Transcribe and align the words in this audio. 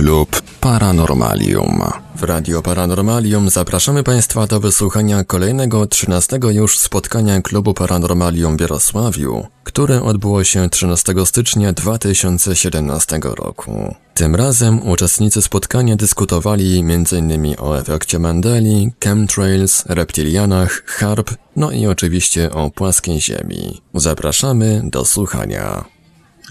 Klub 0.00 0.42
Paranormalium. 0.60 1.80
W 2.16 2.22
Radio 2.22 2.62
Paranormalium 2.62 3.50
zapraszamy 3.50 4.02
Państwa 4.02 4.46
do 4.46 4.60
wysłuchania 4.60 5.24
kolejnego 5.24 5.86
13 5.86 6.38
już 6.50 6.78
spotkania 6.78 7.42
Klubu 7.42 7.74
Paranormalium 7.74 8.56
w 8.56 8.60
Jarosławiu, 8.60 9.46
które 9.64 10.02
odbyło 10.02 10.44
się 10.44 10.68
13 10.68 11.14
stycznia 11.24 11.72
2017 11.72 13.20
roku. 13.22 13.94
Tym 14.14 14.34
razem 14.34 14.88
uczestnicy 14.88 15.42
spotkania 15.42 15.96
dyskutowali 15.96 16.78
m.in. 16.78 17.54
o 17.58 17.78
efekcie 17.78 18.18
Mandeli, 18.18 18.92
chemtrails, 19.04 19.84
reptilianach, 19.86 20.82
harp, 20.86 21.30
no 21.56 21.70
i 21.70 21.86
oczywiście 21.86 22.50
o 22.50 22.70
płaskiej 22.70 23.20
ziemi. 23.20 23.82
Zapraszamy 23.94 24.82
do 24.84 25.04
słuchania. 25.04 25.84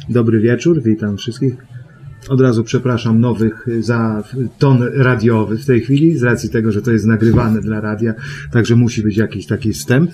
Dobry 0.10 0.40
wieczór, 0.40 0.84
witam 0.84 1.18
wszystkich. 1.18 1.79
Od 2.28 2.42
razu 2.42 2.64
przepraszam 2.64 3.20
nowych 3.20 3.66
za 3.80 4.24
ton 4.60 4.84
radiowy 4.94 5.58
w 5.58 5.66
tej 5.66 5.82
chwili, 5.82 6.18
z 6.18 6.24
racji 6.24 6.50
tego, 6.50 6.72
że 6.72 6.82
to 6.82 6.92
jest 6.92 7.06
nagrywane 7.06 7.62
dla 7.62 7.82
radia, 7.82 8.14
także 8.52 8.76
musi 8.76 9.04
być 9.04 9.18
jakiś 9.18 9.46
taki 9.46 9.74
wstęp. 9.74 10.12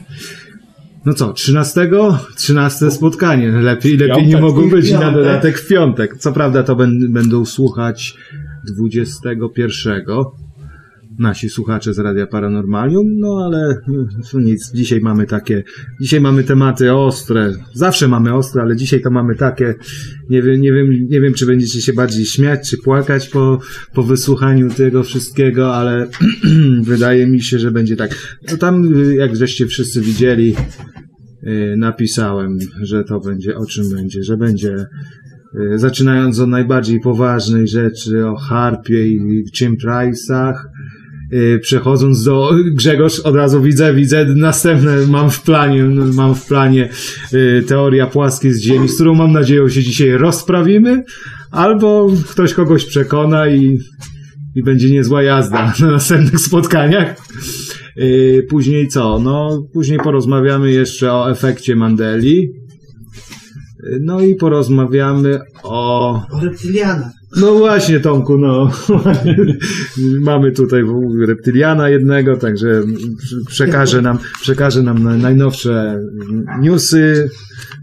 No 1.05 1.13
co, 1.13 1.33
13? 1.33 1.89
13 2.35 2.91
spotkanie. 2.91 3.51
Lepiej, 3.51 3.97
lepiej 3.97 4.27
nie 4.27 4.41
mogło 4.41 4.67
być 4.67 4.91
na 4.91 5.11
dodatek 5.11 5.59
w 5.59 5.67
piątek. 5.67 6.17
Co 6.17 6.31
prawda 6.31 6.63
to 6.63 6.75
będą 7.09 7.45
słuchać 7.45 8.17
21 8.67 10.05
nasi 11.19 11.49
słuchacze 11.49 11.93
z 11.93 11.99
Radia 11.99 12.27
Paranormalium, 12.27 13.19
no 13.19 13.41
ale 13.45 13.75
nic, 14.33 14.71
dzisiaj 14.73 14.99
mamy 14.99 15.25
takie, 15.25 15.63
dzisiaj 16.01 16.21
mamy 16.21 16.43
tematy 16.43 16.93
ostre, 16.93 17.53
zawsze 17.73 18.07
mamy 18.07 18.33
ostre, 18.33 18.61
ale 18.61 18.75
dzisiaj 18.75 19.01
to 19.01 19.11
mamy 19.11 19.35
takie, 19.35 19.73
nie 20.29 20.41
wiem, 20.41 20.61
nie 20.61 20.73
wiem, 20.73 20.87
nie 21.09 21.21
wiem 21.21 21.33
czy 21.33 21.45
będziecie 21.45 21.81
się 21.81 21.93
bardziej 21.93 22.25
śmiać, 22.25 22.69
czy 22.69 22.77
płakać 22.77 23.29
po, 23.29 23.59
po 23.93 24.03
wysłuchaniu 24.03 24.69
tego 24.69 25.03
wszystkiego, 25.03 25.75
ale 25.75 26.07
wydaje 26.81 27.27
mi 27.27 27.41
się, 27.41 27.59
że 27.59 27.71
będzie 27.71 27.95
tak. 27.95 28.39
No 28.51 28.57
tam, 28.57 28.93
jak 29.17 29.35
żeście 29.35 29.65
wszyscy 29.65 30.01
widzieli, 30.01 30.55
napisałem, 31.77 32.57
że 32.81 33.03
to 33.03 33.19
będzie, 33.19 33.57
o 33.57 33.65
czym 33.65 33.89
będzie, 33.89 34.23
że 34.23 34.37
będzie 34.37 34.85
zaczynając 35.75 36.39
od 36.39 36.49
najbardziej 36.49 36.99
poważnej 36.99 37.67
rzeczy, 37.67 38.27
o 38.27 38.35
harpie 38.35 39.07
i 39.07 39.43
czym 39.53 39.75
Price'ach, 39.75 40.53
przechodząc 41.61 42.23
do 42.23 42.51
Grzegorz, 42.71 43.19
od 43.19 43.35
razu 43.35 43.61
widzę, 43.61 43.93
widzę 43.93 44.25
następne 44.25 44.97
mam 45.07 45.29
w 45.29 45.41
planie, 45.41 45.83
mam 46.13 46.35
w 46.35 46.45
planie 46.45 46.89
teoria 47.67 48.07
płaskiej 48.07 48.53
z 48.53 48.61
Ziemi, 48.61 48.89
z 48.89 48.95
którą 48.95 49.13
mam 49.13 49.31
nadzieję 49.31 49.69
się 49.69 49.83
dzisiaj 49.83 50.11
rozprawimy, 50.11 51.03
albo 51.51 52.07
ktoś 52.29 52.53
kogoś 52.53 52.85
przekona 52.85 53.47
i, 53.47 53.79
i 54.55 54.63
będzie 54.63 54.89
niezła 54.91 55.23
jazda 55.23 55.73
na 55.79 55.91
następnych 55.91 56.39
spotkaniach. 56.39 57.15
Później 58.49 58.87
co? 58.87 59.19
No, 59.19 59.67
później 59.73 59.99
porozmawiamy 59.99 60.71
jeszcze 60.71 61.13
o 61.13 61.31
efekcie 61.31 61.75
Mandeli. 61.75 62.51
No 64.01 64.21
i 64.21 64.35
porozmawiamy 64.35 65.39
o... 65.63 66.09
O 66.31 66.39
reptilianach. 66.39 67.11
No 67.35 67.53
właśnie, 67.53 67.99
Tomku, 67.99 68.37
no. 68.37 68.71
Mamy 70.19 70.51
tutaj 70.51 70.83
reptyliana 71.27 71.89
jednego, 71.89 72.37
także 72.37 72.81
przekaże 73.47 74.01
nam, 74.01 74.17
przekaże 74.41 74.83
nam 74.83 75.21
najnowsze 75.21 76.01
newsy, 76.61 77.29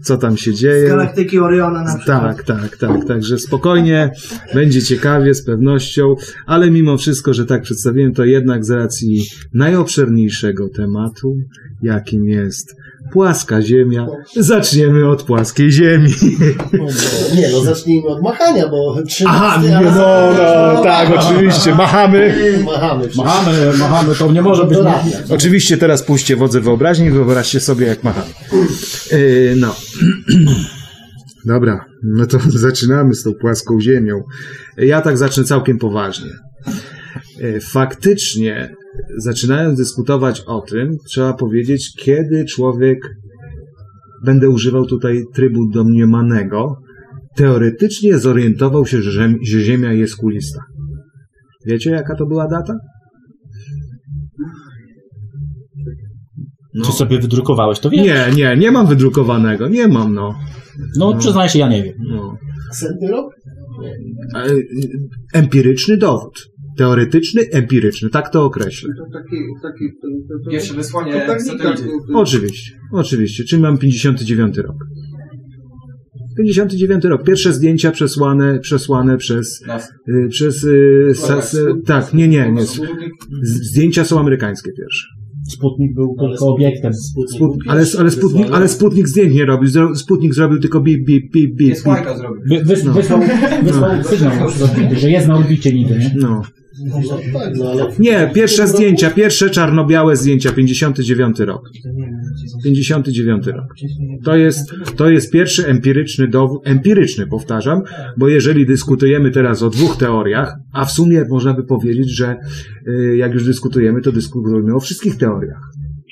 co 0.01 0.17
tam 0.17 0.37
się 0.37 0.53
dzieje. 0.53 0.85
Z 0.85 0.89
galaktyki 0.89 1.39
Oriona 1.39 1.83
na 1.83 1.97
przykład. 1.97 2.21
Tak, 2.21 2.43
tak, 2.43 2.77
tak. 2.77 3.05
Także 3.07 3.39
spokojnie, 3.39 4.11
będzie 4.53 4.81
ciekawie, 4.81 5.33
z 5.33 5.45
pewnością, 5.45 6.15
ale 6.45 6.71
mimo 6.71 6.97
wszystko, 6.97 7.33
że 7.33 7.45
tak 7.45 7.61
przedstawiłem, 7.61 8.13
to 8.13 8.25
jednak 8.25 8.65
z 8.65 8.69
racji 8.69 9.25
najobszerniejszego 9.53 10.69
tematu, 10.69 11.37
jakim 11.81 12.27
jest 12.27 12.75
płaska 13.13 13.61
ziemia, 13.61 14.07
zaczniemy 14.35 15.09
od 15.09 15.23
płaskiej 15.23 15.71
ziemi. 15.71 16.13
Nie, 17.37 17.49
no 17.51 17.61
zacznijmy 17.61 18.07
od 18.07 18.21
machania, 18.21 18.69
bo 18.69 18.95
13 19.07 19.25
Aha, 19.27 19.61
nie, 19.61 19.69
no, 19.69 19.91
no, 20.73 20.83
tak, 20.83 21.09
oczywiście, 21.19 21.75
machamy. 21.75 22.35
Machamy. 22.65 23.09
Machamy, 23.15 23.73
machamy, 23.77 24.15
to 24.15 24.31
nie 24.31 24.41
może 24.41 24.65
być... 24.65 24.77
Oczywiście 25.29 25.77
teraz 25.77 26.03
puśćcie 26.03 26.35
wodze 26.35 26.61
wyobraźni 26.61 27.05
i 27.05 27.11
wyobraźcie 27.11 27.59
sobie, 27.59 27.87
jak 27.87 28.03
machamy. 28.03 28.27
Yy, 29.11 29.53
no. 29.57 29.75
Dobra, 31.45 31.85
no 32.03 32.25
to 32.25 32.39
zaczynamy 32.67 33.13
z 33.13 33.23
tą 33.23 33.33
płaską 33.33 33.81
ziemią. 33.81 34.23
Ja 34.77 35.01
tak 35.01 35.17
zacznę 35.17 35.43
całkiem 35.43 35.77
poważnie. 35.77 36.29
Faktycznie, 37.61 38.75
zaczynając 39.17 39.77
dyskutować 39.77 40.41
o 40.47 40.61
tym, 40.61 40.97
trzeba 41.07 41.33
powiedzieć, 41.33 41.93
kiedy 41.99 42.45
człowiek, 42.45 42.99
będę 44.25 44.49
używał 44.49 44.85
tutaj 44.85 45.23
trybu 45.33 45.69
domniemanego, 45.69 46.75
teoretycznie 47.35 48.17
zorientował 48.17 48.85
się, 48.85 49.01
że, 49.01 49.33
że 49.41 49.61
Ziemia 49.61 49.93
jest 49.93 50.15
kulista. 50.15 50.59
Wiecie, 51.65 51.89
jaka 51.91 52.15
to 52.15 52.25
była 52.25 52.47
data? 52.47 52.73
No. 56.73 56.85
Czy 56.85 56.91
sobie 56.91 57.19
wydrukowałeś 57.19 57.79
to 57.79 57.89
wiesz? 57.89 58.01
Nie, 58.01 58.27
nie, 58.35 58.57
nie 58.57 58.71
mam 58.71 58.87
wydrukowanego, 58.87 59.67
nie 59.67 59.87
mam, 59.87 60.13
no. 60.13 60.35
No, 60.97 61.11
no. 61.11 61.17
przyznaję 61.17 61.49
się, 61.49 61.59
ja 61.59 61.69
nie 61.69 61.83
wiem. 61.83 61.93
No. 61.99 62.37
Setny 62.71 63.11
rok? 63.11 63.33
Empiryczny 65.33 65.97
dowód. 65.97 66.52
Teoretyczny, 66.77 67.41
empiryczny, 67.51 68.09
tak 68.09 68.29
to 68.29 68.45
określę. 68.45 68.93
To 68.97 69.19
taki, 69.19 69.35
taki, 69.61 69.85
to, 70.01 70.07
to, 70.07 70.43
to, 70.45 70.51
Pierwsze 70.51 70.73
wysłanie 70.73 71.27
satelity. 71.39 71.89
Oczywiście, 72.13 72.71
oczywiście. 72.91 73.43
Czyli 73.43 73.61
mam 73.61 73.77
59 73.77 74.57
rok. 74.57 74.75
59 76.37 77.03
rok. 77.03 77.23
Pierwsze 77.23 77.53
zdjęcia 77.53 77.91
przesłane, 77.91 78.59
przesłane 78.59 79.17
przez. 79.17 79.61
Y, 80.09 80.27
przez 80.29 80.63
y, 80.63 81.11
sas, 81.15 81.57
tak, 81.85 82.13
nie, 82.13 82.27
nie, 82.27 82.51
nie. 82.51 82.61
Zdjęcia 83.43 84.05
są 84.05 84.19
amerykańskie 84.19 84.71
pierwsze. 84.71 85.07
Sputnik 85.49 85.95
był 85.95 86.15
tylko 86.29 86.53
obiektem. 86.53 86.93
Sput, 86.93 87.57
ale, 87.67 87.85
ale, 87.99 88.11
Sputnik, 88.11 88.47
ale 88.51 88.69
Sputnik 88.69 89.07
zdjęć 89.07 89.33
nie 89.35 89.45
robił. 89.45 89.95
Sputnik 89.95 90.33
zrobił 90.33 90.59
tylko 90.59 90.81
bip, 90.81 91.05
bip, 91.05 91.31
bip, 91.33 91.55
bip. 91.55 91.75
Wy, 92.49 92.63
wys, 92.63 92.83
no. 92.83 92.93
Wysłał, 92.93 93.21
wysłał 93.63 93.97
no. 93.97 94.03
sygnał, 94.03 94.49
że 94.91 95.11
jest 95.11 95.27
na 95.27 95.35
orbicie 95.35 95.73
niby, 95.73 95.97
nie? 95.97 96.11
No. 96.15 96.41
Nie, 97.99 98.31
pierwsze 98.33 98.67
zdjęcia, 98.67 99.09
pierwsze 99.09 99.49
czarno-białe 99.49 100.15
zdjęcia, 100.15 100.51
59 100.51 101.39
rok. 101.39 101.69
59 102.63 103.47
rok. 103.47 103.65
To 104.23 104.35
jest, 104.35 104.73
to 104.95 105.09
jest 105.09 105.31
pierwszy 105.31 105.67
empiryczny 105.67 106.27
dowód, 106.27 106.61
empiryczny 106.67 107.27
powtarzam, 107.27 107.81
bo 108.17 108.27
jeżeli 108.27 108.65
dyskutujemy 108.65 109.31
teraz 109.31 109.63
o 109.63 109.69
dwóch 109.69 109.97
teoriach, 109.97 110.55
a 110.73 110.85
w 110.85 110.91
sumie 110.91 111.25
można 111.29 111.53
by 111.53 111.63
powiedzieć, 111.63 112.09
że 112.09 112.37
jak 113.15 113.33
już 113.33 113.45
dyskutujemy, 113.45 114.01
to 114.01 114.11
dyskutujemy 114.11 114.75
o 114.75 114.79
wszystkich 114.79 115.17
teoriach. 115.17 115.71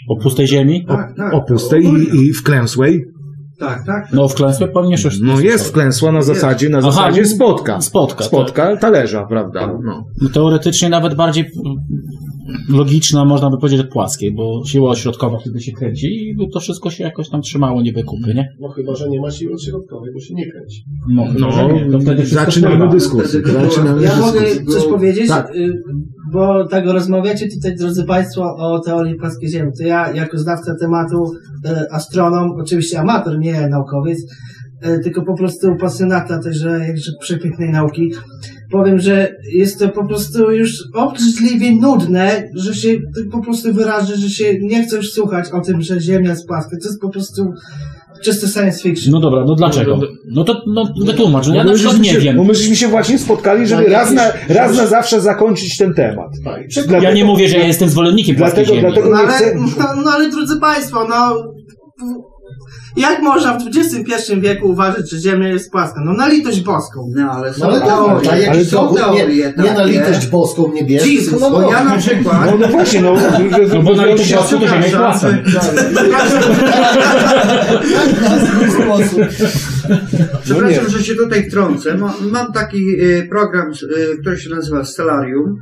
O 0.10 0.16
pustej 0.24 0.48
ziemi? 0.48 0.86
O, 0.88 1.38
o 1.38 1.42
pustej 1.42 1.84
i, 1.86 2.16
i 2.16 2.34
wklęsłej. 2.34 3.06
Tak, 3.62 3.86
tak. 3.86 4.08
No 4.14 4.28
wklęsłe 4.28 4.68
pewnie 4.68 4.96
już 5.04 5.20
No 5.22 5.40
jest 5.40 5.68
wklęsła 5.68 6.12
na 6.12 6.22
zasadzie, 6.22 6.70
na 6.70 6.78
Aha, 6.78 6.92
zasadzie 6.92 7.26
spotka. 7.26 7.82
Spotka. 7.82 8.24
Spotka 8.24 8.68
tak. 8.68 8.82
talerza, 8.82 9.24
prawda? 9.24 9.68
No. 9.68 10.06
no. 10.22 10.30
teoretycznie 10.30 10.90
nawet 10.90 11.16
bardziej 11.16 11.52
logiczna, 12.70 13.26
można 13.26 13.50
by 13.50 13.58
powiedzieć, 13.58 13.88
płaskiej, 13.92 14.34
bo 14.34 14.62
siła 14.66 14.92
ośrodkowa 14.92 15.38
wtedy 15.40 15.62
się 15.62 15.72
kręci 15.72 16.08
i 16.08 16.36
to 16.54 16.60
wszystko 16.60 16.90
się 16.90 17.04
jakoś 17.04 17.30
tam 17.30 17.42
trzymało 17.42 17.82
niby 17.82 18.04
kupy, 18.04 18.34
nie? 18.34 18.48
No 18.60 18.70
chyba, 18.70 18.96
że 18.96 19.10
nie 19.10 19.22
ma 19.22 19.32
siły 19.32 19.54
ośrodkowej, 19.54 20.14
bo 20.14 20.20
się 20.20 20.34
nie 20.34 20.52
kręci. 20.52 20.84
No, 21.10 21.26
no 21.40 21.52
chyba, 21.52 21.72
nie. 21.72 21.92
To 21.92 22.00
wtedy 22.00 22.26
zaczynamy 22.26 22.90
dyskusję. 22.90 23.42
Zaczynamy 23.46 24.04
ja 24.04 24.18
mogę 24.18 24.42
coś 24.66 24.84
powiedzieć? 24.84 25.28
Tak. 25.28 25.54
Bo 26.34 26.68
tak 26.68 26.86
rozmawiacie 26.86 27.48
tutaj, 27.56 27.76
drodzy 27.78 28.04
Państwo, 28.04 28.42
o 28.58 28.80
teorii 28.80 29.16
płaskiej 29.16 29.50
Ziemi. 29.50 29.72
To 29.78 29.84
ja, 29.84 30.14
jako 30.14 30.38
znawca 30.38 30.76
tematu, 30.80 31.32
astronom, 31.92 32.52
oczywiście 32.62 33.00
amator, 33.00 33.40
nie 33.40 33.68
naukowiec, 33.70 34.18
tylko 35.04 35.22
po 35.22 35.34
prostu 35.34 35.76
pasjonata 35.76 36.40
tejże 36.40 36.80
jakże 36.88 37.12
przepięknej 37.20 37.70
nauki, 37.70 38.12
powiem, 38.72 39.00
że 39.00 39.36
jest 39.54 39.80
to 39.80 39.90
po 39.90 40.08
prostu 40.08 40.52
już 40.52 40.84
obrzydliwie 40.94 41.72
nudne, 41.76 42.50
że 42.56 42.76
się 42.76 42.90
po 43.32 43.42
prostu 43.42 43.74
wyrażę, 43.74 44.18
że 44.18 44.30
się 44.30 44.60
nie 44.62 44.84
chcę 44.84 44.96
już 44.96 45.12
słuchać 45.12 45.52
o 45.52 45.62
tym, 45.62 45.82
że 45.82 46.02
Ziemia 46.02 46.30
jest 46.30 46.48
płaska. 46.48 46.78
To 46.82 46.88
jest 46.88 47.02
po 47.02 47.10
prostu 47.10 47.54
czyste 48.24 48.48
science 48.48 48.84
fiction. 48.84 49.12
No 49.12 49.20
dobra, 49.20 49.44
no 49.46 49.56
dlaczego? 49.56 50.00
No 50.32 50.44
to 50.44 50.62
no, 50.68 50.94
wytłumacz, 51.06 51.48
no 51.48 51.56
ja 51.56 51.64
na 51.64 51.74
przykład 51.74 52.00
nie 52.00 52.12
się, 52.12 52.20
wiem. 52.20 52.38
Bo 52.38 52.44
my 52.44 52.56
żeśmy 52.56 52.76
się 52.76 52.88
właśnie 52.88 53.20
spotkali, 53.20 53.68
żeby 53.68 53.84
raz 53.84 54.12
na, 54.12 54.24
raz 54.50 54.78
na 54.78 54.88
zawsze 54.88 55.22
zakończyć 55.22 55.78
ten 55.78 55.94
temat. 55.94 56.30
Tak. 56.44 56.62
Ja 57.02 57.14
nie 57.14 57.26
mówię, 57.26 57.48
że 57.48 57.58
ja 57.58 57.68
jestem 57.68 57.90
zwolennikiem 57.90 58.36
płaskiej 58.36 58.66
Dlatego, 58.66 58.82
ziemi. 58.82 58.94
dlatego 58.94 59.16
No 59.16 59.24
nie 59.24 59.28
ale, 59.28 59.38
chcę... 59.38 59.56
no, 59.80 60.04
no 60.06 60.12
ale 60.12 60.30
drodzy 60.30 60.60
Państwo, 60.60 61.08
no 61.10 61.44
Jak 62.98 63.22
można 63.22 63.58
w 63.60 63.62
XXI 63.76 64.42
wieku 64.42 64.68
uważać, 64.70 65.10
że 65.12 65.18
Ziemia 65.18 65.48
jest 65.48 65.72
płaska? 65.72 66.02
No 66.06 66.14
na 66.14 66.28
litość 66.28 66.62
boską. 66.62 67.12
No 67.16 67.32
ale 67.32 67.48
No 67.48 67.54
są 67.54 67.66
ale 67.66 67.80
tak, 67.80 67.90
teorie. 67.90 68.30
na 68.30 68.36
jakiś 68.38 68.70
są 68.70 68.78
dowód, 68.78 68.98
nie, 69.00 69.04
teorie 69.18 69.54
nie 69.58 69.64
na 69.72 69.76
takie. 69.76 69.92
litość 69.92 70.28
boską 70.28 70.72
nie 70.74 70.84
bierz, 70.84 71.06
Jesus, 71.08 71.30
tylko 71.30 71.50
na 71.50 71.50
Bo 71.66 71.72
ja 71.72 71.84
na 71.84 71.98
przykład... 71.98 72.46
No, 72.46 72.58
no 72.58 72.68
właśnie, 72.68 73.02
no. 73.02 73.16
że- 73.20 73.76
No 73.76 73.82
bo 73.84 73.94
na 73.96 74.06
litość 74.06 74.30
że- 74.30 74.36
boską 74.36 74.60
to 74.60 74.68
ziemia 74.68 74.86
jest 74.86 74.96
płaska. 74.98 75.28
Przepraszam, 80.44 80.84
nie. 80.84 80.90
że 80.90 81.04
się 81.04 81.16
tutaj 81.16 81.50
wtrącę. 81.50 81.98
Ma- 81.98 82.14
Mam 82.32 82.54
taki 82.54 83.02
y, 83.02 83.28
program, 83.30 83.72
y, 83.72 84.18
który 84.22 84.38
się 84.38 84.50
nazywa 84.50 84.86
Stellarium 84.86 85.60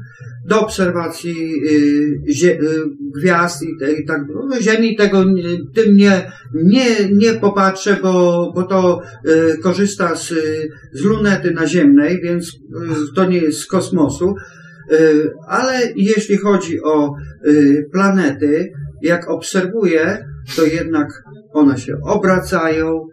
do 0.48 0.62
obserwacji 0.62 1.54
y, 1.64 2.46
y, 2.46 2.60
gwiazd 3.16 3.64
i, 3.64 4.06
tak 4.08 4.22
no, 4.50 4.62
Ziemi. 4.62 4.96
Tego 4.96 5.26
tym 5.76 5.96
nie, 5.96 6.32
nie, 6.54 6.86
nie 7.12 7.34
popatrzę, 7.34 7.98
bo, 8.02 8.52
bo 8.56 8.64
to 8.64 9.02
y, 9.28 9.58
korzysta 9.58 10.16
z, 10.16 10.34
z 10.94 11.02
lunety 11.04 11.52
naziemnej, 11.52 12.22
więc 12.24 12.60
to 13.16 13.26
nie 13.26 13.38
jest 13.38 13.60
z 13.60 13.66
kosmosu. 13.66 14.34
Ale 15.48 15.80
jeśli 15.96 16.38
chodzi 16.38 16.82
o 16.82 17.14
planety, 17.92 18.72
jak 19.02 19.30
obserwuję, 19.30 20.26
to 20.56 20.66
jednak 20.66 21.08
one 21.54 21.78
się 21.78 21.94
obracają. 22.04 23.08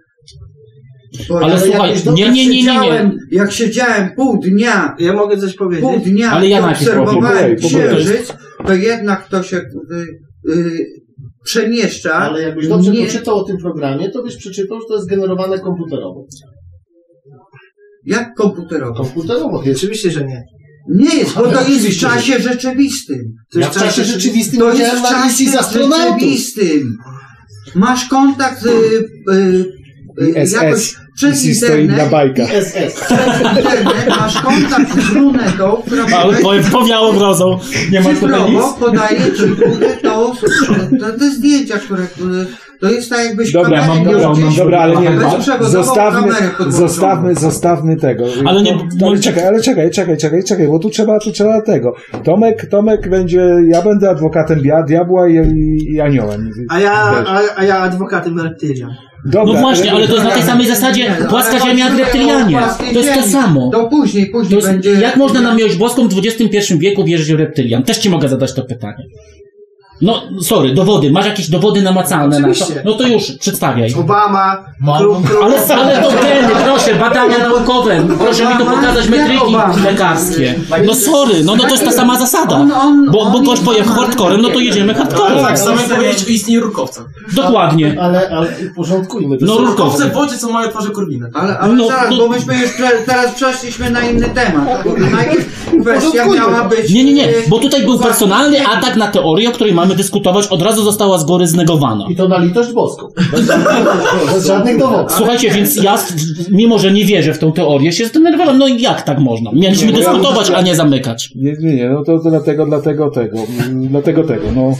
Bo 1.28 1.40
Ale 1.40 1.54
jak- 1.54 1.64
słuchaj, 1.64 1.94
jak 1.94 2.06
nie, 2.16 2.30
nie, 2.32 2.48
nie, 2.48 2.62
nie, 2.62 2.80
nie. 2.80 3.10
Jak 3.30 3.52
siedziałem 3.52 4.10
pół 4.16 4.40
dnia, 4.40 4.94
Ja 4.98 5.12
mogę 5.12 5.36
coś 5.38 5.54
powiedzieć? 5.54 5.84
pół 5.84 5.98
dnia 5.98 6.30
Ale 6.30 6.48
ja 6.48 6.70
obserwowałem 6.70 7.56
księżyc, 7.56 8.32
to 8.66 8.74
jednak 8.74 9.28
to 9.28 9.42
się 9.42 9.56
y, 9.56 10.52
y, 10.52 10.86
przemieszcza. 11.44 12.14
Ale 12.14 12.42
jakbyś 12.42 12.68
dobrze 12.68 12.90
Nie- 12.90 13.06
poczytał 13.06 13.36
o 13.36 13.44
tym 13.44 13.56
programie, 13.56 14.10
to 14.10 14.22
byś 14.22 14.36
przeczytał, 14.36 14.80
że 14.80 14.86
to 14.88 14.94
jest 14.94 15.08
generowane 15.08 15.58
komputerowo. 15.58 16.26
Jak 18.04 18.34
komputerowo. 18.34 18.94
Komputerowo. 18.94 19.62
Oczywiście, 19.72 20.10
że 20.10 20.24
nie. 20.24 20.42
Nie 20.94 21.16
jest, 21.16 21.34
bo 21.34 21.42
to 21.42 21.68
jest 21.68 21.86
w 21.86 22.00
czasie 22.00 22.38
rzeczywistym. 22.40 23.18
To 23.52 23.58
Ja 23.58 23.66
jest 23.66 23.78
w 23.78 23.82
czasie 23.82 24.04
rzeczywistym 24.04 24.60
To 24.60 24.74
jest 24.74 24.96
w 24.96 25.02
czasie 25.02 25.44
rzeczywistym. 25.50 26.96
Masz 27.74 28.08
kontakt 28.08 28.62
z, 28.62 28.66
y, 28.66 28.70
y, 29.32 30.24
y, 30.24 30.50
jakoś 30.52 30.96
przez 31.16 31.44
I 31.44 31.54
stoi 31.54 31.70
na 31.70 31.76
internet. 31.78 32.10
bajkach. 32.10 32.48
ISS. 32.58 32.74
Przez 33.00 33.40
internet 33.56 34.08
masz 34.20 34.42
kontakt 34.42 35.00
z 35.02 35.12
lunetą, 35.12 35.82
która 35.86 36.04
Ale 36.18 36.32
podaje- 36.32 36.42
powiem, 36.42 36.64
powiało 36.72 37.12
grozą. 37.12 37.58
Nie 37.92 38.00
ma 38.00 38.10
tutaj 38.10 38.50
nic. 38.52 38.62
podaje 38.80 39.18
ci 39.18 39.42
to, 40.02 40.32
to, 41.00 41.18
te 41.18 41.30
zdjęcia, 41.30 41.78
które 41.78 42.02
to 42.80 42.90
jest 42.90 43.10
tak 43.10 43.24
jakbyś 43.24 43.52
Dobra, 43.52 43.80
kamerę 43.80 43.94
mam 43.94 44.04
dobrą, 44.04 44.34
mam 44.46 44.54
Dobra, 44.56 44.78
ale 44.80 44.96
nie, 44.96 45.10
bezprzewodową 45.10 45.70
zostawmy, 45.70 46.32
zostawmy, 46.68 47.34
zostawmy 47.34 47.96
tego. 47.96 48.24
Ale 48.46 48.62
nie- 48.62 48.78
No, 49.00 49.06
ale 49.06 49.18
czekaj, 49.18 49.46
ale 49.46 49.60
czekaj, 49.60 49.90
czekaj, 49.90 50.16
czekaj, 50.16 50.44
czekaj, 50.44 50.68
bo 50.68 50.78
tu 50.78 50.90
trzeba, 50.90 51.18
tu 51.18 51.32
trzeba 51.32 51.62
tego. 51.62 51.94
Tomek, 52.24 52.66
Tomek 52.70 53.08
będzie, 53.10 53.48
ja 53.68 53.82
będę 53.82 54.10
adwokatem 54.10 54.60
dia- 54.60 54.82
diabła 54.86 55.28
i, 55.28 55.34
i, 55.92 56.00
aniołem. 56.00 56.50
A 56.70 56.80
ja, 56.80 56.92
a, 57.26 57.40
a 57.56 57.64
ja 57.64 57.78
adwokatem 57.78 58.40
reptylian. 58.40 58.90
Dobra, 59.26 59.55
No 59.55 59.61
właśnie, 59.61 59.93
ale 59.93 60.08
to 60.08 60.12
jest 60.12 60.25
na 60.25 60.31
tej 60.31 60.43
samej 60.43 60.67
zasadzie 60.67 61.17
no, 61.20 61.28
płaska 61.28 61.61
ziemia 61.61 61.88
jak 61.88 61.99
reptylianie. 61.99 62.58
To 62.94 63.00
jest 63.00 63.14
to 63.14 63.23
samo. 63.23 63.70
To 63.70 63.88
później, 63.88 64.26
To 64.26 64.32
później 64.32 64.56
jest, 64.56 64.69
będzie... 64.69 64.90
jak 64.90 65.17
można 65.17 65.40
na 65.40 65.55
miłość 65.55 65.76
boską 65.76 66.08
w 66.08 66.19
XXI 66.19 66.78
wieku 66.78 67.05
wierzyć 67.05 67.32
w 67.32 67.38
reptylian? 67.38 67.82
Też 67.82 67.99
ci 67.99 68.11
mogę 68.11 68.28
zadać 68.28 68.55
to 68.55 68.62
pytanie. 68.62 69.06
No, 70.02 70.22
sorry, 70.43 70.75
dowody. 70.75 71.10
Masz 71.10 71.26
jakieś 71.26 71.50
dowody 71.50 71.82
namacalne 71.82 72.40
na 72.40 72.46
to? 72.48 72.52
Oczywiście. 72.52 72.82
No 72.84 72.94
to 72.94 73.06
już, 73.06 73.32
przedstawiaj. 73.40 73.94
Obama, 73.94 74.64
Kru, 74.98 75.22
Kru, 75.26 75.43
Ale, 75.43 75.56
ale 75.76 76.02
to 76.02 76.08
geny, 76.22 76.54
proszę, 76.64 76.94
badania 76.94 77.38
naukowe. 77.38 78.06
Proszę 78.19 78.46
mi 78.46 78.56
tu 78.58 78.64
pokazać 78.64 79.08
metryki 79.08 79.56
lekarskie. 79.84 80.54
No 80.87 80.94
sorry, 80.94 81.44
no, 81.44 81.56
no 81.56 81.62
to 81.64 81.70
jest 81.70 81.84
ta 81.84 81.93
sama 81.93 82.19
zasada. 82.19 82.66
Bo, 83.12 83.40
bo 83.44 83.50
jest 83.50 83.64
pojechał 83.64 83.94
hardcorem, 83.94 84.43
no 84.43 84.48
to 84.48 84.60
jedziemy 84.60 84.94
hardcorem. 84.94 85.38
Tak, 85.38 85.58
samo 85.58 85.81
jak 85.81 85.88
powiedzieć 85.88 86.25
o 86.28 86.31
istnieniu 86.31 86.60
rurkowca. 86.60 87.04
Dokładnie. 87.34 87.96
Ale, 88.00 88.31
ale 88.31 88.49
porządkujmy. 88.76 89.38
To 89.38 89.46
No 89.46 89.58
rurkowce. 89.58 90.10
Wodzie, 90.10 90.38
co 90.38 90.52
mają 90.52 90.69
twarze 90.70 90.90
korwiny. 90.90 91.31
Ale, 91.34 91.58
ale 91.58 91.75
No, 91.75 91.88
zaraz, 91.88 92.10
no- 92.10 92.16
bo 92.16 92.28
myśmy 92.28 92.58
już 92.58 92.72
pre, 92.72 92.90
teraz 93.06 93.34
przeszliśmy 93.34 93.90
na 93.90 94.00
inny 94.00 94.28
temat. 94.28 94.84
Bo 94.84 94.96
najpierw 95.16 95.46
kwestia 95.82 96.26
miała 96.34 96.60
to. 96.62 96.69
być... 96.69 96.90
Nie, 96.92 97.04
nie, 97.04 97.12
nie, 97.12 97.28
e, 97.28 97.32
bo 97.49 97.58
tutaj 97.58 97.82
był 97.84 97.99
personalny 97.99 98.66
atak 98.66 98.96
na 98.96 99.08
teorię, 99.08 99.49
o 99.49 99.52
której 99.52 99.75
mamy 99.87 99.97
dyskutować, 99.97 100.47
od 100.47 100.62
razu 100.62 100.83
została 100.83 101.19
z 101.19 101.25
góry 101.25 101.47
znegowana. 101.47 102.06
I 102.11 102.17
to 102.17 102.29
na 102.29 102.38
litość 102.38 102.73
boską. 102.73 103.09
Bez, 103.33 103.47
bez 104.33 104.47
żadnych 104.47 104.79
dowodów. 104.79 105.12
Słuchajcie, 105.12 105.50
więc 105.50 105.77
ja, 105.77 105.99
mimo 106.50 106.79
że 106.79 106.93
nie 106.93 107.05
wierzę 107.05 107.35
w 107.35 107.38
tą 107.38 107.53
teorię, 107.53 107.93
się 107.93 108.06
zdenerwowałem. 108.06 108.59
No 108.59 108.69
i 108.69 108.81
jak 108.81 109.03
tak 109.03 109.19
można? 109.19 109.50
Mieliśmy 109.53 109.87
Nie, 109.87 109.93
no 109.93 109.99
ja 109.99 110.12
dyskutować, 110.12 110.50
a 110.50 110.62
nie 110.62 110.75
zamykać. 110.75 111.31
Nie, 111.35 111.53
nie, 111.53 111.75
nie, 111.75 111.91
no 111.91 112.05
to, 112.05 112.19
to 112.19 112.31
dlatego, 112.31 112.67
dlatego 112.67 113.11
tego, 113.11 113.38
mm, 113.67 113.88
dlatego 113.88 114.25
tego, 114.25 114.43
no. 114.56 114.77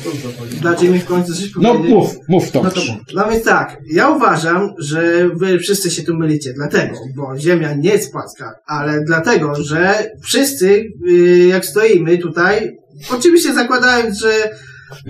Dajcie 0.62 0.88
mi 0.88 0.99
w 0.99 1.05
końcu 1.05 1.35
coś 1.35 1.50
No 1.56 1.69
powiedzieć. 1.69 1.93
mów, 1.93 2.17
mów 2.29 2.50
to. 2.50 2.62
No 2.62 2.70
to 2.70 2.81
No 3.14 3.25
więc 3.31 3.44
tak, 3.44 3.79
ja 3.93 4.08
uważam, 4.08 4.70
że 4.79 5.29
wy 5.35 5.58
wszyscy 5.58 5.91
się 5.91 6.03
tu 6.03 6.14
mylicie, 6.14 6.53
dlatego, 6.56 6.94
bo 7.17 7.38
Ziemia 7.38 7.75
nie 7.75 7.91
jest 7.91 8.12
płaska, 8.12 8.55
ale 8.67 9.05
dlatego, 9.05 9.55
że 9.55 10.11
wszyscy, 10.23 10.85
y, 11.08 11.47
jak 11.49 11.67
stoimy 11.67 12.19
tutaj, 12.19 12.76
oczywiście 13.12 13.55
zakładając, 13.55 14.19
że 14.20 14.29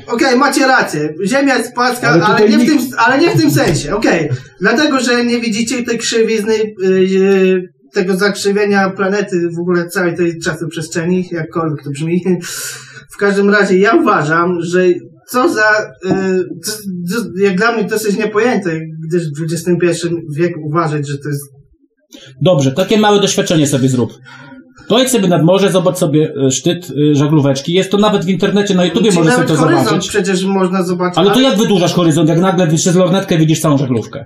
okej, 0.06 0.38
macie 0.38 0.66
rację, 0.66 1.14
Ziemia 1.26 1.58
jest 1.58 1.74
płaska, 1.74 2.08
Ale 2.08 2.24
ale, 2.24 2.34
tutaj 2.34 2.50
nie 2.50 2.56
w 2.58 2.60
nikt- 2.68 2.88
tym, 2.90 2.98
ale 2.98 3.18
nie 3.18 3.30
w 3.30 3.40
tym 3.40 3.50
sensie, 3.50 3.96
okej, 3.96 4.28
dlatego, 4.60 5.00
że 5.00 5.24
nie 5.24 5.40
widzicie 5.40 5.82
tej 5.82 5.98
krzywizny, 5.98 6.54
y, 6.54 6.86
y, 6.86 7.62
tego 7.94 8.16
zakrzywienia 8.16 8.90
planety, 8.90 9.48
w 9.56 9.60
ogóle 9.60 9.88
całej 9.88 10.16
tej 10.16 10.38
czasoprzestrzeni, 10.40 11.28
jakkolwiek 11.32 11.84
to 11.84 11.90
brzmi. 11.90 12.24
W 13.10 13.16
każdym 13.16 13.50
razie 13.50 13.78
ja 13.78 13.94
uważam, 13.94 14.56
że 14.60 14.84
co 15.28 15.48
za, 15.48 15.70
y, 16.04 16.44
co, 16.64 16.72
co, 17.08 17.24
jak 17.40 17.56
dla 17.56 17.72
mnie 17.72 17.84
dosyć 17.84 18.16
niepojęte, 18.16 18.80
gdyż 19.08 19.22
w 19.24 19.42
XXI 19.54 20.08
wieku 20.36 20.60
uważać, 20.64 21.08
że 21.08 21.18
to 21.18 21.28
jest 21.28 21.42
Dobrze, 22.42 22.72
takie 22.72 22.98
małe 22.98 23.20
doświadczenie 23.20 23.66
sobie 23.66 23.88
zrób. 23.88 24.12
Pojedź 24.88 25.10
sobie 25.10 25.28
nad 25.28 25.42
morze, 25.42 25.72
zobacz 25.72 25.96
sobie 25.98 26.32
e, 26.46 26.50
szczyt 26.50 26.88
e, 27.10 27.14
żaglóweczki. 27.14 27.72
Jest 27.72 27.90
to 27.90 27.98
nawet 27.98 28.24
w 28.24 28.28
internecie, 28.28 28.74
na 28.74 28.84
YouTubie 28.84 29.10
Czyli 29.10 29.18
możesz 29.18 29.34
sobie 29.34 29.48
to 29.48 29.54
horyzont 29.54 29.86
zobaczyć. 29.88 30.08
przecież 30.08 30.44
można 30.44 30.82
zobaczyć. 30.82 31.18
Ale 31.18 31.30
to 31.30 31.40
jak 31.40 31.56
wydłużasz 31.56 31.94
horyzont, 31.94 32.28
jak 32.28 32.38
nagle 32.40 32.66
przez 32.66 32.96
lornetkę 32.96 33.38
widzisz 33.38 33.60
całą 33.60 33.78
żaglówkę? 33.78 34.24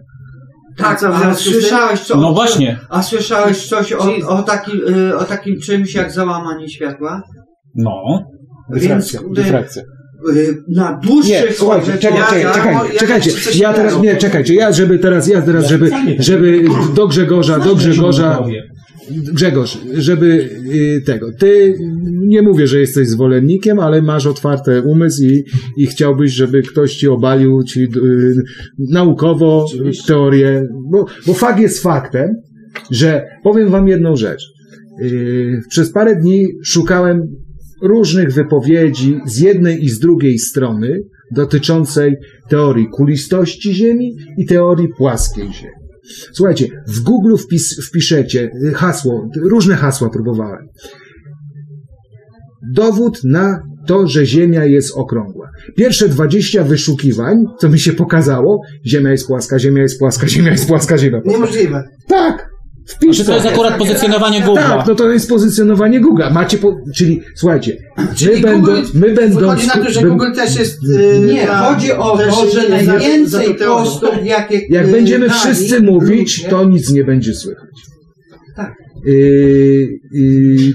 Tak, 0.77 1.03
a 1.05 1.21
tym? 1.21 1.35
słyszałeś 1.35 2.01
co? 2.01 2.17
No 2.17 2.33
właśnie. 2.33 2.79
A 2.89 3.03
słyszałeś 3.03 3.67
coś 3.69 3.93
o, 3.93 4.29
o, 4.29 4.43
takim, 4.43 4.81
y, 5.09 5.17
o 5.17 5.25
takim 5.25 5.61
czymś 5.61 5.95
jak 5.95 6.13
załamanie 6.13 6.69
światła? 6.69 7.23
No. 7.75 8.25
Dyfrakcja, 8.75 9.21
Więc- 9.21 9.35
dyfrakcja. 9.35 9.83
Y, 10.37 10.55
Na 10.69 11.01
dłuższych 11.05 11.33
Nie, 11.49 11.53
słuchajcie, 11.53 11.93
czekaj, 11.99 12.19
czekaj, 12.21 12.43
ja- 12.43 12.53
czekaj, 12.55 12.75
ja- 12.75 13.01
czekajcie. 13.01 13.31
ja- 13.31 13.69
Ja 13.69 13.73
teraz, 13.73 14.01
nie, 14.01 14.17
czekajcie, 14.17 14.55
ja 14.55 14.73
żeby 14.73 14.99
teraz, 14.99 15.29
ja 15.29 15.43
teraz, 15.43 15.67
żeby, 15.69 15.91
żeby 16.19 16.65
do 16.95 17.09
Grzegorza, 17.09 17.59
do 17.59 17.75
Grzegorza, 17.75 18.39
Grzegorz, 19.33 19.79
żeby 19.95 20.51
y, 20.75 21.03
tego, 21.07 21.33
ty 21.39 21.75
nie 22.27 22.43
mówię, 22.43 22.67
że 22.67 22.81
jesteś 22.81 23.09
zwolennikiem, 23.09 23.79
ale 23.79 24.03
masz 24.03 24.27
otwarty 24.27 24.83
umysł 24.83 25.25
i, 25.25 25.45
i 25.77 25.87
chciałbyś, 25.87 26.33
żeby 26.33 26.63
ktoś 26.63 26.97
ci 26.97 27.09
obalił 27.09 27.63
ci 27.63 27.81
y, 27.83 27.89
naukowo 28.79 29.67
teorię, 30.07 30.63
bo, 30.91 31.07
bo 31.27 31.35
fakt 31.35 31.61
jest 31.61 31.83
faktem, 31.83 32.31
że 32.91 33.27
powiem 33.43 33.71
wam 33.71 33.89
jedną 33.89 34.17
rzecz. 34.17 34.43
Y, 35.03 35.61
przez 35.69 35.93
parę 35.93 36.17
dni 36.17 36.47
szukałem 36.65 37.23
różnych 37.83 38.33
wypowiedzi 38.33 39.19
z 39.27 39.39
jednej 39.41 39.85
i 39.85 39.89
z 39.89 39.99
drugiej 39.99 40.39
strony 40.39 41.01
dotyczącej 41.31 42.17
teorii 42.49 42.87
kulistości 42.89 43.75
Ziemi 43.75 44.17
i 44.39 44.47
teorii 44.47 44.89
płaskiej 44.99 45.53
Ziemi. 45.53 45.80
Słuchajcie, 46.33 46.69
w 46.89 47.01
Google 47.01 47.37
wpis, 47.37 47.87
wpiszecie 47.89 48.51
hasło, 48.75 49.29
różne 49.43 49.77
hasła 49.77 50.11
próbowałem. 50.11 50.67
Dowód 52.73 53.21
na 53.25 53.63
to, 53.87 54.07
że 54.07 54.27
Ziemia 54.27 54.65
jest 54.65 54.97
okrągła. 54.97 55.51
Pierwsze 55.77 56.09
20 56.09 56.65
wyszukiwań, 56.65 57.37
co 57.59 57.69
mi 57.69 57.79
się 57.79 57.93
pokazało, 57.93 58.63
Ziemia 58.87 59.11
jest 59.11 59.27
płaska, 59.27 59.59
Ziemia 59.59 59.83
jest 59.83 59.99
płaska, 59.99 60.29
Ziemia 60.29 60.51
jest 60.51 60.69
płaska, 60.69 60.99
Ziemia 60.99 61.17
jest 61.17 61.27
płaska. 61.27 61.39
Niemożliwe. 61.39 61.85
Tak! 62.09 62.50
Wpisz 62.91 63.17
Czy 63.17 63.25
to 63.25 63.35
jest 63.35 63.47
akurat 63.47 63.79
pozycjonowanie 63.79 64.41
Google'a? 64.43 64.55
Tak, 64.55 64.87
no 64.87 64.95
to 64.95 65.13
jest 65.13 65.29
pozycjonowanie 65.29 66.01
Google. 66.01 66.23
Macie, 66.33 66.59
po, 66.59 66.77
czyli 66.95 67.23
słuchajcie, 67.35 67.77
my, 67.99 68.07
Czyli 68.15 68.43
będą, 68.43 68.59
Google, 68.59 68.89
my 68.95 69.15
będąc... 69.15 69.35
wychodzi 69.35 69.67
na 69.67 69.73
to, 69.73 69.91
że 69.91 70.03
Google 70.03 70.33
też 70.35 70.59
jest... 70.59 70.79
y, 70.85 71.21
Nie, 71.21 71.47
na- 71.47 71.59
chodzi 71.59 71.93
o 71.93 72.19
to, 72.19 72.51
że 72.51 72.69
najwięcej 72.69 73.55
postów, 73.55 74.11
jakie 74.25 74.61
Jak 74.69 74.89
y, 74.89 74.91
będziemy 74.91 75.29
dali 75.29 75.41
wszyscy 75.41 75.83
mówić, 75.83 76.45
to 76.45 76.65
nic 76.65 76.91
nie 76.91 77.05
będzie 77.05 77.35
słychać. 77.35 77.71
Tak. 78.57 78.75
Yy, 79.05 79.89
yy, 80.13 80.73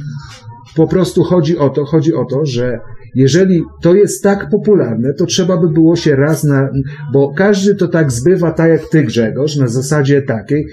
po 0.75 0.88
prostu 0.88 1.24
chodzi 1.24 1.57
o 1.57 1.69
to, 1.69 1.86
chodzi 1.86 2.13
o 2.13 2.25
to, 2.25 2.45
że 2.45 2.79
Jeżeli 3.15 3.63
to 3.81 3.95
jest 3.95 4.24
tak 4.24 4.50
popularne, 4.50 5.13
to 5.13 5.25
trzeba 5.25 5.57
by 5.57 5.69
było 5.69 5.95
się 5.95 6.15
raz 6.15 6.43
na. 6.43 6.69
Bo 7.13 7.34
każdy 7.34 7.75
to 7.75 7.88
tak 7.88 8.12
zbywa, 8.12 8.51
tak 8.51 8.69
jak 8.69 8.89
ty, 8.89 9.03
Grzegorz, 9.03 9.55
na 9.55 9.67
zasadzie 9.67 10.22
takiej. 10.22 10.67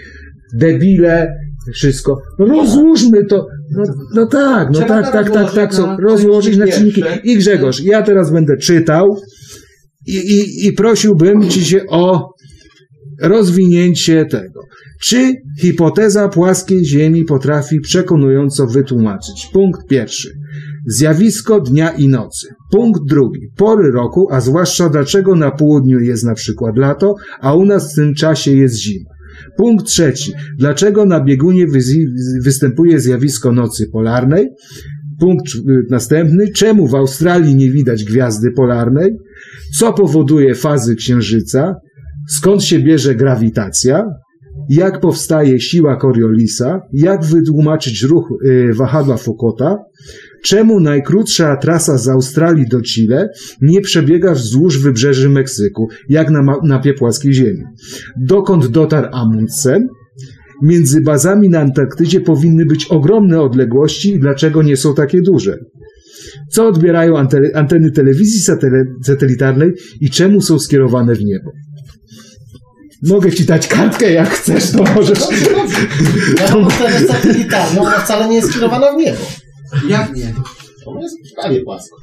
Debile, 0.55 1.35
wszystko. 1.75 2.23
No 2.39 2.47
rozłóżmy 2.47 3.25
to. 3.25 3.47
No, 3.71 3.83
no 4.15 4.27
tak, 4.27 4.69
no 4.73 4.81
tak, 4.81 5.13
tak, 5.13 5.31
tak, 5.31 5.55
tak. 5.55 5.71
na 5.73 5.77
są- 5.77 5.97
Rozłożyć 5.97 6.57
na 6.57 6.67
czynniki. 6.67 7.03
I 7.25 7.37
Grzegorz, 7.37 7.81
ja 7.81 8.03
teraz 8.03 8.33
będę 8.33 8.57
czytał 8.57 9.17
i, 10.07 10.17
i, 10.17 10.67
i 10.67 10.73
prosiłbym 10.73 11.49
ci 11.49 11.65
się 11.65 11.81
o 11.89 12.33
rozwinięcie 13.23 14.25
tego. 14.25 14.61
Czy 15.05 15.33
hipoteza 15.61 16.29
płaskiej 16.29 16.85
Ziemi 16.85 17.25
potrafi 17.25 17.81
przekonująco 17.81 18.67
wytłumaczyć? 18.67 19.51
Punkt 19.53 19.81
pierwszy. 19.89 20.29
Zjawisko 20.87 21.61
dnia 21.61 21.91
i 21.91 22.09
nocy. 22.09 22.49
Punkt 22.73 23.01
drugi. 23.09 23.41
Pory 23.57 23.91
roku, 23.93 24.29
a 24.31 24.41
zwłaszcza 24.41 24.89
dlaczego 24.89 25.35
na 25.35 25.51
południu 25.51 26.01
jest 26.01 26.25
na 26.25 26.35
przykład 26.35 26.79
lato, 26.79 27.15
a 27.41 27.55
u 27.55 27.65
nas 27.65 27.93
w 27.93 27.95
tym 27.95 28.15
czasie 28.15 28.57
jest 28.57 28.77
zima. 28.81 29.11
Punkt 29.57 29.87
trzeci. 29.87 30.33
Dlaczego 30.59 31.05
na 31.05 31.25
biegunie 31.25 31.67
występuje 32.45 33.01
zjawisko 33.01 33.53
nocy 33.53 33.87
polarnej? 33.93 34.49
Punkt 35.21 35.55
y, 35.55 35.61
następny. 35.91 36.49
Czemu 36.55 36.87
w 36.87 36.95
Australii 36.95 37.55
nie 37.55 37.71
widać 37.71 38.05
gwiazdy 38.05 38.51
polarnej? 38.57 39.17
Co 39.79 39.93
powoduje 39.93 40.55
fazy 40.55 40.95
księżyca? 40.95 41.75
Skąd 42.29 42.65
się 42.65 42.79
bierze 42.79 43.15
grawitacja? 43.15 44.05
Jak 44.77 45.01
powstaje 45.01 45.61
siła 45.61 45.97
Coriolisa? 45.97 46.81
Jak 46.93 47.25
wytłumaczyć 47.25 48.03
ruch 48.03 48.29
y, 48.47 48.75
wahadła 48.75 49.17
Foucaulta? 49.17 49.77
Czemu 50.45 50.81
najkrótsza 50.81 51.57
trasa 51.57 51.99
z 51.99 52.09
Australii 52.09 52.67
do 52.69 52.81
Chile 52.83 53.29
nie 53.61 53.81
przebiega 53.81 54.35
wzdłuż 54.35 54.79
wybrzeży 54.79 55.29
Meksyku, 55.29 55.89
jak 56.09 56.31
na 56.31 56.43
ma- 56.43 56.61
mapie 56.65 56.95
płaskiej 56.95 57.33
Ziemi? 57.35 57.63
Dokąd 58.21 58.67
dotarł 58.67 59.09
Amundsen? 59.13 59.89
Między 60.63 61.01
bazami 61.01 61.49
na 61.49 61.61
Antarktydzie 61.61 62.21
powinny 62.21 62.67
być 62.67 62.87
ogromne 62.87 63.41
odległości 63.41 64.13
i 64.15 64.19
dlaczego 64.19 64.63
nie 64.63 64.77
są 64.77 64.95
takie 64.95 65.21
duże? 65.23 65.59
Co 66.51 66.69
odbierają 66.69 67.15
ante- 67.15 67.51
anteny 67.55 67.91
telewizji 67.91 68.41
satelitarnej 69.05 69.73
i 70.01 70.11
czemu 70.11 70.41
są 70.41 70.59
skierowane 70.59 71.15
w 71.15 71.25
niebo? 71.25 71.51
Mogę 73.03 73.33
ci 73.33 73.45
dać 73.45 73.67
kartkę, 73.67 74.13
jak 74.13 74.31
chcesz, 74.31 74.71
to 74.71 74.83
możesz. 74.95 75.19
Dobrze, 75.19 75.45
dobrze. 75.57 75.79
Ja 76.41 76.55
mam 76.55 76.65
antenę 76.65 77.01
satelitarną, 77.09 77.81
ona 77.83 78.01
wcale 78.01 78.29
nie 78.29 78.35
jest 78.37 78.51
skierowana 78.51 78.93
w 78.93 78.97
niebo. 78.97 79.19
Jak 79.89 80.17
nie? 80.17 80.35
Ona 80.87 81.01
jest 81.01 81.17
prawie 81.41 81.61
płasko. 81.61 81.97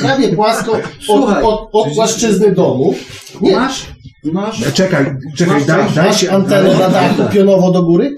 Prawie 0.00 0.28
płasko 0.28 0.72
od, 0.72 0.80
Słuchaj. 1.00 1.42
od, 1.42 1.68
od 1.72 1.94
płaszczyzny 1.94 2.52
domu. 2.52 2.94
Nie, 3.40 3.56
Masz, 3.56 3.86
masz, 4.24 4.72
Czekaj, 4.74 5.16
czekaj, 5.36 5.64
daj 5.64 5.84
masz 5.96 6.20
się. 6.20 6.30
antenę 6.30 6.78
na 6.78 6.88
dachu 6.88 7.22
pionowo 7.32 7.70
do 7.70 7.82
góry? 7.82 8.16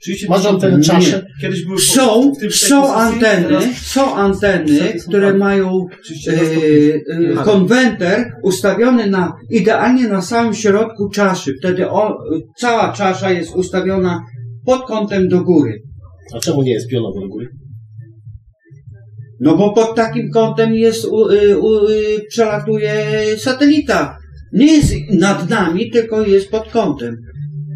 Oczywiście 0.00 0.26
Masz 0.28 0.44
nie. 0.62 0.82
czaszę? 0.82 1.26
Kiedyś 1.40 1.64
były 1.64 1.78
są, 1.78 2.32
w 2.34 2.38
tym 2.38 2.50
są 2.50 2.94
anteny, 2.94 3.74
są 3.74 4.14
anteny, 4.14 4.94
które 5.08 5.34
mają 5.34 5.86
31 6.04 6.48
e, 6.48 7.00
stopni. 7.02 7.40
e, 7.40 7.44
konwenter 7.44 8.32
ustawiony 8.42 9.10
na, 9.10 9.32
idealnie 9.50 10.08
na 10.08 10.22
samym 10.22 10.54
środku 10.54 11.08
czaszy. 11.08 11.54
Wtedy 11.58 11.90
o, 11.90 12.18
cała 12.56 12.92
czasza 12.92 13.30
jest 13.30 13.56
ustawiona 13.56 14.20
pod 14.66 14.86
kątem 14.86 15.28
do 15.28 15.44
góry. 15.44 15.82
A 16.36 16.38
czemu 16.38 16.62
nie 16.62 16.72
jest 16.72 16.88
pionowo 16.88 17.20
do 17.20 17.28
góry? 17.28 17.48
No 19.40 19.56
bo 19.56 19.72
pod 19.72 19.96
takim 19.96 20.30
kątem 20.30 20.74
jest, 20.74 21.04
u, 21.04 21.30
y, 21.30 21.58
u, 21.58 21.88
y, 21.88 22.20
przelatuje 22.28 22.94
satelita. 23.38 24.18
Nie 24.52 24.72
jest 24.72 24.94
nad 25.12 25.50
nami, 25.50 25.90
tylko 25.90 26.26
jest 26.26 26.50
pod 26.50 26.68
kątem. 26.70 27.16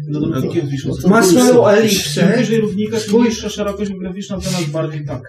No 0.07 0.19
do 0.19 0.25
równikiem 0.27 0.67
wiszą. 0.67 0.89
Ma 1.09 1.23
swoją 1.23 1.53
Im 1.71 1.77
elipsę. 1.77 2.33
bliżej 2.35 2.61
równika, 2.61 2.97
tym 3.11 3.23
niższa 3.23 3.49
szerokość 3.49 3.91
geograficzna, 3.91 4.35
to 4.37 4.43
nas 4.51 4.69
bardziej 4.71 5.05
tak. 5.05 5.21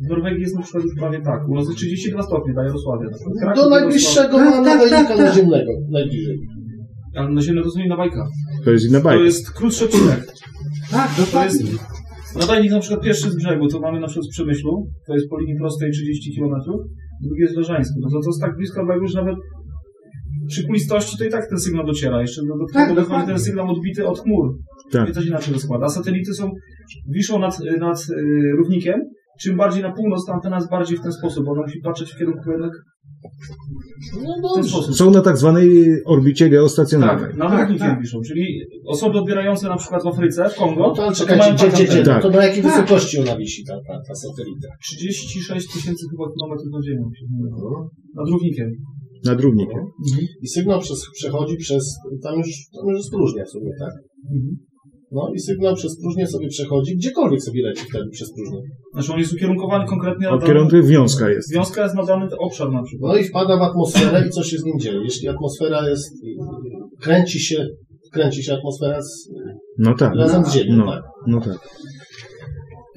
W 0.00 0.08
Norwegii 0.08 0.40
jest 0.42 0.54
na 0.56 0.62
przykład 0.62 0.84
już 0.84 0.94
prawie 0.94 1.20
tak. 1.22 1.48
U 1.48 1.54
nas 1.54 1.64
jest 1.68 1.78
32 1.78 2.22
stopnie 2.22 2.54
przykład. 2.54 3.14
Kraków, 3.40 3.64
Do 3.64 3.70
najbliższego 3.70 4.36
Tak, 4.36 4.46
tak, 4.54 4.54
tak, 4.54 4.64
nawajnika 4.64 5.08
tak, 5.16 5.18
naziemnego. 5.26 5.72
Najbliżej. 5.90 6.38
Ale 7.16 7.30
na 7.30 7.42
ziemię 7.42 7.62
to 7.62 7.70
są 7.70 7.80
inna 7.80 7.96
bajka. 7.96 8.26
To 8.64 8.70
jest 8.70 8.84
inna 8.88 8.98
To 8.98 9.04
bajka. 9.04 9.24
jest 9.24 9.50
krótszy 9.50 9.84
odcinek. 9.84 10.32
Tak, 10.90 11.10
To 11.14 11.20
jest 11.20 11.32
dokładnie. 11.32 11.70
nadajnik 12.40 12.70
na 12.72 12.80
przykład 12.80 13.00
pierwszy 13.04 13.30
z 13.30 13.36
brzegu, 13.36 13.68
to 13.68 13.80
mamy 13.80 14.00
na 14.00 14.06
przykład 14.06 14.26
z 14.26 14.30
Przemyślu, 14.30 14.86
to 15.06 15.14
jest 15.14 15.28
po 15.30 15.38
linii 15.40 15.56
prostej 15.58 15.92
30 15.92 16.36
km, 16.40 16.52
drugi 17.22 17.40
jest 17.42 17.54
w 17.54 17.58
Leżańsku. 17.58 17.94
No 18.00 18.08
to, 18.10 18.20
to 18.24 18.28
jest 18.28 18.40
tak 18.40 18.56
blisko 18.56 18.84
brzegu, 18.84 19.06
że 19.08 19.18
nawet 19.22 19.36
przy 20.48 20.66
kulistości 20.66 21.18
to 21.18 21.24
i 21.24 21.30
tak 21.30 21.48
ten 21.48 21.58
sygnał 21.58 21.86
dociera. 21.86 22.20
Jeszcze 22.20 22.40
do, 22.42 22.54
Tak, 22.72 22.88
tego 22.88 23.00
dokładnie. 23.00 23.26
ten 23.26 23.38
sygnał 23.38 23.70
odbity 23.70 24.06
od 24.06 24.20
chmur. 24.20 24.54
Tak. 24.92 25.08
I 25.08 25.12
coś 25.12 25.26
inaczej 25.26 25.54
rozkłada. 25.54 25.86
A 25.86 25.88
satelity 25.88 26.34
są, 26.34 26.50
wiszą 27.08 27.38
nad, 27.38 27.58
nad 27.80 27.98
y, 28.10 28.52
równikiem. 28.58 29.00
Czym 29.42 29.56
bardziej 29.56 29.82
na 29.82 29.92
północ, 29.92 30.26
to 30.26 30.32
antena 30.32 30.56
jest 30.56 30.70
bardziej 30.70 30.98
w 30.98 31.02
ten 31.02 31.12
sposób. 31.12 31.48
Ona 31.48 31.62
musi 31.62 31.80
patrzeć 31.80 32.12
w 32.12 32.18
kierunku 32.18 32.50
jednak 32.50 32.70
No 34.42 34.52
w 34.52 34.54
ten 34.54 34.64
sposób. 34.64 34.94
Są 34.94 35.10
na 35.10 35.20
tak 35.22 35.36
zwanej 35.36 35.86
orbicie 36.06 36.48
geostacjonarnej. 36.48 37.28
Tak, 37.30 37.36
nad 37.36 37.50
Tak, 37.50 37.60
równikiem 37.60 37.88
tak. 37.88 38.00
wiszą. 38.00 38.18
Czyli 38.28 38.60
osoby 38.86 39.18
odbierające 39.18 39.68
na 39.68 39.76
przykład 39.76 40.02
w 40.02 40.06
Afryce, 40.06 40.48
w 40.48 40.54
Kongo, 40.54 40.80
No 40.80 40.94
to 40.94 41.06
to 41.08 41.12
czekajcie, 41.12 41.44
mają 41.44 41.54
gdzie, 41.56 41.68
gdzie, 41.68 41.84
gdzie? 41.84 42.02
Tak. 42.02 42.22
To 42.22 42.30
na 42.30 42.44
jakiej 42.44 42.62
Tak. 42.62 42.72
wysokości 42.72 43.18
ona 43.18 43.36
wisi, 43.36 43.64
ta, 43.68 43.74
ta, 43.74 43.94
ta 44.08 44.14
satelita? 44.14 44.68
36 44.82 45.72
tysięcy 45.72 46.06
chyba 46.10 46.24
kilometrów 46.34 46.72
nad 46.72 46.84
ziemią. 46.84 47.02
się 47.18 47.26
zmywa. 47.26 47.80
Nad 48.14 48.28
równikiem. 48.32 48.70
Nad 49.24 49.40
równikiem. 49.40 49.80
I 50.42 50.48
sygnał 50.48 50.80
przez, 50.80 50.98
przechodzi 51.14 51.56
przez, 51.56 51.96
tam 52.22 52.38
już, 52.38 52.48
tam 52.76 52.88
już 52.88 52.98
jest 52.98 53.10
próżnia 53.10 53.44
w 53.44 53.50
sumie, 53.50 53.70
tak? 53.80 53.92
No 55.12 55.32
i 55.34 55.40
sygnał 55.40 55.74
przez 55.74 56.00
próżnię 56.00 56.26
sobie 56.26 56.48
przechodzi, 56.48 56.96
gdziekolwiek 56.96 57.42
sobie 57.42 57.62
leci 57.62 57.84
wtedy 57.90 58.04
przez 58.12 58.28
próżnię. 58.34 58.58
Znaczy 58.92 59.12
on 59.12 59.18
jest 59.18 59.32
ukierunkowany 59.32 59.86
konkretnie 59.86 60.30
na 60.30 60.46
kierunku 60.46 60.82
wiązka 60.82 61.30
jest. 61.30 61.48
Związka 61.48 61.82
jest 61.82 61.94
na 61.94 62.04
dany 62.04 62.26
obszar 62.38 62.72
na 62.72 62.82
przykład. 62.82 63.12
No 63.12 63.18
i 63.18 63.24
wpada 63.24 63.56
w 63.58 63.62
atmosferę 63.62 64.26
i 64.26 64.30
co 64.30 64.42
się 64.42 64.58
z 64.58 64.64
nim 64.64 64.78
dzieje? 64.78 65.00
Jeśli 65.04 65.28
atmosfera 65.28 65.88
jest, 65.88 66.12
kręci 67.00 67.40
się, 67.40 67.66
kręci 68.12 68.42
się 68.42 68.54
atmosfera 68.54 69.02
z, 69.02 69.28
No 69.78 69.94
tak. 69.94 70.14
razem 70.14 70.44
z 70.44 70.52
Ziemią, 70.52 70.76
No, 70.76 70.92
tak? 70.92 71.02
no 71.26 71.40
tak. 71.40 71.68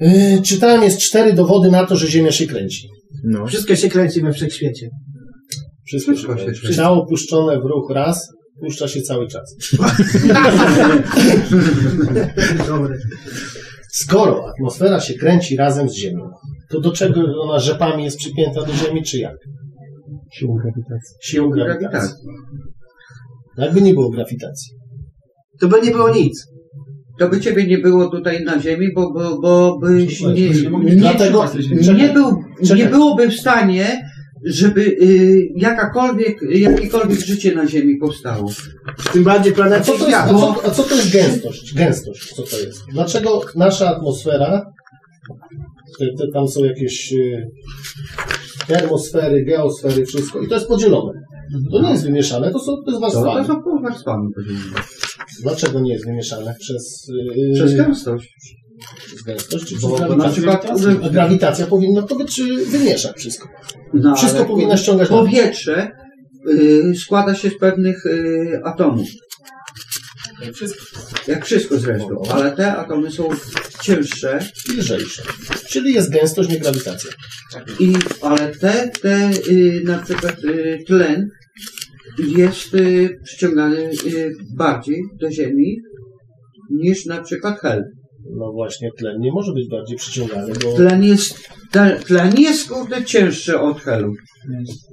Yy, 0.00 0.42
czytałem, 0.42 0.82
jest 0.82 1.00
cztery 1.00 1.32
dowody 1.32 1.70
na 1.70 1.86
to, 1.86 1.96
że 1.96 2.06
Ziemia 2.06 2.32
się 2.32 2.46
kręci. 2.46 2.88
No. 3.24 3.46
Wszystko 3.46 3.76
się 3.76 3.88
kręci 3.88 4.20
we 4.22 4.32
wszechświecie. 4.32 4.88
Wszystko, 5.86 6.12
Wszystko 6.12 6.36
się. 6.38 6.74
Ciało 6.74 7.06
puszczone 7.06 7.60
w 7.60 7.64
ruch 7.64 7.90
raz, 7.90 8.28
puszcza 8.60 8.88
się 8.88 9.00
cały 9.00 9.28
czas. 9.28 9.56
Dobre. 12.68 12.98
Skoro 13.92 14.46
atmosfera 14.48 15.00
się 15.00 15.14
kręci 15.14 15.56
razem 15.56 15.88
z 15.88 15.94
Ziemią, 15.94 16.30
to 16.70 16.80
do 16.80 16.92
czego 16.92 17.20
ona 17.42 17.58
rzepami 17.58 18.04
jest 18.04 18.18
przypięta 18.18 18.62
do 18.62 18.72
Ziemi, 18.72 19.02
czy 19.02 19.18
jak? 19.18 19.36
Siłą 20.32 20.54
grawitacji. 20.54 21.16
Siłą 21.22 21.50
grawitacji. 21.50 22.14
Jakby 23.58 23.82
nie 23.82 23.94
było 23.94 24.10
grawitacji. 24.10 24.72
To 25.60 25.68
by 25.68 25.80
nie 25.82 25.90
było 25.90 26.14
nic. 26.14 26.46
To 27.18 27.28
by 27.28 27.40
ciebie 27.40 27.66
nie 27.66 27.78
było 27.78 28.10
tutaj 28.10 28.44
na 28.44 28.60
ziemi, 28.60 28.86
bo, 28.94 29.12
bo, 29.12 29.38
bo 29.40 29.78
byś 29.78 30.20
nie, 30.20 30.28
nie 30.28 30.48
nie, 30.48 30.96
nie, 30.96 31.94
nie, 31.94 32.12
był, 32.12 32.44
nie 32.76 32.86
byłoby 32.86 33.28
w 33.28 33.34
stanie, 33.34 34.02
żeby 34.44 34.80
y, 35.02 35.48
jakakolwiek, 35.56 36.38
jakiekolwiek 36.50 37.20
życie 37.20 37.54
na 37.54 37.66
ziemi 37.66 37.96
powstało. 37.96 38.50
Tym 39.12 39.24
bardziej 39.24 39.52
A 39.52 39.56
planety 39.56 39.84
co, 39.86 39.98
to 39.98 40.08
jest, 40.08 40.18
a, 40.18 40.28
co, 40.28 40.64
a 40.64 40.70
co 40.70 40.82
to 40.82 40.94
jest 40.94 41.12
gęstość? 41.12 41.74
Gęstość, 41.74 42.34
co 42.34 42.42
to 42.42 42.58
jest? 42.58 42.82
Dlaczego 42.92 43.40
nasza 43.56 43.96
atmosfera, 43.96 44.72
te, 45.98 46.06
te, 46.06 46.32
tam 46.32 46.48
są 46.48 46.64
jakieś 46.64 47.12
y, 47.12 47.50
termosfery, 48.66 49.44
geosfery, 49.44 50.06
wszystko, 50.06 50.40
i 50.40 50.48
to 50.48 50.54
jest 50.54 50.68
podzielone. 50.68 51.12
To 51.72 51.82
nie 51.82 51.90
jest 51.90 52.04
wymieszane, 52.04 52.52
to 52.52 52.58
są, 52.58 52.72
to 52.84 52.90
jest 52.90 53.02
To, 53.02 53.10
to 53.10 53.24
warstwami. 53.24 53.46
są 53.46 53.82
warstwami 53.82 54.28
podzielone. 54.34 54.82
Dlaczego 55.42 55.80
nie 55.80 55.92
jest 55.92 56.06
wymieszane? 56.06 56.54
Przez, 56.60 57.08
y, 57.50 57.54
Przez 57.54 57.74
gęstość. 57.74 58.56
Czy 59.68 59.76
Bo, 59.80 59.88
bo 59.98 60.16
na 60.16 60.28
przykład 60.28 60.66
grawitacja 61.12 61.66
powinna 61.66 62.02
to 62.02 62.16
być, 62.16 62.42
wymieszać 62.66 63.16
wszystko. 63.16 63.48
no, 63.94 64.16
Wszystko 64.16 64.44
powinna 64.44 64.76
ściągać. 64.76 65.08
Powietrze 65.08 65.90
y, 66.48 66.92
składa 66.96 67.34
się 67.34 67.50
z 67.50 67.58
pewnych 67.58 68.06
y, 68.06 68.60
atomów. 68.64 69.08
Jak 71.28 71.44
wszystko 71.44 71.78
zresztą, 71.78 72.22
ale 72.30 72.52
te 72.52 72.76
atomy 72.76 73.10
są 73.10 73.28
cięższe 73.80 74.38
i 74.68 74.76
lżejsze. 74.76 75.22
Czyli 75.68 75.94
jest 75.94 76.10
gęstość, 76.10 76.48
nie 76.48 76.58
grawitacja. 76.58 77.10
I, 77.80 77.92
ale 78.22 78.48
te, 78.48 78.90
te 79.02 79.30
y, 79.48 79.82
na 79.84 79.98
przykład 79.98 80.44
y, 80.44 80.78
tlen 80.86 81.28
jest 82.18 82.74
y, 82.74 83.18
przyciągany 83.24 83.90
y, 84.06 84.34
bardziej 84.56 85.02
do 85.20 85.30
Ziemi 85.30 85.76
niż 86.70 87.06
na 87.06 87.22
przykład 87.22 87.60
hel. 87.60 87.84
No 88.30 88.52
właśnie, 88.52 88.90
tlen 88.98 89.20
nie 89.20 89.32
może 89.32 89.52
być 89.52 89.68
bardziej 89.68 89.96
przyciągany, 89.96 90.52
bo... 90.64 90.72
Tlen 90.76 91.04
jest, 91.04 91.48
te- 91.70 91.96
tlen 92.06 92.32
jest 92.38 92.68
kurde 92.70 93.04
cięższy 93.04 93.60
od 93.60 93.80
helu. 93.80 94.12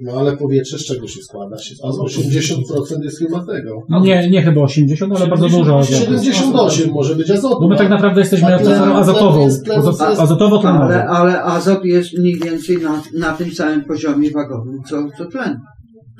No 0.00 0.12
ale 0.12 0.36
powietrze 0.36 0.78
z 0.78 0.84
czego 0.84 1.08
się 1.08 1.22
składa? 1.22 1.58
Się- 1.58 1.74
A 1.84 1.88
80% 1.88 3.02
jest 3.04 3.18
chyba 3.18 3.46
tego. 3.46 3.82
No 3.88 4.00
nie, 4.00 4.30
nie 4.30 4.42
chyba 4.42 4.60
80, 4.60 5.12
ale 5.16 5.26
bardzo 5.26 5.48
dużo. 5.48 5.78
azotu. 5.78 5.98
78 5.98 6.90
może 6.92 7.16
być 7.16 7.30
azotu. 7.30 7.60
Bo 7.60 7.68
my 7.68 7.76
tak 7.76 7.90
naprawdę 7.90 8.20
jesteśmy 8.20 8.54
atmosferą 8.54 8.94
azotową. 8.94 9.32
tlen 9.32 9.44
jest- 9.44 9.64
tlen 9.64 9.82
jest- 9.86 10.00
Azo- 10.00 10.22
Azotowo-tlenową. 10.22 10.84
Ale, 10.84 11.04
ale 11.04 11.42
azot 11.42 11.84
jest 11.84 12.18
mniej 12.18 12.38
więcej 12.44 12.76
na, 12.76 13.02
na 13.18 13.32
tym 13.32 13.52
samym 13.52 13.84
poziomie 13.84 14.30
wagowym, 14.30 14.78
co, 14.88 14.96
co 15.18 15.24
tlen. 15.24 15.60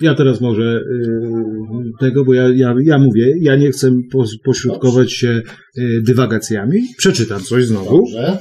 Ja 0.00 0.14
teraz 0.14 0.40
może 0.40 0.62
y, 0.62 2.00
tego, 2.00 2.25
bo 2.25 2.35
ja, 2.35 2.49
ja, 2.54 2.75
ja 2.83 2.99
mówię, 2.99 3.35
ja 3.40 3.57
nie 3.57 3.71
chcę 3.71 3.90
pośrodkować 4.45 5.12
się 5.12 5.42
y, 5.78 6.02
dywagacjami. 6.02 6.80
Przeczytam 6.97 7.40
coś 7.40 7.64
znowu. 7.64 7.97
Dobrze. 7.97 8.38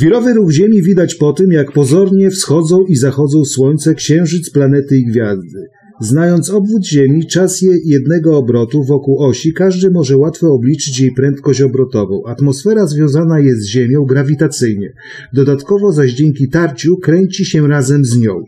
Wirowy 0.00 0.34
ruch 0.34 0.50
Ziemi 0.50 0.82
widać 0.82 1.14
po 1.14 1.32
tym, 1.32 1.52
jak 1.52 1.72
pozornie 1.72 2.30
wschodzą 2.30 2.84
i 2.88 2.96
zachodzą 2.96 3.44
Słońce, 3.44 3.94
Księżyc, 3.94 4.50
planety 4.50 4.96
i 4.96 5.04
gwiazdy. 5.04 5.68
Znając 6.00 6.50
obwód 6.50 6.86
Ziemi, 6.86 7.26
czas 7.26 7.62
je 7.62 7.72
jednego 7.84 8.36
obrotu 8.36 8.84
wokół 8.84 9.22
osi, 9.22 9.52
każdy 9.52 9.90
może 9.90 10.16
łatwo 10.16 10.52
obliczyć 10.52 11.00
jej 11.00 11.12
prędkość 11.12 11.62
obrotową. 11.62 12.22
Atmosfera 12.26 12.86
związana 12.86 13.40
jest 13.40 13.60
z 13.60 13.66
Ziemią 13.66 14.04
grawitacyjnie. 14.04 14.92
Dodatkowo 15.32 15.92
zaś 15.92 16.12
dzięki 16.12 16.48
tarciu 16.48 16.96
kręci 16.96 17.44
się 17.44 17.68
razem 17.68 18.04
z 18.04 18.18
nią. 18.18 18.42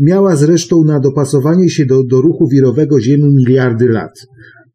Miała 0.00 0.36
zresztą 0.36 0.84
na 0.84 1.00
dopasowanie 1.00 1.68
się 1.70 1.86
do, 1.86 2.04
do 2.04 2.20
ruchu 2.20 2.48
wirowego 2.48 3.00
Ziemi 3.00 3.34
miliardy 3.34 3.88
lat. 3.88 4.26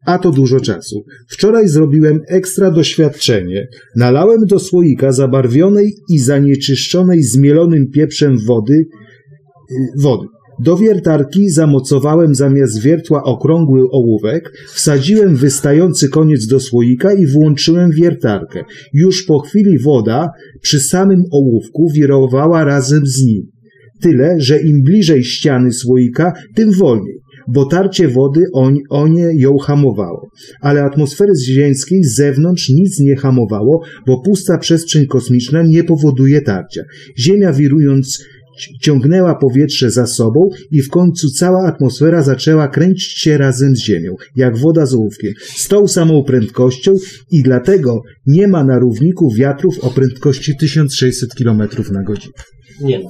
A 0.05 0.19
to 0.19 0.31
dużo 0.31 0.59
czasu. 0.59 1.03
Wczoraj 1.27 1.67
zrobiłem 1.67 2.19
ekstra 2.27 2.71
doświadczenie. 2.71 3.67
Nalałem 3.95 4.45
do 4.45 4.59
słoika 4.59 5.11
zabarwionej 5.11 5.93
i 6.09 6.19
zanieczyszczonej 6.19 7.23
zmielonym 7.23 7.87
pieprzem 7.91 8.37
wody, 8.47 8.73
y, 8.73 10.01
wody. 10.01 10.27
Do 10.63 10.77
wiertarki 10.77 11.49
zamocowałem 11.49 12.35
zamiast 12.35 12.81
wiertła 12.81 13.23
okrągły 13.23 13.81
ołówek, 13.91 14.51
wsadziłem 14.73 15.35
wystający 15.35 16.09
koniec 16.09 16.47
do 16.47 16.59
słoika 16.59 17.13
i 17.13 17.27
włączyłem 17.27 17.91
wiertarkę. 17.91 18.63
Już 18.93 19.23
po 19.25 19.39
chwili 19.39 19.79
woda 19.79 20.29
przy 20.61 20.79
samym 20.79 21.23
ołówku 21.31 21.87
wirowała 21.95 22.63
razem 22.63 23.05
z 23.05 23.23
nim. 23.23 23.58
Tyle, 24.01 24.35
że 24.37 24.59
im 24.61 24.81
bliżej 24.83 25.23
ściany 25.23 25.71
słoika, 25.73 26.33
tym 26.55 26.71
wolniej, 26.71 27.15
bo 27.47 27.65
tarcie 27.65 28.07
wody 28.07 28.43
o, 28.53 28.71
o 28.89 29.07
nie 29.07 29.29
ją 29.35 29.57
hamowało. 29.57 30.29
Ale 30.61 30.83
atmosfery 30.83 31.33
ziemskiej 31.45 32.03
z 32.03 32.15
zewnątrz 32.15 32.69
nic 32.69 32.99
nie 32.99 33.15
hamowało, 33.15 33.81
bo 34.07 34.21
pusta 34.21 34.57
przestrzeń 34.57 35.05
kosmiczna 35.07 35.63
nie 35.63 35.83
powoduje 35.83 36.41
tarcia. 36.41 36.81
Ziemia 37.19 37.53
wirując 37.53 38.23
ci- 38.59 38.79
ciągnęła 38.81 39.35
powietrze 39.35 39.91
za 39.91 40.07
sobą 40.07 40.49
i 40.71 40.81
w 40.81 40.89
końcu 40.89 41.29
cała 41.29 41.67
atmosfera 41.67 42.21
zaczęła 42.23 42.67
kręcić 42.67 43.19
się 43.19 43.37
razem 43.37 43.75
z 43.75 43.79
Ziemią, 43.79 44.15
jak 44.35 44.57
woda 44.57 44.85
z 44.85 44.93
ołówkiem, 44.93 45.33
z 45.55 45.67
tą 45.67 45.87
samą 45.87 46.23
prędkością 46.23 46.95
i 47.31 47.43
dlatego 47.43 48.01
nie 48.25 48.47
ma 48.47 48.63
na 48.63 48.79
równiku 48.79 49.33
wiatrów 49.33 49.79
o 49.81 49.89
prędkości 49.89 50.57
1600 50.59 51.29
km 51.35 51.61
na 51.91 52.03
godzinę. 52.03 52.33
Nie 52.81 52.99
ma. 52.99 53.09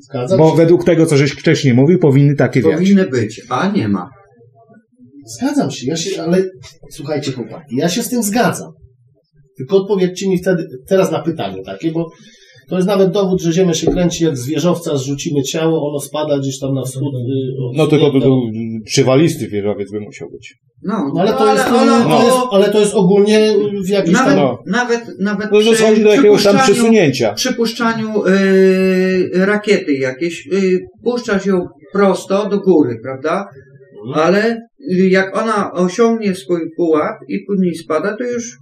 Zgadzam 0.00 0.38
Bo 0.38 0.50
się. 0.50 0.56
według 0.56 0.84
tego, 0.84 1.06
co 1.06 1.16
żeś 1.16 1.30
wcześniej 1.30 1.74
mówił, 1.74 1.98
powinny 1.98 2.34
takie 2.36 2.62
wiać. 2.62 2.72
Powinny 2.72 3.06
być, 3.06 3.42
a 3.48 3.68
nie 3.68 3.88
ma. 3.88 4.08
Zgadzam 5.26 5.70
się, 5.70 5.86
ja 5.86 5.96
się, 5.96 6.22
ale 6.22 6.44
słuchajcie 6.90 7.32
chłopaki, 7.32 7.76
ja 7.76 7.88
się 7.88 8.02
z 8.02 8.08
tym 8.08 8.22
zgadzam. 8.22 8.72
Tylko 9.56 9.76
odpowiedzcie 9.76 10.28
mi 10.28 10.38
wtedy, 10.38 10.66
teraz 10.88 11.10
na 11.10 11.22
pytanie 11.22 11.62
takie, 11.66 11.92
bo 11.92 12.10
to 12.68 12.76
jest 12.76 12.88
nawet 12.88 13.10
dowód, 13.10 13.40
że 13.40 13.52
Ziemia 13.52 13.74
się 13.74 13.86
kręci 13.92 14.24
jak 14.24 14.36
z 14.36 14.46
wieżowca, 14.46 14.96
zrzucimy 14.96 15.42
ciało, 15.42 15.90
ono 15.90 16.00
spada 16.00 16.38
gdzieś 16.38 16.58
tam 16.58 16.74
na 16.74 16.82
wschód. 16.82 17.14
y, 17.14 17.76
No 17.76 17.86
tylko 17.86 18.06
by 18.12 18.20
wschodu. 18.20 18.40
był 18.50 18.50
przywalisty 18.84 19.48
wieżowiec 19.48 19.90
by 19.92 20.00
musiał 20.00 20.30
być. 20.30 20.54
No, 20.82 21.10
No, 21.14 21.20
ale, 21.20 21.32
to 21.32 21.52
jest, 21.52 21.64
ale, 21.66 22.04
to 22.04 22.24
jest, 22.24 22.36
ale 22.50 22.68
to 22.72 22.80
jest 22.80 22.94
ogólnie 22.94 23.54
w 23.86 23.88
jakimś 23.88 24.14
nawet, 24.14 24.34
tam... 24.34 24.44
no. 24.44 24.58
nawet, 24.66 25.00
nawet 25.20 25.52
No 25.52 25.58
to 25.60 25.70
przy 25.72 25.82
dochodzi 25.82 26.02
do 26.02 26.14
jakiegoś 26.14 26.44
tam 26.44 26.58
przesunięcia. 26.58 27.32
przypuszczaniu 27.32 28.08
yy, 28.26 29.46
rakiety 29.46 29.92
jakiejś, 29.92 30.46
yy, 30.46 30.78
puszczasz 31.04 31.46
ją 31.46 31.66
prosto 31.92 32.48
do 32.48 32.58
góry, 32.60 33.00
prawda? 33.02 33.46
Ale 34.14 34.56
y, 34.92 35.08
jak 35.08 35.38
ona 35.38 35.72
osiągnie 35.72 36.34
swój 36.34 36.60
pułap 36.76 37.16
i 37.28 37.38
później 37.46 37.74
spada, 37.74 38.16
to 38.16 38.24
już 38.24 38.56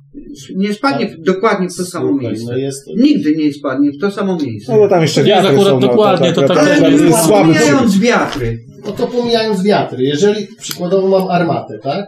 nie 0.56 0.72
spadnie 0.72 1.06
w, 1.06 1.20
dokładnie 1.20 1.68
w 1.68 1.76
to 1.76 1.84
samo 1.84 2.08
Słuchaj, 2.08 2.26
miejsce. 2.28 2.52
No 2.52 2.58
jest, 2.58 2.86
Nigdy 2.96 3.36
nie 3.36 3.52
spadnie 3.52 3.90
w 3.90 4.00
to 4.00 4.10
samo 4.10 4.36
miejsce. 4.36 4.72
No 4.72 4.78
bo 4.78 4.88
tam 4.88 5.02
jeszcze 5.02 5.20
Ja 5.20 5.26
wiatry 5.26 5.48
akurat 5.48 5.66
są, 5.66 5.80
no, 5.80 5.88
dokładnie, 5.88 6.32
to 6.32 6.42
tak- 6.48 6.58
Ale 6.58 6.76
to 6.76 6.82
nie 6.82 6.90
jest 6.90 7.04
jest 7.04 7.24
słaby 7.26 7.54
pomijając 7.54 7.98
wiatry. 7.98 8.58
no 8.86 8.92
to 8.92 9.06
pomijając 9.06 9.62
wiatry, 9.62 10.04
jeżeli 10.04 10.46
przykładowo 10.60 11.08
mam 11.08 11.28
armatę, 11.28 11.78
tak? 11.82 12.06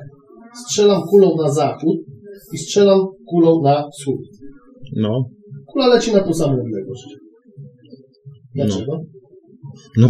Strzelam 0.66 1.02
kulą 1.10 1.36
na 1.42 1.50
zachód 1.52 1.96
i 2.52 2.58
strzelam 2.58 3.00
kulą 3.28 3.62
na 3.62 3.84
wschód. 3.98 4.20
No. 4.96 5.24
Kula 5.66 5.86
leci 5.86 6.12
na 6.12 6.20
tą 6.20 6.34
samą 6.34 6.52
odległość. 6.52 7.04
Dlaczego? 8.54 8.92
No 8.92 9.13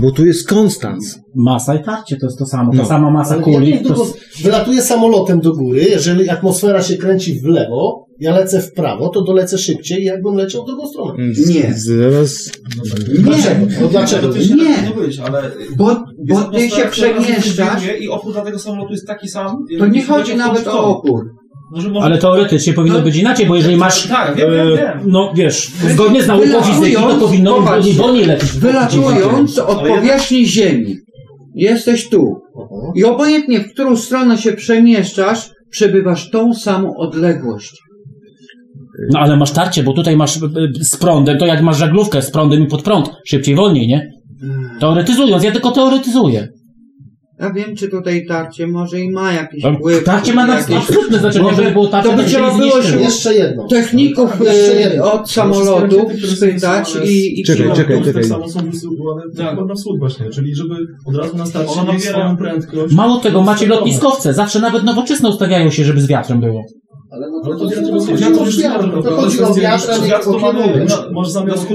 bo 0.00 0.10
tu 0.10 0.26
jest 0.26 0.48
konstans. 0.48 1.18
Masa 1.34 1.74
i 1.74 1.84
tarcie 1.84 2.16
to 2.16 2.26
jest 2.26 2.38
to 2.38 2.46
samo. 2.46 2.70
Ta 2.72 2.76
No. 2.78 2.84
sama 2.84 3.10
masa 3.10 3.36
kuli. 3.38 3.70
jak 3.70 3.82
To, 3.82 4.06
wylatuję 4.42 4.82
samolotem 4.82 5.40
do 5.40 5.52
góry, 5.52 5.80
jeżeli 5.90 6.28
atmosfera 6.28 6.82
się 6.82 6.96
kręci 6.96 7.40
w 7.40 7.44
lewo, 7.44 8.06
ja 8.20 8.32
lecę 8.34 8.62
w 8.62 8.72
prawo, 8.72 9.08
to 9.08 9.22
dolecę 9.24 9.58
szybciej, 9.58 10.04
jakbym 10.04 10.34
leciał 10.34 10.62
w 10.62 10.66
drugą 10.66 10.88
stronę. 10.88 11.14
Nie. 11.48 11.74
Zaraz. 11.76 12.50
Dlaczego? 13.18 13.66
No 13.80 13.88
dlaczego? 13.88 14.28
To 14.32 14.40
się 14.42 14.54
Nie. 14.54 14.64
nie 14.64 14.94
być, 15.00 15.18
ale... 15.18 15.50
Bo, 15.76 16.04
bo 16.28 16.42
ty 16.44 16.70
się 16.70 16.84
przemieszczasz, 16.90 17.82
I 18.00 18.08
opór 18.08 18.32
dla 18.32 18.42
tego 18.42 18.58
samolotu 18.58 18.92
jest 18.92 19.06
taki 19.06 19.28
sam. 19.28 19.56
to 19.78 19.86
nie 19.86 20.04
chodzi 20.04 20.36
nawet 20.36 20.68
o 20.68 20.96
opór. 20.98 21.24
Może, 21.70 21.88
może... 21.90 22.06
ale 22.06 22.18
teoretycznie 22.18 22.72
powinno 22.72 22.98
No. 22.98 23.04
być 23.04 23.16
inaczej, 23.16 23.46
bo 23.46 23.56
jeżeli 23.56 23.76
masz. 23.76 24.06
Tak, 24.08 24.36
wiem, 24.36 24.50
wiem, 24.50 24.68
e, 24.68 24.76
wiem. 24.76 25.00
No 25.06 25.32
wiesz, 25.36 25.68
zgodnie 25.68 26.22
z 26.22 26.26
nauką 26.26 26.62
fizyki 26.62 26.96
to 26.96 27.16
powinno 27.20 27.54
popatrz, 27.54 27.96
wolniej, 27.96 28.24
lecieć. 28.24 28.52
Wylatując 28.52 29.58
od 29.58 29.78
powierzchni 29.78 30.46
Ziemi, 30.46 30.96
jesteś 31.54 32.08
tu. 32.08 32.40
I 32.96 33.04
obojętnie, 33.04 33.60
w 33.60 33.72
którą 33.72 33.96
stronę 33.96 34.38
się 34.38 34.52
przemieszczasz, 34.52 35.50
przebywasz 35.70 36.30
tą 36.30 36.54
samą 36.54 36.96
odległość. 36.96 37.72
No 39.12 39.18
ale 39.18 39.36
masz 39.36 39.50
tarcie, 39.50 39.82
bo 39.82 39.92
tutaj 39.92 40.16
masz 40.16 40.36
e, 40.36 40.40
e, 40.40 40.84
z 40.84 40.96
prądem, 40.96 41.38
to 41.38 41.46
jak 41.46 41.62
masz 41.62 41.76
żaglówkę 41.78 42.22
z 42.22 42.30
prądem 42.30 42.62
i 42.62 42.66
pod 42.66 42.82
prąd, 42.82 43.10
szybciej, 43.26 43.54
wolniej, 43.54 43.86
nie? 43.86 44.10
Teoretyzując, 44.80 45.44
ja 45.44 45.52
tylko 45.52 45.70
teoretyzuję. 45.70 46.48
Ja 47.40 47.52
wiem, 47.52 47.76
czy 47.76 47.88
tutaj 47.88 48.26
tarcie 48.26 48.66
może 48.66 49.00
i 49.00 49.10
ma 49.10 49.32
jakiś 49.32 49.64
No, 49.64 49.72
wpływ. 49.74 50.04
Tarcie 50.04 50.34
ma 50.34 50.46
na 50.46 50.58
jakieś- 50.58 50.76
absolutne 50.76 51.18
znaczenie, 51.18 51.44
Może 51.44 51.56
żeby 51.56 51.70
było 51.70 51.86
tarcie, 51.86 52.10
to 52.10 52.16
by 52.16 52.24
trzeba 52.24 52.54
było 52.58 52.82
się- 52.82 53.00
Jeszcze 53.00 53.34
jedno. 53.34 53.66
Techników 53.68 54.30
Jeszcze 54.40 54.76
e, 54.76 54.80
jedno. 54.80 55.12
od 55.12 55.30
samolotów 55.30 56.12
spytać 56.36 56.96
i, 57.04 57.40
i 57.40 57.44
Czekaj, 57.44 57.66
czekaj, 57.76 57.96
Tak 57.96 58.04
czekaj. 58.04 58.24
samo 58.24 58.48
są 58.48 58.70
wysyłane 58.70 59.22
Tak. 59.36 59.56
tak. 59.56 59.66
na 59.68 59.74
wschód 59.74 59.98
właśnie, 59.98 60.30
czyli 60.30 60.54
żeby 60.54 60.74
od 61.06 61.16
razu 61.16 61.36
na 61.36 61.46
starcie 61.46 61.72
Ona 61.80 61.92
mieć 61.92 62.04
nabiera- 62.04 62.10
swoją 62.12 62.36
prędkość. 62.36 62.94
Mało 62.94 63.16
tego, 63.18 63.42
macie 63.42 63.66
lotniskowce, 63.66 64.34
zawsze 64.34 64.60
nawet 64.60 64.84
nowoczesne 64.84 65.28
ustawiają 65.28 65.70
się, 65.70 65.84
żeby 65.84 66.00
z 66.00 66.06
wiatrem 66.06 66.40
było. 66.40 66.62
Ale 67.14 67.30
no 67.30 67.40
to, 67.40 67.50
to 67.50 67.58
to, 67.58 67.88
to, 67.88 67.94
jest 67.94 68.06
chodzi 68.08 68.22
wiatr 68.62 68.84
o 68.84 68.84
wiatr, 68.84 69.02
to 69.02 69.16
chodzi 69.16 69.42
o 69.42 70.52
no, 70.52 71.10
Może 71.12 71.30
zamiast 71.30 71.66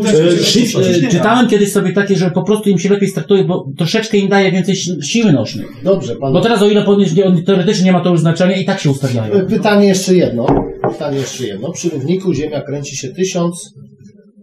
E. 1.05 1.09
Czytałem 1.09 1.47
kiedyś 1.47 1.71
sobie 1.71 1.93
takie, 1.93 2.15
że 2.15 2.31
po 2.31 2.43
prostu 2.43 2.69
im 2.69 2.79
się 2.79 2.89
lepiej 2.89 3.09
startuje, 3.09 3.43
bo 3.43 3.65
troszeczkę 3.77 4.17
im 4.17 4.29
daje 4.29 4.51
więcej 4.51 4.75
si- 4.75 5.03
siły 5.03 5.31
nośnej. 5.31 5.65
Dobrze, 5.83 6.15
pan. 6.15 6.33
Bo 6.33 6.41
teraz 6.41 6.61
o 6.61 6.69
ile 6.69 6.83
podnieść, 6.83 7.15
nie, 7.15 7.25
on 7.25 7.43
teoretycznie 7.43 7.85
nie 7.85 7.91
ma 7.91 8.01
to 8.01 8.09
już 8.09 8.19
znaczenia 8.19 8.55
i 8.55 8.65
tak 8.65 8.79
się 8.79 8.89
ustawiają. 8.91 9.45
Pytanie 9.47 9.87
jeszcze 9.87 10.15
jedno. 10.15 10.45
Pytanie 10.91 11.17
jeszcze 11.17 11.47
jedno. 11.47 11.71
Przy 11.71 11.89
równiku 11.89 12.33
Ziemia 12.33 12.61
kręci 12.61 12.97
się 12.97 13.07
1000 13.07 13.73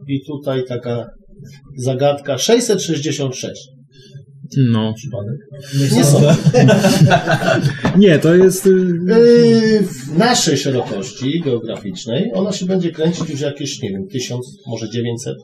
i 0.08 0.20
tutaj 0.26 0.64
taka 0.68 1.06
zagadka 1.76 2.38
666. 2.38 3.75
No. 4.70 4.94
Nie 5.92 6.04
są. 6.04 6.20
Nie, 7.98 8.18
to 8.18 8.34
jest. 8.34 8.66
y, 8.66 8.70
Yy, 8.70 9.82
w 9.86 10.18
naszej 10.18 10.56
szerokości 10.56 11.40
geograficznej 11.44 12.30
ona 12.34 12.52
się 12.52 12.66
będzie 12.66 12.90
kręcić 12.90 13.30
już 13.30 13.40
jakieś, 13.40 13.82
nie 13.82 13.90
wiem, 13.90 14.06
1000, 14.12 14.46
może 14.66 14.90
900. 14.90 15.34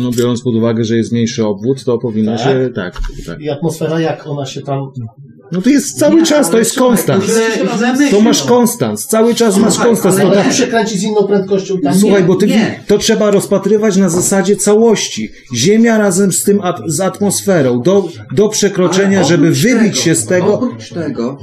No, 0.00 0.10
biorąc 0.18 0.42
pod 0.42 0.54
uwagę, 0.54 0.84
że 0.84 0.96
jest 0.96 1.12
mniejszy 1.12 1.46
obwód, 1.46 1.84
to 1.84 1.98
powinno 1.98 2.36
Tak. 2.36 2.44
się. 2.44 2.70
Tak, 2.74 3.00
tak. 3.26 3.40
I 3.40 3.50
atmosfera, 3.50 4.00
jak 4.00 4.26
ona 4.26 4.46
się 4.46 4.60
tam 4.62 4.80
No 5.52 5.62
to 5.62 5.70
jest 5.70 5.98
cały 5.98 6.20
Nie, 6.20 6.26
czas, 6.26 6.50
to 6.50 6.58
jest 6.58 6.78
konstans. 6.78 7.24
To 8.10 8.20
masz 8.20 8.42
konstans, 8.42 9.06
cały 9.06 9.34
czas 9.34 9.58
masz 9.58 9.72
Słuchaj, 9.72 9.88
konstans. 9.88 10.18
ale 10.20 10.30
To 10.30 10.36
tak, 10.36 10.48
tu 10.48 10.52
się 10.54 10.66
kręci 10.66 10.98
z 10.98 11.02
inną 11.02 11.24
prędkością 11.26 11.78
tam. 11.78 11.94
Słuchaj, 11.94 12.24
bo 12.24 12.34
ty 12.34 12.46
nie. 12.46 12.80
to 12.86 12.98
trzeba 12.98 13.30
rozpatrywać 13.30 13.96
na 13.96 14.08
zasadzie 14.08 14.56
całości. 14.56 15.28
Ziemia 15.54 15.98
razem 15.98 16.32
z 16.32 16.42
tym 16.42 16.60
at, 16.60 16.76
z 16.86 17.00
atmosferą 17.00 17.80
do, 17.82 18.08
do 18.34 18.48
przekroczenia, 18.48 19.24
żeby 19.24 19.50
wybić 19.50 19.74
tego, 19.74 19.94
się 19.94 20.14
z 20.14 20.26
tego. 20.26 20.54
Oprócz 20.54 20.88
tego, 20.88 21.38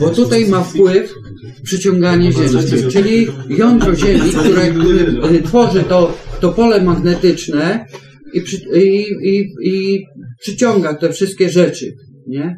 bo 0.00 0.10
tutaj 0.10 0.46
ma 0.46 0.60
wpływ 0.62 1.14
przyciąganie 1.62 2.32
Ziemi, 2.32 2.92
czyli 2.92 3.26
jądro 3.48 3.94
Ziemi, 3.94 4.30
które 4.30 4.62
y, 5.32 5.42
tworzy 5.42 5.82
to, 5.82 6.14
to 6.40 6.52
pole 6.52 6.82
magnetyczne 6.82 7.86
i, 8.34 8.40
przy, 8.40 8.56
i, 8.56 9.06
i, 9.22 9.52
i 9.62 10.04
przyciąga 10.40 10.94
te 10.94 11.12
wszystkie 11.12 11.50
rzeczy. 11.50 11.94
Nie? 12.26 12.56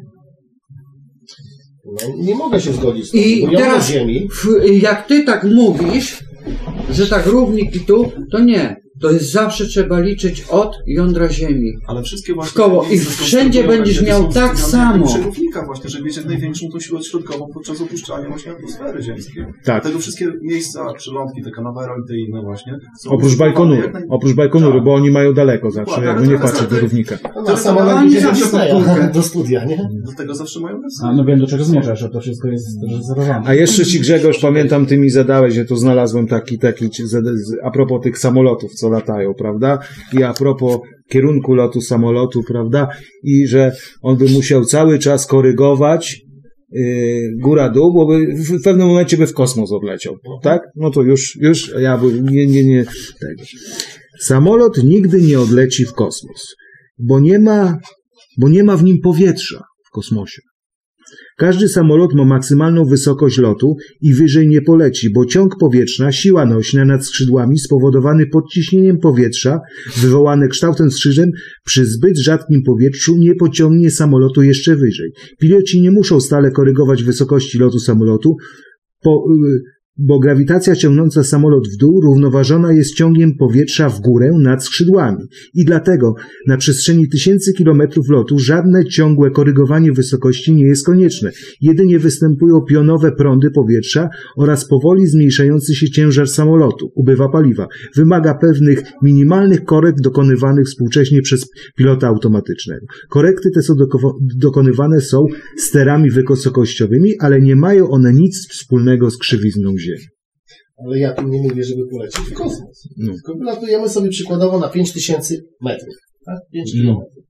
No, 1.87 2.15
nie 2.17 2.35
mogę 2.35 2.61
się 2.61 2.73
zgodzić 2.73 3.07
z 3.07 3.11
tym. 3.11 3.21
I 3.21 3.41
bo 3.41 3.51
jądro 3.51 3.59
teraz 3.59 3.87
Ziemi, 3.87 4.29
w, 4.31 4.71
jak 4.81 5.07
ty 5.07 5.23
tak 5.23 5.43
mówisz, 5.43 6.23
że 6.91 7.07
tak 7.07 7.25
równik 7.25 7.75
i 7.75 7.79
tu, 7.79 8.11
to 8.31 8.39
nie. 8.39 8.81
To 9.01 9.11
jest 9.11 9.31
zawsze 9.31 9.65
trzeba 9.65 9.99
liczyć 9.99 10.45
od 10.49 10.77
jądra 10.87 11.29
Ziemi. 11.29 11.73
Ale 11.87 12.03
wszystkie 12.03 12.33
właśnie... 12.33 12.51
W 12.51 12.53
koło. 12.53 12.83
I 12.91 12.99
wszędzie 12.99 13.59
konstruują 13.59 13.67
będziesz 13.67 14.01
miał 14.03 14.27
tak 14.27 14.59
samo. 14.59 15.05
Przerównika 15.07 15.65
właśnie, 15.65 15.89
żeby 15.89 16.05
mieć 16.05 16.17
jak 16.17 16.25
największą 16.25 16.69
tą 16.69 16.79
siłę 16.79 17.03
środkową 17.03 17.47
podczas 17.53 17.81
opuszczania 17.81 18.27
właśnie 18.29 18.51
atmosfery 18.51 19.01
ziemskiej. 19.03 19.43
Tak. 19.45 19.55
Dlatego 19.83 19.99
wszystkie 19.99 20.31
miejsca, 20.41 20.93
przylądki, 20.93 21.43
te 21.43 21.51
Canavero 21.51 21.93
i 22.05 22.07
te 22.07 22.17
inne 22.17 22.41
właśnie 22.41 22.73
są 22.99 23.09
Oprócz 23.09 23.39
jak 23.39 23.39
naj- 23.93 24.05
oprócz 24.09 24.33
Bajkonury, 24.33 24.73
Tak. 24.75 24.83
bo 24.83 24.93
oni 24.93 25.11
mają 25.11 25.33
daleko 25.33 25.71
zawsze, 25.71 25.95
Dokładnie, 25.95 26.07
jakby 26.07 26.27
nie 26.27 26.35
to 26.35 26.41
patrzeć 26.41 26.61
do 26.67 26.75
tak- 26.75 26.81
równika. 26.81 27.17
no, 27.47 27.57
sama 27.57 27.81
ale 27.81 28.05
na 28.05 29.07
do 29.13 29.21
studia, 29.23 29.65
nie? 29.65 29.89
Do 30.05 30.13
tego 30.17 30.35
zawsze 30.35 30.59
mają. 30.59 30.81
A 31.03 31.13
no 31.13 31.25
wiem, 31.25 31.39
do 31.39 31.47
czego 31.47 31.63
zmierzasz, 31.63 31.99
że 31.99 32.09
to 32.09 32.19
wszystko 32.21 32.47
jest 32.47 32.67
rezerwowane. 32.91 33.47
A 33.47 33.53
jeszcze 33.53 33.85
ci 33.85 33.99
Grzegorz, 33.99 34.39
pamiętam, 34.39 34.85
ty 34.85 34.97
mi 34.97 35.09
zadałeś, 35.09 35.53
że 35.53 35.65
tu 35.65 35.75
znalazłem 35.75 36.27
taki, 36.27 36.59
taki, 36.59 36.89
a 37.63 37.71
propos 37.71 38.01
tych 38.03 38.17
samolotów, 38.17 38.73
co 38.73 38.86
latają, 38.89 39.33
prawda? 39.33 39.79
I 40.13 40.23
a 40.23 40.33
propos 40.33 40.79
kierunku 41.09 41.53
lotu 41.53 41.81
samolotu, 41.81 42.43
prawda? 42.43 42.87
I 43.23 43.47
że 43.47 43.75
on 44.01 44.17
by 44.17 44.25
musiał 44.25 44.65
cały 44.65 44.99
czas 44.99 45.27
korygować 45.27 46.21
yy, 46.71 47.31
góra-dół, 47.41 47.93
bo 47.93 48.07
w, 48.57 48.63
pewnym 48.63 48.87
momencie 48.87 49.17
by 49.17 49.27
w 49.27 49.33
kosmos 49.33 49.71
odleciał, 49.71 50.15
tak? 50.43 50.61
No 50.75 50.91
to 50.91 51.01
już, 51.01 51.35
już 51.41 51.73
ja 51.79 51.97
by, 51.97 52.21
nie, 52.21 52.47
nie, 52.47 52.63
nie, 52.63 52.85
tego. 53.19 53.43
Samolot 54.19 54.83
nigdy 54.83 55.21
nie 55.21 55.39
odleci 55.39 55.85
w 55.85 55.93
kosmos, 55.93 56.55
bo 56.99 57.19
nie 57.19 57.39
ma, 57.39 57.77
bo 58.37 58.49
nie 58.49 58.63
ma 58.63 58.77
w 58.77 58.83
nim 58.83 59.01
powietrza 59.03 59.63
w 59.87 59.91
kosmosie. 59.91 60.41
Każdy 61.39 61.67
samolot 61.67 62.13
ma 62.13 62.25
maksymalną 62.25 62.85
wysokość 62.85 63.37
lotu 63.37 63.75
i 64.01 64.13
wyżej 64.13 64.47
nie 64.47 64.61
poleci, 64.61 65.09
bo 65.13 65.25
ciąg 65.25 65.55
powietrzna, 65.59 66.11
siła 66.11 66.45
nośna 66.45 66.85
nad 66.85 67.05
skrzydłami 67.05 67.59
spowodowany 67.59 68.25
podciśnieniem 68.27 68.97
powietrza, 68.99 69.59
wywołane 70.01 70.47
kształtem 70.47 70.91
skrzyżem, 70.91 71.29
przy 71.65 71.85
zbyt 71.85 72.17
rzadkim 72.17 72.63
powietrzu 72.63 73.17
nie 73.17 73.35
pociągnie 73.35 73.91
samolotu 73.91 74.43
jeszcze 74.43 74.75
wyżej. 74.75 75.11
Piloci 75.39 75.81
nie 75.81 75.91
muszą 75.91 76.19
stale 76.19 76.51
korygować 76.51 77.03
wysokości 77.03 77.57
lotu 77.57 77.79
samolotu, 77.79 78.35
po, 79.01 79.25
y, 79.45 79.76
bo 79.97 80.19
grawitacja 80.19 80.75
ciągnąca 80.75 81.23
samolot 81.23 81.67
w 81.67 81.77
dół 81.77 82.01
równoważona 82.01 82.73
jest 82.73 82.95
ciągiem 82.95 83.35
powietrza 83.35 83.89
w 83.89 83.99
górę 83.99 84.31
nad 84.39 84.65
skrzydłami. 84.65 85.23
I 85.53 85.65
dlatego 85.65 86.13
na 86.47 86.57
przestrzeni 86.57 87.09
tysięcy 87.09 87.53
kilometrów 87.53 88.09
lotu 88.09 88.39
żadne 88.39 88.85
ciągłe 88.85 89.31
korygowanie 89.31 89.91
wysokości 89.91 90.53
nie 90.55 90.65
jest 90.65 90.85
konieczne. 90.85 91.31
Jedynie 91.61 91.99
występują 91.99 92.61
pionowe 92.69 93.11
prądy 93.11 93.51
powietrza 93.51 94.09
oraz 94.37 94.67
powoli 94.67 95.07
zmniejszający 95.07 95.75
się 95.75 95.89
ciężar 95.89 96.27
samolotu. 96.27 96.91
Ubywa 96.95 97.29
paliwa. 97.29 97.67
Wymaga 97.95 98.33
pewnych 98.33 98.83
minimalnych 99.03 99.63
korekt 99.63 100.01
dokonywanych 100.01 100.65
współcześnie 100.65 101.21
przez 101.21 101.45
pilota 101.75 102.07
automatycznego. 102.07 102.85
Korekty 103.09 103.51
te 103.51 103.61
są 103.61 103.73
doko- 103.73 104.17
dokonywane 104.21 105.01
są 105.01 105.25
sterami 105.57 106.11
wysokościowymi, 106.11 107.13
ale 107.19 107.41
nie 107.41 107.55
mają 107.55 107.89
one 107.89 108.13
nic 108.13 108.47
wspólnego 108.49 109.11
z 109.11 109.17
krzywizną 109.17 109.77
Ziemi. 109.77 109.86
Ale 110.85 110.99
ja 110.99 111.13
tu 111.13 111.27
nie 111.27 111.41
mówię, 111.41 111.63
żeby 111.63 111.81
polecieć 111.91 112.21
w 112.21 112.33
kosmos. 112.33 112.87
No. 112.97 113.11
Tylko 113.13 113.43
latujemy 113.43 113.89
sobie 113.89 114.09
przykładowo 114.09 114.59
na 114.59 114.69
5000 114.69 115.35
metrów. 115.61 115.95
Tak? 116.25 116.37
5 116.53 116.71
No. 116.75 116.81
kilometrów. 116.81 117.23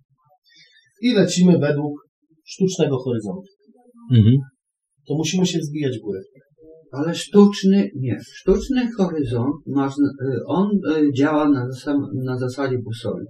I 1.02 1.14
lecimy 1.14 1.60
według 1.60 1.94
sztucznego 2.46 2.98
horyzontu. 2.98 3.50
Mhm. 4.16 4.36
To 5.08 5.16
musimy 5.16 5.46
się 5.46 5.60
wzbijać 5.60 5.98
w 5.98 6.02
górę. 6.02 6.20
Ale 6.92 7.16
sztuczny, 7.16 7.90
nie. 7.96 8.18
Sztuczny 8.36 8.92
horyzont, 8.98 9.56
ma, 9.68 9.88
y, 9.88 10.40
on 10.48 10.68
y, 10.98 11.14
działa 11.18 11.50
na, 11.50 11.68
zasam- 11.70 12.10
na 12.24 12.38
zasadzie 12.38 12.78
busoli. 12.78 13.26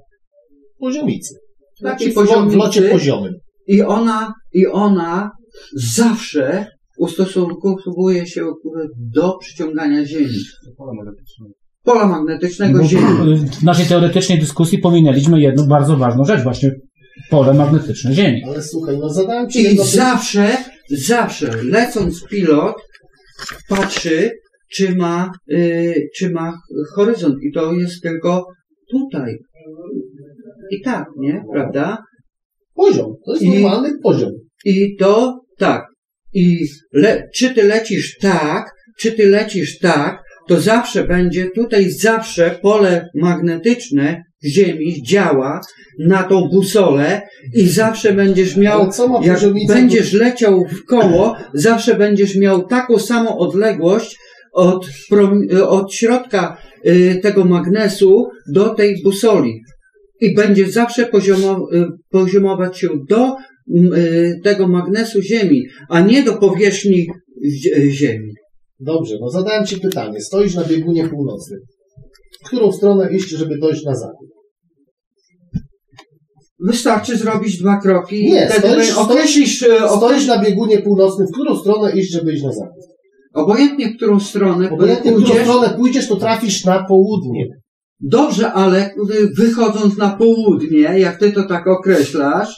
Poziomicy. 0.79 1.35
Taki 1.83 2.11
w, 2.11 2.15
lo- 2.15 2.49
w 2.49 2.55
locie 2.55 2.81
poziomym. 2.81 3.33
I 3.67 3.81
ona, 3.81 4.33
i 4.53 4.67
ona 4.67 5.31
zawsze 5.75 6.67
ustosunkowuje 6.97 8.27
się 8.27 8.45
do 9.13 9.37
przyciągania 9.37 10.05
Ziemi. 10.05 10.29
Pola 11.83 12.07
magnetycznego 12.07 12.79
Bo 12.79 12.85
Ziemi. 12.85 13.05
w 13.59 13.63
naszej 13.63 13.85
teoretycznej 13.85 14.39
dyskusji 14.39 14.77
pominęliśmy 14.77 15.41
jedną 15.41 15.67
bardzo 15.67 15.97
ważną 15.97 16.25
rzecz, 16.25 16.43
właśnie 16.43 16.71
pole 17.29 17.53
magnetyczne 17.53 18.13
Ziemi. 18.13 18.41
Ale 18.47 18.63
słuchaj, 18.63 18.97
no 18.97 19.09
zadałem 19.09 19.49
ci 19.49 19.59
I 19.59 19.77
zawsze, 19.77 20.57
zawsze 20.89 21.63
lecąc 21.63 22.23
pilot 22.29 22.75
patrzy, 23.69 24.31
czy 24.71 24.95
ma, 24.95 25.31
y, 25.51 26.09
czy 26.15 26.29
ma 26.29 26.53
horyzont. 26.95 27.35
I 27.43 27.51
to 27.51 27.73
jest 27.73 28.01
tylko 28.03 28.45
tutaj. 28.91 29.37
I 30.71 30.81
tak, 30.81 31.05
nie? 31.19 31.43
Prawda? 31.53 31.97
Poziom. 32.75 33.13
To 33.25 33.31
jest 33.33 33.43
I- 33.43 33.49
normalny 33.49 33.89
poziom. 34.03 34.31
I 34.65 34.95
to 34.99 35.39
tak. 35.57 35.86
I 36.37 36.67
le, 36.93 37.29
czy 37.35 37.49
ty 37.49 37.63
lecisz 37.63 38.17
tak, 38.17 38.71
czy 38.99 39.11
ty 39.11 39.25
lecisz 39.25 39.79
tak, 39.79 40.23
to 40.47 40.59
zawsze 40.61 41.03
będzie, 41.03 41.49
tutaj 41.55 41.91
zawsze 41.91 42.59
pole 42.61 43.09
magnetyczne 43.15 44.23
Ziemi 44.45 45.03
działa 45.03 45.61
na 45.99 46.23
tą 46.23 46.49
busolę 46.49 47.21
i 47.53 47.67
zawsze 47.67 48.13
będziesz 48.13 48.55
miał, 48.55 48.89
jak 49.21 49.39
będziesz 49.67 50.13
leciał 50.13 50.65
w 50.65 50.85
koło, 50.85 51.35
zawsze 51.53 51.95
będziesz 51.95 52.35
miał 52.35 52.67
taką 52.67 52.99
samą 52.99 53.37
odległość 53.37 54.17
od, 54.53 54.89
od 55.67 55.93
środka 55.93 56.57
y, 56.85 57.19
tego 57.23 57.45
magnesu 57.45 58.27
do 58.53 58.69
tej 58.69 59.03
busoli. 59.03 59.61
I 60.21 60.35
będzie 60.35 60.71
zawsze 60.71 61.05
poziomo, 61.05 61.67
y, 61.73 61.85
poziomować 62.09 62.79
się 62.79 62.87
do 63.09 63.35
tego 64.43 64.67
magnesu 64.67 65.21
Ziemi, 65.21 65.61
a 65.89 66.01
nie 66.01 66.23
do 66.23 66.33
powierzchni 66.37 67.07
zi- 67.45 67.91
Ziemi. 67.91 68.33
Dobrze, 68.79 69.15
no 69.21 69.29
zadałem 69.29 69.65
ci 69.65 69.79
pytanie. 69.79 70.21
Stoisz 70.21 70.55
na 70.55 70.63
biegunie 70.63 71.09
północnym. 71.09 71.59
W 72.43 72.47
którą 72.47 72.71
stronę 72.71 73.13
iść, 73.13 73.29
żeby 73.29 73.57
dojść 73.57 73.83
na 73.85 73.95
zachód? 73.95 74.27
Wystarczy 76.59 77.17
zrobić 77.17 77.57
dwa 77.61 77.77
kroki 77.81 78.25
Nie, 78.31 78.47
wtedy 78.49 78.67
stoisz- 78.67 78.97
określisz, 78.97 79.61
y, 79.61 79.65
Stoisz 79.65 79.91
określisz 79.91 80.27
na 80.27 80.43
biegunie 80.43 80.77
północnym. 80.81 81.27
W 81.27 81.31
którą 81.31 81.55
stronę 81.57 81.91
iść, 81.91 82.11
żeby 82.11 82.33
iść 82.33 82.43
na 82.43 82.51
zachód? 82.53 82.83
obojętnie 83.33 83.89
w 83.89 83.95
którą 83.95 84.19
stronę 84.19 84.69
Obojętnie, 84.71 85.11
w 85.11 85.15
którą 85.15 85.27
pójdziesz. 85.27 85.43
stronę 85.47 85.69
pójdziesz, 85.77 86.07
to 86.07 86.15
trafisz 86.15 86.65
na 86.65 86.83
południe. 86.87 87.45
Dobrze, 87.99 88.51
ale 88.53 88.85
y, 88.89 88.93
wychodząc 89.37 89.97
na 89.97 90.09
południe, 90.17 90.79
jak 90.79 91.19
ty 91.19 91.31
to 91.31 91.43
tak 91.47 91.67
określasz, 91.67 92.55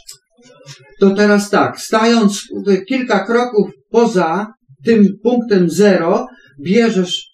to 1.00 1.10
teraz 1.10 1.50
tak, 1.50 1.80
stając 1.80 2.42
kilka 2.88 3.26
kroków 3.26 3.70
poza 3.90 4.48
tym 4.86 5.08
punktem 5.24 5.70
zero, 5.70 6.28
bierzesz 6.62 7.30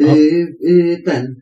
y, 0.00 0.04
y, 0.68 1.02
ten 1.04 1.34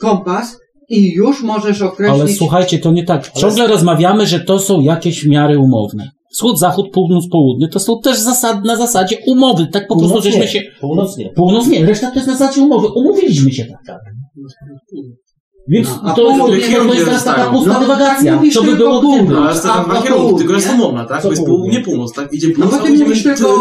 kompas 0.00 0.58
i 0.88 1.12
już 1.12 1.42
możesz 1.42 1.82
określić. 1.82 2.20
Ale 2.20 2.28
słuchajcie, 2.28 2.78
to 2.78 2.92
nie 2.92 3.04
tak. 3.04 3.32
Ciągle 3.32 3.66
rozmawiamy, 3.66 4.26
że 4.26 4.40
to 4.40 4.58
są 4.58 4.80
jakieś 4.80 5.26
miary 5.26 5.58
umowne. 5.58 6.10
Wschód, 6.32 6.58
zachód, 6.58 6.86
północ, 6.92 7.24
południe 7.32 7.68
to 7.68 7.80
są 7.80 8.00
też 8.04 8.18
zasad, 8.18 8.64
na 8.64 8.76
zasadzie 8.76 9.16
umowy. 9.26 9.66
Tak 9.66 9.88
po 9.88 9.94
prostu 9.94 10.08
Północ 10.08 10.24
żeśmy 10.24 10.40
nie. 10.40 10.48
się. 10.48 10.62
Północ 10.80 11.16
nie. 11.16 11.30
Północ 11.32 11.66
nie, 11.66 11.86
reszta 11.86 12.10
to 12.10 12.14
jest 12.14 12.26
na 12.26 12.36
zasadzie 12.36 12.62
umowy. 12.62 12.88
Umówiliśmy 12.94 13.52
się 13.52 13.66
tak. 13.86 13.98
Więc 15.68 15.88
No, 16.04 16.14
to, 16.14 16.14
to, 16.14 16.38
to, 16.38 16.46
to 16.46 16.54
jest 16.94 17.04
teraz 17.04 17.24
taka 17.24 17.50
pusta 17.50 17.72
No, 17.72 17.80
dywagacja. 17.80 18.38
tak 18.38 18.52
Co 18.52 18.62
by 18.62 18.76
było 18.76 19.00
gdyby? 19.00 19.32
No, 19.32 19.38
ale 19.42 19.54
to 19.60 19.72
A- 19.72 19.76
są 19.84 19.90
dwa 19.90 20.02
kierunki, 20.02 20.36
tylko 20.38 20.52
jest 20.54 20.70
umowna, 20.72 21.04
tak? 21.04 21.22
Bo 21.22 21.30
jest 21.30 21.44
południe? 21.44 21.70
południe, 21.70 21.84
północ, 21.84 22.12
tak? 22.12 22.32
Idzie 22.32 22.48
No 22.48 22.54
północ, 22.66 22.88
idziemy 22.88 22.98
mówisz 23.04 23.22
tylko, 23.22 23.58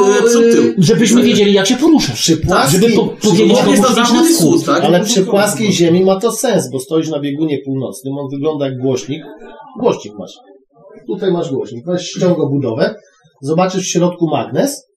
tył. 0.51 0.73
Żebyśmy 0.77 1.23
wiedzieli, 1.23 1.53
jak 1.53 1.67
się 1.67 1.75
poruszasz. 1.75 2.15
Przy 2.19 2.38
płaskim, 2.38 2.81
Żeby 2.81 2.93
po, 2.95 3.03
powiedzieć, 3.07 3.57
komuś 3.57 3.71
jest 3.71 3.83
na 3.83 3.95
zachód 3.95 4.27
wschód. 4.27 4.65
tak? 4.65 4.83
ale 4.83 5.03
przy 5.03 5.21
płaskiej 5.25 5.71
ziemi 5.73 6.05
ma 6.05 6.19
to 6.19 6.31
sens, 6.31 6.71
bo 6.71 6.79
stoisz 6.79 7.09
na 7.09 7.19
biegunie 7.19 7.57
północnym, 7.65 8.13
on 8.17 8.29
wygląda 8.31 8.65
jak 8.65 8.77
głośnik. 8.77 9.23
Głośnik 9.79 10.13
masz. 10.19 10.31
Tutaj 11.07 11.31
masz 11.31 11.51
głośnik, 11.51 11.85
masz 11.85 12.03
ściągobudowę 12.05 12.95
zobaczysz 13.41 13.83
w 13.83 13.91
środku 13.91 14.27
magnes, 14.27 14.88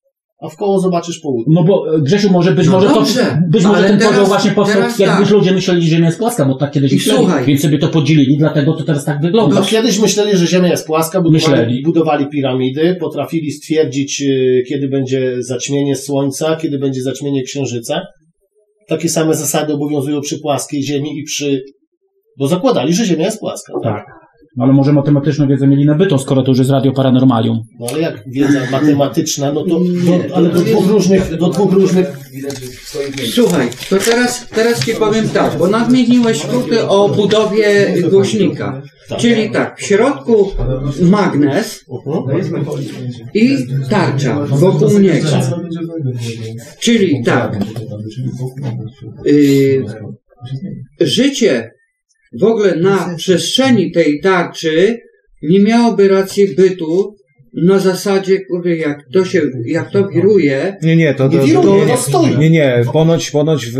a 0.42 0.48
w 0.48 0.56
koło 0.56 0.78
zobaczysz 0.78 1.18
południe. 1.18 1.54
No 1.54 1.64
bo 1.64 1.94
e, 1.96 2.00
Grzesiu, 2.00 2.30
może 2.30 2.52
być 2.52 2.66
No 2.66 2.72
może 2.72 2.88
dobrze, 2.88 3.20
to, 3.20 3.36
być 3.50 3.64
może 3.64 3.82
ten 3.82 3.98
teraz- 3.98 4.12
podział 4.12 4.26
właśnie 4.26 4.50
powstał, 4.50 4.76
teraz 4.82 4.98
jakby 4.98 5.22
tak. 5.22 5.30
ludzie 5.32 5.52
myśleli, 5.52 5.82
że 5.82 5.88
Ziemia 5.88 6.06
jest 6.06 6.18
płaska, 6.18 6.44
bo 6.44 6.54
tak 6.54 6.70
kiedyś 6.72 6.92
I 6.92 6.94
myśleli, 6.94 7.18
słuchaj. 7.18 7.44
więc 7.44 7.60
sobie 7.62 7.78
to 7.78 7.88
podzielili, 7.88 8.36
dlatego 8.38 8.72
to 8.76 8.84
teraz 8.84 9.04
tak 9.04 9.20
wygląda. 9.20 9.56
No, 9.60 9.62
kiedyś 9.66 9.98
myśleli, 9.98 10.36
że 10.36 10.46
Ziemia 10.46 10.68
jest 10.68 10.86
płaska, 10.86 11.20
budowali, 11.22 11.52
Myśleli. 11.52 11.82
budowali 11.82 12.26
piramidy, 12.28 12.96
potrafili 13.00 13.50
stwierdzić, 13.50 14.22
y, 14.22 14.62
kiedy 14.68 14.88
będzie 14.88 15.36
zaćmienie 15.38 15.96
Słońca, 15.96 16.56
kiedy 16.56 16.78
będzie 16.78 17.02
zaćmienie 17.02 17.42
Księżyca. 17.42 18.00
Takie 18.88 19.08
same 19.08 19.34
zasady 19.34 19.72
obowiązują 19.72 20.20
przy 20.20 20.38
płaskiej 20.38 20.82
Ziemi 20.82 21.18
i 21.18 21.22
przy... 21.22 21.62
Bo 22.38 22.48
zakładali, 22.48 22.94
że 22.94 23.04
Ziemia 23.04 23.24
jest 23.24 23.40
płaska. 23.40 23.72
Tak. 23.82 24.21
No 24.56 24.64
ale 24.64 24.72
może 24.72 24.92
matematyczną 24.92 25.48
wiedzę 25.48 25.66
mieli 25.66 25.84
nabytą, 25.84 26.18
skoro 26.18 26.42
to 26.42 26.50
już 26.50 26.58
jest 26.58 26.70
radio 26.70 26.92
paranormalium. 26.92 27.60
No 27.80 27.86
ale 27.90 28.00
jak 28.00 28.24
wiedza 28.26 28.60
matematyczna, 28.70 29.52
no 29.52 29.62
to 29.64 29.80
do, 29.80 30.36
ale 30.36 30.48
do 30.48 30.60
dwóch 30.60 30.86
różnych, 30.86 31.36
do 31.36 31.48
dwóch 31.48 31.72
różnych 31.72 32.22
Słuchaj, 33.34 33.68
to 33.90 33.96
teraz, 33.96 34.48
teraz 34.48 34.84
ci 34.84 34.94
powiem 34.94 35.28
tak, 35.28 35.58
bo 35.58 35.68
nadmieniłeś 35.68 36.42
skróty 36.42 36.88
o 36.88 37.08
budowie 37.08 37.94
głośnika. 38.10 38.82
Czyli 39.18 39.50
tak, 39.50 39.78
w 39.78 39.82
środku 39.82 40.52
magnes 41.00 41.84
i 43.34 43.56
tarcza 43.90 44.46
wokół 44.46 44.98
niego. 44.98 45.28
Czyli 46.80 47.24
tak, 47.24 47.58
y, 49.26 49.84
życie 51.00 51.70
w 52.40 52.44
ogóle 52.44 52.76
na 52.76 53.14
przestrzeni 53.16 53.92
tej 53.92 54.20
tarczy 54.20 54.98
nie 55.42 55.60
miałoby 55.60 56.08
racji 56.08 56.54
bytu 56.54 57.16
na 57.54 57.78
zasadzie, 57.78 58.40
kurde, 58.40 58.76
jak 58.76 59.04
to 59.12 59.24
się, 59.24 59.40
jak 59.64 59.90
to 59.90 60.08
wiruje, 60.08 60.76
Nie, 60.82 60.96
nie, 60.96 61.14
to, 61.14 61.28
Nie 61.28 61.38
to, 61.38 61.44
wiruje, 61.44 61.86
to 61.86 61.92
to 61.92 61.96
stoi. 62.02 62.38
Nie, 62.38 62.50
nie, 62.50 62.82
ponoć, 62.92 63.30
ponoć 63.30 63.66
w, 63.66 63.78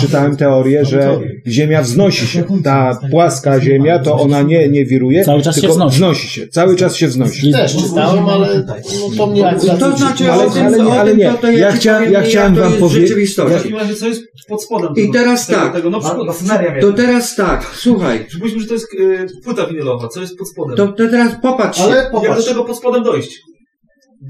czytałem 0.00 0.36
teorię, 0.36 0.84
że 0.84 1.18
Ziemia 1.46 1.82
wznosi 1.82 2.26
się. 2.26 2.44
Ta 2.64 2.98
płaska 3.10 3.60
Ziemia, 3.60 3.98
to 3.98 4.14
ona 4.20 4.42
nie, 4.42 4.68
nie 4.68 4.84
wiruje, 4.86 5.24
Cały 5.24 5.42
czas 5.42 5.54
się 5.56 5.60
tylko 5.62 5.88
wznosi. 5.88 6.28
się. 6.28 6.48
Cały 6.48 6.76
czas 6.76 6.96
się 6.96 7.08
wznosi. 7.08 7.52
też 7.52 7.76
czytałem, 7.76 8.26
ale 8.28 8.64
no, 8.68 8.74
to 9.16 9.26
mnie 9.26 9.54
To 9.80 9.96
znaczy, 9.96 10.32
Ale- 10.32 10.44
ale 10.66 10.84
nie, 10.84 10.92
ale 11.00 11.16
nie. 11.16 11.24
ja, 11.24 11.50
Ja 11.58 11.72
ci 11.72 11.78
chcia- 11.78 12.02
ja 12.02 12.10
jak 12.10 12.24
chciałem 12.24 12.54
wam 12.54 12.72
powiedzieć- 12.72 13.04
W 13.04 13.08
rzeczywistości. 13.08 13.54
takim 13.58 13.76
razie, 13.76 13.94
co 13.94 14.08
jest 14.08 14.22
pod 14.48 14.62
spodem? 14.62 14.88
I 14.96 15.12
teraz 15.12 15.46
tak. 15.46 15.72
Przykład, 15.72 16.80
To 16.80 16.92
teraz 16.92 17.36
tak, 17.36 17.66
słuchaj, 17.74 18.24
Przypuśćmy, 18.28 18.60
że 18.60 18.66
to 18.66 18.74
jest 18.74 18.94
y, 18.94 19.26
płyta 19.44 19.66
winylowa, 19.66 20.08
co 20.08 20.20
jest 20.20 20.38
pod 20.38 20.48
spodem? 20.48 20.76
to, 20.76 20.92
teraz 20.92 21.32
popatrz 21.42 21.78
się. 21.78 21.84
Ale 21.84 21.96
Jak 21.96 22.12
do 22.12 22.20
popatrz, 22.20 22.44
tego 22.48 22.64
pod 22.64 22.76
spodem 22.78 22.97
dojść? 23.00 23.40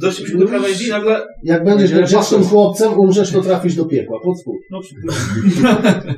Doszliśmy 0.01 0.39
do 0.41 0.47
krawędzi 0.47 0.87
i 0.87 0.91
nagle... 0.91 1.21
jak 1.45 1.65
będziesz 1.65 1.93
Będzie 1.93 2.07
grzecznym 2.17 2.45
chłopcem, 2.45 2.99
umrzesz, 2.99 3.33
to 3.33 3.41
trafisz 3.43 3.75
do 3.75 3.85
piekła, 3.85 4.19
pod 4.25 4.41
spód. 4.41 4.57
No, 4.71 4.81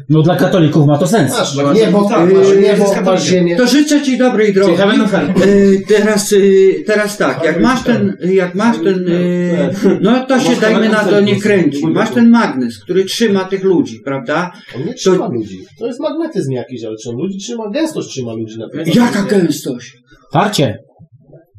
No 0.08 0.22
dla 0.22 0.36
katolików 0.36 0.86
ma 0.86 0.98
to 0.98 1.06
sens. 1.06 1.32
Masz, 1.32 1.56
nie, 1.74 1.86
bo, 1.86 2.08
tak, 2.08 2.32
masz- 2.32 2.78
masz 2.78 2.90
katolikiem. 2.94 3.26
ziemię. 3.26 3.56
To 3.56 3.66
życzę 3.66 4.02
Ci 4.02 4.18
dobrej 4.18 4.52
drogi. 4.54 4.72
Ciekawe 4.72 4.96
na 4.96 5.06
fajnie. 5.06 5.34
Y, 5.46 5.82
teraz, 5.88 6.32
y, 6.32 6.84
teraz 6.86 7.16
tak, 7.16 7.44
jak 7.44 7.60
masz 7.60 7.84
ten, 7.84 8.16
jak 8.20 8.54
masz 8.54 8.76
ten, 8.78 9.08
y, 9.08 9.98
no 10.00 10.26
to 10.26 10.40
się 10.40 10.60
dajmy 10.60 10.88
na 10.88 11.04
to 11.04 11.20
nie 11.20 11.40
kręci. 11.40 11.86
Masz 11.86 12.10
ten 12.10 12.30
magnes, 12.30 12.78
który 12.78 13.04
trzyma 13.04 13.44
tych 13.44 13.64
ludzi, 13.64 14.00
prawda? 14.04 14.52
On 14.76 14.86
nie 14.86 14.94
trzyma 14.94 15.28
ludzi. 15.28 15.58
To 15.78 15.86
jest 15.86 16.00
magnetyzm 16.00 16.52
jakiś, 16.52 16.84
ale 16.84 16.96
czy 17.02 17.10
on 17.10 17.16
ludzi 17.16 17.38
trzyma? 17.38 17.70
Gęstość 17.70 18.08
trzyma 18.08 18.32
ludzi 18.32 18.58
na 18.58 18.68
pewno. 18.68 18.92
Jaka 18.96 19.22
gęstość? 19.22 19.96
Tarcie. 20.32 20.78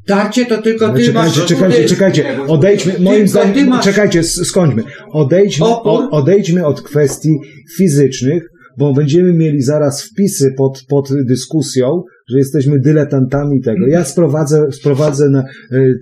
Tarcie 0.08 0.46
to 0.46 0.62
tylko 0.62 0.90
Ty 0.90 1.14
masz... 1.14 1.34
czekajcie, 1.34 1.56
czekajcie, 1.56 1.86
czekajcie. 1.86 2.26
Odejdźmy, 2.48 2.94
moim 3.00 3.28
zdaniem, 3.28 3.68
masz- 3.70 3.84
czekajcie, 3.84 4.24
skończmy. 4.24 4.84
Odejdźmy, 5.12 5.66
o, 5.66 6.10
odejdźmy 6.10 6.66
od 6.66 6.82
kwestii 6.82 7.40
fizycznych, 7.78 8.44
bo 8.78 8.94
będziemy 8.94 9.34
mieli 9.34 9.62
zaraz 9.62 10.04
wpisy 10.04 10.54
pod, 10.58 10.84
pod 10.88 11.10
dyskusją, 11.26 12.04
że 12.32 12.38
jesteśmy 12.38 12.80
dyletantami 12.80 13.62
tego. 13.62 13.88
Ja 13.88 14.04
sprowadzę, 14.04 14.72
sprowadzę 14.72 15.30
na, 15.30 15.40
e, 15.40 15.46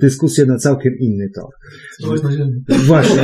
dyskusję 0.01 0.45
na 0.45 0.57
całkiem 0.57 0.93
inny 0.99 1.29
tor. 1.35 1.49
Właśnie. 2.85 3.21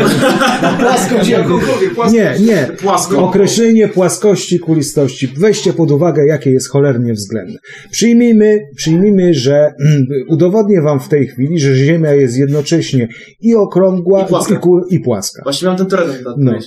Jakąkolwiek 1.29 1.93
płaską. 1.95 2.17
Nie, 2.17 2.35
nie. 2.39 2.67
Płaską. 2.81 3.17
Określenie 3.17 3.87
płaskości 3.87 4.59
kulistości. 4.59 5.27
Weźcie 5.37 5.73
pod 5.73 5.91
uwagę, 5.91 6.25
jakie 6.25 6.51
jest 6.51 6.69
cholernie 6.69 7.13
względne. 7.13 7.59
Przyjmijmy, 7.91 8.59
przyjmijmy, 8.75 9.33
że 9.33 9.73
udowodnię 10.33 10.81
wam 10.81 10.99
w 10.99 11.09
tej 11.09 11.27
chwili, 11.27 11.59
że 11.59 11.75
Ziemia 11.75 12.13
jest 12.13 12.37
jednocześnie 12.37 13.07
i 13.41 13.55
okrągła, 13.55 14.23
I 14.23 14.27
płaska. 14.27 14.61
i, 14.89 14.95
i 14.95 14.99
płaska. 14.99 15.43
Właściwie 15.43 15.69
mam 15.69 15.77
ten 15.77 15.87
teren 15.87 16.23
na 16.23 16.35
No. 16.37 16.59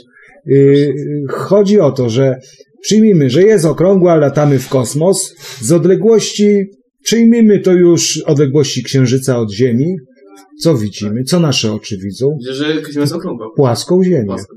Yy, 0.47 0.95
chodzi 1.29 1.81
o 1.81 1.91
to, 1.91 2.11
że 2.11 2.41
przyjmijmy, 2.83 3.31
że 3.31 3.43
jest 3.43 3.65
okrągła, 3.65 4.17
latamy 4.17 4.59
w 4.59 4.69
kosmos. 4.69 5.35
Z 5.61 5.73
odległości, 5.73 6.65
przyjmijmy 7.03 7.61
to 7.61 7.73
już 7.73 8.23
odległości 8.27 8.83
Księżyca 8.83 9.39
od 9.39 9.53
Ziemi. 9.53 9.97
Co 10.61 10.75
widzimy? 10.79 11.25
Co 11.25 11.41
nasze 11.41 11.73
oczy 11.73 11.97
widzą? 12.05 12.27
Widzę, 12.39 12.55
że 12.55 12.65
Ziemia 12.75 13.01
jest 13.01 13.13
okrągła. 13.13 13.47
Płaską 13.57 14.05
Ziemię. 14.05 14.25
Płaską. 14.27 14.55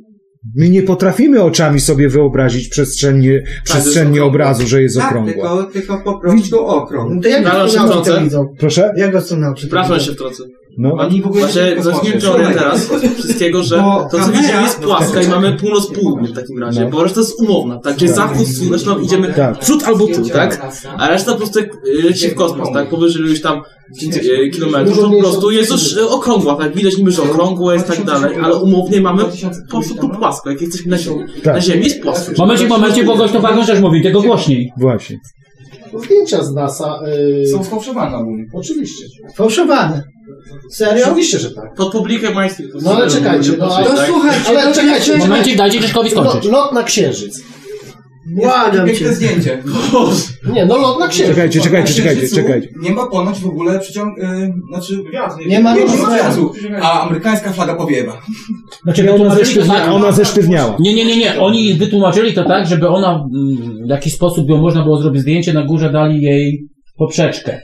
My 0.56 0.70
nie 0.70 0.84
potrafimy 0.84 1.42
oczami 1.44 1.80
sobie 1.80 2.10
wyobrazić 2.10 2.68
przestrzennie, 2.68 3.44
przestrzennie 3.64 4.10
okrągła. 4.24 4.28
obrazu, 4.28 4.68
że 4.68 4.82
jest 4.82 4.98
Tak, 4.98 5.10
okrągła. 5.10 5.34
tylko, 5.34 5.72
tylko 5.74 5.98
po 6.04 6.20
prostu 6.20 6.60
okrąg. 6.66 7.24
To 7.24 7.30
jak 7.30 7.44
wtrącę. 7.70 8.12
to 8.14 8.22
widzą? 8.24 8.46
Proszę? 8.60 8.94
Jak 8.98 9.16
astronauci 9.16 9.62
to 9.62 9.68
Przepraszam, 9.68 10.00
się 10.00 10.12
wtrącę. 10.12 10.44
No. 10.78 10.94
Oni 10.94 11.22
w 11.22 11.28
ogóle 11.28 11.48
Właśnie 11.84 12.12
teorię 12.12 12.48
teraz 12.54 12.90
wszystkiego, 13.16 13.64
że 13.64 13.78
Bo 13.78 14.08
to 14.12 14.18
co 14.18 14.18
kamera- 14.18 14.42
widzimy 14.42 14.62
jest 14.62 14.80
płaska 14.80 15.22
i 15.22 15.28
mamy 15.28 15.58
północ-południe 15.58 16.28
w 16.28 16.34
takim 16.34 16.60
razie, 16.64 16.82
No. 16.82 16.90
bo 16.90 17.04
reszta 17.04 17.20
jest 17.20 17.40
umowna, 17.40 17.80
tak? 17.80 17.96
Czyli 17.98 18.12
zachód, 18.12 18.48
wschód, 18.48 18.86
no 18.86 19.00
idziemy 19.00 19.34
Tak. 19.34 19.60
przód 19.60 19.84
albo 19.84 20.08
tył, 20.08 20.30
tak? 20.30 20.72
A 20.98 21.08
reszta 21.10 21.32
po 21.32 21.38
prostu 21.38 21.60
jak 21.60 21.70
y, 21.76 22.02
leci 22.04 22.28
w 22.30 22.36
kosmos, 22.36 22.70
tak? 22.74 22.90
Powyżej 22.90 23.22
iluś 23.22 23.42
tam 23.42 23.62
y, 24.04 24.50
kilometrów, 24.50 25.00
to 25.00 25.10
po 25.10 25.20
prostu 25.20 25.52
jest 25.52 25.72
już 25.72 25.94
y, 25.98 26.10
okrągła, 26.10 26.56
tak? 26.56 26.76
Widać 26.76 26.98
niby, 26.98 27.12
że 27.12 27.22
okrągłe 27.24 27.74
jest 27.74 27.88
tak 27.88 28.04
dalej, 28.04 28.36
ale 28.44 28.56
umownie 28.56 29.02
mamy 29.02 29.24
po 29.24 29.70
prostu 29.70 30.10
płasko, 30.10 30.50
jak 30.50 30.62
jesteśmy 30.62 30.92
na 30.92 30.98
ziemi. 30.98 31.24
Tak. 31.44 31.54
Na 31.56 31.62
ziemi 31.62 31.84
jest 31.84 32.02
płasko. 32.02 32.32
Momencie, 32.38 32.68
momencie, 32.68 33.04
bo 33.04 33.16
gość 33.16 33.34
to 33.34 33.40
Wagon 33.42 33.66
też 33.66 33.80
mówi, 33.82 34.04
tego 34.04 34.22
głośniej. 34.22 34.72
Właśnie. 34.78 35.18
Zdjęcia 36.06 36.44
z 36.44 36.54
NASA. 36.54 37.00
Są 37.52 37.64
sfałszowane 37.64 38.18
ogólnie. 38.18 38.46
Oczywiście. 38.54 39.06
Fałszowane. 39.36 40.04
Serio? 40.70 41.06
Oczywiście, 41.06 41.40
że 41.40 41.52
tak. 41.52 41.76
Pod 41.76 41.92
publikę 41.92 42.34
majstwie. 42.34 42.64
No 42.82 42.96
ale 42.96 43.10
czekajcie, 43.10 43.52
no 43.60 43.76
ale, 43.76 43.90
tak? 43.90 44.08
słuchajcie, 44.08 44.50
ale 44.50 44.74
czekajcie, 44.74 45.18
Momencie, 45.18 45.56
dajcie 45.56 45.80
Grześkowi 45.80 46.10
skończyć. 46.10 46.44
lot, 46.44 46.52
lot 46.54 46.74
na 46.74 46.84
księżyc. 46.84 47.44
Błagam 48.36 48.88
cię. 48.96 49.14
zdjęcie. 49.14 49.64
Nie, 50.54 50.66
no 50.66 50.78
lot 50.78 51.00
na 51.00 51.08
księżyc. 51.08 51.36
Czekajcie, 51.36 51.62
czekajcie, 51.62 51.94
czekajcie, 51.94 52.28
czekajcie. 52.36 52.68
Nie 52.82 52.92
ma 52.92 53.08
ponoć 53.08 53.40
w 53.40 53.48
ogóle 53.48 53.80
przyciąg... 53.80 54.18
Y, 54.18 54.54
znaczy... 54.72 55.04
Nie 55.48 55.60
ma 55.60 55.76
nie 55.76 55.82
różnicy. 55.82 56.06
przyciągu, 56.06 56.54
a 56.82 57.02
amerykańska 57.02 57.52
flaga 57.52 57.76
powiewa. 57.76 58.22
Znaczy, 58.84 59.14
Ona 59.14 59.36
zesztywniała. 59.36 59.80
tak. 59.80 59.90
Ona 59.92 60.12
zesztywniała. 60.12 60.78
Nie, 60.80 60.94
nie, 60.94 61.06
nie, 61.06 61.18
nie. 61.18 61.40
Oni 61.42 61.74
wytłumaczyli 61.74 62.34
to 62.34 62.44
tak, 62.46 62.68
żeby 62.68 62.88
ona 62.88 63.26
mm, 63.36 63.86
w 63.88 63.90
jakiś 63.90 64.14
sposób 64.14 64.50
ją 64.50 64.58
można 64.58 64.84
było 64.84 65.02
zrobić 65.02 65.22
zdjęcie, 65.22 65.54
na 65.54 65.64
górze 65.64 65.92
dali 65.92 66.22
jej 66.22 66.68
poprzeczkę. 66.98 67.62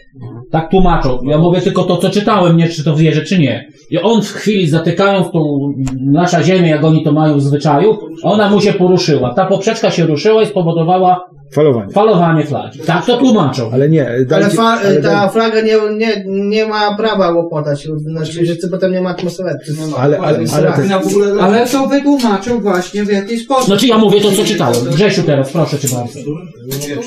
Tak 0.52 0.72
tłumaczą. 0.72 1.20
Ja 1.24 1.38
mówię 1.38 1.62
tylko 1.62 1.84
to, 1.84 1.98
co 1.98 2.10
czytałem, 2.10 2.58
nie 2.58 2.70
czy 2.70 2.84
to 2.84 2.96
wierzę, 2.96 3.22
czy 3.22 3.40
nie. 3.40 3.68
I 3.90 4.00
on 4.00 4.22
w 4.22 4.32
chwili 4.32 4.68
zatykając 4.68 5.32
tą 5.32 5.74
nasza 6.02 6.44
ziemię, 6.44 6.70
jak 6.70 6.84
oni 6.84 7.04
to 7.04 7.12
mają 7.12 7.38
w 7.38 7.42
zwyczaju, 7.42 7.98
ona 8.24 8.50
mu 8.50 8.62
się 8.62 8.74
poruszyła. 8.74 9.34
Ta 9.34 9.46
poprzeczka 9.46 9.92
się 9.92 10.06
ruszyła 10.06 10.44
i 10.44 10.46
spowodowała 10.46 11.30
Falowanie. 11.52 11.92
falowanie 11.94 12.46
flagi. 12.46 12.80
Tak 12.80 13.06
to 13.06 13.18
tłumaczą. 13.18 13.72
Ale 13.72 13.90
nie, 13.90 14.08
Ale 14.10 14.26
dajcie, 14.26 14.50
fa- 14.50 14.64
ale 14.86 15.02
ta 15.02 15.10
daj- 15.28 15.32
flaga 15.32 15.62
nie, 15.62 15.76
nie, 15.98 16.24
nie 16.50 16.66
ma 16.68 16.98
prawa 16.98 17.32
łopotać 17.32 17.88
na 18.06 18.22
księżycy, 18.22 18.68
bo 18.72 18.78
tam 18.78 18.92
nie 18.92 19.02
ma 19.02 19.10
atmosfery. 19.10 19.50
ale, 19.98 20.20
ale, 20.20 20.40
ale, 20.54 20.72
te- 20.74 20.84
Na 20.86 21.00
w 21.00 21.08
ogóle... 21.08 21.42
Ale 21.42 21.68
to 21.68 21.88
wytłumaczą 21.88 22.60
właśnie 22.62 23.04
w 23.04 23.12
jaki 23.12 23.38
sposób. 23.40 23.66
Znaczy 23.66 23.88
ja 23.88 23.98
mówię 23.98 24.22
to, 24.22 24.32
co 24.32 24.44
czytałem. 24.44 24.86
Grzesiu 24.94 25.24
teraz, 25.24 25.52
proszę 25.52 25.80
cię 25.80 25.88
bardzo. 25.96 26.20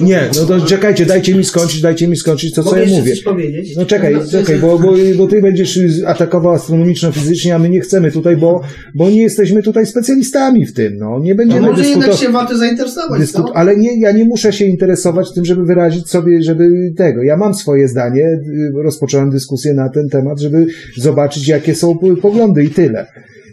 nie, 0.00 0.20
no 0.40 0.46
to 0.46 0.66
czekajcie, 0.66 1.06
dajcie 1.06 1.34
mi 1.34 1.44
skończyć, 1.44 1.80
dajcie 1.80 2.08
mi 2.08 2.16
skończyć 2.16 2.54
to, 2.54 2.62
co 2.62 2.70
Mogę 2.70 2.84
ja 2.84 2.98
mówię. 2.98 3.10
coś 3.12 3.22
powiedzieć? 3.22 3.76
No 3.76 3.86
czekaj, 3.86 4.16
czekaj, 4.30 4.58
bo, 4.58 4.78
bo, 4.78 4.92
bo 5.16 5.26
ty 5.26 5.42
będziesz 5.42 5.78
atakował 6.06 6.52
astronomiczno-fizycznie, 6.52 7.54
a 7.54 7.58
my 7.58 7.68
nie 7.68 7.80
chcemy 7.80 8.12
tutaj, 8.12 8.36
bo, 8.36 8.60
bo 8.94 9.10
nie 9.10 9.22
jesteśmy 9.22 9.62
tutaj 9.62 9.86
specjalistami 9.86 10.66
w 10.66 10.72
tym, 10.74 10.96
no. 10.98 11.18
Nie 11.18 11.30
No 11.30 11.36
będziemy 11.36 11.60
może 11.60 11.82
jednak 11.82 12.08
dyskutować. 12.08 12.20
się 12.20 12.28
warto 12.32 12.58
zainteresować, 12.58 13.20
Dyskut, 13.20 13.46
co? 13.48 13.56
ale 13.56 13.76
nie, 13.76 14.00
ja 14.00 14.12
nie 14.12 14.24
muszę 14.30 14.52
się 14.52 14.64
interesować 14.64 15.32
tym, 15.34 15.44
żeby 15.44 15.64
wyrazić 15.64 16.08
sobie, 16.08 16.42
żeby 16.42 16.92
tego. 16.96 17.22
Ja 17.22 17.36
mam 17.36 17.54
swoje 17.54 17.88
zdanie, 17.88 18.24
y, 18.24 18.82
rozpocząłem 18.82 19.30
dyskusję 19.30 19.74
na 19.74 19.88
ten 19.88 20.08
temat, 20.08 20.40
żeby 20.40 20.66
zobaczyć, 20.96 21.48
jakie 21.48 21.74
są 21.74 21.98
poglądy 22.22 22.64
i 22.64 22.70
tyle. 22.70 23.06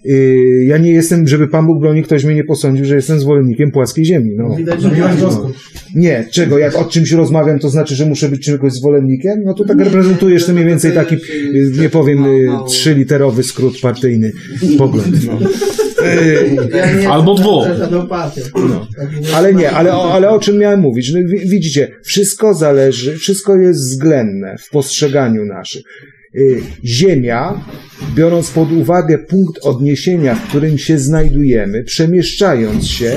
Y, 0.05 0.63
Ja 0.67 0.77
nie 0.77 0.91
jestem, 0.91 1.27
żeby 1.27 1.47
Pan 1.47 1.65
Bóg 1.65 1.79
broni, 1.79 2.03
ktoś 2.03 2.25
mnie 2.25 2.35
nie 2.35 2.43
posądził, 2.43 2.85
że 2.85 2.95
jestem 2.95 3.19
zwolennikiem 3.19 3.71
płaskiej 3.71 4.05
ziemi. 4.05 4.31
No. 4.35 4.55
Widać, 4.55 4.81
że 4.81 4.91
No. 5.21 5.51
Nie, 5.95 6.25
czego? 6.31 6.57
Jak 6.57 6.75
o 6.75 6.85
czymś 6.85 7.11
rozmawiam, 7.11 7.59
to 7.59 7.69
znaczy, 7.69 7.95
że 7.95 8.05
muszę 8.05 8.29
być 8.29 8.45
czegoś 8.45 8.73
zwolennikiem? 8.73 9.43
No 9.45 9.53
to 9.53 9.65
tak 9.65 9.79
reprezentujesz 9.79 10.45
to 10.45 10.53
mniej 10.53 10.65
więcej 10.65 10.91
taki, 10.91 11.15
y, 11.15 11.71
nie 11.81 11.89
powiem, 11.89 12.25
trzyliterowy 12.67 13.43
skrót 13.43 13.81
partyjny 13.81 14.31
pogląd. 14.77 15.25
No. 15.27 15.39
Ja 17.03 17.11
Albo 17.11 17.35
dwóch. 17.35 17.65
nie- 19.21 19.35
Ale 19.35 19.53
nie, 19.53 19.71
ale, 19.71 19.93
o- 19.95 20.13
ale 20.13 20.29
o 20.29 20.39
czym 20.39 20.57
miałem 20.57 20.79
mówić? 20.79 21.13
No, 21.13 21.19
wi- 21.19 21.49
widzicie, 21.49 21.91
wszystko 22.03 22.53
zależy, 22.53 23.17
wszystko 23.17 23.55
jest 23.57 23.79
względne 23.79 24.55
w 24.59 24.69
postrzeganiu 24.69 25.45
naszym. 25.45 25.81
Y, 26.35 26.61
Ziemia, 26.85 27.61
biorąc 28.15 28.49
pod 28.51 28.71
uwagę 28.71 29.17
punkt 29.17 29.65
odniesienia, 29.65 30.35
w 30.35 30.47
którym 30.49 30.77
się 30.77 30.99
znajdujemy, 30.99 31.83
przemieszczając 31.83 32.87
się, 32.87 33.15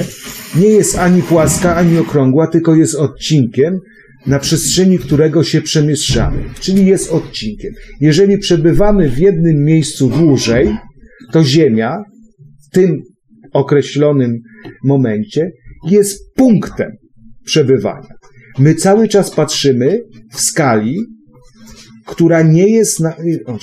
nie 0.56 0.68
jest 0.68 0.98
ani 0.98 1.22
płaska, 1.22 1.76
ani 1.76 1.98
okrągła, 1.98 2.46
tylko 2.46 2.74
jest 2.74 2.94
odcinkiem, 2.94 3.80
na 4.26 4.38
przestrzeni 4.38 4.98
którego 4.98 5.44
się 5.44 5.62
przemieszczamy. 5.62 6.38
Czyli 6.60 6.86
jest 6.86 7.12
odcinkiem. 7.12 7.72
Jeżeli 8.00 8.38
przebywamy 8.38 9.08
w 9.08 9.18
jednym 9.18 9.64
miejscu 9.64 10.08
dłużej, 10.10 10.76
to 11.32 11.44
Ziemia 11.44 12.04
tym 12.72 13.02
określonym 13.52 14.38
momencie 14.84 15.50
jest 15.90 16.34
punktem 16.34 16.90
przebywania. 17.44 18.14
My 18.58 18.74
cały 18.74 19.08
czas 19.08 19.30
patrzymy 19.30 20.02
w 20.32 20.40
skali, 20.40 20.96
która 22.06 22.42
nie 22.42 22.68
jest, 22.68 23.00
na, 23.00 23.16
o, 23.46 23.58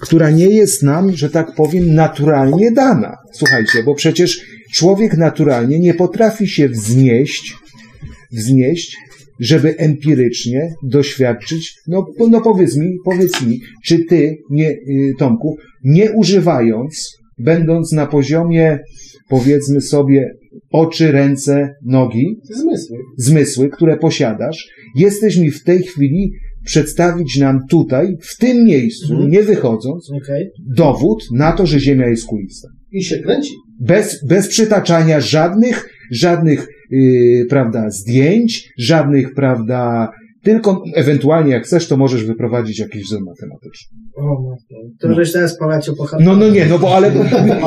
która 0.00 0.30
nie 0.30 0.48
jest 0.48 0.82
nam, 0.82 1.12
że 1.12 1.30
tak 1.30 1.54
powiem, 1.54 1.94
naturalnie 1.94 2.72
dana. 2.72 3.16
Słuchajcie, 3.32 3.82
bo 3.82 3.94
przecież 3.94 4.40
człowiek 4.72 5.16
naturalnie 5.16 5.80
nie 5.80 5.94
potrafi 5.94 6.48
się 6.48 6.68
wznieść, 6.68 7.54
wznieść, 8.32 8.96
żeby 9.40 9.76
empirycznie 9.76 10.74
doświadczyć, 10.82 11.74
no, 11.86 12.06
no 12.30 12.40
powiedz 12.40 12.76
mi, 12.76 12.96
powiedz 13.04 13.46
mi, 13.46 13.60
czy 13.84 14.04
ty, 14.04 14.36
nie, 14.50 14.70
y, 14.70 15.12
Tomku, 15.18 15.56
nie 15.84 16.12
używając, 16.12 17.17
będąc 17.38 17.92
na 17.92 18.06
poziomie, 18.06 18.78
powiedzmy 19.28 19.80
sobie, 19.80 20.34
oczy, 20.72 21.12
ręce, 21.12 21.74
nogi, 21.84 22.36
Zmysły. 22.42 22.96
zmysły, 23.16 23.68
które 23.68 23.96
posiadasz, 23.96 24.68
jesteś 24.96 25.36
mi 25.36 25.50
w 25.50 25.64
tej 25.64 25.82
chwili 25.82 26.32
przedstawić 26.64 27.38
nam 27.38 27.60
tutaj, 27.70 28.16
w 28.20 28.36
tym 28.38 28.64
miejscu, 28.64 29.12
Mhm. 29.12 29.30
nie 29.30 29.42
wychodząc, 29.42 30.10
Okej. 30.10 30.46
dowód 30.76 31.24
na 31.32 31.52
to, 31.52 31.66
że 31.66 31.80
Ziemia 31.80 32.06
jest 32.08 32.24
kulista. 32.26 32.68
I 32.92 33.04
się 33.04 33.18
kręci. 33.18 33.50
Bez, 33.80 34.24
bez 34.28 34.48
przytaczania 34.48 35.20
żadnych, 35.20 35.88
żadnych, 36.12 36.68
yy, 36.90 37.46
prawda, 37.50 37.90
zdjęć, 37.90 38.68
żadnych, 38.78 39.34
prawda, 39.34 40.10
tylko 40.42 40.82
ewentualnie 40.94 41.52
jak 41.52 41.64
chcesz, 41.64 41.88
to 41.88 41.96
możesz 41.96 42.24
wyprowadzić 42.24 42.78
jakiś 42.78 43.02
wzór 43.02 43.20
matematyczny. 43.24 43.98
O, 44.16 44.22
no, 44.22 44.56
to 45.00 45.14
żeś 45.14 45.32
teraz 45.32 45.58
poleciał 45.58 45.94
po 45.94 46.06
No, 46.20 46.36
no 46.36 46.48
nie, 46.48 46.66
no 46.66 46.78
bo 46.78 46.96
ale 46.96 47.12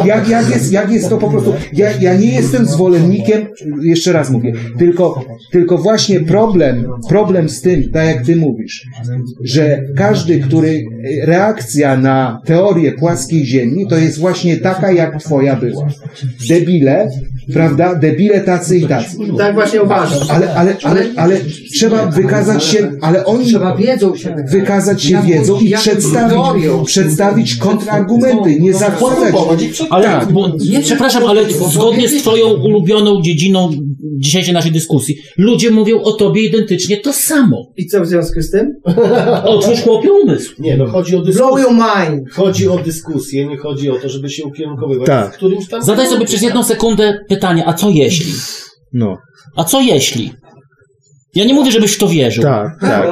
jak, 0.06 0.30
jak, 0.30 0.50
jest, 0.50 0.72
jak 0.72 0.92
jest 0.92 1.10
to 1.10 1.18
po 1.18 1.30
prostu. 1.30 1.54
Ja, 1.74 1.90
ja 2.02 2.18
nie 2.18 2.34
jestem 2.34 2.66
zwolennikiem, 2.66 3.48
jeszcze 3.82 4.12
raz 4.12 4.30
mówię, 4.30 4.54
tylko, 4.80 5.26
tylko 5.52 5.78
właśnie 5.78 6.20
problem, 6.20 6.88
problem 7.10 7.50
z 7.50 7.62
tym, 7.62 7.92
tak 7.92 8.06
jak 8.08 8.26
ty 8.26 8.36
mówisz, 8.36 8.86
że 9.44 9.84
każdy, 9.98 10.40
który 10.40 10.84
reakcja 11.24 11.98
na 11.98 12.42
teorię 12.46 12.92
płaskiej 12.92 13.46
ziemi, 13.46 13.88
to 13.88 13.98
jest 13.98 14.20
właśnie 14.20 14.58
taka, 14.58 14.92
jak 14.92 15.24
twoja 15.24 15.56
była. 15.56 15.88
Debile, 16.50 17.10
prawda? 17.54 17.96
Debile 17.96 18.42
tacy 18.42 18.78
i 18.78 18.88
tacy. 18.88 19.18
Tak 19.38 19.54
właśnie 19.54 19.82
uważam. 19.82 20.20
Ale, 20.30 20.54
ale, 20.54 20.76
ale, 20.84 21.06
ale 21.18 21.38
trzeba 21.74 22.06
wykazać 22.06 22.64
się, 22.64 22.92
ale 23.02 23.26
oni 23.26 23.46
Trzeba 23.46 23.76
wiedzą 23.76 24.16
się 24.16 24.36
wykazać 24.52 25.04
się 25.04 25.22
wiedzą 25.26 25.60
i 25.60 25.74
przedstawić, 25.74 26.66
przedstawić 26.86 27.56
kontrargumenty, 27.56 28.60
nie 28.60 28.74
zakładać. 28.74 29.36
Ale, 29.90 30.06
Tak. 30.06 30.32
bo, 30.32 30.52
przepraszam, 30.82 31.24
ale 31.26 31.42
zgodnie 31.72 32.10
z 32.10 32.22
twoją 32.22 32.48
ulubioną 32.48 33.22
dziedziną 33.22 33.70
dzisiejszej 34.18 34.54
naszej 34.54 34.72
dyskusji, 34.72 35.16
ludzie 35.38 35.72
mówią 35.72 36.02
o 36.02 36.12
tobie 36.12 36.42
identycznie 36.44 36.98
to 36.98 37.14
samo. 37.14 37.72
I 37.78 37.86
co 37.88 38.02
w 38.02 38.08
związku 38.08 38.42
z 38.42 38.52
tym? 38.52 38.74
Otwórz 39.46 39.82
chłopie 39.82 40.12
umysł. 40.12 40.56
Nie, 40.60 40.78
no 40.78 40.88
chodzi 40.88 41.16
o 41.16 41.20
Blow 41.22 41.28
dyskusję. 41.36 41.64
your 41.64 41.74
mind. 41.74 42.32
Chodzi 42.32 42.68
o 42.68 42.78
dyskusję, 42.78 43.48
nie 43.48 43.58
chodzi 43.58 43.90
o 43.90 43.96
to, 43.96 44.10
żeby 44.10 44.30
się 44.30 44.44
ukierunkowywać 44.44 45.08
Tak. 45.08 45.34
w 45.34 45.38
którymś 45.38 45.68
tam... 45.70 45.84
Zadaj 45.84 46.08
sobie 46.08 46.26
przez 46.26 46.42
jedną 46.42 46.64
sekundę 46.64 47.20
pytanie, 47.36 47.64
a 47.68 47.74
co 47.74 47.90
jeśli? 47.90 48.34
No, 48.94 49.18
A 49.56 49.64
co 49.64 49.82
jeśli? 49.82 50.34
Ja 51.36 51.46
nie 51.46 51.54
mówię, 51.54 51.72
żebyś 51.72 51.96
w 51.96 52.00
to 52.00 52.08
wierzył. 52.08 52.44
tak, 52.44 52.68
tak. 52.82 53.06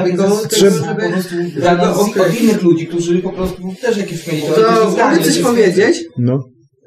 Trzeba- 0.50 0.72
żeby- 0.72 1.62
jakby 1.62 1.88
od, 1.88 2.42
innych 2.42 2.62
ludzi, 2.62 2.88
którzy 2.88 3.20
po 3.20 3.30
prostu 3.34 3.62
też 3.82 3.98
jakieś 3.98 4.28
mieli 4.28 4.42
To 4.42 4.90
mogę 4.90 5.24
coś 5.24 5.40
powiedzieć? 5.40 6.04
No, 6.18 6.40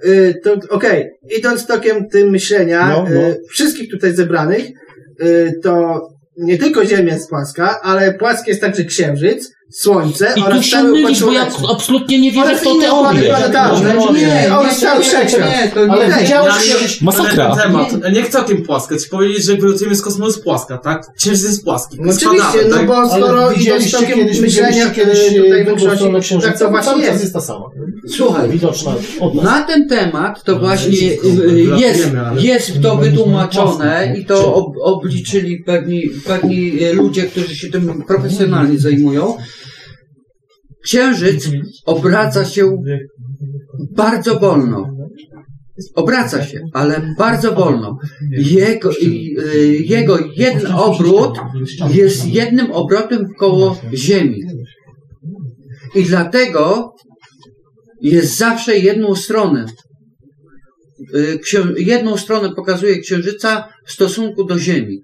Y, 0.06 0.34
to 0.44 0.56
okej, 0.70 1.04
idąc 1.38 1.66
tokiem 1.66 2.08
tym 2.08 2.30
myślenia 2.30 2.88
No, 2.88 3.04
no. 3.10 3.16
y, 3.16 3.36
wszystkich 3.50 3.90
tutaj 3.90 4.14
zebranych, 4.14 4.64
y, 5.22 5.52
to 5.62 6.00
nie 6.38 6.58
tylko 6.58 6.84
Ziemia 6.86 7.12
jest 7.14 7.30
płaska, 7.30 7.80
ale 7.82 8.14
płaski 8.14 8.50
jest 8.50 8.60
także 8.60 8.84
Księżyc, 8.84 9.50
Słońce 9.72 10.32
I 10.36 10.40
tu 10.40 10.46
oraz 10.46 10.64
się 10.64 10.76
cały 10.76 10.90
mylisz, 10.90 11.20
bo 11.24 11.32
ja 11.32 11.46
absolutnie 11.72 12.20
nie 12.20 12.32
wierzę 12.32 12.56
w 12.56 12.62
tą 12.62 12.74
inne 12.74 12.92
układy 12.92 13.14
teorię. 13.22 13.28
planetarne. 13.30 13.94
No, 13.94 14.12
Nie, 14.12 14.56
oraz 14.58 14.80
cały 14.80 14.98
nie, 14.98 15.04
wszechświat. 15.04 15.50
nie, 15.50 15.70
to 15.74 15.86
nie. 15.86 15.92
Ale 15.92 16.20
widziałeś 16.22 16.54
kiedyś... 16.74 17.00
Masakra. 17.02 17.44
Ale 17.46 17.62
ten 17.62 17.72
temat, 17.72 18.12
nie 18.12 18.24
całkiem 18.30 18.62
płaska. 18.62 18.98
Ci 18.98 19.08
powiedzieć, 19.08 19.44
że 19.44 19.56
wylotujemy 19.56 19.96
z 19.96 20.02
kosmosu 20.02 20.30
jest 20.32 20.44
płaska, 20.44 20.78
tak? 20.78 21.06
Księżyc 21.18 21.42
jest 21.44 21.64
płaski. 21.64 21.96
No 22.00 22.12
oczywiście, 22.12 22.48
Spadamy, 22.48 22.68
no 22.70 22.76
tak? 22.76 22.86
bo 22.86 23.08
skoro 23.08 23.28
Ale 23.44 23.54
idąc 23.54 23.58
widzieliście 23.58 24.06
kiedyś, 24.06 24.40
myślenia 24.40 24.90
kiedyś 24.90 25.18
y, 25.32 25.34
tutaj 25.42 25.60
e, 25.60 25.64
drugą 25.64 25.80
stronę 25.80 25.96
większości, 26.12 26.20
księżyca? 26.20 26.48
tak 26.48 26.58
to 26.58 26.58
Cały 26.58 26.70
właśnie 26.70 26.92
czas 26.92 27.02
jest. 27.10 27.20
jest 27.20 27.32
ta 27.34 27.40
sama. 27.40 27.64
Słuchaj, 28.16 28.50
Widoczna 28.50 28.92
od 29.20 29.34
nas. 29.34 29.44
Na 29.44 29.62
ten 29.62 29.88
temat 29.88 30.44
to 30.44 30.58
właśnie 30.58 30.92
wszystko 30.92 31.28
y, 31.28 31.30
y, 31.30 31.60
jest, 31.60 32.00
wylatujemy, 32.00 32.20
ale- 32.26 32.40
jest 32.42 32.72
to 32.82 32.96
wytłumaczone 32.96 34.14
i 34.18 34.24
to 34.24 34.54
ob, 34.54 34.74
obliczyli 34.80 35.58
pewni, 35.64 36.02
pewni 36.26 36.82
y, 36.84 36.92
ludzie, 36.94 37.22
którzy 37.22 37.56
się 37.56 37.68
tym 37.70 38.02
profesjonalnie 38.06 38.78
zajmują. 38.78 39.36
Księżyc 40.84 41.50
obraca 41.86 42.44
się 42.44 42.82
bardzo 43.90 44.40
wolno. 44.40 44.88
Obraca 45.94 46.44
się, 46.44 46.60
ale 46.72 47.14
bardzo 47.18 47.52
wolno. 47.52 47.98
Jego, 48.30 48.90
y, 48.92 49.76
jego 49.84 50.18
jeden 50.36 50.72
obrót 50.72 51.38
jest 51.90 52.26
jednym 52.26 52.72
obrotem 52.72 53.26
koło 53.38 53.80
Ziemi. 53.94 54.42
I 55.94 56.04
dlatego 56.04 56.92
jest 58.00 58.36
zawsze 58.36 58.78
jedną 58.78 59.14
stronę. 59.14 59.66
Y, 61.14 61.40
jedną 61.76 62.16
stronę 62.16 62.54
pokazuje 62.56 63.00
Księżyca 63.00 63.68
w 63.86 63.92
stosunku 63.92 64.44
do 64.44 64.58
Ziemi. 64.58 65.02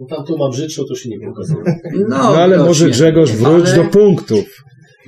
No 0.00 0.06
tam 0.06 0.26
tu 0.26 0.38
ma 0.38 0.48
brzydszą, 0.50 0.82
to 0.88 0.94
się 0.94 1.08
nie 1.08 1.18
pokazuje. 1.28 1.62
No, 1.94 2.06
no 2.08 2.16
ale 2.16 2.58
może 2.58 2.90
Grzegorz 2.90 3.32
wróć 3.32 3.68
Ale- 3.68 3.76
do 3.76 3.84
punktów. 3.90 4.44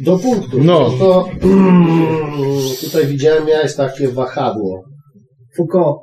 Do 0.05 0.18
punktu. 0.18 0.64
No. 0.64 0.90
To, 0.98 1.29
mm, 1.42 2.61
tutaj 2.81 3.07
widziałem, 3.07 3.46
miałeś 3.46 3.74
takie 3.74 4.09
wahadło. 4.09 4.83
Foucault. 5.57 5.96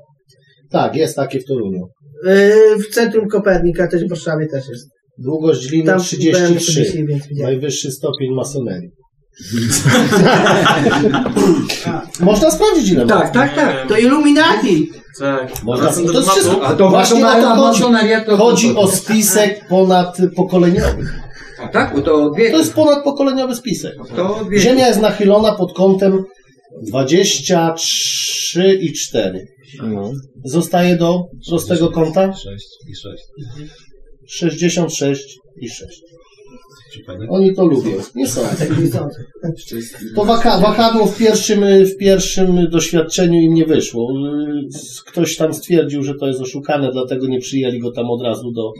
Tak, 0.71 0.95
jest 0.95 1.15
takie 1.15 1.39
w 1.39 1.45
Toruniu. 1.45 1.87
Y, 2.27 2.79
W 2.79 2.87
centrum 2.87 3.27
Kopernika, 3.27 3.87
też 3.87 4.05
w 4.05 4.09
Warszawie 4.09 4.47
też 4.47 4.69
jest. 4.69 4.87
Długość 5.17 5.71
liny 5.71 5.85
Tam 5.85 5.97
byłem 5.97 6.05
33. 6.05 6.85
sobie, 6.85 7.05
więc 7.07 7.27
widziałem. 7.27 7.53
Najwyższy 7.53 7.91
stopień 7.91 8.33
masonerii. 8.35 8.89
Można 12.19 12.51
sprawdzić 12.51 12.89
ile 12.89 13.05
ma. 13.05 13.09
Tak, 13.09 13.33
tak, 13.33 13.55
tak. 13.55 13.87
To 13.87 13.97
Illuminati. 13.97 14.91
Tak. 15.19 15.63
Można, 15.63 15.91
to 15.91 16.01
jest 16.01 16.29
wszystko. 16.29 16.65
A 16.65 16.75
to 16.75 16.89
Właśnie 16.89 17.27
o 17.27 17.41
to 17.41 17.55
chodzi. 17.55 17.83
Chodzi 18.37 18.75
o 18.75 18.87
spisek 18.87 19.67
ponadpokoleniowy. 19.67 21.07
Tak, 21.71 22.01
to. 22.01 22.31
To 22.51 22.57
jest 22.57 22.73
ponadpokoleniowy 22.73 23.55
spisek. 23.55 23.93
To. 24.15 24.45
Ziemia 24.57 24.87
jest 24.87 25.01
nachylona 25.01 25.51
pod 25.51 25.73
kątem 25.73 26.23
23 26.87 28.77
i 28.81 28.93
4. 28.93 29.47
No. 29.83 30.11
Zostaje 30.45 30.95
do 30.95 31.23
prostego 31.49 31.91
kąta 31.91 32.33
6 32.33 32.45
i 32.89 32.95
6. 32.95 33.23
66 34.27 35.37
i 35.61 35.69
6. 35.69 36.01
Oni 37.29 37.55
to 37.55 37.65
lubią. 37.65 37.91
Nie 38.15 38.27
sądzę. 38.27 38.65
To 40.15 40.25
waka, 40.25 40.59
wahadło 40.59 41.05
w 41.05 41.17
pierwszym, 41.17 41.59
w 41.85 41.97
pierwszym 41.97 42.69
doświadczeniu 42.69 43.41
im 43.41 43.53
nie 43.53 43.65
wyszło. 43.65 44.07
Ktoś 45.07 45.37
tam 45.37 45.53
stwierdził, 45.53 46.03
że 46.03 46.13
to 46.19 46.27
jest 46.27 46.41
oszukane, 46.41 46.91
dlatego 46.91 47.27
nie 47.27 47.39
przyjęli 47.39 47.79
go 47.79 47.91
tam 47.91 48.05
od 48.09 48.21
razu 48.21 48.51
do, 48.51 48.71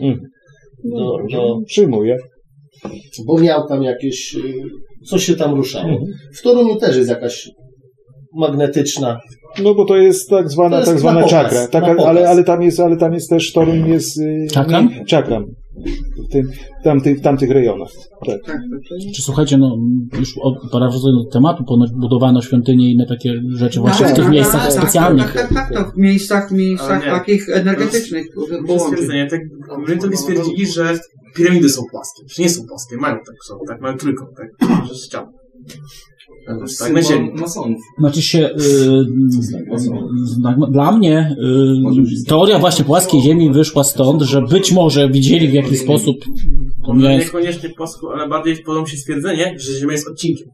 do, 0.83 1.17
do 1.31 1.59
Przyjmuję. 1.65 2.17
bo 3.27 3.39
miał 3.39 3.67
tam 3.67 3.83
jakieś, 3.83 4.35
y, 4.35 4.39
coś 5.07 5.23
się 5.25 5.35
tam 5.35 5.53
ruszało. 5.55 5.99
W 6.35 6.41
Toruniu 6.41 6.75
też 6.75 6.97
jest 6.97 7.09
jakaś 7.09 7.49
magnetyczna. 8.35 9.19
No 9.63 9.75
bo 9.75 9.85
to 9.85 9.97
jest 9.97 10.29
tak 10.29 10.49
zwana, 10.49 10.77
jest 10.77 10.89
tak 10.89 10.99
zwana 10.99 11.21
pokaz, 11.21 11.31
czakra. 11.31 11.67
Taka, 11.67 11.87
pokaz. 11.87 12.05
ale, 12.05 12.29
ale 12.29 12.43
tam 12.43 12.61
jest, 12.61 12.79
ale 12.79 12.97
tam 12.97 13.13
jest 13.13 13.29
też 13.29 13.53
Toruń 13.53 13.87
jest. 13.89 14.19
y, 14.19 14.47
Czakram? 14.53 14.87
nie- 14.89 15.05
Czakram. 15.05 15.45
W, 16.17 16.31
tym, 16.31 16.51
tamtych, 16.83 17.19
w 17.19 17.21
tamtych 17.21 17.49
rejonach. 17.49 17.89
Tak. 18.25 18.57
Czy 19.15 19.21
słuchajcie, 19.21 19.57
no 19.57 19.77
już 20.19 20.37
od, 20.41 20.71
parafozując 20.71 21.25
do 21.25 21.31
tematu, 21.31 21.63
ponoć 21.63 21.91
budowano 21.91 22.41
świątynie 22.41 22.87
i 22.87 22.91
inne 22.91 23.05
takie 23.05 23.41
rzeczy 23.49 23.79
właśnie 23.79 24.07
w 24.07 24.13
tych 24.13 24.29
miejscach 24.29 24.73
specjalnych. 24.73 25.33
Tak, 25.33 25.49
tak, 25.49 25.53
tak, 25.53 25.73
tak, 25.73 25.93
w 25.93 25.97
miejscach, 25.97 26.49
w 26.49 26.51
miejscach 26.51 27.05
takich 27.05 27.49
energetycznych 27.49 28.27
połączeń. 28.67 28.79
Stwierdzenie, 28.79 29.27
tak, 29.27 29.41
Brytowie 29.85 30.17
stwierdzili, 30.17 30.67
że 30.67 30.99
piramidy 31.35 31.69
są 31.69 31.81
płaskie. 31.91 32.23
Że 32.27 32.43
nie 32.43 32.49
są 32.49 32.67
płaskie, 32.67 32.97
mają 32.97 33.15
tak, 33.15 33.35
są, 33.47 33.59
tak, 33.67 33.81
mają 33.81 33.97
trójkąt, 33.97 34.29
tak, 34.37 34.69
że 34.87 34.95
ścian. 34.95 35.25
Tak, 36.79 36.93
na 36.93 37.01
ziemi. 37.01 37.31
Masonów. 37.33 37.81
Znaczy 37.99 38.21
się, 38.21 38.39
y, 38.39 38.63
y, 40.67 40.71
dla 40.71 40.91
mnie 40.91 41.35
y, 42.23 42.27
teoria 42.27 42.59
właśnie 42.59 42.85
płaskiej 42.85 43.21
Ziemi 43.21 43.51
wyszła 43.51 43.83
stąd, 43.83 44.21
że 44.21 44.41
być 44.41 44.71
może 44.71 45.09
widzieli 45.09 45.47
w 45.47 45.53
jakiś 45.53 45.79
sposób, 45.79 46.15
niekoniecznie 46.95 47.69
płaską, 47.69 48.07
ale 48.13 48.29
bardziej 48.29 48.57
podoba 48.57 48.81
mi 48.81 48.89
się 48.89 48.97
stwierdzenie, 48.97 49.55
że 49.59 49.79
Ziemia 49.79 49.91
jest 49.91 50.07
odcinkiem. 50.07 50.47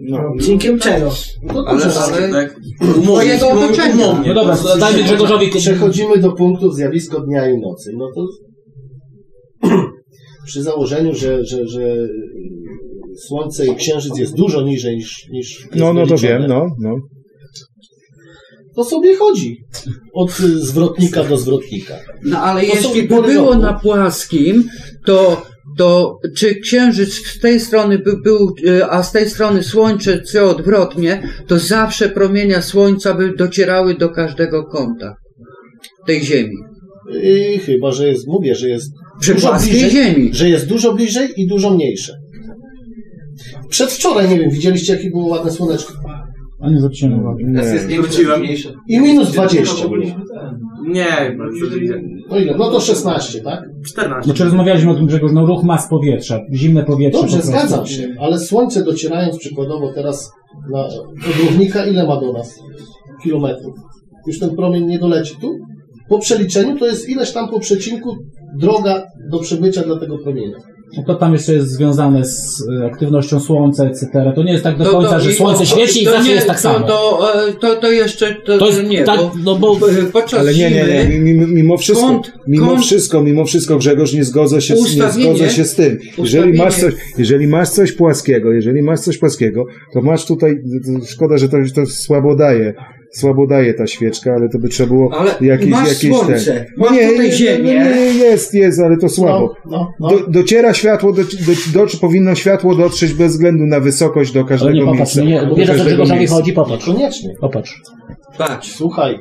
No. 0.00 0.18
Dziękiem 0.40 0.78
czego? 0.78 1.10
No 1.42 1.64
Ale, 1.66 1.84
ale 1.94 2.30
Tak, 2.30 2.60
to 3.40 3.48
umownie. 3.48 3.78
No 4.26 4.34
dobra, 4.34 4.56
to 4.56 4.78
dajmy 4.78 5.02
Grzegorzowi 5.02 5.48
Przechodzimy 5.48 6.18
do 6.18 6.32
punktu 6.32 6.72
zjawisko 6.72 7.20
dnia 7.20 7.50
i 7.50 7.58
nocy. 7.58 7.92
No 7.96 8.08
to 8.14 8.26
przy 10.46 10.62
założeniu, 10.62 11.14
że, 11.14 11.44
że, 11.44 11.68
że 11.68 12.08
Słońce 13.18 13.66
i 13.66 13.76
Księżyc 13.76 14.18
jest 14.18 14.34
dużo 14.34 14.62
niżej 14.62 14.96
niż, 14.96 15.26
niż 15.30 15.68
No, 15.74 15.92
no 15.92 16.06
to 16.06 16.16
wiem, 16.16 16.46
no, 16.46 16.66
no. 16.80 16.96
To 18.76 18.84
sobie 18.84 19.16
chodzi. 19.16 19.56
Od 20.14 20.40
y, 20.40 20.58
zwrotnika 20.66 21.24
do 21.24 21.36
zwrotnika. 21.36 21.94
No 22.24 22.38
ale 22.38 22.60
To 22.60 22.66
jeśli 22.66 23.02
by 23.02 23.22
było 23.22 23.54
na 23.54 23.72
płaskim, 23.74 24.64
to, 25.06 25.42
to 25.78 26.18
czy 26.36 26.54
księżyc 26.54 27.14
z 27.14 27.40
tej 27.40 27.60
strony 27.60 27.98
by 27.98 28.12
był, 28.24 28.54
e, 28.68 28.90
a 28.90 29.02
z 29.02 29.12
tej 29.12 29.30
strony 29.30 29.62
słońce 29.62 30.22
czy 30.30 30.42
odwrotnie, 30.42 31.22
to 31.46 31.58
zawsze 31.58 32.08
promienia 32.08 32.62
słońca 32.62 33.14
by 33.14 33.32
docierały 33.36 33.94
do 33.94 34.08
każdego 34.08 34.64
kąta 34.64 35.14
tej 36.06 36.22
ziemi. 36.24 36.56
I 37.22 37.58
chyba, 37.58 37.92
że 37.92 38.08
jest, 38.08 38.26
mówię, 38.26 38.54
że 38.54 38.68
jest 38.68 38.90
Przy 39.20 39.34
dużo 39.34 39.48
płaskiej 39.48 39.72
bliżej, 39.72 39.90
ziemi. 39.90 40.30
że 40.32 40.48
jest 40.48 40.66
dużo 40.66 40.94
bliżej 40.94 41.28
i 41.36 41.46
dużo 41.46 41.70
mniejsze. 41.70 42.12
Przedwczoraj, 43.70 44.28
nie 44.28 44.38
wiem, 44.38 44.50
widzieliście 44.50 44.92
jakie 44.92 45.10
było 45.10 45.26
ładne 45.26 45.50
słoneczko. 45.50 45.92
A 46.60 46.70
nie 46.70 46.78
zwróciłem 46.78 47.20
uwagi. 47.20 47.44
Nie. 47.44 47.98
Wróciłem. 47.98 48.42
I 48.88 49.00
minus 49.00 49.32
20 49.32 49.88
było. 49.88 49.96
Nie. 50.88 51.36
No 52.30 52.38
ile? 52.38 52.56
No 52.58 52.70
to 52.70 52.80
16, 52.80 53.40
tak? 53.40 53.60
14. 53.86 54.24
Znaczy 54.24 54.44
rozmawialiśmy 54.44 54.90
o 54.90 54.94
tym, 54.94 55.06
Grzegorz, 55.06 55.32
no 55.32 55.46
ruch 55.46 55.64
mas 55.64 55.88
powietrza, 55.88 56.40
zimne 56.52 56.84
powietrze. 56.84 57.20
Dobrze, 57.20 57.36
po 57.36 57.42
prostu. 57.42 57.58
zgadzam 57.58 57.86
się, 57.86 58.08
ale 58.20 58.38
słońce 58.38 58.84
docierając 58.84 59.38
przykładowo 59.38 59.92
teraz 59.92 60.30
na 60.70 60.84
od 60.84 60.92
równika, 61.44 61.86
ile 61.86 62.06
ma 62.06 62.20
do 62.20 62.32
nas 62.32 62.60
kilometrów? 63.22 63.74
Już 64.26 64.38
ten 64.38 64.56
promień 64.56 64.86
nie 64.86 64.98
doleci 64.98 65.34
tu? 65.40 65.58
Po 66.08 66.18
przeliczeniu 66.18 66.78
to 66.78 66.86
jest 66.86 67.08
ileś 67.08 67.32
tam 67.32 67.48
po 67.48 67.60
przecinku 67.60 68.16
droga 68.58 69.02
do 69.30 69.38
przebycia 69.38 69.82
dla 69.82 69.98
tego 69.98 70.18
promienia. 70.18 70.56
No 70.96 71.02
to 71.06 71.14
tam 71.14 71.32
jeszcze 71.32 71.52
jest 71.54 71.68
związane 71.68 72.24
z 72.24 72.60
y, 72.82 72.86
aktywnością 72.86 73.40
Słońca, 73.40 73.84
etc. 73.86 74.32
To 74.34 74.42
nie 74.42 74.52
jest 74.52 74.64
tak 74.64 74.78
do 74.78 74.84
To- 74.84 74.90
końca, 74.90 75.10
to- 75.14 75.20
że 75.20 75.32
Słońce 75.32 75.58
to- 75.60 75.64
świeci 75.66 76.02
i 76.02 76.04
zawsze 76.04 76.28
nie- 76.28 76.34
jest 76.34 76.46
tak 76.46 76.56
to, 76.56 76.62
samo. 76.62 76.86
To, 76.86 77.28
e, 77.48 77.52
to, 77.52 77.76
to 77.76 77.90
jeszcze 77.90 78.34
to, 78.46 78.58
To 78.58 78.66
jest 78.66 78.84
nie, 78.84 79.04
tak, 79.04 79.20
bo, 79.20 79.32
no 79.44 79.54
bo 79.58 79.76
e, 79.76 80.02
podczas 80.12 80.40
Ale 80.40 80.54
nie, 80.54 80.70
nie, 80.70 80.84
nie. 81.08 81.18
Mimo, 81.20 81.46
mimo 81.46 81.76
wszystko, 81.76 82.06
Kąt- 82.06 82.32
mimo 82.48 82.66
kąt- 82.66 82.82
wszystko, 82.82 83.22
mimo 83.22 83.44
wszystko, 83.44 83.76
Grzegorz, 83.76 84.12
nie 84.12 84.24
zgodzę 84.24 84.60
się, 84.60 84.76
z, 84.76 84.96
nie 84.96 85.10
zgodzę 85.10 85.50
się 85.50 85.64
z 85.64 85.74
tym. 85.74 85.98
Jeżeli 86.18 86.52
masz, 86.58 86.76
coś, 86.76 86.94
jeżeli 87.18 87.46
masz 87.46 87.68
coś 87.68 87.92
płaskiego, 87.92 88.52
jeżeli 88.52 88.82
masz 88.82 89.00
coś 89.00 89.18
płaskiego, 89.18 89.64
to 89.94 90.02
masz 90.02 90.26
tutaj, 90.26 90.54
szkoda, 91.08 91.38
że 91.38 91.48
to, 91.48 91.56
to 91.74 91.86
słabo 91.86 92.36
daje. 92.36 92.74
Słabo 93.12 93.46
daje 93.46 93.74
ta 93.74 93.86
świeczka, 93.86 94.32
ale 94.32 94.48
to 94.48 94.58
by 94.58 94.68
trzeba 94.68 94.88
było 94.88 95.14
Ale 95.18 95.34
jakieś, 95.40 95.68
masz 95.68 95.88
jakieś 95.88 96.10
słońce, 96.10 96.44
ten. 96.44 96.64
masz 96.76 96.98
tutaj 97.12 97.32
ziemię. 97.32 97.74
Nie, 97.74 97.84
nie, 97.94 98.14
jest, 98.14 98.54
jest, 98.54 98.80
ale 98.80 98.96
to 98.96 99.08
słabo. 99.08 99.54
No, 99.66 99.70
no, 99.70 99.92
no. 100.00 100.08
Do, 100.08 100.26
dociera 100.28 100.74
światło, 100.74 101.12
do, 101.12 101.22
do, 101.22 101.84
do, 101.86 101.86
powinno 102.00 102.34
światło 102.34 102.74
dotrzeć 102.74 103.12
bez 103.12 103.32
względu 103.32 103.66
na 103.66 103.80
wysokość 103.80 104.32
do 104.32 104.40
ale 104.40 104.48
każdego 104.48 104.72
nie 104.72 104.84
popatrz, 104.84 105.16
miejsca. 105.16 105.22
nie, 105.42 105.46
Do 105.46 105.54
wiesz 105.54 105.70
o 105.70 105.74
Grzegorzowi 105.74 106.18
miejsca. 106.18 106.36
chodzi, 106.36 106.52
popatrz. 106.52 106.84
Koniecznie. 106.86 107.34
Popatrz. 107.40 107.80
patrz. 108.38 108.72
Słuchaj, 108.72 109.18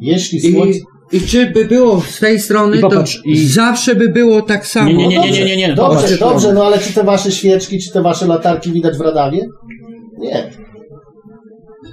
jeśli 0.00 0.52
słońce... 0.52 0.78
I, 1.12 1.20
czy 1.20 1.50
by 1.50 1.64
było 1.64 2.00
z 2.00 2.18
tej 2.20 2.38
strony, 2.40 2.76
I 2.76 2.80
to 2.80 2.88
popatrz, 2.90 3.20
i- 3.24 3.46
zawsze 3.46 3.94
by 3.94 4.08
było 4.08 4.42
tak 4.42 4.66
samo. 4.66 4.88
Nie, 4.90 5.08
nie, 5.08 5.18
nie, 5.18 5.30
nie, 5.30 5.44
nie, 5.44 5.44
nie, 5.44 5.56
nie. 5.56 5.74
Dobrze, 5.74 6.16
dobrze, 6.18 6.52
no 6.52 6.64
ale 6.66 6.78
czy 6.78 6.92
te 6.94 7.04
wasze 7.04 7.32
świeczki, 7.32 7.78
czy 7.78 7.92
te 7.92 8.02
wasze 8.02 8.26
latarki 8.26 8.72
widać 8.72 8.98
w 8.98 9.00
radawie? 9.00 9.40
Nie. 10.18 10.50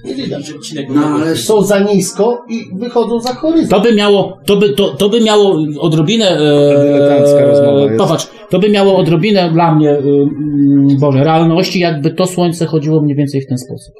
Nie 0.05 0.15
widać. 0.15 0.53
No 0.89 1.05
ale 1.05 1.35
Są 1.35 1.61
za 1.61 1.79
nisko 1.79 2.45
i 2.49 2.63
wychodzą 2.73 3.19
za 3.19 3.33
horyzont. 3.33 3.69
To 3.69 3.79
by 3.81 3.95
miało, 3.95 4.37
to 4.45 4.57
by, 4.57 4.69
to, 4.69 4.89
to 4.89 5.09
by 5.09 5.21
miało 5.21 5.59
odrobinę. 5.79 6.25
E, 6.29 7.97
popatrz, 7.97 8.27
to 8.49 8.59
by 8.59 8.69
miało 8.69 8.97
odrobinę 8.97 9.51
dla 9.51 9.75
mnie, 9.75 9.89
e, 9.89 9.97
mm, 9.97 10.97
Boże, 10.99 11.23
realności, 11.23 11.79
jakby 11.79 12.11
to 12.11 12.27
słońce 12.27 12.65
chodziło 12.65 13.01
mniej 13.01 13.15
więcej 13.15 13.41
w 13.41 13.47
ten 13.47 13.57
sposób. 13.57 13.93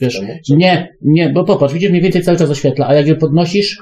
Wiesz, 0.00 0.22
nie, 0.50 0.96
nie, 1.02 1.30
bo 1.30 1.44
popatrz, 1.44 1.74
widzisz, 1.74 1.90
mniej 1.90 2.02
więcej 2.02 2.22
cały 2.22 2.38
czas 2.38 2.50
oświetla, 2.50 2.86
a 2.86 2.94
jak 2.94 3.06
je 3.06 3.14
podnosisz, 3.14 3.78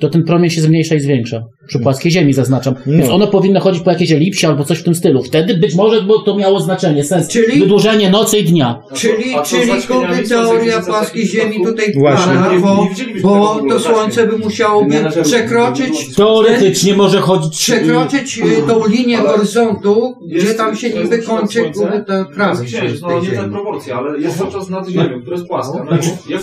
to 0.00 0.08
ten 0.08 0.24
promień 0.24 0.50
się 0.50 0.60
zmniejsza 0.60 0.94
i 0.94 1.00
zwiększa. 1.00 1.42
Przy 1.68 1.78
płaskiej 1.80 2.12
ziemi 2.12 2.32
zaznaczam. 2.32 2.74
Więc 2.86 3.08
No. 3.08 3.14
ono 3.14 3.26
powinno 3.26 3.60
chodzić 3.60 3.82
po 3.82 3.90
jakiejś 3.90 4.12
elipsie 4.12 4.46
albo 4.46 4.64
coś 4.64 4.78
w 4.78 4.82
tym 4.84 4.94
stylu. 4.94 5.22
Wtedy 5.22 5.54
być 5.56 5.74
może 5.74 6.02
bo 6.02 6.18
to 6.22 6.36
miało 6.36 6.60
znaczenie, 6.60 7.04
sens. 7.04 7.28
Czyli- 7.28 7.60
Wydłużenie 7.60 8.10
nocy 8.10 8.38
i 8.38 8.44
dnia. 8.44 8.82
Czyli, 8.94 9.34
A 9.34 9.42
co 9.42 9.56
czyli 9.56 9.66
za 9.66 9.74
to 9.88 10.00
by 10.00 10.06
świniami 10.06 10.26
są 10.26 10.34
teoria 10.34 10.80
płaskiej 10.80 11.26
Ziemi 11.26 11.64
tutaj 11.64 11.86
Nie- 11.96 12.60
bo, 12.60 12.86
bo 13.22 13.60
to 13.68 13.80
słońce 13.80 14.26
by 14.26 14.38
musiałoby 14.38 14.94
przekroczyć, 15.24 16.14
Teoretycznie 16.16 16.94
może 16.94 17.20
chodzić. 17.20 17.58
przekroczyć 17.58 18.38
y, 18.38 18.42
tą 18.68 18.86
linię 18.86 19.18
Ale 19.18 19.28
horyzontu, 19.28 20.14
jest- 20.26 20.46
gdzie 20.46 20.54
tam 20.54 20.76
się 20.76 20.90
niby 20.90 21.18
kończy 21.18 21.60
kurde, 21.74 22.04
ta 22.36 22.52
księżyc, 22.64 23.00
no 23.02 23.20
nie 23.20 23.28
te 23.30 23.50
proporcje, 23.50 23.94
ale 23.94 24.18
jest 24.20 24.38
cały 24.38 24.52
czas 24.52 24.70
nad 24.70 24.88
ziemią, 24.88 25.20
która 25.22 25.36
jest 25.36 25.48
płaska. 25.48 25.86
No, 25.90 25.96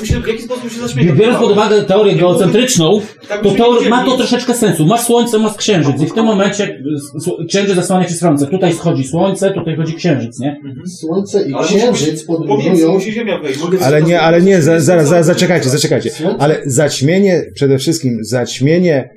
i 0.04 0.08
się, 0.08 0.20
w 0.22 0.28
jaki 0.28 0.42
sposób 0.42 0.72
się 0.72 0.82
zaśmiega? 0.82 1.14
Biorąc 1.14 1.40
pod 1.40 1.52
uwagę 1.52 1.82
teorię 1.84 2.16
geocentryczną, 2.16 3.02
To 3.50 3.72
widzieli. 3.74 3.90
ma 3.90 4.06
to 4.06 4.18
troszeczkę 4.18 4.54
sensu. 4.54 4.86
Masz 4.86 5.02
słońce, 5.02 5.40
masz 5.40 5.58
księżyc 5.58 6.02
i 6.02 6.06
w 6.06 6.14
tym 6.14 6.26
momencie 6.26 6.64
s- 6.64 7.28
s- 7.28 7.48
księżyc 7.50 7.76
zasłania 7.76 8.06
ci 8.06 8.14
słońce. 8.14 8.48
Tutaj 8.48 8.74
schodzi 8.74 9.04
słońce, 9.04 9.52
tutaj 9.52 9.76
chodzi 9.76 9.94
księżyc, 9.94 10.40
nie? 10.40 10.62
Słońce 11.00 11.50
i 11.50 11.54
Ale 11.54 11.68
księżyc 11.68 12.24
Pomiędzy 12.26 12.48
podróżują. 12.48 12.92
musi 12.94 13.12
ziemia 13.12 13.40
wejść. 13.40 13.60
Ale 13.82 14.02
nie, 14.02 14.22
ale 14.22 14.42
nie, 14.42 14.62
za, 14.62 14.80
za, 14.80 15.06
za, 15.06 15.24
zaczekajcie, 15.24 15.70
zaczekajcie. 15.70 16.12
Ale 16.40 16.62
zaćmienie, 16.66 17.42
przede 17.56 17.78
wszystkim 17.78 18.18
zaćmienie, 18.22 19.10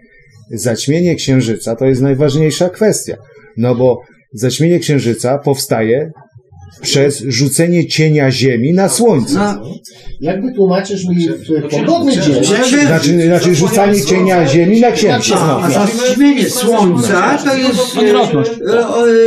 zaćmienie 0.50 1.14
księżyca 1.14 1.76
to 1.76 1.84
jest 1.84 2.02
najważniejsza 2.02 2.68
kwestia. 2.68 3.16
No 3.56 3.74
bo 3.74 4.00
zaćmienie 4.32 4.78
księżyca 4.78 5.38
powstaje 5.38 6.10
przez 6.82 7.22
rzucenie 7.28 7.86
cienia 7.86 8.30
Ziemi 8.30 8.72
na 8.72 8.88
Słońce. 8.88 9.34
No, 9.34 9.62
Jak 10.20 10.42
wytłumaczysz 10.42 11.04
mi 11.08 11.28
w 11.28 11.68
pogodny 11.70 12.12
dzień, 12.12 12.22
żeby, 12.44 12.86
Znaczy, 12.86 13.22
znaczy 13.26 13.54
rzucanie 13.54 14.04
cienia 14.04 14.46
Ziemi 14.48 14.80
na 14.80 14.90
księżyc. 14.92 15.34
a, 15.36 15.60
a 15.60 15.68
No. 15.68 15.74
zaćmienie 15.86 16.50
słońca 16.50 17.38
to 17.44 17.56
jest 17.56 17.96
Odwrotność. 17.98 18.50
e, 18.50 18.78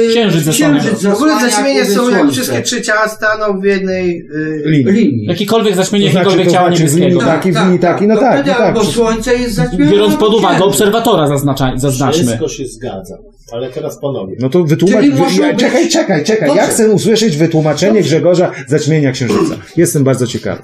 e, 0.05 0.09
Księżyc 0.09 0.43
zasłania. 0.43 0.79
księżyc 0.79 1.03
W 1.03 1.13
ogóle 1.13 1.33
zaćmienie 1.41 1.79
jakby 1.79 1.93
są 1.93 2.09
jak 2.09 2.31
wszystkie 2.31 2.61
trzy 2.61 2.81
ciała 2.81 3.07
staną 3.07 3.59
w 3.59 3.63
jednej... 3.63 4.19
y, 4.19 4.63
Linii. 4.65 4.85
To 4.85 5.73
znaczy, 5.73 5.97
jakiegokolwiek 5.99 6.51
ciała 6.51 6.67
znaczy 6.67 6.83
niebieskiego. 6.83 7.19
taki, 7.19 7.51
w 7.51 7.55
linii 7.55 7.79
taki, 7.79 8.07
no 8.07 8.17
tak, 8.17 8.47
no 8.47 8.53
tak. 8.53 8.61
Albo 8.61 8.83
słońce 8.83 9.35
jest 9.35 9.55
zaćmione. 9.55 9.91
Biorąc 9.91 10.15
pod 10.15 10.33
uwagę 10.35 10.63
obserwatora 10.63 11.27
zaznaczmy. 11.27 12.23
wszystko 12.23 12.47
się 12.47 12.65
zgadza. 12.67 13.17
Ale 13.51 13.69
teraz 13.69 13.99
panowie. 14.01 14.35
No 14.39 14.49
to 14.49 14.63
wytłumacz. 14.63 15.05
Czekaj, 15.57 15.89
czekaj, 15.89 16.23
czekaj. 16.23 16.55
Ja 16.55 16.67
chcę 16.67 16.89
usłyszeć 16.89 17.37
wytłumaczenie 17.39 18.01
Grzegorza 18.01 18.51
zaćmienia 18.67 19.11
księżyca. 19.11 19.55
Jestem 19.77 20.03
bardzo 20.03 20.27
ciekawy. 20.27 20.61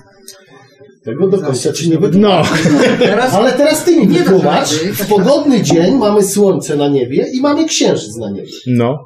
Tego 1.05 1.27
do 1.27 1.37
końca 1.41 1.73
ci 1.73 1.89
nie 1.89 1.97
wytłumaczę. 1.97 2.49
No. 2.73 2.79
Teraz 2.99 3.33
Ale 3.33 3.51
teraz 3.53 3.83
ty 3.83 3.95
mi 3.99 4.07
wytłumacz. 4.07 4.71
rady. 4.83 4.93
W 4.93 5.07
pogodny 5.07 5.61
dzień 5.61 5.95
mamy 5.95 6.23
słońce 6.23 6.75
na 6.75 6.87
niebie 6.87 7.25
i 7.33 7.41
mamy 7.41 7.65
księżyc 7.65 8.17
na 8.17 8.31
niebie. 8.31 8.49
No. 8.67 8.97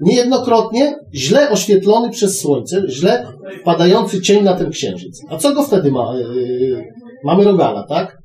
niejednokrotnie 0.00 0.96
źle 1.14 1.50
oświetlony 1.50 2.10
przez 2.10 2.40
słońce, 2.40 2.82
źle 2.88 3.26
padający 3.64 4.20
cień 4.20 4.44
na 4.44 4.54
ten 4.56 4.70
księżyc. 4.70 5.20
A 5.30 5.36
co 5.36 5.52
go 5.54 5.62
wtedy 5.62 5.90
ma? 5.90 6.14
Yy, 6.16 6.84
mamy 7.24 7.44
rogala, 7.44 7.86
tak? 7.88 8.16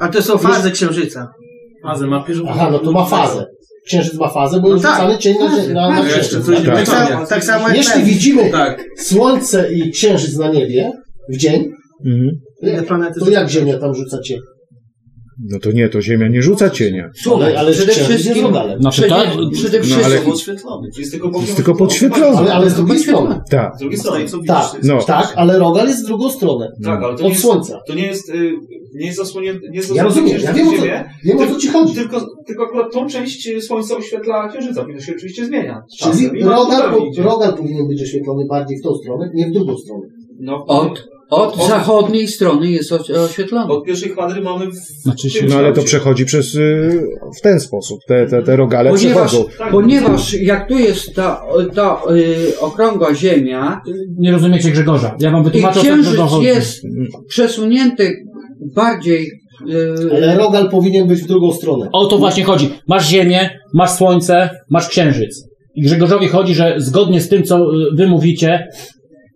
A 0.00 0.08
to 0.08 0.22
są 0.22 0.38
fazy 0.38 0.70
księżyca. 0.70 1.28
Fazę 1.82 2.06
ma 2.06 2.24
pierwszą. 2.24 2.44
Aha, 2.48 2.68
no 2.72 2.78
to 2.78 2.92
ma 2.92 3.04
fazę. 3.04 3.46
Księżyc 3.86 4.14
ma 4.14 4.28
fazę, 4.28 4.60
bo 4.60 4.68
No 4.68 4.74
jest 4.74 4.86
tak. 4.86 4.96
rzucany 5.00 5.18
cień 5.18 5.34
na, 5.38 5.56
na, 5.74 5.90
na 5.90 5.98
Jeszcze 6.04 6.20
księżyc. 6.20 6.46
coś 6.46 6.56
Tak, 6.64 6.74
tak, 6.76 6.86
samo, 6.88 7.26
tak 7.26 7.44
samo 7.44 7.68
jak 7.68 7.76
Jeśli 7.76 7.92
ten. 7.92 8.04
widzimy 8.04 8.50
tak. 8.50 8.84
słońce 8.98 9.72
i 9.74 9.90
księżyc 9.90 10.36
na 10.38 10.48
niebie 10.48 10.90
w 11.32 11.36
dzień, 11.36 11.64
Mhm. 12.06 12.30
Planety 12.86 13.20
to 13.20 13.30
jak 13.30 13.48
Ziemia 13.50 13.78
tam 13.78 13.94
rzuca 13.94 14.18
cień? 14.24 14.38
No 15.50 15.58
to 15.58 15.72
nie, 15.72 15.88
to 15.88 16.02
Ziemia 16.02 16.28
nie 16.28 16.42
rzuca 16.42 16.70
cienia. 16.70 17.10
Słuchaj, 17.22 17.42
Ale- 17.50 17.58
ale 17.58 17.72
przede 17.72 17.92
księżyc 17.92 18.10
jest 18.10 18.20
wszystkim, 18.22 18.44
rogalem. 18.46 18.80
Znaczy 18.80 19.02
przede, 19.02 19.14
tak, 19.14 19.28
przede 19.52 19.78
No, 19.78 19.84
wszystkim, 19.84 20.04
ale- 20.04 20.18
podświetlony. 20.20 20.88
Jest 20.98 21.12
tylko, 21.12 21.40
Jest 21.40 21.56
tylko 21.56 21.74
podświetlony. 21.74 22.36
Ale, 22.38 22.54
ale 22.54 22.70
z 22.70 22.74
drugiej 22.74 22.98
strony. 22.98 23.40
Tak. 23.50 23.72
Z 23.76 23.78
drugiej 23.80 23.98
strony, 23.98 24.24
co 24.28 24.36
widzisz? 24.36 24.48
Tak, 24.56 24.70
No. 24.82 25.02
tak, 25.02 25.32
ale 25.36 25.58
rogal 25.58 25.86
jest 25.88 26.02
w 26.04 26.06
drugą 26.06 26.30
stronę. 26.30 26.68
Tak, 26.84 27.02
ale 27.02 27.16
to 27.16 27.20
nie 27.22 27.26
Od 27.26 27.32
jest, 27.32 27.42
słońca. 27.42 27.78
to 27.86 27.94
nie 27.94 28.06
jest, 28.06 28.28
y, 28.30 28.52
nie 28.96 29.06
jest 29.06 29.18
zasłonięty, 29.18 29.68
nie 29.70 29.76
jest 29.76 29.94
Ja 29.94 30.02
rozumiem, 30.02 30.38
ja 30.40 30.52
wiem 30.52 30.68
o 30.68 30.70
co, 30.70 30.76
ziemię, 30.76 31.04
wiem 31.24 31.38
o 31.38 31.46
co 31.46 31.58
ci 31.58 31.68
chodzi. 31.68 31.94
tylko, 31.94 32.26
tylko 32.46 32.62
akurat 32.64 32.92
tą 32.92 33.06
część 33.06 33.46
y, 33.48 33.60
słońca 33.62 33.96
oświetla 33.96 34.48
księżyca, 34.48 34.82
powinno 34.82 35.00
się 35.00 35.12
oczywiście 35.16 35.46
zmienia. 35.46 35.82
Czyli 35.98 36.24
i 36.24 36.28
po, 36.28 36.96
idzie. 37.06 37.22
rogal 37.22 37.56
powinien 37.56 37.88
być 37.88 38.02
oświetlony 38.02 38.46
bardziej 38.46 38.78
w 38.78 38.82
tą 38.82 38.94
stronę, 38.94 39.30
nie 39.34 39.46
w 39.46 39.52
drugą 39.52 39.76
stronę. 39.78 40.06
No, 40.40 40.64
od, 40.66 41.08
od 41.30 41.54
Od- 41.60 41.68
zachodniej 41.68 42.28
strony 42.28 42.70
jest 42.70 42.92
oś- 42.92 43.10
oświetlony. 43.10 43.72
Od 43.72 43.84
pierwszej 43.84 44.10
kwadry 44.10 44.40
mamy 44.40 44.66
w 44.70 44.74
Znaczy 44.74 45.30
się- 45.30 45.40
tym 45.40 45.48
No 45.48 45.56
ale 45.56 45.72
to 45.72 45.82
przechodzi 45.82 46.24
przez 46.24 46.54
y, 46.54 47.00
w 47.38 47.40
ten 47.42 47.60
sposób. 47.60 47.98
Te, 48.08 48.26
te, 48.26 48.42
te 48.42 48.56
rogale 48.56 48.90
Ponieważ, 48.90 49.28
przechodzą. 49.30 49.50
Tak. 49.58 49.70
ponieważ 49.72 50.34
jak 50.34 50.68
tu 50.68 50.78
jest 50.78 51.14
ta, 51.14 51.42
ta 51.74 52.00
y, 52.10 52.60
okrągła 52.60 53.14
ziemia 53.14 53.80
Nie 54.18 54.32
rozumiecie 54.32 54.70
Grzegorza. 54.70 55.16
Ja 55.20 55.30
wam 55.30 55.40
i 55.40 55.44
wytłumaczę 55.44 55.80
o 55.80 55.82
co 55.82 55.88
księżyc 55.88 56.20
jest 56.42 56.82
przesunięty 57.28 58.16
bardziej 58.74 59.30
y, 59.70 59.94
Ale 60.16 60.36
rogal 60.36 60.70
powinien 60.70 61.08
być 61.08 61.22
w 61.22 61.26
drugą 61.26 61.52
stronę. 61.52 61.88
O 61.92 62.06
to 62.06 62.18
właśnie 62.18 62.44
chodzi. 62.44 62.70
Masz 62.86 63.08
Ziemię, 63.08 63.50
masz 63.74 63.90
Słońce, 63.90 64.50
masz 64.70 64.88
Księżyc. 64.88 65.48
I 65.74 65.82
Grzegorzowi 65.82 66.28
chodzi, 66.28 66.54
że 66.54 66.74
zgodnie 66.76 67.20
z 67.20 67.28
tym, 67.28 67.42
co 67.42 67.74
y, 67.74 67.96
wy 67.96 68.06
mówicie, 68.06 68.68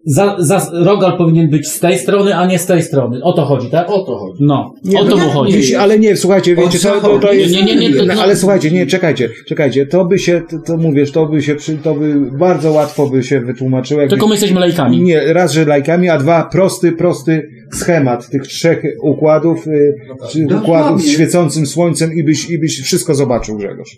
za, 0.05 0.37
za, 0.39 0.71
rogal 0.73 1.19
powinien 1.19 1.51
być 1.51 1.69
z 1.69 1.81
tej 1.81 1.99
strony, 1.99 2.37
a 2.37 2.47
nie 2.47 2.59
z 2.59 2.67
tej 2.67 2.83
strony. 2.83 3.23
O 3.23 3.33
to 3.33 3.43
chodzi, 3.45 3.71
tak? 3.71 3.91
O 3.91 4.03
to 4.03 4.19
chodzi. 4.19 4.45
No, 4.45 4.75
Nie, 4.85 5.01
o 5.01 5.05
to 5.05 5.17
no, 5.17 5.25
mu 5.25 5.31
chodzi. 5.31 5.53
Wiecie, 5.53 5.81
ale 5.81 5.99
nie, 5.99 6.17
słuchajcie, 6.17 6.57
wiecie, 6.57 6.79
to, 6.79 7.01
to, 7.01 7.19
to 7.19 7.33
jest... 7.33 7.55
Nie, 7.55 7.63
nie, 7.63 7.77
nie, 7.77 7.95
to- 7.95 8.05
no, 8.07 8.23
ale 8.23 8.37
słuchajcie, 8.37 8.71
nie, 8.71 8.87
czekajcie, 8.87 9.29
czekajcie, 9.47 9.87
to 9.87 10.05
by 10.05 10.19
się, 10.19 10.43
to, 10.51 10.59
to 10.67 10.77
mówisz, 10.77 11.13
to 11.13 11.27
by 11.27 11.43
się, 11.43 11.55
przy, 11.55 11.77
to 11.77 11.95
by 11.95 12.15
bardzo 12.39 12.73
łatwo 12.73 13.07
by 13.07 13.23
się 13.23 13.41
wytłumaczyło, 13.41 14.01
jakby... 14.01 14.11
Tylko 14.11 14.27
my 14.27 14.35
jesteśmy 14.35 14.61
lajkami. 14.61 15.03
Nie, 15.03 15.33
raz, 15.33 15.53
że 15.53 15.65
lajkami, 15.65 16.09
a 16.09 16.19
dwa, 16.19 16.43
prosty, 16.53 16.93
prosty 16.93 17.51
schemat 17.73 18.29
tych 18.31 18.43
trzech 18.43 18.83
układów, 19.03 19.67
y, 19.67 19.95
czy 20.33 20.41
Dokładnie. 20.41 20.69
układów 20.69 21.03
z 21.03 21.09
świecącym 21.09 21.67
słońcem 21.67 22.13
i 22.15 22.25
byś, 22.25 22.51
i 22.51 22.59
byś 22.59 22.81
wszystko 22.81 23.15
zobaczył, 23.15 23.57
Grzegorz. 23.57 23.97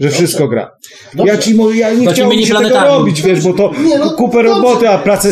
Że 0.00 0.08
wszystko 0.10 0.48
gra. 0.48 0.70
Dobrze. 1.14 1.32
Ja 1.32 1.38
ci 1.38 1.54
mówię, 1.54 1.80
ja 1.80 1.90
nie 1.90 2.06
Takimi 2.06 2.12
chciałbym 2.14 2.40
się 2.46 2.54
tego 2.54 2.80
robić, 2.86 3.22
wiesz, 3.22 3.40
bo 3.44 3.52
to 3.52 3.70
Nie, 3.88 3.98
no, 3.98 4.10
kupę 4.10 4.42
dobrze. 4.42 4.48
roboty, 4.54 4.88
a 4.88 4.98
pracę, 4.98 5.28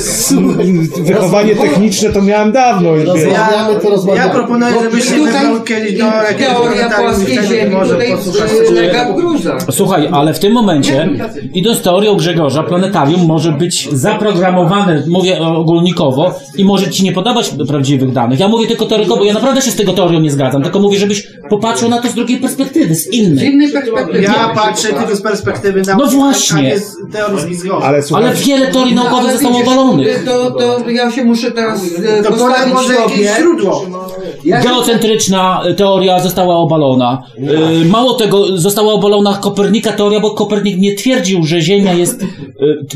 wychowanie 1.03 1.57
techniczne 1.57 2.11
to 2.13 2.23
miałem 2.23 2.53
dawno. 2.53 2.95
wiesz. 2.95 3.05
Rozmawiamy, 3.05 3.81
to 3.81 4.15
Ja 4.17 4.29
proponuję, 4.29 4.75
żebyś 4.83 5.05
się 5.05 5.15
Tutaj 5.15 5.33
wybrał 5.47 5.63
kiedyś 5.65 5.99
do 5.99 6.05
teoria 6.39 6.91
wtedy 7.15 7.47
ziemi 7.49 7.77
tutaj 7.87 8.75
lega 8.75 9.13
gruzach. 9.13 9.59
Słuchaj, 9.71 10.09
ale 10.13 10.35
w 10.35 10.39
tym 10.39 10.53
momencie, 10.53 11.09
idąc 11.55 11.83
teorią 11.83 12.17
Grzegorza, 12.17 12.63
planetarium 12.63 13.27
może 13.27 13.53
być 13.53 13.89
zaprogramowane, 13.93 15.03
mówię 15.09 15.41
ogólnikowo, 15.41 16.35
i 16.57 16.65
może 16.65 16.91
ci 16.91 17.05
nie 17.05 17.13
podawać 17.13 17.51
prawdziwych 17.69 18.13
danych. 18.13 18.41
Ja 18.41 18.49
mówię 18.49 18.67
tylko 18.67 18.87
teorykowo, 18.87 19.17
bo 19.17 19.25
ja 19.25 19.35
naprawdę 19.35 19.63
się 19.63 19.71
z 19.71 19.77
tego 19.77 19.93
teorią 19.93 20.21
nie 20.21 20.31
zgadzam, 20.31 20.63
tylko 20.63 20.79
mówię, 20.81 20.99
żebyś 20.99 21.29
popatrzył 21.51 21.89
na 21.89 22.03
to 22.03 22.09
z 22.09 22.15
drugiej 22.15 22.39
perspektywy, 22.39 22.95
z 22.95 23.05
Z 23.05 23.13
innej. 23.13 23.53
innej 23.53 23.73
perspektywy. 23.73 24.23
Ja 24.23 24.49
patrzę 24.55 24.89
tylko 24.89 25.17
z 25.17 25.23
perspektywy 25.23 25.83
nauki, 25.83 26.03
No 26.05 26.11
właśnie. 26.11 26.77
teorii. 27.13 27.59
Ale 27.83 28.03
Ale 28.15 28.35
wiele 28.35 28.67
teorii 28.67 28.95
No, 28.95 29.03
naukowych 29.05 29.33
zostało 29.33 29.59
obalonych. 29.61 30.25
To, 30.25 30.51
to 30.51 30.91
ja 30.91 31.11
się 31.11 31.25
muszę 31.25 31.51
teraz 31.51 31.81
e, 32.19 32.23
To 32.23 32.31
postawić 32.33 32.75
może 32.75 32.95
sobie. 32.95 33.01
jakieś 33.23 33.37
źródło. 33.39 33.87
Ja 34.45 34.63
się- 34.63 34.69
Geocentryczna 34.69 35.63
teoria 35.77 36.21
została 36.21 36.57
obalona. 36.57 37.23
Y, 37.83 37.85
Mało 37.89 38.15
tego, 38.15 38.59
została 38.59 38.93
obalona 38.93 39.39
Kopernika 39.43 39.93
teoria, 39.93 40.21
bo 40.21 40.31
Kopernik 40.31 40.79
nie 40.79 40.95
twierdził, 40.95 41.45
że 41.45 41.61
Ziemia 41.61 41.93
jest. 41.93 42.21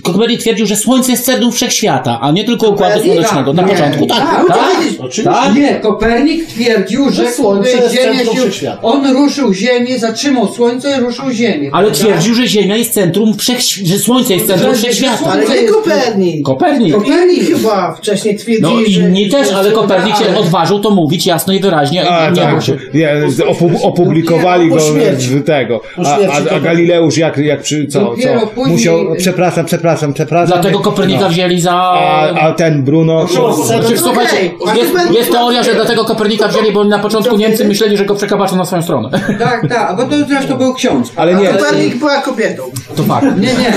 Kopernik 0.03 0.41
twierdził, 0.41 0.67
że 0.67 0.77
Słońce 0.77 1.11
jest 1.13 1.25
centrum 1.25 1.53
wszechświata, 1.53 2.19
a 2.21 2.31
nie 2.31 2.45
tylko 2.45 2.69
układu 2.69 3.01
słonecznego. 3.05 3.53
Na 3.53 3.63
Nie. 3.63 3.69
początku 3.75 4.07
tak. 4.07 4.19
Tak, 4.19 4.49
tak? 4.49 4.77
Oczywiście. 4.99 5.25
Tak? 5.25 5.55
Nie, 5.55 5.75
Kopernik 5.81 6.47
twierdził, 6.47 7.11
że 7.11 7.25
Że 7.25 7.33
Słońce 7.33 7.71
jest 7.71 7.95
Ziemia 7.95 8.13
centrum 8.15 8.35
się, 8.37 8.41
wszechświata. 8.43 8.83
on 8.83 9.13
ruszył 9.13 9.53
Ziemię, 9.55 9.99
zatrzymał 9.99 10.49
Słońce 10.49 10.99
i 10.99 11.01
ruszył 11.01 11.31
Ziemię. 11.31 11.48
Ale 11.73 11.87
prawda? 11.87 12.05
twierdził, 12.05 12.35
że 12.35 12.47
Ziemia 12.49 12.77
jest 12.77 12.93
centrum 12.95 13.35
wszechświata, 13.39 13.89
że 13.93 13.99
Słońce 13.99 14.35
jest 14.35 14.47
centrum 14.47 14.75
wszechświata. 14.75 15.31
Ale 15.31 15.47
Słońce 15.47 15.63
nie 15.63 15.69
Kopernik. 15.69 16.47
Kopernik. 16.47 16.95
Kopernik 16.95 17.47
chyba 17.47 17.95
wcześniej 17.95 18.37
twierdził, 18.37 18.69
No 18.71 18.77
że... 18.91 19.01
inni 19.01 19.29
też, 19.31 19.53
ale 19.53 19.73
Kopernik 19.73 20.17
się 20.17 20.25
Ale- 20.29 20.39
odważył 20.39 20.81
to 20.81 20.91
mówić 20.91 21.27
jasno 21.27 21.53
i 21.53 21.61
wyraźnie. 21.61 22.11
A, 22.11 22.31
nie 22.31 22.37
tak, 22.43 22.63
się. 22.63 22.77
nie, 22.95 23.09
opu- 23.47 23.79
opublikowali 23.83 24.69
go 24.69 24.81
śmierci. 24.81 25.29
w 25.29 25.45
tego. 25.45 25.81
A, 26.05 26.17
a, 26.19 26.55
a 26.57 26.61
Galileusz 26.61 27.19
jak, 27.19 27.37
jak 27.39 27.63
przy, 27.63 27.87
co, 27.87 27.99
co? 28.01 28.47
później- 28.47 28.73
Musiał, 28.73 28.99
przepraszam, 29.19 29.65
przepraszam, 29.67 30.13
przepraszam. 30.15 30.47
Dlatego 30.61 30.79
Kopernika 30.81 31.21
No. 31.21 31.29
wzięli 31.29 31.61
za. 31.61 31.73
A, 31.73 32.31
a 32.41 32.53
ten 32.53 32.85
Bruno... 32.85 33.27
Znaczy, 33.65 33.99
słuchajcie, 33.99 34.37
jest, 34.77 34.93
jest 35.19 35.31
teoria, 35.33 35.63
że 35.63 35.75
dlatego 35.75 36.05
Kopernika 36.05 36.49
wzięli, 36.49 36.73
bo 36.73 36.85
na 36.85 36.99
początku 36.99 37.37
Niemcy 37.37 37.65
myśleli, 37.65 37.97
że 37.97 38.05
go 38.05 38.15
przekabaczą 38.15 38.57
na 38.57 38.65
swoją 38.65 38.83
stronę. 38.83 39.11
Tak, 39.39 39.67
tak, 39.69 39.97
bo 39.97 40.03
to 40.05 40.17
zresztą 40.29 40.57
był 40.57 40.75
ksiądz. 40.75 41.13
Ale 41.17 41.33
nie, 41.41 41.49
Kopernik 41.49 41.97
była 41.97 42.23
kobietą. 42.23 42.63
To 42.97 43.03
fakt. 43.03 43.27
Nie, 43.41 43.49
nie. 43.55 43.73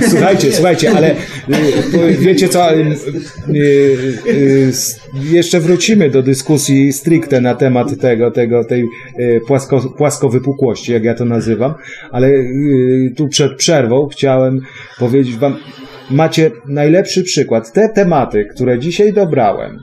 Słuchajcie, 0.10 0.52
słuchajcie, 0.52 0.92
ale 0.96 1.10
y, 1.10 1.16
y, 1.94 2.16
wiecie 2.18 2.48
co, 2.48 2.74
y, 2.74 2.96
jeszcze 5.14 5.60
wrócimy 5.60 6.10
do 6.10 6.22
dyskusji 6.22 6.92
stricte 6.92 7.40
na 7.40 7.54
temat 7.54 8.00
tego, 8.00 8.30
tego 8.30 8.64
tej 8.64 8.84
płasko, 9.46 9.80
płaskowypukłości, 9.80 10.92
jak 10.92 11.04
ja 11.04 11.14
to 11.14 11.24
nazywam, 11.24 11.74
ale 12.10 12.30
tu 13.16 13.28
przed 13.28 13.56
przerwą 13.56 14.08
chciałem 14.08 14.60
powiedzieć 14.98 15.36
wam, 15.36 15.56
macie 16.10 16.50
najlepszy 16.68 17.22
przykład. 17.22 17.72
Te 17.72 17.88
tematy, 17.88 18.44
które 18.54 18.78
dzisiaj 18.78 19.12
dobrałem, 19.12 19.78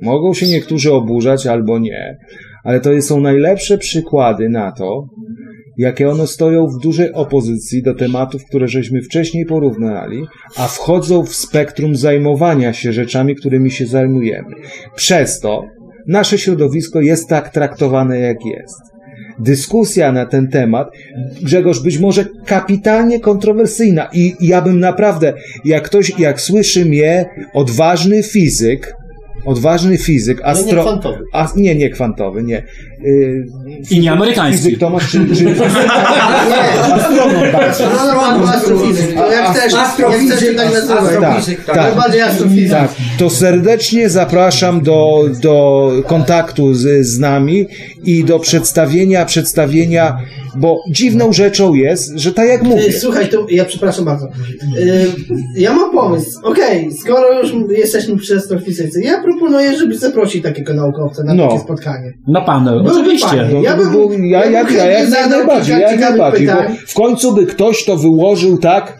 mogą 0.00 0.34
się 0.34 0.46
niektórzy 0.46 0.92
oburzać 0.92 1.46
albo 1.46 1.78
nie, 1.78 2.18
ale 2.68 2.80
to 2.80 3.02
są 3.02 3.20
najlepsze 3.20 3.78
przykłady 3.78 4.48
na 4.48 4.72
to, 4.72 5.08
jakie 5.78 6.10
one 6.10 6.26
stoją 6.26 6.66
w 6.66 6.82
dużej 6.82 7.12
opozycji 7.12 7.82
do 7.82 7.94
tematów, 7.94 8.44
które 8.44 8.68
żeśmy 8.68 9.02
wcześniej 9.02 9.46
porównali, 9.46 10.24
a 10.56 10.66
wchodzą 10.66 11.24
w 11.24 11.34
spektrum 11.34 11.96
zajmowania 11.96 12.72
się 12.72 12.92
rzeczami, 12.92 13.36
którymi 13.36 13.70
się 13.70 13.86
zajmujemy. 13.86 14.48
Przez 14.94 15.40
to 15.40 15.64
nasze 16.06 16.38
środowisko 16.38 17.00
jest 17.00 17.28
tak 17.28 17.48
traktowane, 17.48 18.18
jak 18.18 18.46
jest. 18.46 18.80
Dyskusja 19.38 20.12
na 20.12 20.26
ten 20.26 20.48
temat, 20.48 20.88
Grzegorz, 21.42 21.80
być 21.80 21.98
może 21.98 22.24
kapitalnie 22.46 23.20
kontrowersyjna 23.20 24.08
i 24.12 24.34
ja 24.40 24.62
bym 24.62 24.80
naprawdę, 24.80 25.32
jak 25.64 25.82
ktoś, 25.82 26.18
jak 26.18 26.40
słyszy 26.40 26.84
mnie 26.84 27.30
odważny 27.54 28.22
fizyk, 28.22 28.97
odważny 29.44 29.98
fizyk, 29.98 30.40
Ale 30.44 30.58
nie 30.58 30.64
astro... 30.64 30.82
kwantowy. 30.82 31.24
A, 31.32 31.48
nie, 31.56 31.74
nie 31.74 31.90
kwantowy, 31.90 32.42
nie. 32.42 32.64
Yy, 33.02 33.46
I 33.90 34.00
nie 34.00 34.12
amerykański. 34.12 34.64
Fizyk 34.64 34.80
Tomasz, 34.80 35.10
czy, 35.10 35.36
czy 35.36 35.46
astronom 36.94 37.52
bardziej. 37.52 37.86
Astronom, 37.86 38.48
astrofizyk. 38.48 39.14
To 39.14 39.32
jak 39.32 39.56
chcesz, 39.56 39.72
jak 39.98 40.12
chcesz 40.12 40.40
się 40.40 40.54
tak 40.54 40.72
nazywać. 40.72 41.44
Tak, 41.66 41.96
bardziej 41.96 42.20
astrofizyk. 42.20 42.70
Tak, 42.70 42.90
to 43.18 43.30
serdecznie 43.30 44.10
zapraszam 44.10 44.82
do, 44.82 45.24
do 45.42 45.92
kontaktu 46.06 46.74
z, 46.74 47.06
z 47.06 47.18
nami 47.18 47.66
i 48.04 48.24
do 48.24 48.38
przedstawienia, 48.38 49.24
przedstawienia, 49.24 50.18
bo 50.56 50.82
dziwną 50.90 51.32
rzeczą 51.32 51.74
jest, 51.74 52.12
że 52.16 52.32
tak 52.32 52.48
jak 52.48 52.62
mówię, 52.62 52.92
Słuchaj, 52.92 53.28
to 53.28 53.46
ja 53.50 53.64
przepraszam 53.64 54.04
bardzo. 54.04 54.26
Y, 54.78 55.06
ja 55.56 55.74
mam 55.74 55.92
pomysł. 55.92 56.40
Okej, 56.42 56.92
skoro 57.02 57.42
już 57.42 57.52
jesteśmy 57.78 58.16
przy 58.16 58.36
astrofizyce, 58.36 59.00
ja 59.00 59.22
proponuję, 59.38 59.76
żebyś 59.78 59.98
zaprosił 59.98 60.42
takiego 60.42 60.74
naukowca 60.74 61.22
na 61.24 61.34
No. 61.34 61.48
takie 61.48 61.58
spotkanie. 61.60 62.12
Na 62.26 62.40
panel, 62.40 62.74
Byłby 62.82 63.00
oczywiście. 63.00 63.28
fajnie. 63.28 63.50
no, 63.54 63.60
Ja 63.62 63.76
bym- 63.76 63.86
by 63.86 63.90
było- 63.92 64.12
ja, 64.12 64.44
ja 64.44 64.50
ja, 64.50 64.64
bym 64.64 64.76
ja, 64.76 64.84
jak 64.86 65.30
najbardziej, 65.30 65.80
jak 65.80 66.00
najbardziej, 66.00 66.46
bo 66.46 66.52
w 66.88 66.94
końcu 66.94 67.34
by 67.34 67.46
ktoś 67.46 67.84
to 67.84 67.96
wyłożył 67.96 68.58
tak, 68.58 68.98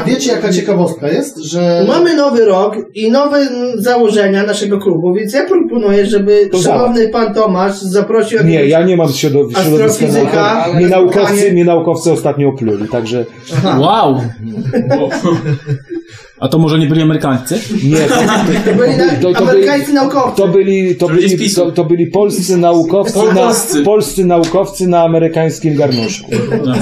A 0.00 0.04
wiecie 0.04 0.30
jaka 0.32 0.52
ciekawostka 0.52 1.08
jest, 1.08 1.38
że... 1.38 1.84
Mamy 1.88 2.16
nowy 2.16 2.44
rok 2.44 2.76
i 2.94 3.10
nowe 3.10 3.36
mm, 3.38 3.82
założenia 3.82 4.42
naszego 4.46 4.78
klubu, 4.78 5.14
więc 5.14 5.32
ja 5.32 5.44
proponuję, 5.46 6.06
żeby 6.06 6.48
To 6.52 6.58
szanowny 6.58 7.08
pan 7.08 7.34
Tomasz 7.34 7.80
zaprosił 7.80 8.38
Nie, 8.38 8.44
jakiegoś- 8.54 8.70
ja 8.70 8.82
nie 8.82 8.96
mam 8.96 9.08
środow- 9.08 9.62
środowiska 9.62 10.06
naukowego. 10.06 10.74
Mnie 10.76 10.88
naukowcy, 10.88 11.52
mnie 11.52 11.64
naukowcy 11.64 12.12
ostatnio 12.12 12.48
opluli, 12.48 12.88
także 12.88 13.24
Wow! 13.78 14.20
A 16.40 16.48
to 16.48 16.58
może 16.58 16.78
nie 16.78 16.86
byli 16.86 17.02
Amerykańcy? 17.02 17.60
nie. 17.84 17.96
To 17.98 19.28
To- 19.28 19.32
to 19.32 19.38
Amerykańscy 19.38 19.92
naukowcy. 19.92 20.42
To 20.42 20.48
byli, 20.48 20.96
to 20.96 21.08
byli, 21.08 21.50
to, 21.54 21.70
to 21.72 21.84
byli 21.84 22.06
polscy 22.06 22.56
naukowcy, 22.56 23.18
na, 23.34 23.52
Polscy. 23.84 24.24
naukowcy 24.24 24.86
na 24.86 25.02
amerykańskim 25.02 25.76
garnuszku. 25.76 26.30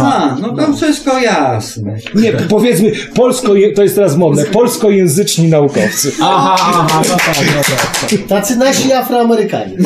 A, 0.01 0.37
no 0.41 0.57
to 0.57 0.73
wszystko 0.73 1.19
jasne. 1.19 1.97
Nie, 2.15 2.33
powiedzmy, 2.33 2.93
polsko, 3.15 3.53
to 3.77 3.83
jest 3.83 3.95
teraz 3.95 4.17
modne, 4.17 4.45
polskojęzyczni 4.45 5.49
naukowcy. 5.49 6.13
Aha, 6.23 6.57
aha, 6.59 7.03
no 7.11 7.17
tak, 7.17 7.37
no 7.57 7.63
tak. 7.63 8.29
Tacy 8.29 8.57
nasi 8.57 8.93
Afroamerykanie. 8.93 9.77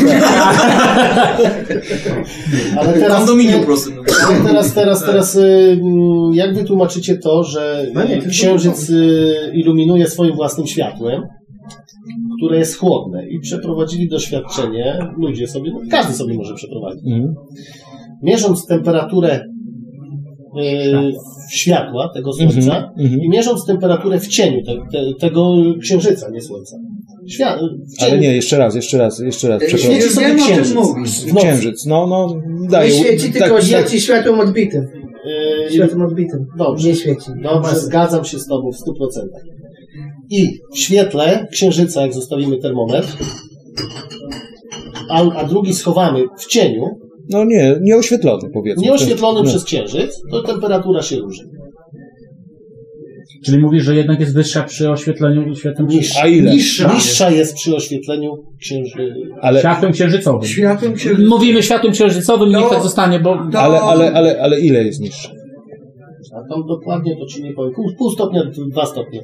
Ale 2.79 2.93
teraz, 2.93 3.19
Kondominium 3.19 3.65
no. 3.69 3.75
teraz, 4.49 4.75
teraz, 4.75 5.05
teraz, 5.05 5.37
y, 5.37 5.79
mm, 5.83 6.35
jak 6.35 6.55
wy 6.55 6.65
tłumaczycie 6.65 7.17
to, 7.17 7.45
że 7.45 7.87
y, 8.27 8.29
księżyc 8.31 8.91
y, 8.91 9.51
iluminuje 9.61 10.07
swoim 10.07 10.35
własnym 10.37 10.67
światłem, 10.67 11.23
które 12.39 12.59
jest 12.59 12.77
chłodne 12.77 13.29
i 13.29 13.41
przeprowadzili 13.41 14.09
doświadczenie, 14.09 14.99
ludzie 15.17 15.47
sobie, 15.47 15.71
no, 15.73 15.81
każdy 15.91 16.13
sobie 16.15 16.35
może 16.35 16.55
przeprowadzić, 16.55 17.03
Mhm. 17.13 17.35
mierząc 18.23 18.67
temperaturę 18.67 19.45
y, 20.59 21.13
światła, 21.53 22.11
tego 22.15 22.33
słońca, 22.33 22.59
Mhm, 22.77 22.85
mhm. 22.99 23.21
i 23.23 23.29
mierząc 23.29 23.67
temperaturę 23.67 24.21
w 24.21 24.29
cieniu 24.29 24.63
te, 24.65 24.73
te, 24.93 25.15
tego 25.21 25.55
księżyca, 25.83 26.31
nie 26.31 26.41
słońca. 26.41 26.77
Świat, 27.29 27.59
cieniu. 27.99 28.13
Ale 28.13 28.21
nie, 28.21 28.35
jeszcze 28.37 28.59
raz, 28.59 28.75
jeszcze 28.75 28.99
raz, 28.99 29.21
jeszcze 29.21 29.49
raz. 29.49 29.63
Świeci 29.63 29.77
Przepraszam. 29.79 30.11
sobie 30.11 30.27
o 30.27 30.31
czym 30.37 30.39
księżyc. 30.47 30.75
mówisz. 30.75 31.11
Księżyc, 31.37 31.87
no, 31.87 32.07
no, 32.07 32.35
Nie 32.63 32.69
daje. 32.69 32.91
świeci, 32.91 33.25
tak, 33.25 33.33
tylko 33.33 33.55
tak, 33.55 33.65
świeci 33.65 34.01
światłem 34.01 34.41
odbitym. 34.41 34.87
Yy, 35.25 35.73
Światłem 35.73 36.03
odbitym. 36.03 36.47
Dobrze. 36.59 36.89
Nie 36.89 36.95
świeci. 36.97 37.31
Dobrze, 37.43 37.77
zgadzam 37.77 38.25
się 38.25 38.39
z 38.39 38.47
Tobą 38.47 38.71
w 38.73 38.77
100%. 38.77 39.27
I 40.31 40.49
w 40.75 40.79
świetle 40.79 41.47
księżyca, 41.53 42.03
jak 42.03 42.15
zostawimy 42.15 42.59
termometr, 42.59 43.17
a, 45.11 45.23
a 45.35 45.45
drugi 45.45 45.75
schowamy 45.75 46.25
w 46.39 46.47
cieniu, 46.47 46.83
No 47.31 47.45
nie, 47.45 47.77
nieoświetlony 47.81 48.51
powiedzmy. 48.55 48.83
nieoświetlony 48.83 49.41
No. 49.43 49.47
przez 49.47 49.65
księżyc, 49.65 50.23
to 50.31 50.43
temperatura 50.43 51.03
się 51.03 51.17
różni. 51.17 51.45
Czyli 53.45 53.59
mówisz, 53.59 53.85
że 53.85 53.95
jednak 53.97 54.21
jest 54.21 54.35
wyższa 54.35 54.63
przy 54.63 54.91
oświetleniu 54.91 55.55
światłem, 55.55 55.89
Niższa. 55.89 56.23
A 56.23 56.27
ile? 56.27 56.51
Niższa. 56.55 56.95
Niższa 56.95 57.31
jest 57.31 57.55
przy 57.55 57.77
oświetleniu 57.77 58.33
księży... 58.61 59.15
Ale, 59.41 59.59
światłem 59.61 59.93
księżycowym. 59.93 60.49
Światłem 60.49 60.99
się... 60.99 61.11
Mówimy 61.29 61.63
światłem 61.63 61.93
księżycowym, 61.93 62.49
niech 62.49 62.59
To- 62.59 62.71
tak 62.71 62.83
zostanie, 62.83 63.21
bo... 63.21 63.39
to- 63.53 63.61
ale, 63.61 63.81
ale, 63.81 64.13
ale, 64.13 64.41
ale 64.41 64.61
ile 64.61 64.85
jest 64.85 65.01
niższy? 65.01 65.29
A 66.33 66.55
tam 66.55 66.67
dokładnie 66.69 67.17
to 67.17 67.27
Ci 67.27 67.43
nie 67.43 67.53
powiem. 67.53 67.73
Pół, 67.75 67.85
pół 67.99 68.11
stopnia, 68.11 68.43
dwa 68.71 68.87
stopnie. 68.87 69.21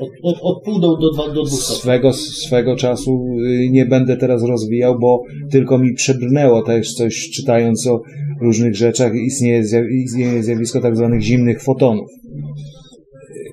Od, 0.00 0.08
od, 0.22 0.38
od 0.42 0.64
pół 0.64 0.80
do, 0.80 0.96
do, 0.96 1.10
dwa, 1.12 1.26
do 1.26 1.42
dwóch 1.42 1.60
stopni. 1.60 1.80
Swego, 1.82 2.12
swego 2.12 2.76
czasu 2.76 3.26
y, 3.46 3.68
nie 3.70 3.86
będę 3.86 4.16
teraz 4.16 4.42
rozwijał, 4.42 4.98
bo 4.98 5.22
tylko 5.50 5.78
mi 5.78 5.94
przebrnęło 5.94 6.62
też 6.62 6.94
coś 6.94 7.30
czytając 7.30 7.86
o 7.86 8.00
różnych 8.42 8.76
rzeczach. 8.76 9.12
Istnieje 9.14 9.62
zjawisko 10.42 10.80
tak 10.80 10.96
zwanych 10.96 11.22
zimnych 11.22 11.62
fotonów. 11.62 12.08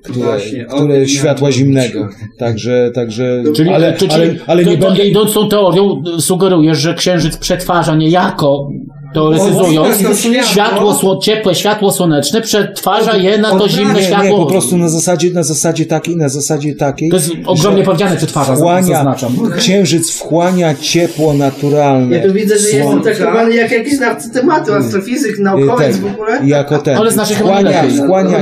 Które, 0.04 0.24
Właśnie, 0.24 0.64
które 0.64 1.08
światła 1.08 1.52
zimnego. 1.52 2.08
Także, 2.38 2.90
także, 2.94 3.42
Czyli, 3.56 3.70
ale, 3.70 3.86
ale, 3.86 3.96
czyli 3.96 4.40
ale 4.46 4.64
nie 4.64 4.76
to, 4.76 4.82
to, 4.82 4.88
będę, 4.88 5.06
idąc 5.06 5.34
tą 5.34 5.48
teorią, 5.48 6.02
sugerujesz, 6.18 6.78
że 6.78 6.94
księżyc 6.94 7.36
przetwarza 7.36 7.94
niejako, 7.94 8.68
teoretyzując, 9.14 10.00
No, 10.02 10.08
to 10.08 10.14
światło- 10.44 11.18
ciepłe 11.22 11.54
światło 11.54 11.92
słoneczne 11.92 12.40
przetwarza 12.40 13.16
je 13.16 13.38
na 13.38 13.50
to 13.50 13.68
zimne 13.68 13.94
nie, 13.94 14.02
światło. 14.02 14.24
nie, 14.24 14.30
po 14.30 14.46
prostu 14.46 14.76
na 14.76 14.88
zasadzie, 14.88 15.30
na 15.30 15.42
zasadzie 15.42 15.86
takiej, 15.86 16.16
na 16.16 16.28
zasadzie 16.28 16.74
takiej, 16.74 17.10
To 17.10 17.16
jest 17.16 17.30
ogromnie 17.46 17.82
powiedziane, 17.82 18.16
przetwarza, 18.16 18.56
wchłania, 18.56 18.86
zaznaczam. 18.96 19.36
księżyc 19.58 20.10
wchłania 20.12 20.74
ciepło 20.74 21.34
naturalne. 21.34 22.16
Ja 22.16 22.26
tu 22.26 22.32
widzę, 22.32 22.58
że 22.58 22.68
jestem 22.68 23.02
traktowany 23.02 23.54
jak 23.54 23.70
jakiś 23.70 23.96
znawca 23.96 24.28
tematu, 24.28 24.72
astrofizyk, 24.74 25.38
naukowiec 25.38 25.96
w 25.96 26.06
ogóle. 26.06 26.40
Jako 26.46 26.78
ten. 26.78 26.96
Ale 26.98 27.10
znasz 27.10 27.30
ich 27.30 27.36
chyba 27.38 27.50
wchłania, 27.50 27.82
wchłania 28.04 28.38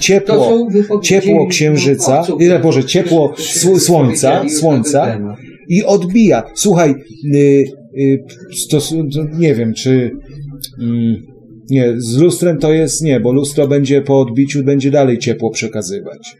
ciepło, 0.00 0.68
ciepło 1.02 1.46
księżyca, 1.46 2.10
naukowców. 2.10 2.40
ile 2.42 2.58
Boże, 2.58 2.84
ciepło 2.84 3.34
sł- 3.38 3.80
słońca, 3.80 4.42
słońca 4.60 5.18
i 5.68 5.84
odbija. 5.84 6.42
Słuchaj, 6.54 6.94
y, 7.34 7.64
to 8.70 8.80
nie 9.38 9.54
wiem, 9.54 9.74
czy 9.74 10.10
mm, 10.80 11.16
nie, 11.70 11.94
z 11.96 12.16
lustrem 12.16 12.58
to 12.58 12.72
jest 12.72 13.02
nie, 13.02 13.20
bo 13.20 13.32
lustro 13.32 13.68
będzie 13.68 14.02
po 14.02 14.20
odbiciu 14.20 14.64
będzie 14.64 14.90
dalej 14.90 15.18
ciepło 15.18 15.50
przekazywać. 15.50 16.36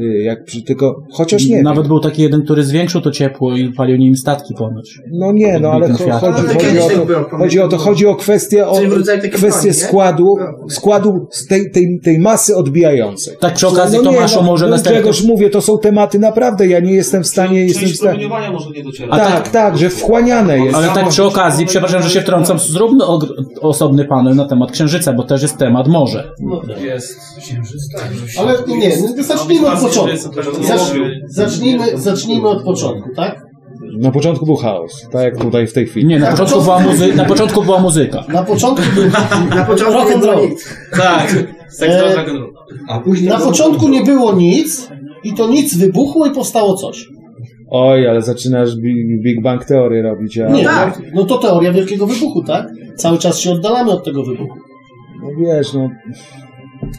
Y, 0.00 0.22
Jak 0.22 0.44
przy, 0.44 0.62
tylko, 0.62 1.02
chociaż 1.12 1.46
nie. 1.46 1.62
Nawet 1.62 1.84
wiem. 1.84 1.88
był 1.88 2.00
taki 2.00 2.22
jeden, 2.22 2.44
który 2.44 2.64
zwiększył 2.64 3.00
to 3.00 3.10
ciepło 3.10 3.56
i 3.56 3.72
palił 3.72 3.96
nim 3.96 4.16
statki 4.16 4.54
ponoć. 4.54 4.98
No 5.12 5.32
nie, 5.32 5.58
no 5.58 5.70
ale 5.70 5.88
chodzi, 5.88 6.04
to 6.04 6.18
chodzi, 6.18 6.38
o 6.38 6.88
to, 6.88 6.96
tak 6.96 7.06
było, 7.06 7.24
chodzi 7.24 7.60
o 7.60 7.68
to, 7.68 7.78
chodzi 7.78 8.06
o 8.06 8.14
kwestię, 8.14 8.68
o, 8.68 8.80
kwestię 9.32 9.38
broni, 9.38 9.66
nie? 9.66 9.74
składu, 9.74 10.36
składu 10.68 11.26
z 11.30 11.46
tej, 11.46 11.70
tej, 11.70 12.00
tej 12.04 12.18
masy 12.18 12.56
odbijającej. 12.56 13.36
Tak 13.40 13.54
przy 13.54 13.66
okazji, 13.66 13.98
no 13.98 14.12
Tomaszu, 14.12 14.36
no, 14.36 14.42
może 14.42 14.64
no, 14.64 14.70
następny... 14.70 15.00
Grzegorz, 15.00 15.24
mówię, 15.24 15.50
to 15.50 15.60
są 15.60 15.78
tematy 15.78 16.18
naprawdę, 16.18 16.66
ja 16.66 16.80
nie 16.80 16.92
jestem 16.92 17.22
w 17.22 17.26
stanie, 17.26 17.64
jestem 17.64 17.88
w 17.88 17.96
stanie... 17.96 18.28
może 18.52 18.70
nie 18.70 18.84
dociera. 18.84 19.12
A 19.12 19.18
Tak, 19.18 19.48
tak, 19.48 19.78
że 19.78 19.90
wchłaniane 19.90 20.58
jest. 20.58 20.76
Ale 20.76 20.88
tak 20.88 21.08
przy 21.08 21.24
okazji, 21.24 21.66
przepraszam, 21.66 22.02
że 22.02 22.10
się 22.10 22.20
wtrącam, 22.20 22.58
zróbmy 22.58 23.04
osobny 23.60 24.04
panel 24.04 24.36
na 24.36 24.44
temat 24.44 24.72
księżyca, 24.72 25.12
bo 25.12 25.22
też 25.22 25.42
jest 25.42 25.58
temat 25.58 25.88
morze. 25.88 26.32
No, 26.40 26.62
Jest. 26.82 27.18
ale 28.38 28.54
nie, 28.68 28.92
no, 29.16 29.22
zacznijmy 29.22 29.68
od 29.70 29.87
początku. 29.88 30.62
Zacz, 30.62 30.78
Zacznijmy. 30.78 31.20
zacznijmy, 31.28 31.98
zacznijmy 31.98 32.48
od 32.48 32.62
początku, 32.64 33.08
tak? 33.16 33.42
Na 33.98 34.10
początku 34.10 34.46
był 34.46 34.56
chaos, 34.56 35.06
tak 35.12 35.22
jak 35.22 35.36
tutaj 35.38 35.66
w 35.66 35.72
tej 35.72 35.86
chwili. 35.86 36.06
Nie, 36.06 36.18
na 36.18 36.30
początku 36.30 36.60
była, 36.62 36.78
muzy- 36.80 37.14
na 37.16 37.24
początku 37.24 37.62
była 37.62 37.78
muzyka. 37.80 38.24
Na 38.28 38.42
początku 38.42 38.84
był 38.94 39.04
Na 39.58 39.64
początku 39.64 39.92
rock 39.94 40.08
nie 40.08 40.14
and 40.14 40.22
było 40.22 40.32
roll. 40.34 40.48
nic. 40.50 40.74
Tak. 40.96 41.34
E, 41.82 42.02
rock 42.02 42.18
and 42.18 42.28
roll. 42.28 42.52
A 42.88 43.00
później... 43.00 43.30
Na 43.30 43.38
początku 43.38 43.88
nie 43.88 44.02
było 44.02 44.32
nic 44.32 44.88
i 45.24 45.34
to 45.34 45.48
nic 45.48 45.76
wybuchło 45.76 46.26
i 46.26 46.30
powstało 46.30 46.74
coś. 46.74 47.08
Oj, 47.70 48.08
ale 48.08 48.22
zaczynasz 48.22 48.76
Big, 48.76 49.22
Big 49.22 49.42
Bang 49.42 49.64
teorię 49.64 50.02
robić, 50.02 50.38
a... 50.38 50.48
Nie, 50.48 50.64
tak. 50.64 50.98
no, 50.98 51.04
no 51.14 51.24
to 51.24 51.38
teoria 51.38 51.72
wielkiego 51.72 52.06
wybuchu, 52.06 52.42
tak? 52.44 52.66
Cały 52.96 53.18
czas 53.18 53.38
się 53.38 53.50
oddalamy 53.52 53.90
od 53.90 54.04
tego 54.04 54.22
wybuchu. 54.22 54.54
No 55.22 55.28
wiesz, 55.40 55.72
no, 55.72 55.90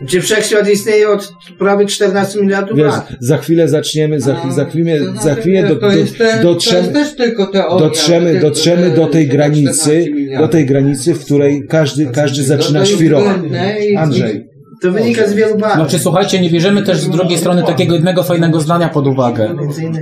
Gdzie 0.01 0.21
wszechświat 0.21 0.69
istnieje 0.69 1.09
od 1.09 1.33
prawie 1.59 1.85
14 1.85 2.41
miliardów 2.41 2.77
wiesz, 2.77 2.87
lat. 2.87 3.07
za 3.19 3.37
chwilę 3.37 3.67
zaczniemy, 3.67 4.21
za, 4.21 4.33
chwilę- 4.33 4.51
za 4.55 4.65
chwilę, 4.65 4.99
To 4.99 5.05
za 5.13 5.21
znaczy, 5.21 5.41
chwilę 5.41 5.63
do, 5.63 5.75
do, 5.75 5.89
To 5.89 6.43
dotrzemy, 6.43 6.79
jest 6.81 6.93
też 6.93 7.15
tylko 7.15 7.45
teoria. 7.47 7.79
dotrzemy, 7.87 8.31
tylko, 8.31 8.47
dotrzemy 8.47 8.89
do 8.89 9.07
tej 9.07 9.27
14 9.27 9.29
granicy, 9.37 10.05
do 10.39 10.47
tej 10.47 10.65
granicy, 10.65 11.13
w 11.13 11.25
której 11.25 11.65
każdy, 11.67 12.05
każdy 12.05 12.43
zaczyna 12.43 12.79
To 12.79 12.85
jest 12.85 12.97
świrować. 12.97 13.35
Andrzej, 13.97 14.48
To 14.81 14.91
wynika 14.91 15.27
z 15.27 15.33
wielu 15.33 15.53
badań. 15.57 15.75
Znaczy, 15.75 15.99
słuchajcie, 15.99 16.41
nie 16.41 16.49
bierzemy 16.49 16.83
też 16.83 16.97
z 16.97 17.09
drugiej 17.09 17.37
strony 17.37 17.63
takiego 17.63 17.93
jednego 17.95 18.23
fajnego 18.23 18.59
zdania 18.59 18.89
pod 18.89 19.07
uwagę, 19.07 19.55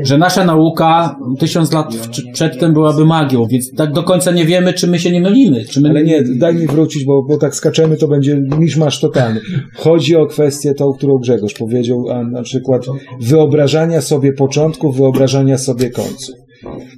że 0.04 0.18
nasza 0.18 0.46
nauka 0.46 1.16
tysiąc 1.40 1.74
lat 1.74 1.96
w- 1.96 2.32
przedtem 2.34 2.74
byłaby 2.74 3.06
magią, 3.06 3.46
więc 3.48 3.74
tak 3.76 3.92
do 3.92 4.04
końca 4.04 4.32
nie 4.32 4.46
wiemy, 4.46 4.74
czy 4.74 4.88
my 4.88 5.00
się 5.00 5.12
nie 5.12 5.22
mylimy. 5.22 5.66
Czy 5.66 5.82
my... 5.82 5.90
ale 5.90 6.04
nie, 6.04 6.24
daj 6.24 6.56
mi 6.56 6.68
wrócić, 6.68 7.06
bo, 7.06 7.24
bo 7.24 7.38
tak 7.38 7.56
skaczemy, 7.56 7.98
to 7.98 8.08
będzie 8.08 8.42
miszmasz 8.60 9.00
totalny. 9.00 9.40
Chodzi 9.76 10.16
o 10.16 10.26
kwestię 10.26 10.74
tą, 10.74 10.94
którą 10.94 11.18
Grzegorz 11.18 11.54
powiedział, 11.54 12.06
a 12.12 12.24
na 12.24 12.42
przykład 12.42 12.86
wyobrażania 13.22 14.02
sobie 14.02 14.34
początku, 14.34 14.92
wyobrażania 14.92 15.58
sobie 15.58 15.90
końcu. 15.90 16.34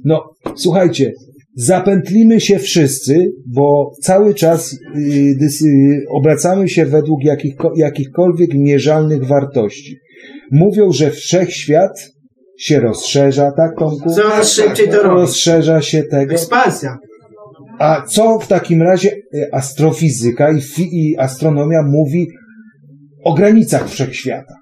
No, 0.04 0.24
słuchajcie, 0.56 1.12
zapętlimy 1.56 2.40
się 2.40 2.58
wszyscy, 2.58 3.32
bo 3.46 3.90
cały 4.02 4.34
czas 4.34 4.72
y, 4.96 5.36
y, 5.64 6.04
obracamy 6.10 6.68
się 6.68 6.86
według 6.86 7.24
jakich, 7.24 7.54
jakichkolwiek 7.76 8.54
mierzalnych 8.54 9.24
wartości. 9.24 9.96
Mówią, 10.50 10.92
że 10.92 11.10
wszechświat 11.10 12.10
się 12.58 12.80
rozszerza, 12.80 13.52
tak 13.56 13.70
Tomku? 13.78 14.10
Coraz 14.14 14.52
szybciej 14.52 14.88
to 14.88 15.02
robi. 15.02 15.20
Rozszerza 15.20 15.82
się 15.82 16.02
tego. 16.02 16.32
Ekspansja. 16.32 16.96
A 17.78 18.02
co 18.02 18.38
w 18.38 18.46
takim 18.46 18.82
razie 18.82 19.10
y, 19.34 19.48
astrofizyka 19.52 20.52
i, 20.52 20.60
i 20.92 21.18
astronomia 21.18 21.82
mówi 21.82 22.28
o 23.24 23.34
granicach 23.34 23.88
wszechświata? 23.88 24.54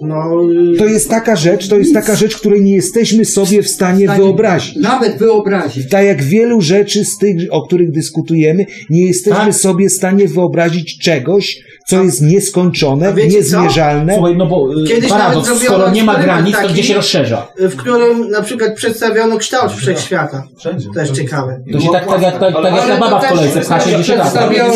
No, 0.00 0.30
To 0.78 0.86
jest 0.86 1.10
taka 1.10 1.36
rzecz, 1.36 1.68
to 1.68 1.78
jest 1.78 1.94
taka 1.94 2.16
rzecz, 2.16 2.36
której 2.36 2.62
nie 2.62 2.74
jesteśmy 2.74 3.24
sobie 3.24 3.62
w 3.62 3.68
stanie 3.68 4.08
wyobrazić. 4.08 4.76
Nawet 4.76 5.18
wyobrazić. 5.18 5.88
Tak 5.90 6.04
jak 6.04 6.22
wielu 6.22 6.60
rzeczy 6.60 7.04
z 7.04 7.18
tych, 7.18 7.36
o 7.50 7.66
których 7.66 7.90
dyskutujemy, 7.90 8.66
nie 8.90 9.06
jesteśmy 9.06 9.44
Tak. 9.44 9.54
sobie 9.54 9.88
w 9.88 9.92
stanie 9.92 10.28
wyobrazić 10.28 10.98
czegoś, 10.98 11.58
co 11.86 12.02
jest 12.02 12.22
nieskończone, 12.22 13.14
wiecie 13.14 13.30
co? 13.30 13.36
niezmierzalne. 13.36 14.14
Słuchaj, 14.14 14.36
no 14.36 14.46
bo 14.46 14.82
y, 14.82 14.86
Kiedyś 14.88 15.10
paradoks, 15.10 15.48
nawet 15.48 15.62
skoro 15.62 15.90
nie 15.90 16.04
ma 16.04 16.14
granic, 16.14 16.56
to 16.56 16.62
taki- 16.62 16.72
gdzie 16.72 16.82
się 16.82 16.94
rozszerza? 16.94 17.46
w 17.58 17.76
którym 17.76 18.30
na 18.30 18.42
przykład 18.42 18.74
przedstawiono 18.74 19.38
kształt 19.38 19.72
wszechświata. 19.72 20.42
Wszędzie. 20.58 20.88
To 20.94 21.00
jest 21.00 21.12
ciekawe. 21.12 21.60
To 21.72 21.80
się 21.80 21.88
tak, 21.92 22.06
tak, 22.06 22.22
jak, 22.22 22.38
tak, 22.38 22.54
tak 22.54 22.74
jak 22.76 22.86
ta 22.86 22.98
baba 22.98 23.20
to 23.20 23.26
w 23.26 23.28
kolejce, 23.28 23.58
też 23.58 23.66
pcha 23.66 23.80
się 23.80 23.90
gdzie 23.94 24.04
się 24.04 24.16
da. 24.16 24.22
przedstawiał, 24.22 24.70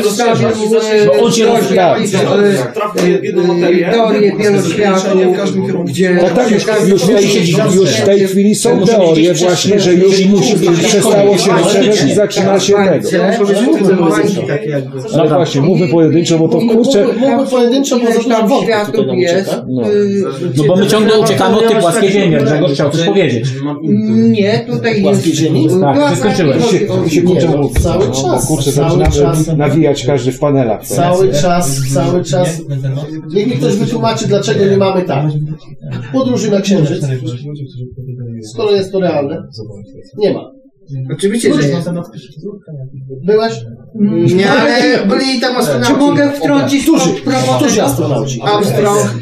przedstawiał 0.00 0.52
Bo 1.06 1.24
on 1.24 1.32
się 1.32 1.46
rozwija. 1.46 1.96
e, 1.96 2.00
e, 3.78 3.90
teorię 3.90 4.32
wielu 4.38 4.62
światów, 4.62 5.84
gdzie 5.84 6.18
Tak, 6.20 6.34
tak, 6.34 6.50
już, 6.50 6.64
już, 6.88 7.02
w 7.02 7.06
tej, 7.06 7.74
już 7.74 7.90
w 7.90 8.04
tej 8.04 8.28
chwili 8.28 8.54
są 8.54 8.86
teorie 8.86 9.34
właśnie, 9.34 9.80
że 9.80 9.94
już 9.94 10.26
musi 10.26 10.56
być 10.56 10.80
przestało 10.80 11.38
się 11.38 11.52
rozszerzać 11.52 12.10
i 12.10 12.14
zaczyna 12.14 12.60
się 12.60 12.74
tego. 12.74 14.08
Takie 14.48 14.70
jakby. 14.70 15.00
Ale 15.14 15.28
właśnie, 15.28 15.60
mówmy 15.60 15.88
pojedynczo, 15.88 16.38
bo 16.38 16.47
to 16.48 16.58
kurczę, 16.58 17.06
Mówmy 17.18 17.46
pojedynczo, 17.46 17.98
bo 17.98 18.12
zaczyna 18.12 18.36
tam 18.36 18.50
światów 18.62 19.06
nam 19.06 19.18
jest. 19.18 19.56
No. 19.68 19.90
y, 19.90 20.24
No 20.56 20.64
bo 20.64 20.76
my 20.76 20.86
ciągle 20.86 21.20
uciekamy 21.20 21.56
od 21.56 21.68
tej 21.68 21.76
płaskiej 21.80 22.10
ziemi, 22.10 22.36
Grzegorz 22.36 22.72
chciał 22.72 22.90
coś 22.90 23.02
powiedzieć. 23.02 23.48
Nie, 24.30 24.58
tutaj 24.58 25.02
Płaskiej 25.02 25.30
jest... 25.30 25.42
ziemi? 25.42 25.68
Tak, 25.80 25.96
My 27.02 27.10
się 27.10 27.22
kurczę, 27.22 27.48
no, 27.48 27.70
cały 27.80 28.06
no, 28.08 28.14
czas, 28.14 28.48
bo 28.48 28.56
kurczę, 28.56 28.70
zaczynamy 28.70 29.56
nawijać 29.56 30.06
każdy 30.06 30.32
w 30.32 30.38
panelach. 30.38 30.86
Cały 30.86 31.32
czas, 31.32 31.80
cały 31.94 32.24
czas. 32.24 32.62
Niech 33.34 33.46
mi 33.46 33.52
ktoś 33.52 33.76
wytłumaczy, 33.76 34.28
dlaczego 34.28 34.66
nie 34.66 34.76
mamy 34.76 35.02
tak. 35.02 35.24
Podróży 36.12 36.50
na 36.50 36.60
Księżyc. 36.60 37.04
Skoro 38.52 38.72
jest 38.72 38.92
to 38.92 39.00
realne. 39.00 39.42
Nie 40.18 40.32
ma. 40.34 40.57
Oczywiście, 41.12 41.54
że 41.54 41.68
jest. 41.68 41.88
Byłeś? 43.24 43.52
Nie, 44.34 44.50
ale 44.50 44.78
byli 45.06 45.40
tam 45.40 45.52
Czy 45.52 45.58
astronauci. 45.58 45.92
mogę 45.92 46.32
wtrącić 46.32 46.82
Którzy? 46.82 47.10
pro- 47.10 47.54
Którzy 47.56 47.82
astronauci? 47.82 48.42
Armstrong 48.42 49.14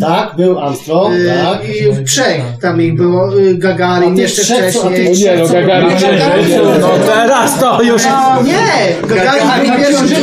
Tak, 0.00 0.36
był 0.36 0.58
Armstrong, 0.58 1.14
y, 1.14 1.32
tak. 1.44 1.60
i 1.68 1.92
w 1.92 2.04
trzech 2.04 2.42
tam 2.62 2.82
ich 2.82 2.96
było, 2.96 3.38
y, 3.38 3.54
Gagarin 3.58 4.16
jeszcze 4.18 4.42
wcześniej. 4.42 5.12
Nie 5.12 5.36
no, 5.36 5.48
Gagarin 5.48 5.90
No, 6.64 6.78
No 6.80 6.88
teraz 7.06 7.60
to 7.60 7.82
już... 7.82 8.02
Nie, 8.44 9.08
Gagarin 9.08 9.48
był 9.66 9.76
pierwszy 9.78 10.14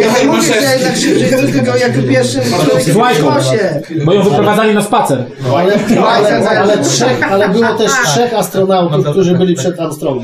Ja 0.00 0.26
mówię, 0.26 0.42
że 0.42 0.88
na 0.88 0.94
Księżycu 0.94 1.52
tylko 1.52 1.76
jako 1.76 2.02
pierwszy 2.08 2.40
człowiek 2.64 2.84
w 2.84 2.98
kosmosie. 2.98 3.80
Bo 4.04 4.12
ją 4.12 4.22
wyprowadzali 4.22 4.74
na 4.74 4.82
spacer. 4.82 5.24
Ale, 5.56 5.74
ale, 6.06 6.48
ale, 6.60 6.78
trzech, 6.78 7.32
ale 7.32 7.48
było 7.48 7.74
też 7.74 7.90
trzech 8.06 8.34
astronautów, 8.34 9.06
którzy 9.10 9.34
byli 9.38 9.54
przed 9.54 9.80
Armstrongiem 9.80 10.21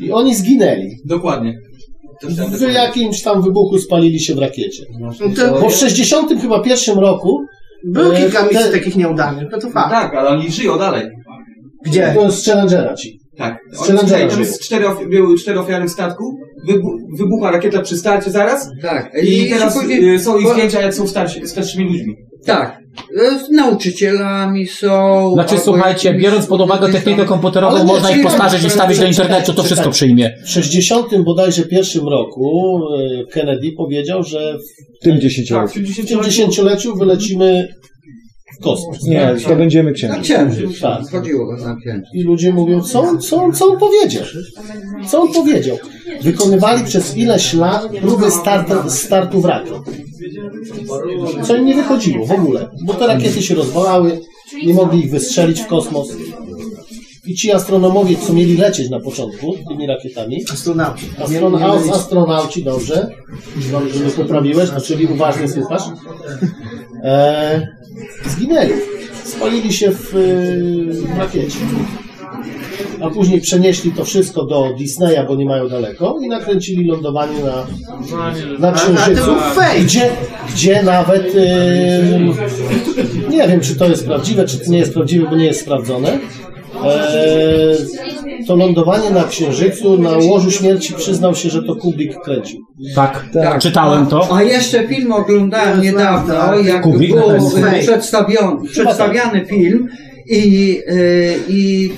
i 0.00 0.12
oni 0.12 0.34
zginęli. 0.34 0.96
Dokładnie. 1.04 1.54
W 2.58 2.72
jakimś 2.72 3.22
tam 3.22 3.42
wybuchu 3.42 3.78
spalili 3.78 4.20
się 4.20 4.34
w 4.34 4.38
rakiecie. 4.38 4.84
No 5.00 5.10
Bo 5.60 5.68
w 5.68 5.74
60 5.74 6.40
chyba 6.40 6.60
pierwszym 6.60 6.98
roku 6.98 7.40
było 7.84 8.14
e, 8.14 8.16
kilka 8.20 8.42
misji 8.42 8.58
te- 8.58 8.72
takich 8.72 8.96
nieudanych, 8.96 9.48
no 9.52 9.58
to 9.58 9.70
fakt. 9.70 9.90
Tak, 9.90 10.14
ale 10.14 10.30
oni 10.30 10.50
żyją 10.50 10.78
dalej. 10.78 11.08
Gdzie? 11.84 12.12
to 12.16 12.30
z 12.30 12.44
Challengera 12.44 12.94
ci. 12.94 13.20
Tak. 13.40 13.58
Jest 14.38 14.60
cztery, 14.62 14.86
ofi- 14.86 15.08
były 15.10 15.38
cztery 15.38 15.60
ofiary 15.60 15.86
w 15.88 15.90
statku, 15.90 16.24
wybu 16.66 16.88
wybuchła 17.18 17.50
rakieta 17.50 17.82
przy 17.82 17.96
starcie 17.96 18.30
zaraz 18.30 18.68
Tak. 18.82 19.10
i 19.22 19.50
teraz 19.50 19.74
później- 19.74 20.14
y, 20.14 20.18
są 20.20 20.38
ich 20.38 20.44
bo- 20.44 20.52
zdjęcia 20.52 20.80
jak 20.80 20.94
są 20.94 21.06
starsi, 21.06 21.46
starszymi 21.46 21.84
ludźmi. 21.84 22.14
Tak. 22.46 22.78
E, 23.20 23.38
Z 23.38 23.50
nauczycielami 23.50 24.66
są. 24.66 25.30
Znaczy 25.34 25.50
albo 25.50 25.64
słuchajcie, 25.64 26.08
jakimiś 26.08 26.26
biorąc 26.30 26.46
pod 26.46 26.60
uwagę 26.60 26.88
technikę 26.92 27.24
komputerową, 27.24 27.78
nie, 27.78 27.84
można 27.84 28.10
ich 28.10 28.22
postarzeć 28.22 28.64
i 28.64 28.68
wstawić 28.68 28.98
do 28.98 29.06
internetu, 29.06 29.52
to 29.54 29.62
wszystko 29.62 29.90
przyjmie. 29.90 30.34
W 30.44 30.48
60 30.50 31.24
bodajże 31.24 31.62
pierwszym 31.62 32.08
roku 32.08 32.80
e, 33.20 33.24
Kennedy 33.32 33.72
powiedział, 33.76 34.22
że 34.22 34.58
W 35.00 35.02
tym 35.04 35.12
Tak, 35.12 35.20
dziesięcioleciu. 35.22 35.68
w 35.68 35.72
w 35.72 35.74
tym 35.74 35.86
10 35.86 36.24
dziesięcioleciu 36.24 36.96
wylecimy 36.96 37.68
w 38.58 38.62
kosmos. 38.62 39.02
Nie, 39.02 39.34
to 39.48 39.56
będziemy 39.56 39.90
Na 39.90 39.94
księżyc. 39.96 40.22
księżyc. 40.22 40.80
Tak. 40.80 41.10
Chodziło 41.10 41.56
na 41.56 41.76
księżyc. 41.76 42.08
I 42.14 42.22
ludzie 42.22 42.52
mówią, 42.52 42.80
co, 42.82 43.00
on- 43.00 43.20
co, 43.20 43.42
on- 43.42 43.52
co 43.52 43.66
on 43.66 43.78
powiedział? 43.78 44.22
Co 45.08 45.20
on 45.22 45.32
powiedział? 45.32 45.76
Wykonywali 46.22 46.84
przez 46.84 47.16
ileś 47.16 47.54
lat 47.54 47.88
próby 48.00 48.30
start, 48.30 48.72
startu 48.92 49.42
rakiet. 49.42 49.74
Co 51.46 51.56
im 51.56 51.66
nie 51.66 51.74
wychodziło 51.74 52.26
w 52.26 52.32
ogóle, 52.32 52.68
bo 52.84 52.94
te 52.94 53.06
rakiety 53.06 53.42
się 53.42 53.54
rozwalały, 53.54 54.20
nie 54.66 54.74
mogli 54.74 54.98
ich 55.04 55.10
wystrzelić 55.10 55.60
w 55.60 55.66
kosmos. 55.66 56.08
I 57.26 57.34
ci 57.34 57.52
astronomowie, 57.52 58.16
co 58.26 58.32
mieli 58.32 58.56
lecieć 58.56 58.90
na 58.90 59.00
początku 59.00 59.54
tymi 59.68 59.86
rakietami, 59.86 60.44
Astronauci. 60.52 61.06
astron, 61.18 61.54
astronauci, 61.92 62.64
dobrze, 62.64 63.08
dobrze, 63.72 63.94
że 63.98 64.04
mnie 64.04 64.12
poprawiłeś, 64.12 64.70
czyli 64.84 65.06
uważnie 65.06 65.48
słuchasz, 65.48 65.82
e, 67.04 67.66
zginęli. 68.26 68.72
Spalili 69.24 69.72
się 69.72 69.90
w, 69.90 70.14
y, 70.14 71.04
w 71.14 71.18
rakiecie. 71.18 71.58
A 73.02 73.10
później 73.10 73.40
przenieśli 73.40 73.92
to 73.92 74.04
wszystko 74.04 74.44
do 74.44 74.74
Disneya, 74.78 75.26
bo 75.28 75.36
nie 75.36 75.44
mają 75.44 75.68
daleko 75.68 76.18
i 76.22 76.28
nakręcili 76.28 76.84
lądowanie 76.84 77.38
na, 77.44 77.66
na 78.58 78.72
Księżycu. 78.72 79.30
Gdzie, 79.84 80.10
gdzie 80.54 80.82
nawet 80.82 81.34
y, 81.34 81.40
nie 83.30 83.48
wiem, 83.48 83.60
czy 83.60 83.76
to 83.76 83.88
jest 83.88 84.06
prawdziwe, 84.06 84.44
czy 84.44 84.58
to 84.58 84.70
nie 84.70 84.78
jest 84.78 84.94
prawdziwe, 84.94 85.30
bo 85.30 85.36
nie 85.36 85.46
jest 85.46 85.60
sprawdzone. 85.60 86.18
E, 86.84 87.76
to 88.46 88.56
lądowanie 88.56 89.10
na 89.10 89.24
Księżycu 89.24 89.98
na 89.98 90.10
łożu 90.10 90.50
śmierci 90.50 90.94
przyznał 90.94 91.34
się, 91.34 91.50
że 91.50 91.62
to 91.62 91.76
Kubrick 91.76 92.20
kręcił. 92.24 92.60
Tak, 92.94 93.26
Tak. 93.32 93.60
czytałem 93.62 94.06
to. 94.06 94.36
A 94.36 94.42
jeszcze 94.42 94.88
film 94.88 95.12
oglądałem 95.12 95.80
niedawno, 95.80 96.58
jak 96.58 96.82
Kubrick 96.82 97.14
był 97.14 97.50
przedstawiony, 97.80 98.68
przedstawiany 98.68 99.46
film 99.46 99.88
i, 100.26 100.80
e, 100.86 100.94
i 101.48 101.90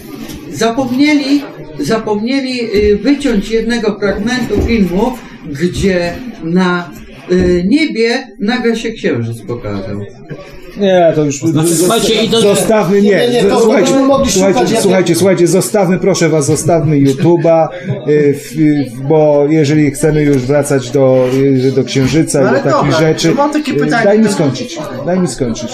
zapomnieli, 0.53 1.43
zapomnieli 1.81 2.61
e, 2.61 2.97
wyciąć 2.97 3.51
jednego 3.51 3.99
fragmentu 3.99 4.63
filmu, 4.63 5.13
gdzie 5.61 6.15
na 6.45 6.91
e, 7.31 7.35
niebie 7.65 8.27
nagle 8.41 8.77
się 8.77 8.91
księżyc 8.91 9.43
pokazał. 9.43 10.01
Nie, 10.77 11.13
to 11.15 11.25
już 11.25 11.39
Znaczy, 11.41 11.77
słuchajcie, 11.77 12.15
zostawmy, 12.41 13.03
nie, 13.03 13.11
Nie, 13.11 13.29
nie, 13.29 13.45
to 13.45 13.61
słuchajcie, 13.61 13.95
mogli 13.95 14.31
słuchajcie, 14.31 14.59
szukać, 14.61 14.83
słuchajcie, 14.83 15.15
słuchajcie, 15.15 15.47
zostawmy, 15.47 15.99
proszę 15.99 16.29
was, 16.29 16.47
zostawmy 16.47 16.97
YouTube'a, 16.97 17.69
y, 18.09 18.13
y, 18.59 18.91
bo 19.09 19.47
jeżeli 19.49 19.91
chcemy 19.91 20.23
już 20.23 20.37
wracać 20.37 20.91
do, 20.91 21.29
y, 21.69 21.73
do 21.73 21.85
Księżyca 21.85 22.41
i 22.41 22.45
No 22.45 22.51
do 22.51 22.61
ale 22.61 22.73
takich 22.73 22.99
rzeczy, 22.99 23.29
to 23.29 23.35
mam 23.35 23.53
takie 23.53 23.75
pytanie. 23.75 24.05
daj 24.05 24.19
mi 24.19 24.29
skończyć, 24.29 24.79
daj 25.07 25.21
mi 25.21 25.29
skończyć. 25.29 25.73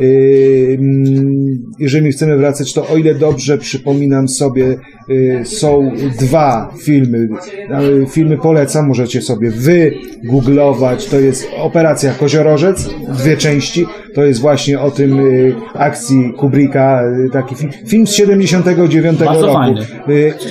Y, 0.00 0.76
mm, 0.80 1.60
Jeżeli 1.78 2.12
chcemy 2.12 2.36
wracać, 2.36 2.72
to 2.72 2.88
o 2.88 2.96
ile 2.96 3.14
dobrze 3.14 3.58
przypominam 3.58 4.28
sobie, 4.28 4.76
y, 5.10 5.40
są 5.44 5.90
dwa 6.20 6.74
filmy. 6.82 7.28
Y, 8.02 8.06
Filmy 8.10 8.38
polecam, 8.38 8.86
możecie 8.88 9.22
sobie 9.22 9.50
wygooglować. 9.50 11.06
To 11.06 11.20
jest 11.20 11.46
Operacja 11.58 12.12
Koziorożec, 12.14 12.88
dwie 13.18 13.36
części. 13.36 13.86
To 14.14 14.24
jest 14.24 14.40
właśnie 14.40 14.80
o 14.80 14.90
tym 14.90 15.18
akcji 15.74 16.32
Kubricka, 16.38 17.02
taki 17.32 17.54
film, 17.54 17.72
film 17.86 18.06
z 18.06 18.12
79 18.12 19.18
Bardzo 19.18 19.46
roku. 19.46 19.58
fajny. 19.58 19.80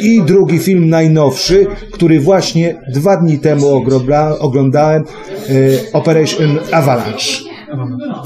I 0.01 0.21
drugi 0.21 0.59
film 0.59 0.89
najnowszy, 0.89 1.67
który 1.91 2.19
właśnie 2.19 2.75
dwa 2.93 3.17
dni 3.17 3.39
temu 3.39 3.67
ogląda- 3.67 4.39
oglądałem, 4.39 5.03
Operation 5.93 6.59
Avalanche. 6.71 7.48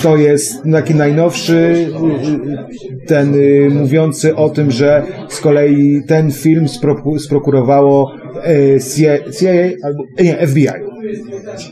To 0.02 0.18
jest 0.18 0.64
taki 0.72 0.96
najnowszy, 0.96 1.88
ten 3.08 3.36
y, 3.36 3.70
mówiący 3.70 4.36
o 4.36 4.50
tym, 4.50 4.72
że 4.72 5.04
z 5.30 5.40
kolei 5.42 6.02
ten 6.08 6.32
film 6.32 6.66
spro- 6.66 7.20
sprokurowało 7.20 8.12
y, 8.48 8.80
CIA 9.40 9.54
albo 9.84 10.04
nie, 10.20 10.48
FBI. 10.48 10.93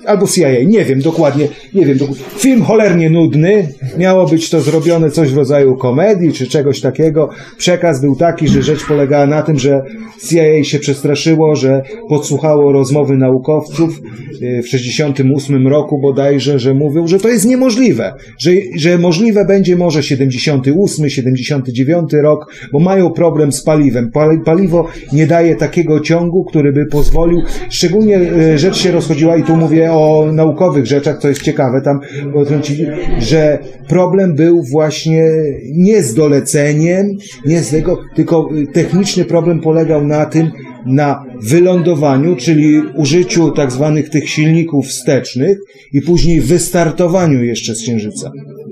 Albo 0.06 0.28
CIA, 0.28 0.50
nie 0.66 0.86
wiem 0.86 1.00
dokładnie, 1.02 1.48
nie 1.74 1.86
wiem. 1.86 1.98
Film 2.38 2.62
cholernie 2.64 3.10
nudny, 3.10 3.68
miało 3.98 4.26
być 4.28 4.50
to 4.50 4.62
zrobione 4.62 5.12
coś 5.12 5.32
w 5.32 5.38
rodzaju 5.38 5.78
komedii 5.78 6.34
czy 6.34 6.48
czegoś 6.48 6.82
takiego. 6.82 7.30
Przekaz 7.58 8.02
był 8.02 8.16
taki, 8.16 8.48
że 8.48 8.62
rzecz 8.62 8.86
polegała 8.88 9.26
na 9.26 9.42
tym, 9.42 9.60
że 9.60 9.82
CIA 10.30 10.64
się 10.64 10.80
przestraszyło, 10.80 11.56
że 11.56 11.82
podsłuchało 12.10 12.72
rozmowy 12.72 13.18
naukowców 13.18 14.02
y, 14.42 14.62
w 14.64 14.68
68 14.68 15.68
roku 15.68 16.00
bodajże, 16.02 16.60
że 16.60 16.74
mówią, 16.74 17.08
że 17.08 17.20
to 17.20 17.30
jest 17.30 17.46
niemożliwe, 17.46 18.14
że, 18.40 18.52
że 18.76 18.98
możliwe 18.98 19.46
będzie 19.46 19.76
może 19.76 20.04
78, 20.04 21.10
79 21.10 22.12
rok, 22.14 22.54
bo 22.72 22.80
mają 22.80 23.12
problem 23.12 23.52
z 23.52 23.64
paliwem. 23.64 24.12
Pali- 24.14 24.44
Paliwo 24.46 24.88
nie 25.14 25.28
daje 25.28 25.56
takiego 25.56 26.00
ciągu, 26.00 26.44
który 26.44 26.72
by 26.74 26.86
pozwolił, 26.86 27.42
szczególnie 27.70 28.18
e, 28.18 28.58
rzecz 28.58 28.78
się 28.78 28.92
i 29.22 29.44
tu 29.44 29.56
mówię 29.58 29.92
o 29.92 30.30
naukowych 30.34 30.86
rzeczach, 30.86 31.18
co 31.18 31.28
jest 31.28 31.42
ciekawe 31.42 31.82
tam, 31.82 32.00
trącili, 32.48 32.86
że 33.20 33.60
problem 33.88 34.36
był 34.36 34.64
właśnie 34.64 35.30
nie 35.74 36.04
z 36.04 36.14
doleceniem, 36.14 37.18
nie 37.46 37.60
z 37.60 37.70
tego, 37.70 37.98
tylko 38.16 38.50
y, 38.56 38.68
techniczny 38.68 39.26
problem 39.26 39.62
polegał 39.62 40.08
na 40.08 40.26
tym, 40.26 40.52
na 40.86 41.26
wylądowaniu, 41.44 42.36
czyli 42.36 42.82
użyciu 42.96 43.52
tak 43.52 43.72
zwanych 43.72 44.10
tych 44.10 44.30
silników 44.30 44.88
wstecznych 44.88 45.58
i 45.94 46.02
później 46.02 46.42
wystartowaniu 46.42 47.44
jeszcze 47.44 47.76
z 47.76 47.82
Księżyca. 47.82 48.32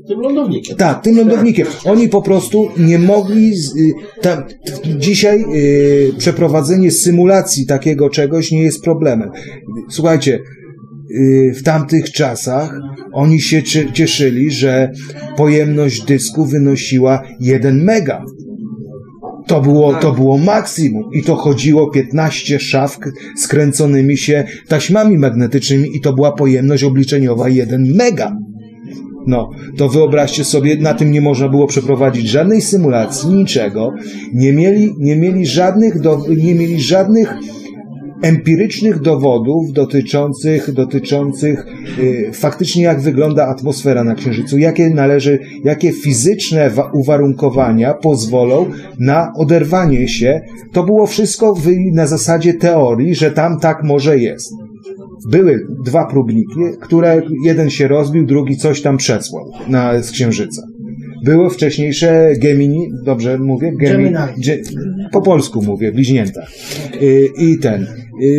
Tym 0.09 0.21
lądownikiem. 0.21 0.77
Tak, 0.77 1.01
tym 1.03 1.17
lądownikiem. 1.17 1.67
Oni 1.85 2.09
po 2.09 2.21
prostu 2.21 2.69
nie 2.77 2.99
mogli. 2.99 3.55
Z, 3.55 3.75
y, 3.75 3.93
tam, 4.21 4.43
dzisiaj 4.97 5.45
y, 5.55 6.11
przeprowadzenie 6.17 6.91
symulacji 6.91 7.65
takiego 7.65 8.09
czegoś 8.09 8.51
nie 8.51 8.63
jest 8.63 8.83
problemem. 8.83 9.31
Słuchajcie, 9.89 10.39
y, 11.11 11.53
w 11.55 11.63
tamtych 11.63 12.11
czasach 12.11 12.79
oni 13.13 13.41
się 13.41 13.63
cie- 13.63 13.91
cieszyli, 13.93 14.51
że 14.51 14.91
pojemność 15.37 16.05
dysku 16.05 16.45
wynosiła 16.45 17.23
1 17.39 17.83
mega. 17.83 18.23
To 19.47 19.61
było, 19.61 19.93
to 19.93 20.11
było 20.13 20.37
maksimum 20.37 21.03
i 21.13 21.23
to 21.23 21.35
chodziło 21.35 21.91
15 21.91 22.59
szafk 22.59 23.09
skręconymi 23.37 24.17
się 24.17 24.43
taśmami 24.67 25.17
magnetycznymi 25.17 25.89
i 25.97 26.01
to 26.01 26.13
była 26.13 26.31
pojemność 26.31 26.83
obliczeniowa 26.83 27.49
1 27.49 27.93
mega. 27.95 28.35
No, 29.29 29.49
to 29.77 29.89
wyobraźcie 29.89 30.43
sobie, 30.45 30.77
na 30.77 30.93
tym 30.93 31.11
nie 31.11 31.21
można 31.21 31.49
było 31.49 31.67
przeprowadzić 31.67 32.27
żadnej 32.29 32.61
symulacji, 32.61 33.29
niczego. 33.29 33.93
Nie 34.33 34.53
mieli, 34.53 34.95
nie 34.99 35.15
mieli 35.15 35.45
żadnych, 35.45 36.01
do, 36.01 36.21
nie 36.43 36.55
mieli 36.55 36.81
żadnych 36.81 37.33
empirycznych 38.21 38.99
dowodów 39.01 39.73
dotyczących, 39.73 40.71
dotyczących 40.71 41.65
y, 41.99 42.29
faktycznie 42.33 42.83
jak 42.83 43.01
wygląda 43.01 43.47
atmosfera 43.47 44.03
na 44.03 44.15
Księżycu, 44.15 44.57
jakie 44.57 44.89
należy, 44.89 45.39
jakie 45.63 45.91
fizyczne 45.91 46.69
wa- 46.69 46.91
uwarunkowania 46.93 47.93
pozwolą 47.93 48.65
na 48.99 49.33
oderwanie 49.35 50.07
się. 50.07 50.41
To 50.71 50.83
było 50.83 51.07
wszystko 51.07 51.53
na 51.93 52.07
zasadzie 52.07 52.53
teorii, 52.53 53.15
że 53.15 53.31
tam 53.31 53.59
tak 53.59 53.83
może 53.83 54.17
jest. 54.17 54.53
Były 55.31 55.67
dwa 55.85 56.05
próbniki, 56.05 56.59
które 56.81 57.21
jeden 57.45 57.69
się 57.69 57.87
rozbił, 57.87 58.25
drugi 58.25 58.57
coś 58.57 58.81
tam 58.81 58.97
przesłał 58.97 59.51
na, 59.67 60.01
z 60.03 60.11
Księżyca. 60.11 60.61
Były 61.25 61.49
wcześniejsze 61.49 62.33
Gemini, 62.37 62.91
dobrze 63.05 63.37
mówię? 63.37 63.71
Gemini. 63.79 64.15
Dzie- 64.37 64.61
po 65.11 65.21
polsku 65.21 65.61
mówię, 65.61 65.91
bliźnięta. 65.91 66.41
Y, 67.01 67.27
I 67.37 67.57
ten, 67.59 67.87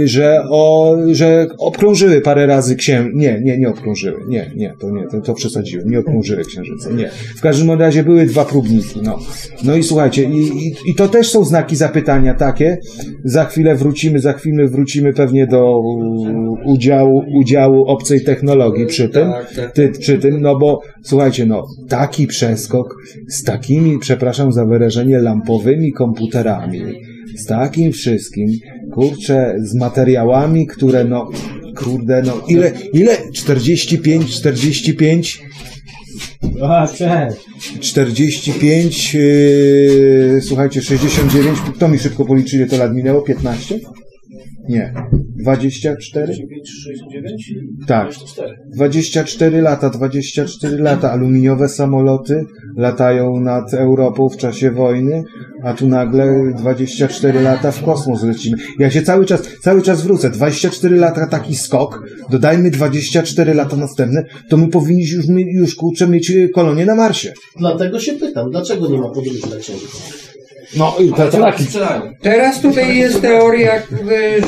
że, 0.04 0.42
o, 0.50 0.96
że 1.12 1.46
obkrążyły 1.58 2.20
parę 2.20 2.46
razy 2.46 2.76
księ... 2.76 3.06
Nie, 3.14 3.40
nie, 3.42 3.58
nie 3.58 3.68
obkrążyły. 3.68 4.20
Nie, 4.28 4.50
nie, 4.56 4.74
to 4.80 4.90
nie, 4.90 5.06
to, 5.06 5.20
to 5.20 5.34
przesadziłem. 5.34 5.90
Nie 5.90 5.98
obkrążyły 5.98 6.44
księżyca. 6.44 6.90
Nie. 6.90 7.10
W 7.36 7.40
każdym 7.40 7.70
razie 7.70 8.04
były 8.04 8.26
dwa 8.26 8.44
próbniki. 8.44 9.00
No, 9.02 9.18
no 9.64 9.76
i 9.76 9.82
słuchajcie, 9.82 10.24
i, 10.24 10.66
i, 10.66 10.74
i 10.86 10.94
to 10.94 11.08
też 11.08 11.30
są 11.30 11.44
znaki 11.44 11.76
zapytania 11.76 12.34
takie. 12.34 12.78
Za 13.24 13.44
chwilę 13.44 13.76
wrócimy, 13.76 14.20
za 14.20 14.32
chwilę 14.32 14.68
wrócimy 14.68 15.12
pewnie 15.12 15.46
do 15.46 15.80
udziału, 16.66 17.24
udziału 17.40 17.84
obcej 17.84 18.24
technologii 18.24 18.86
przy 18.86 19.08
tym, 19.08 19.32
ty, 19.74 19.88
przy 19.88 20.18
tym, 20.18 20.40
no 20.40 20.58
bo 20.58 20.80
słuchajcie, 21.02 21.46
no, 21.46 21.66
taki 21.88 22.26
przeskok 22.26 22.96
z 23.28 23.44
takimi, 23.44 23.98
przepraszam 23.98 24.52
za 24.52 24.64
wyrażenie, 24.64 25.18
lampowymi 25.18 25.92
komputerami, 25.92 26.82
z 27.36 27.46
takim 27.46 27.92
wszystkim, 27.92 28.48
kurczę, 28.90 29.54
z 29.58 29.74
materiałami, 29.74 30.66
które 30.66 31.04
no, 31.04 31.30
kurde, 31.76 32.22
no, 32.22 32.42
ile, 32.48 32.72
ile? 32.92 33.16
45, 33.32 34.36
45 34.36 35.42
A, 36.62 36.86
cześć. 36.86 37.36
45, 37.80 39.14
yy, 39.14 40.40
słuchajcie, 40.42 40.82
69, 40.82 41.58
kto 41.74 41.88
mi 41.88 41.98
szybko 41.98 42.24
policzy, 42.24 42.56
ile 42.56 42.66
to 42.66 42.76
lat 42.76 42.94
minęło? 42.94 43.22
15? 43.22 43.78
Nie. 44.70 44.92
24? 45.42 46.34
69? 46.34 47.54
Tak. 47.86 48.10
24 48.74 49.62
lata, 49.62 49.90
24 49.90 50.78
lata. 50.78 51.12
Aluminiowe 51.12 51.68
samoloty 51.68 52.44
latają 52.76 53.40
nad 53.40 53.74
Europą 53.74 54.28
w 54.28 54.36
czasie 54.36 54.70
wojny, 54.70 55.24
a 55.62 55.74
tu 55.74 55.88
nagle 55.88 56.52
24 56.58 57.40
lata 57.40 57.72
w 57.72 57.84
kosmos 57.84 58.22
lecimy. 58.22 58.56
Ja 58.78 58.90
się 58.90 59.02
cały 59.02 59.26
czas, 59.26 59.42
cały 59.60 59.82
czas 59.82 60.02
wrócę. 60.02 60.30
24 60.30 60.96
lata 60.96 61.26
taki 61.26 61.56
skok, 61.56 62.02
dodajmy 62.30 62.70
24 62.70 63.54
lata 63.54 63.76
następne, 63.76 64.24
to 64.48 64.56
my 64.56 64.68
powinniśmy 64.68 65.42
już, 65.42 65.54
już 65.54 65.74
kurczę 65.74 66.08
mieć 66.08 66.32
kolonię 66.54 66.86
na 66.86 66.94
Marsie. 66.94 67.32
Dlatego 67.58 68.00
się 68.00 68.12
pytam, 68.12 68.50
dlaczego 68.50 68.88
nie 68.88 68.98
ma 68.98 69.08
podróży 69.08 69.50
na 69.50 69.56
Księżyc? 69.56 70.29
No 70.76 70.94
i 71.00 71.12
taki. 71.12 71.64
Teraz 72.22 72.60
tutaj 72.60 72.96
jest 72.96 73.22
teoria, 73.22 73.72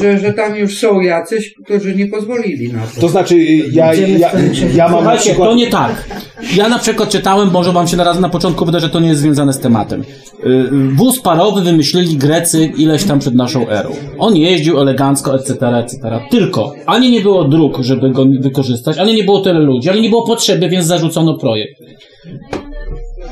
że, 0.01 0.19
że 0.19 0.33
tam 0.33 0.57
już 0.57 0.79
są 0.79 1.01
jacyś, 1.01 1.55
którzy 1.65 1.95
nie 1.95 2.07
pozwolili 2.07 2.73
na 2.73 2.81
to. 2.95 3.01
To 3.01 3.09
znaczy, 3.09 3.35
y, 3.35 3.71
ja, 3.73 3.95
ja, 3.95 4.31
ja 4.75 4.89
mam 4.89 5.05
na 5.05 5.17
przykład... 5.17 5.49
to 5.49 5.55
nie 5.55 5.67
tak. 5.67 6.09
Ja 6.57 6.69
na 6.69 6.79
przykład 6.79 7.09
czytałem, 7.09 7.51
może 7.51 7.73
wam 7.73 7.89
się 7.89 7.97
na 7.97 8.05
raz 8.05 8.21
na 8.21 8.29
początku 8.29 8.65
wyda, 8.65 8.81
że 8.81 8.91
to 8.91 9.01
nie 9.01 9.09
jest 9.09 9.21
związane 9.21 9.53
z 9.53 9.59
tematem. 9.59 10.03
Y, 10.47 10.69
Wóz 10.97 11.21
parowy 11.21 11.63
wymyślili 11.63 12.17
Grecy 12.17 12.73
ileś 12.77 13.05
tam 13.05 13.19
przed 13.19 13.35
naszą 13.35 13.69
erą. 13.69 13.91
On 14.19 14.37
jeździł 14.37 14.81
elegancko, 14.81 15.35
etc., 15.35 15.53
etc. 15.69 16.21
Tylko 16.31 16.75
ani 16.87 17.11
nie 17.11 17.21
było 17.21 17.45
dróg, 17.45 17.79
żeby 17.81 18.11
go 18.11 18.27
wykorzystać, 18.41 18.99
ani 18.99 19.15
nie 19.15 19.25
było 19.25 19.41
tyle 19.41 19.61
ludzi, 19.61 19.91
ani 19.91 20.01
nie 20.01 20.11
było 20.11 20.27
potrzeby, 20.27 20.69
więc 20.69 20.87
zarzucono 20.87 21.39
projekt. 21.39 21.83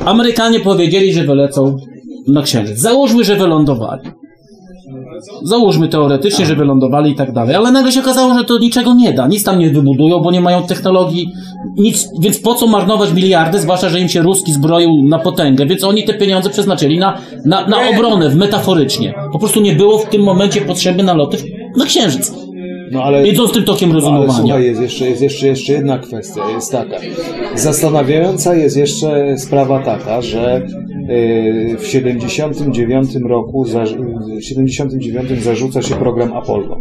Amerykanie 0.05 0.61
powiedzieli, 0.61 1.13
że 1.13 1.25
wylecą 1.25 1.77
na 2.29 2.43
Księżyc. 2.43 2.79
Załóżmy, 2.79 3.25
że 3.25 3.37
wylądowali. 3.37 4.03
Załóżmy 5.43 5.89
teoretycznie, 5.89 6.47
że 6.47 6.57
wylądowali 6.57 7.11
i 7.11 7.15
tak 7.15 7.33
dalej, 7.33 7.55
ale 7.57 7.73
nagle 7.73 7.93
się 7.93 8.01
okazało, 8.01 8.39
że 8.39 8.45
to 8.45 8.59
niczego 8.59 8.95
nie 8.95 9.13
da. 9.13 9.27
Nic 9.29 9.45
tam 9.45 9.59
nie 9.59 9.71
wybudują, 9.71 10.21
bo 10.21 10.31
nie 10.31 10.41
mają 10.41 10.63
technologii, 10.63 11.29
nic, 11.77 12.09
więc 12.21 12.39
po 12.41 12.55
co 12.55 12.67
marnować 12.67 13.13
miliardy, 13.13 13.59
zwłaszcza, 13.61 13.89
że 13.89 14.01
im 14.01 14.09
się 14.09 14.23
Ruski 14.23 14.53
zbroił 14.53 14.91
na 15.09 15.19
potęgę, 15.19 15.67
więc 15.67 15.85
oni 15.85 16.05
te 16.05 16.15
pieniądze 16.15 16.51
przeznaczyli 16.51 16.99
na, 16.99 17.19
na, 17.45 17.67
na 17.67 17.77
obronę, 17.89 18.35
metaforycznie. 18.35 19.15
Po 19.33 19.39
prostu 19.39 19.61
nie 19.61 19.73
było 19.73 19.99
w 19.99 20.05
tym 20.09 20.23
momencie 20.23 20.61
potrzeby 20.61 21.03
na 21.03 21.15
loty 21.15 21.37
w- 21.37 21.79
na 21.79 21.85
Księżyc. 21.85 22.33
No 22.93 23.03
ale... 23.03 23.29
Idąc 23.29 23.53
tym 23.53 23.65
tokiem 23.65 23.89
No, 23.89 23.95
ale 23.95 24.01
rozumowania. 24.05 24.33
słuchaj, 24.41 24.65
jest 24.65 24.81
jeszcze, 24.81 25.09
jest 25.09 25.23
jeszcze, 25.23 25.47
jeszcze 25.47 25.73
jedna 25.73 25.99
kwestia, 25.99 26.41
jest 26.55 26.73
taka. 26.73 26.97
Zastanawiająca 27.55 28.55
jest 28.55 28.77
jeszcze 28.77 29.39
sprawa 29.39 29.79
taka, 29.83 30.23
że 30.23 30.63
w 31.79 31.87
79 31.87 33.11
roku, 33.29 33.65
w 33.65 34.45
79 34.45 35.43
zarzuca 35.43 35.83
się 35.83 35.95
program 35.95 36.33
Apollo. 36.33 36.77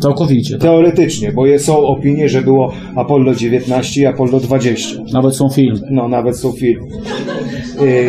Całkowicie. 0.00 0.54
Tak. 0.54 0.62
Teoretycznie, 0.62 1.32
bo 1.32 1.58
są 1.58 1.78
opinie, 1.78 2.28
że 2.28 2.42
było 2.42 2.72
Apollo 2.96 3.34
19 3.34 4.00
i 4.00 4.06
Apollo 4.06 4.40
20. 4.40 4.96
Nawet 5.12 5.36
są 5.36 5.48
filmy. 5.50 5.80
No, 5.90 6.08
nawet 6.08 6.36
są 6.36 6.52
filmy. 6.52 6.86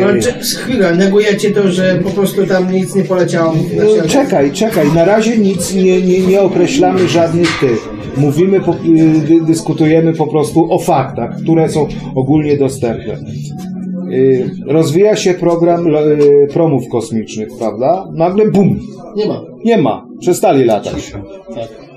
Ale 0.04 0.20
chwilę, 0.56 0.96
negujecie 0.96 1.50
to, 1.50 1.70
że 1.70 2.00
po 2.04 2.10
prostu 2.10 2.46
tam 2.46 2.72
nic 2.72 2.94
nie 2.94 3.04
poleciało 3.04 3.54
No, 3.76 4.08
czekaj, 4.08 4.52
czekaj, 4.52 4.92
na 4.94 5.04
razie 5.04 5.38
nic 5.38 5.74
nie, 5.74 6.02
nie, 6.02 6.20
nie 6.20 6.40
określamy 6.40 7.08
żadnych 7.08 7.60
tych. 7.60 7.88
Mówimy, 8.16 8.60
po, 8.60 8.72
y, 8.72 9.20
dy, 9.28 9.40
dyskutujemy 9.46 10.12
po 10.12 10.26
prostu 10.26 10.72
o 10.72 10.78
faktach, 10.78 11.36
które 11.42 11.68
są 11.68 11.88
ogólnie 12.14 12.56
dostępne. 12.56 13.18
Y, 14.12 14.50
Rozwija 14.66 15.16
się 15.16 15.34
program 15.34 15.86
y, 15.86 16.48
promów 16.52 16.88
kosmicznych, 16.88 17.48
prawda? 17.58 18.08
Nagle 18.12 18.50
bum, 18.50 18.78
Nie 19.16 19.26
ma. 19.28 19.42
nie 19.64 19.78
ma, 19.78 20.06
przestali 20.20 20.64
latać. 20.64 21.12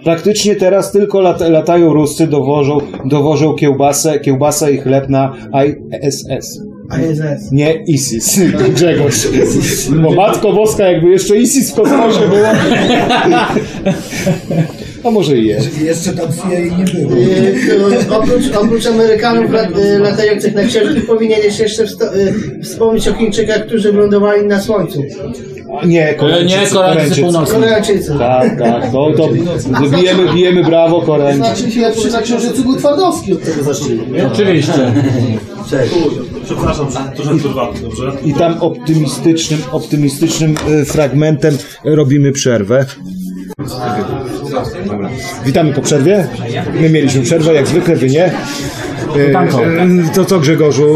Praktycznie 0.03 0.55
teraz 0.55 0.91
tylko 0.91 1.21
lat, 1.21 1.49
latają 1.49 1.93
Ruscy, 1.93 2.27
dowożą, 2.27 2.77
dowożą 3.05 3.53
kiełbasę, 3.53 4.19
kiełbasę 4.19 4.73
i 4.73 4.77
chleb 4.77 5.09
na 5.09 5.33
ISS. 5.67 6.61
ISS. 7.11 7.51
Nie 7.51 7.83
ISIS, 7.87 8.39
Grzegorz. 8.75 9.27
Bo 10.03 10.11
Matko 10.11 10.53
Boska, 10.53 10.91
jakby 10.91 11.09
jeszcze 11.09 11.37
ISIS 11.37 11.71
w 11.71 11.75
kosmosie 11.75 12.19
było. 12.19 12.47
A 15.03 15.11
może 15.11 15.37
i 15.37 15.47
jest. 15.47 15.81
Jeszcze 15.81 16.13
tam 16.13 16.27
CIA 16.33 16.59
nie 16.59 16.85
było. 16.85 17.21
Y, 17.21 18.11
oprócz, 18.11 18.55
oprócz 18.55 18.85
Amerykanów 18.85 19.51
lat, 19.51 19.77
y, 19.77 19.99
latających 19.99 20.55
na 20.55 20.63
księżycu 20.63 21.07
powinieneś 21.07 21.59
jeszcze 21.59 21.83
y, 21.83 22.63
wspomnieć 22.63 23.07
o 23.07 23.13
Chińczykach, 23.13 23.65
którzy 23.65 23.91
wylądowali 23.91 24.45
na 24.45 24.61
Słońcu. 24.61 25.03
Nie, 25.85 26.13
Koreańczycy. 26.13 26.59
Nie, 26.59 26.67
Koreańczycy 26.67 27.21
północni. 27.21 27.55
Koreańczycy. 27.55 28.15
Tak, 28.17 28.59
tak, 28.59 28.91
to, 28.91 29.11
to 29.17 29.29
bijemy, 29.89 30.33
bijemy 30.33 30.63
brawo 30.63 31.01
Koreańczycy. 31.01 31.61
Znaczy 31.61 31.75
pierwszy 31.75 32.11
na 32.11 32.21
Księżycu 32.21 32.63
był 32.63 32.75
Twardowski, 32.75 33.33
od 33.33 33.43
tego 33.43 33.71
nie? 34.11 34.27
Oczywiście. 34.27 34.93
Przepraszam, 36.45 36.87
trochę 37.15 37.39
prywatny, 37.39 37.81
dobrze? 37.81 38.11
I 38.25 38.33
tam 38.33 38.61
optymistycznym, 38.61 39.59
optymistycznym 39.71 40.55
e, 40.81 40.85
fragmentem 40.85 41.57
robimy 41.83 42.31
przerwę. 42.31 42.85
Dobra. 44.87 45.09
Witamy 45.45 45.73
po 45.73 45.81
przerwie. 45.81 46.27
My 46.81 46.89
mieliśmy 46.89 47.21
przerwę, 47.21 47.53
jak 47.53 47.67
zwykle, 47.67 47.95
wy 47.95 48.09
nie. 48.09 48.25
E, 48.25 48.31
Pytanko. 49.27 49.65
e, 49.65 49.87
To 50.15 50.25
co 50.25 50.39
Grzegorzu, 50.39 50.87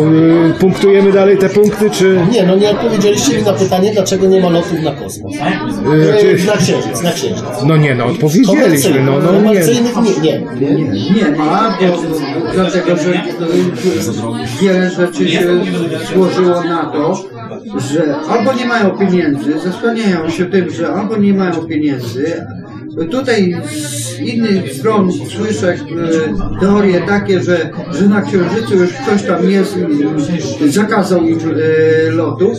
e, 0.55 0.59
punktujemy 0.59 1.11
dalej 1.11 1.37
te 1.37 1.49
punkty, 1.49 1.89
czy... 1.89 2.19
Nie, 2.31 2.43
no 2.43 2.55
nie 2.55 2.69
odpowiedzieliście 2.69 3.37
mi 3.37 3.43
na 3.43 3.53
pytanie, 3.53 3.91
dlaczego 3.93 4.27
nie 4.27 4.41
ma 4.41 4.49
lotów 4.49 4.81
na 4.83 4.91
kosmos. 4.91 5.33
E, 5.35 6.21
czy- 6.21 6.45
Na 6.47 6.57
księżyc, 6.57 7.01
na 7.03 7.11
księżyc. 7.11 7.43
No 7.65 7.77
nie, 7.77 7.95
no 7.95 8.05
odpowiedzieliśmy, 8.05 9.03
no, 9.03 9.19
no 9.19 9.41
nie. 9.53 9.59
Nie, 10.61 10.71
nie. 10.75 10.89
Nie 11.11 11.31
ma, 11.37 11.77
bo, 11.81 12.01
dlatego 12.53 12.97
że 12.97 13.13
e, 13.13 13.21
wiele 14.61 14.89
rzeczy 14.89 15.29
się 15.29 15.41
złożyło 16.13 16.63
na 16.63 16.85
to, 16.85 17.25
że 17.79 18.15
albo 18.15 18.53
nie 18.53 18.65
mają 18.65 18.89
pieniędzy, 18.89 19.59
zasłaniają 19.59 20.29
się 20.29 20.45
tym, 20.45 20.69
że 20.69 20.89
albo 20.89 21.17
nie 21.17 21.33
mają 21.33 21.65
pieniędzy. 21.65 22.45
Tutaj 23.11 23.55
z 23.75 24.19
innych 24.19 24.73
stron 24.73 25.11
słyszę 25.11 25.73
e, 25.73 25.77
teorie 26.59 27.01
takie, 27.01 27.43
że, 27.43 27.69
że 27.91 28.07
na 28.07 28.21
Księżycu 28.21 28.75
już 28.75 28.93
ktoś 28.93 29.23
tam 29.23 29.49
jest 29.49 29.77
i 30.65 30.69
zakazał 30.69 31.27
im 31.27 31.39
e, 31.39 32.11
lotów. 32.11 32.57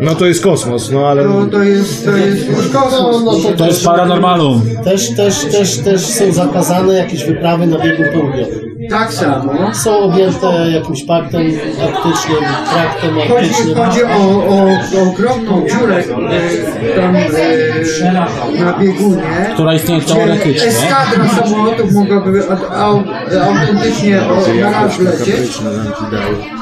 No 0.00 0.14
to 0.14 0.26
jest 0.26 0.42
kosmos, 0.42 0.90
no 0.90 1.08
ale... 1.08 1.24
To, 1.24 1.46
to 1.46 1.62
jest, 1.62 2.04
to 2.04 2.16
jest 2.16 2.48
już 2.48 2.68
kosmos. 2.68 3.22
No, 3.24 3.32
no 3.32 3.38
to, 3.38 3.52
To 3.52 3.66
jest 3.66 3.84
paranormalum. 3.84 4.62
Też, 4.84 5.10
też, 5.16 5.44
też, 5.44 5.78
też 5.78 6.00
są 6.00 6.32
zakazane 6.32 6.94
jakieś 6.94 7.24
wyprawy 7.24 7.66
na 7.66 7.78
biegun 7.78 8.06
południowym. 8.12 8.75
Tak 8.90 9.12
samo. 9.12 9.74
Są 9.74 9.98
objęte 9.98 10.70
jakimś 10.70 11.04
paktem 11.04 11.42
arktycznym, 11.82 12.38
traktem 12.72 13.14
Chodzi, 13.14 13.32
arktycznym. 13.32 13.76
chodzi 13.76 14.04
o, 14.04 14.48
o, 14.48 14.64
o 14.98 15.10
ogromną 15.10 15.66
dziurę 15.68 15.96
e, 15.96 16.96
tam 16.96 17.16
e, 17.16 18.64
na 18.64 18.78
biegunie. 18.78 19.22
Która 19.54 19.74
istnieje 19.74 20.00
gdzie 20.00 20.14
teoretycznie. 20.14 20.68
Eskadra 20.68 21.28
samolotów 21.28 21.92
mogłaby 21.92 22.42
au, 22.50 22.56
au, 22.74 23.02
autentycznie 23.50 24.22
o, 24.22 24.60
na 24.60 24.70
raz 24.70 24.98
lecieć, 24.98 25.58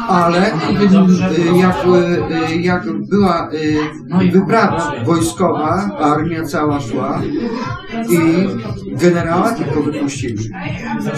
ale 0.09 0.41
jak, 1.61 1.77
e, 2.51 2.57
jak 2.57 2.83
była 2.93 3.51
e, 4.21 4.31
wyprawa 4.33 4.93
wojskowa, 5.05 5.91
armia 6.01 6.45
cała 6.45 6.81
szła 6.81 7.23
i 8.11 8.19
generała 8.97 9.53
tylko 9.53 9.83
wypuścili. 9.83 10.51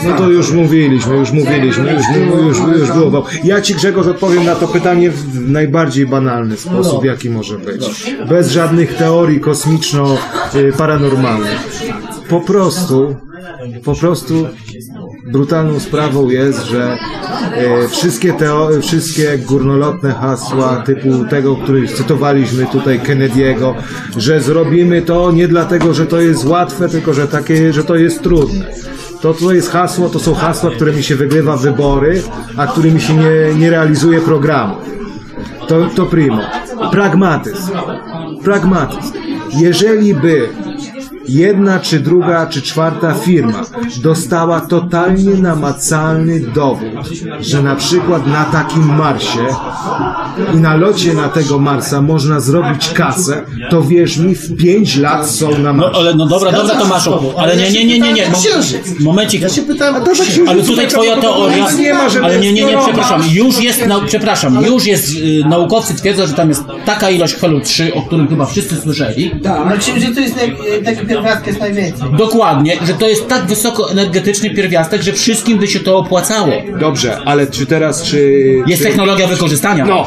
No 0.04 0.16
to 0.16 0.28
już 0.28 0.52
mówiliśmy, 0.96 1.16
już 1.16 1.32
mówiliśmy, 1.32 1.92
już, 1.92 2.04
już, 2.16 2.58
już, 2.58 2.68
już 2.78 2.92
było. 2.92 3.26
Ja 3.44 3.60
Ci 3.60 3.74
Grzegorz 3.74 4.06
odpowiem 4.06 4.44
na 4.44 4.54
to 4.54 4.68
pytanie 4.68 5.10
w 5.10 5.50
najbardziej 5.50 6.06
banalny 6.06 6.56
sposób, 6.56 7.04
jaki 7.04 7.30
może 7.30 7.58
być. 7.58 8.14
Bez 8.28 8.50
żadnych 8.50 8.94
teorii 8.94 9.40
kosmiczno-paranormalnych. 9.40 11.58
Po 12.28 12.40
prostu, 12.40 13.16
po 13.84 13.94
prostu 13.94 14.48
brutalną 15.32 15.80
sprawą 15.80 16.30
jest, 16.30 16.64
że 16.64 16.98
e, 17.54 17.88
wszystkie, 17.88 18.32
teo, 18.32 18.70
wszystkie 18.82 19.38
górnolotne 19.38 20.12
hasła 20.12 20.76
typu 20.76 21.24
tego, 21.30 21.56
który 21.56 21.88
cytowaliśmy 21.88 22.66
tutaj 22.66 23.00
Kennedy'ego, 23.00 23.74
że 24.16 24.40
zrobimy 24.40 25.02
to 25.02 25.32
nie 25.32 25.48
dlatego, 25.48 25.94
że 25.94 26.06
to 26.06 26.20
jest 26.20 26.44
łatwe, 26.44 26.88
tylko 26.88 27.14
że 27.14 27.28
takie, 27.28 27.72
że 27.72 27.84
to 27.84 27.96
jest 27.96 28.22
trudne. 28.22 28.66
To, 29.26 29.34
to 29.34 29.52
jest 29.52 29.70
hasło, 29.70 30.08
to 30.08 30.18
są 30.18 30.34
hasła, 30.34 30.70
którymi 30.70 31.02
się 31.02 31.16
wygrywa 31.16 31.56
wybory, 31.56 32.22
a 32.56 32.66
którymi 32.66 33.00
się 33.00 33.14
nie, 33.14 33.54
nie 33.58 33.70
realizuje 33.70 34.20
programu. 34.20 34.76
To, 35.68 35.86
to 35.96 36.06
primo. 36.06 36.40
Pragmatyzm. 36.90 37.72
Pragmatyzm. 38.44 39.12
Jeżeli 39.58 40.14
by 40.14 40.48
jedna, 41.28 41.80
czy 41.80 42.00
druga, 42.00 42.46
czy 42.46 42.62
czwarta 42.62 43.14
firma 43.14 43.62
dostała 44.02 44.60
totalnie 44.60 45.34
namacalny 45.34 46.40
dowód, 46.40 47.08
że 47.40 47.62
na 47.62 47.76
przykład 47.76 48.26
na 48.26 48.44
takim 48.44 48.94
Marsie 48.96 49.46
i 50.54 50.56
na 50.56 50.76
locie 50.76 51.14
na 51.14 51.28
tego 51.28 51.58
Marsa 51.58 52.02
można 52.02 52.40
zrobić 52.40 52.88
kasę, 52.88 53.42
to 53.70 53.82
wierz 53.82 54.16
mi, 54.16 54.34
w 54.34 54.56
5 54.56 54.96
lat 54.96 55.30
są 55.30 55.50
na 55.50 55.58
No, 55.58 55.72
Marsie. 55.72 55.98
ale, 55.98 56.14
no 56.14 56.26
dobra, 56.26 56.52
dobra 56.52 56.76
Tomaszu, 56.76 57.32
ale 57.38 57.56
nie, 57.56 57.70
nie, 57.70 57.84
nie, 57.84 58.00
nie, 58.00 58.12
nie. 58.12 58.30
Momencik. 59.00 59.40
Ja 59.42 59.48
się 59.48 59.62
pytałem 59.62 59.94
to 59.94 60.10
tak. 60.10 60.16
Ale 60.48 60.62
tutaj 60.62 60.88
twoja 60.88 61.16
teoria, 61.16 61.70
nie 61.70 61.94
ma, 61.94 62.08
żeby 62.08 62.24
ale 62.24 62.38
nie, 62.38 62.52
nie, 62.52 62.64
nie, 62.64 62.72
jest 62.72 62.84
przepraszam, 62.84 63.22
już 63.32 63.60
jest, 63.60 63.86
nau, 63.86 64.00
przepraszam, 64.06 64.64
już 64.64 64.86
jest, 64.86 65.16
y, 65.16 65.42
naukowcy 65.48 65.94
twierdzą, 65.94 66.26
że 66.26 66.32
tam 66.32 66.48
jest 66.48 66.64
taka 66.84 67.10
ilość 67.10 67.34
helu 67.34 67.60
3, 67.60 67.94
o 67.94 68.02
którym 68.02 68.28
chyba 68.28 68.46
wszyscy 68.46 68.76
słyszeli, 68.76 69.30
Na 69.44 69.76
księżycu 69.76 70.20
jest 70.20 70.36
naj, 70.36 70.56
taki 70.84 71.06
pierwiastek 71.16 71.46
jest 71.46 71.60
najwięcej. 71.60 72.08
dokładnie, 72.18 72.76
że 72.86 72.94
to 72.94 73.08
jest 73.08 73.28
tak 73.28 73.46
wysoko 73.46 73.90
energetyczny 73.90 74.50
pierwiastek, 74.50 75.02
że 75.02 75.12
wszystkim 75.12 75.58
by 75.58 75.68
się 75.68 75.80
to 75.80 75.98
opłacało. 75.98 76.52
Dobrze, 76.80 77.18
ale 77.24 77.46
czy 77.46 77.66
teraz, 77.66 78.02
czy... 78.02 78.32
Jest 78.66 78.82
czy... 78.82 78.88
technologia 78.88 79.26
wykorzystania. 79.26 79.84
No. 79.86 80.06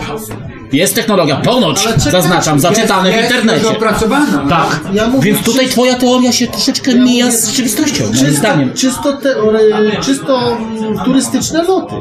Jest 0.72 0.95
technologia, 0.95 1.36
ponoć, 1.36 1.88
zaznaczam, 1.97 2.60
zaczytane 2.60 3.12
w 3.12 3.24
internecie. 3.24 3.70
opracowana. 3.70 4.45
Tak, 4.49 4.80
Ja 4.93 5.07
mówię, 5.07 5.34
więc 5.34 5.45
tutaj 5.45 5.68
twoja 5.68 5.95
teoria 5.95 6.32
się 6.32 6.47
troszeczkę 6.47 6.95
mija 6.95 7.32
z 7.32 7.47
rzeczywistością, 7.49 8.03
moim 8.03 8.16
Czysto, 8.16 8.38
zdaniem. 8.39 8.74
czysto, 8.74 9.14
teore, 9.14 9.60
czysto 10.01 10.57
mm, 10.57 10.99
turystyczne 11.05 11.64
loty. 11.64 11.95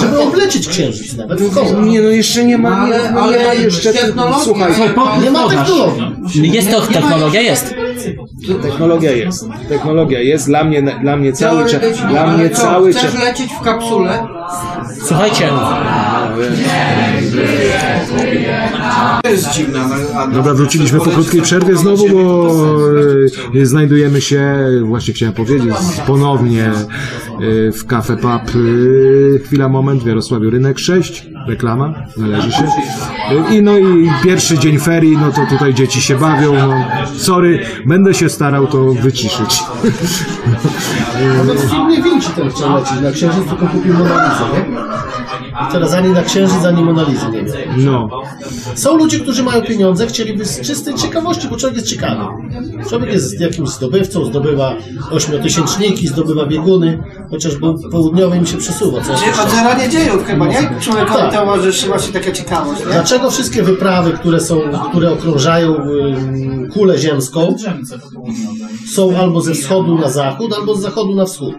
Żeby 0.00 0.20
oblecieć 0.20 0.68
księżyc 0.68 1.16
nawet 1.16 1.40
w 1.40 1.54
koło. 1.54 1.80
Nie, 1.80 2.00
no 2.00 2.08
jeszcze 2.08 2.44
nie 2.44 2.58
ma, 2.58 2.86
nie, 2.88 2.92
no 3.14 3.30
nie 3.30 3.44
ma 3.44 3.54
jeszcze... 3.54 3.92
Słuchaj, 4.44 4.72
Nie 5.22 5.30
ma 5.30 5.48
technologii. 5.48 6.15
Jest 6.34 6.70
to 6.70 6.80
technologia, 6.80 7.40
jest. 7.40 7.74
technologia 8.62 9.12
jest. 9.12 9.48
Technologia 9.68 10.20
jest. 10.20 10.46
Dla 10.46 10.64
mnie, 10.64 10.82
dla 11.02 11.16
mnie 11.16 11.32
cały 11.32 11.64
czas... 11.68 11.80
Dla 12.10 12.26
mnie 12.26 12.50
cały 12.50 12.92
chcesz 12.92 13.02
czas... 13.02 13.20
lecieć 13.24 13.52
w 13.60 13.64
kapsule? 13.64 14.26
Słuchajcie, 15.02 15.48
To 19.22 19.30
jest 19.30 19.50
dziwne. 19.50 19.80
no, 20.14 20.28
Dobra, 20.34 20.54
wróciliśmy 20.54 20.98
po 20.98 21.10
krótkiej 21.10 21.42
przerwie 21.42 21.76
znowu, 21.76 22.08
bo 22.08 22.50
e, 23.60 23.66
znajdujemy 23.66 24.20
się, 24.20 24.56
właśnie 24.84 25.14
chciałem 25.14 25.34
powiedzieć, 25.34 25.74
ponownie 26.06 26.64
e, 26.64 26.72
w 27.72 27.86
Cafe 27.86 28.16
Pub. 28.16 28.26
E, 28.26 29.38
chwila, 29.38 29.68
moment, 29.68 30.02
w 30.02 30.06
Jarosławiu 30.06 30.50
Rynek 30.50 30.78
6, 30.78 31.26
reklama, 31.46 31.94
należy 32.16 32.52
się. 32.52 32.64
I 33.50 33.62
no 33.62 33.78
i 33.78 34.10
pierwszy 34.24 34.58
dzień 34.58 34.78
ferii, 34.78 35.18
no 35.18 35.32
to 35.32 35.46
tutaj 35.46 35.74
dzieci 35.74 36.02
się 36.02 36.18
bawią, 36.18 36.52
no, 36.52 36.84
sorry, 37.16 37.66
będę 37.86 38.14
się 38.14 38.28
starał 38.28 38.66
to 38.66 38.84
wyciszyć. 38.84 39.62
Nawet 41.36 41.60
film 41.60 41.88
nie 41.88 42.02
Vinci 42.02 42.28
ten 42.30 42.50
chciał 42.50 42.74
lecieć 42.74 43.00
na 43.00 43.10
księżyc, 43.10 43.48
tylko 43.48 43.66
kupił 43.66 43.94
Monalizę, 43.94 44.44
nie? 44.52 44.86
I 45.68 45.72
teraz 45.72 45.92
ani 45.94 46.08
na 46.08 46.22
księżyc, 46.22 46.64
ani 46.64 46.82
Monalizy 46.82 47.26
nie 47.30 47.42
miał. 47.42 48.08
No. 48.08 48.22
Są 48.74 48.96
ludzie, 48.96 49.20
którzy 49.20 49.42
mają 49.42 49.62
pieniądze, 49.62 50.06
chcieliby 50.06 50.44
z 50.44 50.60
czystej 50.60 50.94
ciekawości, 50.94 51.48
bo 51.48 51.56
człowiek 51.56 51.76
jest 51.76 51.88
ciekawy. 51.88 52.24
Człowiek 52.88 53.12
jest 53.12 53.40
jakimś 53.40 53.68
zdobywcą, 53.68 54.24
zdobywa 54.24 54.76
ośmiotysięczniki, 55.10 56.08
zdobywa 56.08 56.46
bieguny, 56.46 57.02
chociażby 57.30 57.66
południowy 57.92 58.36
im 58.36 58.46
się 58.46 58.56
przesuwa. 58.56 59.00
Co 59.00 59.12
Od 59.12 59.20
jakiś 59.22 59.36
czas. 59.36 59.54
zarania 59.54 59.88
dziejów 59.88 60.24
chyba, 60.26 60.46
nie? 60.46 60.70
Człowiekowi 60.80 61.18
Tak. 61.18 61.32
towarzyszy 61.34 61.86
właśnie 61.86 62.12
taka 62.12 62.32
ciekawość, 62.32 62.80
nie? 62.80 62.86
Dlaczego 62.86 63.30
wszystkie 63.30 63.62
wyprawy, 63.62 64.12
które 64.12 64.40
są, 64.40 64.60
które 64.90 65.12
okrążają 65.12 65.76
kulę 66.72 66.98
ziemską, 66.98 67.56
są 68.94 69.16
albo 69.18 69.40
ze 69.40 69.54
wschodu 69.54 69.98
na 69.98 70.10
zachód, 70.10 70.54
albo 70.60 70.74
z 70.74 70.80
zachodu 70.80 71.14
na 71.14 71.24
wschód? 71.24 71.54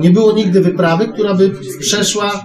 Nie 0.00 0.10
było 0.10 0.32
nigdy 0.32 0.60
wyprawy, 0.60 1.08
która 1.08 1.34
by 1.34 1.50
przeszła 1.80 2.44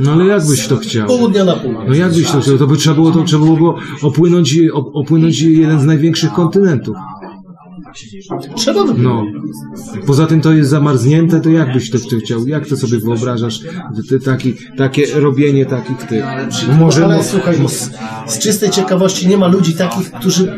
No 0.00 0.12
ale 0.12 0.26
jak 0.26 0.46
byś 0.46 0.66
to 0.66 0.76
chciał? 0.76 1.06
południa 1.06 1.44
na 1.44 1.56
południe. 1.56 1.84
No 1.88 1.94
jak 1.94 2.12
byś 2.14 2.30
to 2.30 2.40
chciał? 2.40 2.58
To 2.58 2.66
by 2.66 2.76
trzeba 2.76 2.94
było, 2.96 3.10
to 3.10 3.24
trzeba 3.24 3.44
było 3.46 3.78
opłynąć, 4.02 4.54
op- 4.74 4.90
opłynąć 4.94 5.40
jeden 5.40 5.80
z 5.80 5.84
największych 5.84 6.32
kontynentów. 6.32 6.96
Trzeba 8.56 8.84
by 8.84 8.94
No. 9.02 9.24
Poza 10.06 10.26
tym 10.26 10.40
to 10.40 10.52
jest 10.52 10.70
zamarznięte, 10.70 11.40
to 11.40 11.50
jak 11.50 11.72
byś 11.72 11.90
to 11.90 11.98
chci- 11.98 12.20
chciał? 12.20 12.46
Jak 12.48 12.66
to 12.66 12.76
sobie 12.76 12.98
wyobrażasz? 12.98 13.60
Ty, 14.08 14.20
taki, 14.20 14.54
takie 14.76 15.06
robienie 15.20 15.66
takich 15.66 15.96
tych. 15.98 16.24
No 16.68 16.74
może 16.74 17.04
ale 17.04 17.16
no, 17.16 17.22
słuchaj, 17.22 17.56
no, 17.62 17.68
z, 17.68 17.90
z 18.26 18.38
czystej 18.38 18.70
ciekawości 18.70 19.28
nie 19.28 19.36
ma 19.38 19.46
ludzi 19.48 19.74
takich, 19.74 20.10
którzy... 20.12 20.52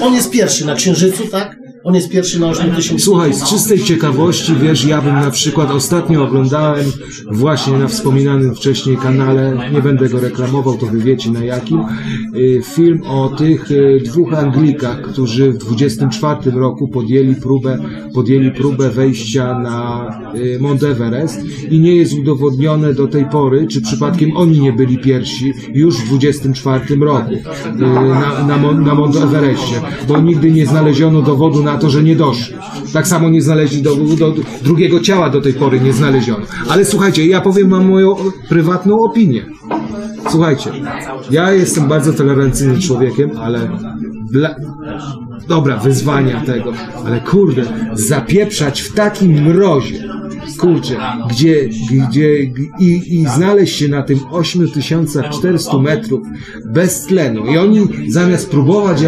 On 0.00 0.14
jest 0.14 0.30
pierwszy 0.30 0.66
na 0.66 0.74
Księżycu, 0.74 1.22
tak? 1.30 1.56
On 1.84 1.94
jest 1.94 2.10
pierwszy 2.10 2.40
na 2.40 2.48
8 2.48 2.74
tysięcy. 2.74 3.04
Słuchaj, 3.04 3.34
z 3.34 3.44
czystej 3.44 3.78
ciekawości, 3.82 4.52
wiesz, 4.62 4.84
ja 4.84 5.02
bym 5.02 5.14
na 5.14 5.30
przykład 5.30 5.70
ostatnio 5.70 6.24
oglądałem 6.24 6.86
właśnie 7.32 7.78
na 7.78 7.88
wspominanym 7.88 8.54
wcześniej 8.54 8.96
kanale, 8.96 9.70
nie 9.72 9.82
będę 9.82 10.08
go 10.08 10.20
reklamował, 10.20 10.78
to 10.78 10.86
wy 10.86 10.98
wiecie 10.98 11.30
na 11.30 11.44
jakim, 11.44 11.80
y, 12.36 12.60
film 12.64 13.02
o 13.06 13.28
tych 13.28 13.70
y, 13.70 14.00
dwóch 14.04 14.34
Anglikach, 14.34 15.02
którzy 15.02 15.52
w 15.52 15.58
24 15.58 16.50
roku 16.50 16.88
podjęli 16.88 17.34
próbę, 17.34 17.78
podjęli 18.14 18.50
próbę 18.50 18.90
wejścia 18.90 19.58
na 19.58 20.08
y, 20.34 20.58
Mount 20.60 20.82
Everest 20.82 21.40
i 21.70 21.80
nie 21.80 21.96
jest 21.96 22.12
udowodnione 22.12 22.94
do 22.94 23.08
tej 23.08 23.24
pory, 23.24 23.66
czy 23.66 23.82
przypadkiem 23.82 24.36
oni 24.36 24.60
nie 24.60 24.72
byli 24.72 24.98
pierwsi 24.98 25.52
już 25.74 25.96
w 25.96 26.06
24 26.06 26.96
roku 27.00 27.32
na, 27.76 28.44
na, 28.44 28.72
na 28.72 28.94
Mount 28.94 29.16
Everestie, 29.16 29.80
bo 30.08 30.20
nigdy 30.20 30.50
nie 30.52 30.66
znaleziono 30.66 31.22
dowodu 31.22 31.62
na 31.72 31.78
to, 31.78 31.90
że 31.90 32.02
nie 32.02 32.16
doszli. 32.16 32.56
Tak 32.92 33.06
samo 33.06 33.30
nie 33.30 33.42
znaleźli 33.42 33.82
do, 33.82 33.96
do 33.96 34.34
drugiego 34.62 35.00
ciała 35.00 35.30
do 35.30 35.40
tej 35.40 35.54
pory 35.54 35.80
nie 35.80 35.92
znaleziono. 35.92 36.46
Ale 36.68 36.84
słuchajcie, 36.84 37.26
ja 37.26 37.40
powiem 37.40 37.70
wam 37.70 37.88
moją 37.88 38.16
prywatną 38.48 39.00
opinię. 39.00 39.46
Słuchajcie, 40.30 40.70
ja 41.30 41.52
jestem 41.52 41.88
bardzo 41.88 42.12
tolerancyjnym 42.12 42.80
człowiekiem, 42.80 43.30
ale 43.40 43.70
dla... 44.30 44.54
dobra, 45.48 45.76
wyzwania 45.76 46.40
tego, 46.40 46.72
ale 47.06 47.20
kurde, 47.20 47.62
zapieprzać 47.92 48.80
w 48.80 48.92
takim 48.92 49.42
mrozie, 49.42 50.08
kurczę, 50.56 50.96
gdzie, 51.30 51.68
gdzie 52.08 52.42
i, 52.78 53.20
i 53.20 53.26
znaleźć 53.26 53.78
się 53.78 53.88
na 53.88 54.02
tym 54.02 54.18
8400 54.30 55.78
metrów 55.78 56.20
bez 56.64 57.02
tlenu 57.02 57.46
i 57.46 57.58
oni 57.58 57.88
zamiast 58.08 58.50
próbować 58.50 59.02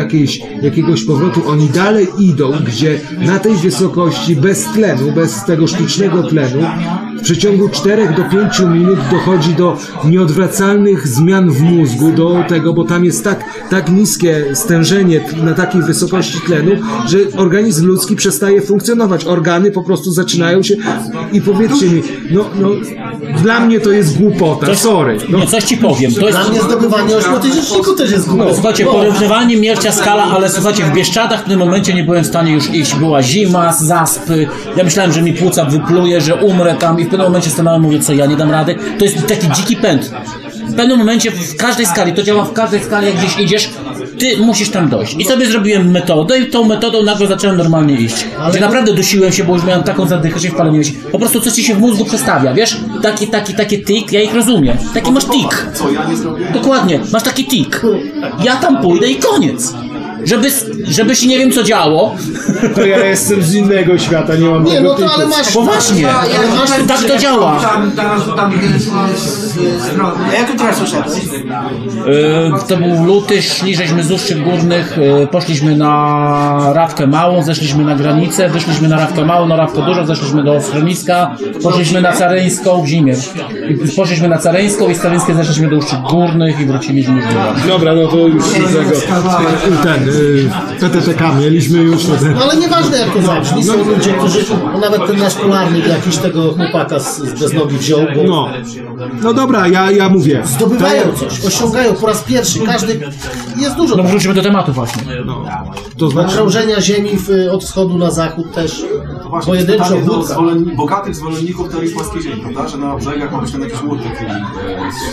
jakiegoś 0.63 1.05
powrotu, 1.05 1.41
oni 1.49 1.69
dalej 1.69 2.07
idą, 2.19 2.53
gdzie 2.67 3.01
na 3.27 3.39
tej 3.39 3.55
wysokości 3.55 4.37
bez 4.37 4.65
tlenu, 4.65 5.13
bez 5.13 5.45
tego 5.45 5.67
sztucznego 5.67 6.23
tlenu, 6.23 6.63
w 7.21 7.23
przeciągu 7.23 7.69
4 7.69 8.09
do 8.17 8.25
5 8.25 8.61
minut 8.61 8.99
dochodzi 9.11 9.55
do 9.55 9.77
nieodwracalnych 10.05 11.09
zmian 11.09 11.51
w 11.51 11.61
mózgu, 11.61 12.13
do 12.13 12.45
tego, 12.49 12.73
bo 12.73 12.85
tam 12.85 13.05
jest 13.05 13.25
tak, 13.25 13.45
tak 13.71 13.93
niskie 13.93 14.45
stężenie 14.55 15.21
na 15.45 15.55
takiej 15.55 15.83
wysokości 15.83 16.41
tlenu, 16.41 16.71
że 17.07 17.19
organizm 17.37 17.87
ludzki 17.87 18.17
przestaje 18.17 18.63
funkcjonować. 18.63 19.25
Organy 19.25 19.71
po 19.71 19.83
prostu 19.83 20.13
zaczynają 20.13 20.63
się 20.63 20.75
i 21.33 21.41
powiedzcie 21.41 21.87
mi, 21.87 22.03
no, 22.31 22.45
no 22.55 22.69
dla 23.43 23.61
mnie 23.61 23.81
to 23.81 23.91
jest 23.91 24.19
głupota, 24.19 24.75
sorry. 24.75 25.19
No, 25.29 25.39
Nie, 25.39 25.47
coś 25.47 25.65
ci 25.65 25.77
powiem. 25.77 26.15
To 26.15 26.27
jest... 26.27 26.39
Dla 26.39 26.49
mnie 26.49 26.61
zdobywanie 26.61 27.17
ośmiotysięczniku 27.17 27.95
też 27.95 28.11
jest 28.11 28.29
głupie. 28.29 28.45
No, 28.45 28.55
słuchajcie, 28.55 28.85
porównywanie 28.85 29.57
miercia 29.57 29.93
skala, 29.93 30.23
ale 30.23 30.51
słuchajcie, 30.51 30.85
w 30.85 30.93
Bieszczadach 30.93 31.45
w 31.45 31.49
tym 31.49 31.59
momencie 31.59 31.95
nie 31.95 32.05
byłem 32.05 32.25
w 32.25 32.27
stanie 32.27 32.53
już 32.53 32.71
iść. 32.75 32.95
Była 32.95 33.23
zima, 33.23 33.73
zaspy. 33.73 34.49
Ja 34.77 34.85
myślałem, 34.85 35.13
że 35.13 35.23
mi 35.23 35.33
płuca 35.33 35.65
wypluje, 35.65 36.21
że 36.21 36.35
umrę 36.35 36.75
tam 36.75 37.01
i 37.01 37.05
w 37.05 37.09
pewnym 37.09 37.27
momencie 37.27 37.51
stanąłem, 37.51 37.83
mówię, 37.83 38.01
co 38.01 38.13
ja 38.13 38.27
nie 38.27 38.37
dam 38.37 38.51
rady. 38.51 38.77
To 38.99 39.05
jest 39.05 39.27
taki 39.27 39.51
dziki 39.51 39.77
pęd. 39.77 40.13
W 40.69 40.75
pewnym 40.75 40.99
momencie, 40.99 41.31
w 41.31 41.57
każdej 41.57 41.87
skali, 41.87 42.13
to 42.13 42.23
działa 42.23 42.45
w 42.45 42.53
każdej 42.53 42.81
skali, 42.81 43.07
jak 43.07 43.17
gdzieś 43.17 43.39
idziesz, 43.39 43.71
ty 44.21 44.37
musisz 44.37 44.71
tam 44.71 44.89
dojść. 44.89 45.17
I 45.19 45.25
sobie 45.25 45.47
zrobiłem 45.47 45.91
metodę 45.91 46.39
i 46.39 46.47
tą 46.47 46.65
metodą 46.65 47.03
nagle 47.03 47.27
zacząłem 47.27 47.57
normalnie 47.57 47.95
iść. 47.95 48.25
Gdzie 48.51 48.61
naprawdę 48.61 48.93
dusiłem 48.93 49.33
się, 49.33 49.45
bo 49.45 49.55
już 49.55 49.65
miałem 49.65 49.83
taką 49.83 50.07
zadychę, 50.07 50.41
że 50.41 50.49
wpaleniłeś. 50.49 50.93
Po 51.13 51.19
prostu 51.19 51.41
coś 51.41 51.53
ci 51.53 51.65
się 51.65 51.75
w 51.75 51.79
mózgu 51.79 52.05
przestawia, 52.05 52.55
wiesz? 52.55 52.77
Taki, 53.03 53.29
taki, 53.29 53.55
taki 53.55 53.85
tik, 53.85 54.13
ja 54.13 54.23
ich 54.23 54.35
rozumiem. 54.35 54.77
Taki 54.95 55.13
masz 55.13 55.25
tik. 55.25 55.67
Co 55.75 55.91
ja 55.91 56.05
nie 56.05 56.17
zrobię? 56.17 56.45
Dokładnie, 56.53 57.01
masz 57.13 57.23
taki 57.23 57.45
tik. 57.45 57.83
Ja 58.45 58.57
tam 58.57 58.83
pójdę 58.83 59.11
i 59.11 59.17
koniec. 59.17 59.75
Żeby, 60.25 60.49
żeby 60.89 61.17
się 61.17 61.29
nie 61.29 61.39
wiem 61.39 61.53
co 61.53 61.63
działo. 61.63 62.15
to 62.75 62.87
ja 62.87 63.05
jestem 63.07 63.43
z 63.43 63.55
innego 63.55 63.99
świata, 63.99 64.35
nie 64.37 64.49
mam 64.49 64.65
Nie, 64.65 64.77
tego 64.77 64.89
no 64.89 64.95
to 64.95 65.03
typu. 65.03 65.11
ale 65.15 65.27
masz... 65.27 65.53
Poważnie. 65.53 66.09
Ale 66.09 66.49
masz 66.59 66.71
tu 66.71 66.87
Tak 66.87 67.03
to 67.05 67.19
działa. 67.19 67.61
Tam, 67.61 67.93
tam 68.37 68.53
strony. 69.81 70.15
A 70.31 70.35
jak 70.35 70.51
tu 70.51 70.57
teraz 70.59 70.83
uszedłeś? 70.83 71.21
E, 72.07 72.69
To 72.69 72.77
był 72.77 73.05
luty, 73.05 73.43
szli 73.43 73.77
żeśmy 73.77 74.05
z 74.05 74.11
Uszczyk 74.11 74.39
Górnych, 74.45 74.99
e, 75.23 75.27
poszliśmy 75.27 75.77
na 75.77 76.73
Rawkę 76.75 77.07
Małą, 77.07 77.43
zeszliśmy 77.43 77.85
na 77.85 77.95
granicę, 77.95 78.49
wyszliśmy 78.49 78.89
na 78.89 78.97
Rawkę 78.97 79.25
Małą, 79.25 79.47
na 79.49 79.57
Rawkę 79.57 79.83
Dużą, 79.83 80.07
zeszliśmy 80.07 80.45
do 80.45 80.61
Schroniska, 80.61 81.37
poszliśmy 81.63 82.01
na 82.01 82.13
Caryńską 82.13 82.83
w 82.83 82.87
zimie. 82.87 83.15
I 83.71 83.97
Poszliśmy 83.97 84.29
na 84.29 84.39
Caryńską 84.39 84.89
i 84.89 84.95
z 84.95 85.01
Caryńskiej 85.01 85.35
zeszliśmy 85.35 85.71
do 85.71 85.77
Uszczyk 85.77 85.99
Górnych 86.01 86.61
i 86.61 86.67
wróciliśmy 86.67 87.17
już 87.17 87.25
do. 87.25 87.69
Dobra, 87.69 87.95
no 87.95 88.07
to 88.09 88.17
już 88.19 88.45
z 88.45 88.53
tego, 88.53 88.91
ten, 89.83 90.10
PTTK 90.81 91.35
mieliśmy 91.35 91.79
już, 91.79 92.05
No 92.35 92.43
ale 92.43 92.57
nieważne 92.57 92.99
jak 92.99 93.13
to 93.13 93.23
zabrzmi, 93.23 93.65
są 93.65 93.85
ludzie, 93.85 94.13
którzy, 94.13 94.39
no 94.73 94.79
nawet 94.79 95.07
ten 95.07 95.19
nasz 95.19 95.35
polarnik 95.35 95.87
jakiś 95.87 96.17
tego 96.17 96.53
chłopaka 96.53 96.99
z, 97.01 97.19
z 97.19 97.41
beznogi 97.41 97.77
wziął, 97.79 98.01
bo 98.17 98.23
no. 98.23 98.49
No 99.23 99.35
dobra, 99.35 99.69
ja, 99.69 99.91
ja 99.91 100.09
mówię. 100.09 100.43
zdobywają 100.45 101.03
coś, 101.13 101.45
osiągają 101.45 101.95
po 101.95 102.07
raz 102.07 102.23
pierwszy, 102.23 102.61
każdy, 102.61 103.01
jest 103.57 103.77
dużo 103.77 103.97
No 103.97 104.03
wróćmy 104.03 104.35
do 104.35 104.43
tematu 104.43 104.73
właśnie. 104.73 105.03
To 105.99 106.09
znaczy, 106.11 106.35
krążenia 106.35 106.81
ziemi 106.81 107.11
w, 107.17 107.53
od 107.53 107.65
wschodu 107.65 107.99
na 107.99 108.11
zachód 108.11 108.53
też, 108.55 108.85
Właśnie 109.31 109.53
pojedynczo 109.53 109.85
pytanie 109.85 110.03
do 110.07 110.23
zwolenni- 110.23 110.77
bogatych 110.77 111.15
zwolenników 111.15 111.69
teorii 111.71 111.91
płaskiej 111.95 112.23
ziemi, 112.23 112.41
prawda? 112.43 112.69
Że 112.69 112.79
na 112.79 112.97
brzegach 112.97 113.33
ma 113.33 113.39
być 113.39 113.53
ten 113.53 113.61
jakiś 113.63 113.83
łódek 113.83 114.23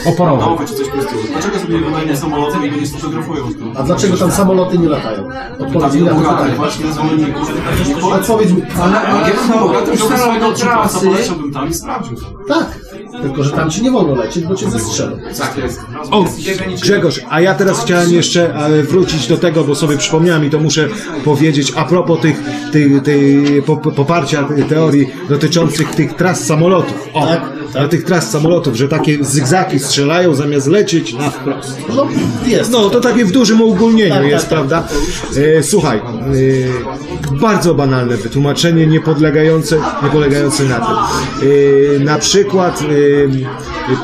e, 0.06 0.10
Oporowy. 0.10 0.66
czy 0.68 0.74
coś 0.76 0.88
w 0.88 0.92
tym 0.92 1.02
stylu. 1.02 1.22
Dlaczego 1.32 1.60
sobie 1.60 1.76
nie 1.80 1.86
wynajmą 1.86 2.16
samolotem 2.16 2.66
i 2.66 2.70
go 2.72 2.78
nie 2.78 2.88
sfotografują? 2.88 3.44
A 3.76 3.84
dlaczego 3.84 4.18
tam 4.18 4.32
samoloty 4.32 4.78
nie 4.78 4.90
latają? 4.90 5.28
Odpowiedz 5.60 5.94
mi 5.96 6.02
na 6.02 6.14
to 6.14 6.20
pytanie. 6.20 6.56
właśnie 6.56 6.92
zwolenników. 6.92 7.52
Odpowiedz 8.14 8.52
mi. 8.52 8.62
Ale, 8.82 9.00
ale 9.02 9.34
ustalone 9.94 10.18
swojego 10.24 10.48
odczyta, 10.48 10.72
trasy. 10.72 11.06
poleciałbym 11.08 11.52
tam 11.54 11.70
i 11.70 11.74
sprawdził. 11.74 12.18
Tak, 12.48 12.80
tylko 13.22 13.44
że 13.44 13.52
tam 13.52 13.70
ci 13.70 13.82
nie 13.84 13.92
wolno 13.92 14.16
lecieć, 14.16 14.44
bo 14.46 14.56
cię 14.56 14.70
zestrzelą. 14.72 15.18
Tak 15.38 15.58
jest. 15.58 15.80
o, 16.12 16.26
Grzegorz, 16.82 17.22
a 17.30 17.42
ja 17.42 17.54
teraz 17.56 17.84
chciałem 17.86 18.14
jeszcze 18.14 18.56
e, 18.56 18.84
wrócić 18.84 19.28
do 19.28 19.38
tego, 19.38 19.64
bo 19.64 19.76
sobie 19.76 19.98
przypomniałem 19.98 20.46
i 20.46 20.50
to 20.50 20.60
muszę 20.60 20.88
powiedzieć 21.26 21.74
a 21.76 21.86
propos 21.86 22.20
tych, 22.22 22.42
tych, 22.72 23.04
tej 23.04 23.44
po- 23.66 23.78
po- 23.78 23.92
poparcia 23.92 24.44
tej 24.44 24.64
teorii 24.64 25.08
dotyczących 25.30 25.96
tych 25.96 26.14
tras 26.16 26.46
samolotów. 26.46 27.08
O, 27.14 27.26
Tak, 27.26 27.42
na 27.74 27.88
tych 27.88 28.04
tras 28.04 28.32
samolotów, 28.32 28.76
że 28.76 28.88
takie 28.88 29.18
zygzaki 29.26 29.80
strzelają 29.80 30.36
zamiast 30.36 30.68
lecieć 30.68 31.14
na 31.14 31.30
wprost. 31.30 31.78
No 31.96 32.08
jest. 32.46 32.72
No, 32.72 32.90
to 32.90 33.02
takie 33.02 33.26
w 33.26 33.32
dużym 33.32 33.62
uogólnieniu 33.62 34.14
Tak, 34.16 34.26
jest, 34.26 34.50
tak, 34.50 34.60
tak. 34.60 34.68
prawda? 34.70 34.88
E, 35.58 35.64
słuchaj, 35.64 35.98
e, 35.98 36.02
bardzo 37.42 37.76
banalne 37.76 38.18
wytłumaczenie, 38.18 38.88
nie 38.88 39.00
podlegające, 39.02 39.76
nie 40.04 40.10
polegające 40.10 40.64
na 40.64 40.76
tym. 40.76 40.96
E, 41.96 42.00
na 42.00 42.18
przykład 42.20 42.82
e, 42.82 42.86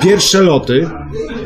pierwsze 0.01 0.41
loty, 0.41 0.89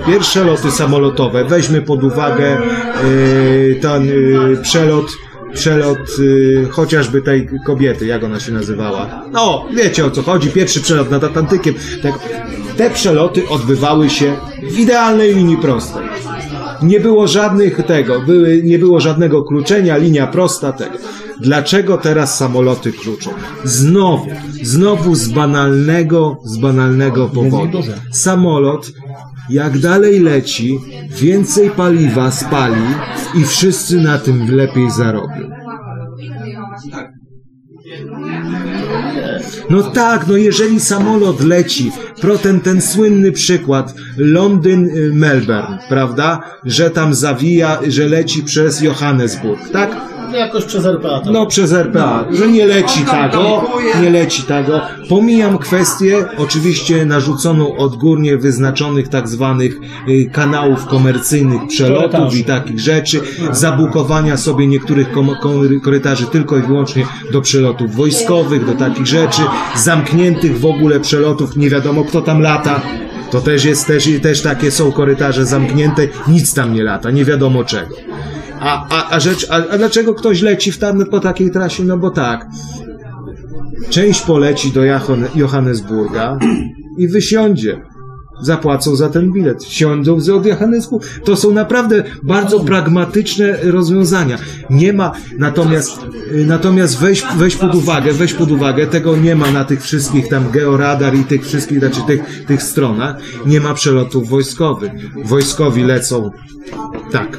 pierwsze 0.06 0.44
loty 0.44 0.72
samolotowe, 0.72 1.46
weźmy 1.46 1.82
pod 1.82 2.04
uwagę 2.04 2.58
e, 2.58 3.76
ten 3.82 4.10
e, 4.10 4.62
przelot 4.62 5.06
przelot 5.54 6.20
y, 6.20 6.68
chociażby 6.72 7.22
tej 7.22 7.50
kobiety, 7.66 8.06
jak 8.06 8.24
ona 8.24 8.40
się 8.40 8.52
nazywała. 8.52 9.24
No, 9.32 9.66
wiecie 9.74 10.06
o 10.06 10.12
co 10.12 10.22
chodzi, 10.22 10.50
pierwszy 10.50 10.82
przelot 10.82 11.12
nad 11.12 11.24
Atlantykiem. 11.24 11.76
Tak, 12.04 12.20
te 12.78 12.90
przeloty 12.90 13.50
odbywały 13.50 14.10
się 14.10 14.34
w 14.72 14.80
idealnej 14.80 15.36
linii 15.36 15.58
prostej. 15.58 16.04
Nie 16.82 17.00
było 17.00 17.28
żadnych 17.28 17.86
tego, 17.86 18.22
były, 18.22 18.62
nie 18.64 18.80
było 18.80 19.00
żadnego 19.00 19.44
kluczenia, 19.44 19.98
linia 19.98 20.28
prosta 20.28 20.72
tego. 20.74 20.98
Dlaczego 21.42 21.98
teraz 21.98 22.38
samoloty 22.38 22.92
kluczą? 22.92 23.30
Znowu, 23.64 24.28
znowu 24.64 25.16
z 25.16 25.28
banalnego, 25.28 26.38
z 26.44 26.58
banalnego 26.58 27.28
powodu. 27.28 27.80
Samolot, 28.12 28.92
jak 29.50 29.78
dalej 29.78 30.20
leci, 30.20 30.80
więcej 31.22 31.70
paliwa 31.70 32.32
spali 32.32 32.82
i 33.36 33.44
wszyscy 33.44 34.02
na 34.02 34.18
tym 34.18 34.56
lepiej 34.56 34.92
zarobią. 34.92 35.50
No 39.70 39.84
tak, 39.84 40.28
no 40.28 40.38
jeżeli 40.38 40.80
samolot 40.80 41.42
leci, 41.42 41.92
pro 42.22 42.38
ten, 42.38 42.60
ten 42.60 42.82
słynny 42.82 43.32
przykład 43.32 43.94
Londyn-Melbourne, 44.18 45.78
prawda? 45.90 46.42
Że 46.64 46.90
tam 46.90 47.14
zawija, 47.14 47.80
że 47.88 48.08
leci 48.08 48.44
przez 48.44 48.82
Johannesburg, 48.82 49.70
tak? 49.70 50.17
Jakoś 50.34 50.66
przez 50.66 50.86
RPA 50.86 51.20
tam. 51.20 51.34
No 51.34 51.46
przez 51.46 51.74
RPA, 51.74 52.26
że 52.32 52.48
nie 52.48 52.66
leci 52.66 53.00
tego, 53.06 53.64
nie 54.02 54.10
leci 54.10 54.44
tego. 54.44 54.82
Pomijam 55.10 55.58
kwestię 55.58 56.26
oczywiście 56.38 57.06
narzuconą 57.06 57.78
odgórnie 57.78 58.38
wyznaczonych 58.38 59.08
tak 59.08 59.28
zwanych 59.30 59.80
y, 60.10 60.30
kanałów 60.34 60.86
komercyjnych 60.86 61.62
przelotów 61.68 62.36
i 62.36 62.44
takich 62.44 62.80
rzeczy, 62.80 63.22
zabukowania 63.52 64.38
sobie 64.38 64.68
niektórych 64.68 65.12
kom- 65.12 65.36
kom- 65.42 65.80
korytarzy 65.80 66.26
tylko 66.26 66.58
i 66.58 66.62
wyłącznie 66.62 67.06
do 67.32 67.42
przelotów 67.42 67.96
wojskowych, 67.96 68.66
do 68.66 68.74
takich 68.74 69.06
rzeczy, 69.08 69.42
zamkniętych 69.76 70.60
w 70.60 70.66
ogóle 70.66 71.00
przelotów, 71.00 71.56
nie 71.56 71.70
wiadomo 71.70 72.04
kto 72.04 72.22
tam 72.22 72.42
lata. 72.42 72.82
To 73.32 73.42
też 73.42 73.66
jest, 73.66 73.88
też, 73.88 74.10
też 74.22 74.42
takie 74.42 74.72
są 74.72 74.92
korytarze 74.92 75.46
zamknięte, 75.46 76.08
nic 76.28 76.54
tam 76.54 76.74
nie 76.74 76.84
lata, 76.84 77.12
nie 77.12 77.26
wiadomo 77.26 77.64
czego. 77.64 77.96
A, 78.60 78.88
a, 78.90 79.10
a, 79.16 79.20
rzecz, 79.20 79.48
a, 79.50 79.56
a 79.56 79.78
dlaczego 79.78 80.14
ktoś 80.14 80.42
leci 80.42 80.72
w 80.72 80.78
tam, 80.80 81.06
po 81.06 81.20
takiej 81.20 81.52
trasie? 81.52 81.84
No 81.84 81.98
bo 81.98 82.10
tak. 82.10 82.48
Część 83.90 84.22
poleci 84.22 84.72
do 84.72 84.82
Johann- 84.82 85.28
Johannesburga 85.36 86.40
i 86.98 87.08
wysiądzie. 87.08 87.82
Zapłacą 88.42 88.96
za 88.96 89.10
ten 89.10 89.32
bilet. 89.32 89.64
Siądą 89.64 90.18
od 90.36 90.46
Johannesburga. 90.46 91.08
To 91.26 91.36
są 91.36 91.52
naprawdę 91.52 92.04
bardzo 92.24 92.60
pragmatyczne 92.60 93.58
rozwiązania. 93.64 94.38
Nie 94.70 94.94
ma, 94.94 95.12
natomiast, 95.40 96.00
y, 96.32 96.46
natomiast 96.46 97.00
weź, 97.00 97.24
weź 97.38 97.56
pod 97.56 97.76
uwagę, 97.76 98.14
weź 98.14 98.34
pod 98.34 98.52
uwagę, 98.52 98.88
tego 98.88 99.18
nie 99.18 99.36
ma 99.36 99.52
na 99.52 99.66
tych 99.66 99.84
wszystkich 99.84 100.28
tam 100.28 100.52
georadar 100.52 101.16
i 101.16 101.24
tych 101.24 101.46
wszystkich, 101.46 101.80
znaczy 101.80 102.02
tych, 102.08 102.46
tych 102.46 102.64
stronach. 102.64 103.16
Nie 103.46 103.60
ma 103.60 103.74
przelotów 103.74 104.30
wojskowych. 104.30 104.92
Wojskowi 105.26 105.84
lecą 105.84 106.32
tak. 107.12 107.38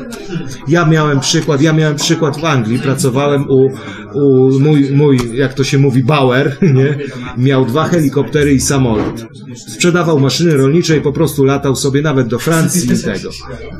Ja 0.68 0.86
miałem 0.86 1.20
przykład, 1.20 1.62
ja 1.62 1.72
miałem 1.72 1.96
przykład 1.96 2.40
w 2.40 2.44
Anglii, 2.44 2.78
pracowałem 2.78 3.50
u, 3.50 3.70
u, 4.14 4.50
mój, 4.60 4.90
mój, 4.90 5.18
jak 5.34 5.54
to 5.54 5.64
się 5.64 5.78
mówi, 5.78 6.04
Bauer, 6.04 6.56
nie? 6.74 6.98
miał 7.36 7.66
dwa 7.66 7.84
helikoptery 7.84 8.52
i 8.52 8.60
samolot. 8.60 9.26
Sprzedawał 9.68 10.20
maszyny 10.20 10.56
rolnicze 10.56 10.87
i 10.96 11.00
po 11.00 11.12
prostu 11.12 11.44
latał 11.44 11.76
sobie 11.76 12.02
nawet 12.02 12.28
do 12.28 12.38
Francji 12.38 12.92
i 12.92 13.02
tego. 13.02 13.30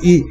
I 0.03 0.25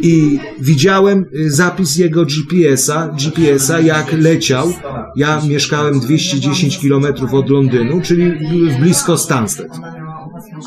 i 0.00 0.38
widziałem 0.60 1.24
y, 1.34 1.50
zapis 1.50 1.96
jego 1.96 2.24
GPS-a, 2.24 3.08
GPS-a 3.08 3.80
jak 3.80 4.12
leciał. 4.12 4.72
Ja 5.16 5.42
mieszkałem 5.48 6.00
210 6.00 6.78
km 6.78 7.06
od 7.32 7.50
Londynu, 7.50 8.00
czyli 8.00 8.32
blisko 8.80 9.18
Stansted. 9.18 9.68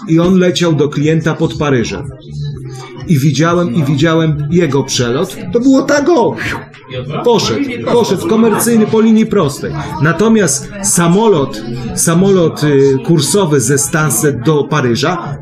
I 0.07 0.19
on 0.19 0.39
leciał 0.39 0.73
do 0.73 0.89
klienta 0.89 1.33
pod 1.33 1.57
Paryżem. 1.57 2.03
I 3.07 3.19
widziałem, 3.19 3.75
i 3.75 3.83
widziałem 3.83 4.47
jego 4.51 4.83
przelot. 4.83 5.37
To 5.53 5.59
było 5.59 5.81
tak 5.81 6.09
o! 6.09 6.35
Poszedł, 7.23 7.59
poszedł 7.85 8.27
komercyjny 8.27 8.87
po 8.87 9.01
linii 9.01 9.25
prostej. 9.25 9.71
Natomiast 10.03 10.69
samolot, 10.83 11.61
samolot 11.95 12.63
y, 12.63 12.97
kursowy 13.05 13.61
ze 13.61 13.77
Stansted 13.77 14.39
do 14.41 14.63
Paryża, 14.63 15.37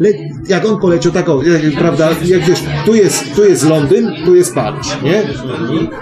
jak 0.47 0.65
on 0.65 0.79
poleciał 0.79 1.11
tak 1.11 1.29
o, 1.29 1.43
jak, 1.43 1.79
prawda, 1.79 2.09
jak 2.25 2.45
wiesz, 2.45 2.63
tu 2.85 2.95
jest, 2.95 3.35
tu 3.35 3.43
jest 3.45 3.69
Londyn, 3.69 4.11
tu 4.25 4.35
jest 4.35 4.55
Paryż, 4.55 4.87
nie? 5.03 5.23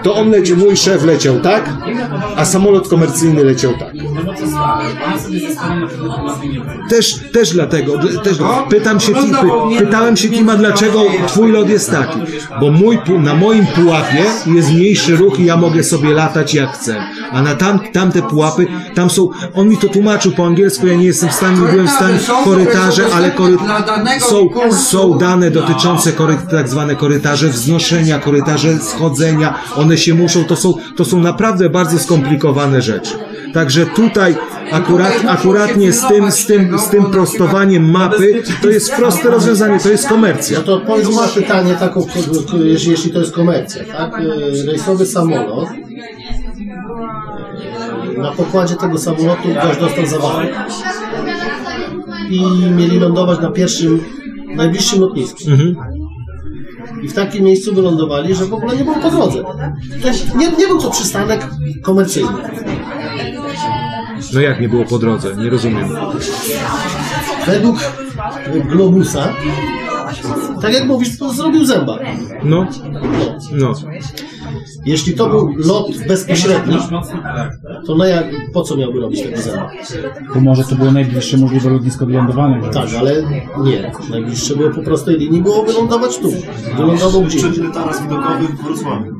To 0.02 0.14
on 0.14 0.30
leciał, 0.30 0.56
mój 0.56 0.76
szef 0.76 1.04
leciał 1.04 1.40
tak, 1.40 1.70
a 2.36 2.44
samolot 2.44 2.88
komercyjny 2.88 3.44
leciał 3.44 3.72
tak. 3.78 3.92
Też, 6.90 7.14
też 7.32 7.50
dlatego, 7.52 7.98
dla- 7.98 8.22
też, 8.22 8.36
pytam 8.70 9.00
się, 9.00 9.12
Tim- 9.12 9.34
py, 9.78 9.84
pytałem 9.84 10.16
się 10.16 10.28
Tima, 10.30 10.56
dlaczego 10.56 11.02
twój 11.26 11.52
lot 11.52 11.68
jest 11.68 11.90
taki. 11.90 12.18
Bo 12.60 12.70
mój, 12.70 12.98
pu- 12.98 13.22
na 13.22 13.34
moim 13.34 13.66
pułapie 13.66 14.24
jest 14.46 14.72
mniejszy 14.72 15.16
ruch 15.16 15.40
i 15.40 15.44
ja 15.44 15.56
mogę 15.56 15.84
sobie 15.84 16.14
latać 16.14 16.54
jak 16.54 16.72
chcę. 16.72 16.96
A 17.32 17.42
na 17.42 17.54
tam, 17.54 17.78
tamte 17.92 18.22
pułapy, 18.22 18.66
tam 18.94 19.10
są, 19.10 19.28
on 19.54 19.68
mi 19.68 19.76
to 19.78 19.88
tłumaczył 19.88 20.32
po 20.32 20.46
angielsku, 20.46 20.86
ja 20.86 20.94
nie 20.94 21.04
jestem 21.04 21.28
w 21.28 21.32
stanie, 21.32 21.60
nie 21.60 21.66
byłem 21.68 21.86
w 21.88 21.90
stanie, 21.90 22.18
korytarze, 22.44 23.04
ale 23.14 23.30
kory, 23.30 23.56
są, 24.20 24.48
są 24.72 25.18
dane 25.18 25.50
dotyczące 25.50 26.12
kory, 26.12 26.36
tak 26.50 26.68
zwane 26.68 26.96
korytarze 26.96 27.48
wznoszenia, 27.48 28.18
korytarze 28.18 28.78
schodzenia, 28.78 29.54
one 29.76 29.98
się 29.98 30.14
muszą, 30.14 30.44
to 30.44 30.56
są, 30.56 30.74
to 30.96 31.04
są 31.04 31.20
naprawdę 31.20 31.70
bardzo 31.70 31.98
skomplikowane 31.98 32.82
rzeczy. 32.82 33.10
Także 33.54 33.86
tutaj 33.86 34.36
akurat, 34.72 35.12
akuratnie 35.28 35.92
z 35.92 36.08
tym, 36.08 36.32
z 36.32 36.46
tym, 36.46 36.78
z 36.78 36.88
tym 36.88 37.10
prostowaniem 37.10 37.90
mapy, 37.90 38.42
to 38.62 38.68
jest 38.68 38.94
proste 38.94 39.30
rozwiązanie, 39.30 39.80
to 39.80 39.90
jest 39.90 40.08
komercja. 40.08 40.58
No 40.58 40.64
to 40.64 40.74
odpowiedz 40.74 41.08
mi 41.08 41.16
na 41.16 41.28
pytanie 41.28 41.74
taką, 41.74 42.06
jeśli, 42.64 42.90
jeśli 42.90 43.10
to 43.10 43.18
jest 43.18 43.34
komercja, 43.34 43.84
tak? 43.84 44.20
Y, 44.20 44.66
Rejsowy 44.66 45.06
samolot. 45.06 45.68
Na 48.18 48.32
pokładzie 48.32 48.74
tego 48.76 48.98
samolotu 48.98 49.48
gość 49.62 49.80
dostał 49.80 50.06
zawału. 50.06 50.40
I 52.30 52.40
mieli 52.70 52.98
lądować 52.98 53.40
na 53.40 53.50
pierwszym, 53.50 54.04
najbliższym 54.56 55.00
lotnisku. 55.00 55.38
I 57.02 57.08
w 57.08 57.14
takim 57.14 57.44
miejscu 57.44 57.74
wylądowali, 57.74 58.34
że 58.34 58.44
w 58.44 58.54
ogóle 58.54 58.76
nie 58.76 58.84
było 58.84 58.96
po 58.96 59.10
drodze. 59.10 59.44
Nie, 60.36 60.48
nie 60.50 60.66
był 60.66 60.80
to 60.80 60.90
przystanek 60.90 61.46
komercyjny. 61.82 62.28
No 64.32 64.40
jak 64.40 64.60
nie 64.60 64.68
było 64.68 64.84
po 64.84 64.98
drodze? 64.98 65.36
Nie 65.36 65.50
rozumiem. 65.50 65.88
Według 67.46 67.76
Globusa, 68.68 69.32
tak 70.62 70.74
jak 70.74 70.84
mówisz, 70.84 71.18
to 71.18 71.32
zrobił 71.32 71.66
zęba. 71.66 71.98
No, 72.44 72.66
no. 73.52 73.74
Jeśli 74.84 75.14
to 75.14 75.28
był 75.28 75.54
lot 75.56 75.86
bezpośredni, 76.08 76.78
to 77.86 77.94
na 77.96 78.06
jak, 78.06 78.26
po 78.52 78.62
co 78.62 78.76
miałby 78.76 79.00
robić 79.00 79.22
tego 79.22 79.36
zęba? 79.36 79.70
Bo 80.34 80.40
może 80.40 80.64
to 80.64 80.76
było 80.76 80.92
najbliższe 80.92 81.36
możliwe 81.36 81.70
lotnisko 81.70 82.06
do 82.06 82.12
lądowania. 82.12 82.68
Tak, 82.68 82.88
ale 82.98 83.22
nie. 83.64 83.92
Najbliższe 84.10 84.56
było 84.56 84.70
po 84.70 84.82
prostej 84.82 85.18
linii, 85.18 85.42
było 85.42 85.64
wylądować 85.64 86.18
tu. 86.18 86.32
Wylądował 86.76 87.22
gdzie 87.22 87.38
indziej. 87.38 87.64
taras 87.74 88.02
widokowy 88.02 88.48
w 88.48 88.62
Wrocławiu. 88.62 89.14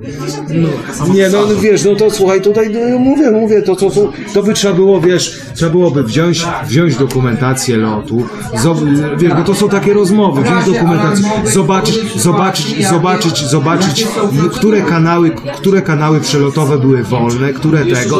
Nie, 1.14 1.28
no 1.28 1.38
no 1.48 1.60
wiesz, 1.60 1.84
no 1.84 1.94
to 1.94 2.10
słuchaj, 2.10 2.42
tutaj 2.42 2.70
no, 2.90 2.98
mówię, 2.98 3.30
mówię, 3.30 3.62
to, 3.62 3.76
to, 3.76 3.90
to, 3.90 4.12
to 4.34 4.42
by 4.42 4.52
trzeba 4.52 4.74
było, 4.74 5.00
wiesz, 5.00 5.40
trzeba 5.54 5.72
byłoby 5.72 6.02
wziąć, 6.02 6.46
wziąć 6.66 6.96
dokumentację 6.96 7.76
lotu, 7.76 8.22
zob, 8.62 8.78
wiesz, 9.18 9.34
bo 9.34 9.42
to 9.42 9.54
są 9.54 9.68
takie 9.68 9.94
rozmowy, 9.94 10.42
wziąć 10.42 10.66
dokumentację, 10.66 11.30
zobaczyć, 11.44 12.22
zobaczyć, 12.22 12.88
zobaczyć, 12.88 13.46
zobaczyć, 13.46 14.06
które 14.52 14.82
kanały, 14.82 15.30
które 15.56 15.82
kanały 15.82 16.20
przelotowe 16.20 16.78
były 16.78 17.02
wolne, 17.02 17.52
które 17.52 17.84
tego, 17.84 18.18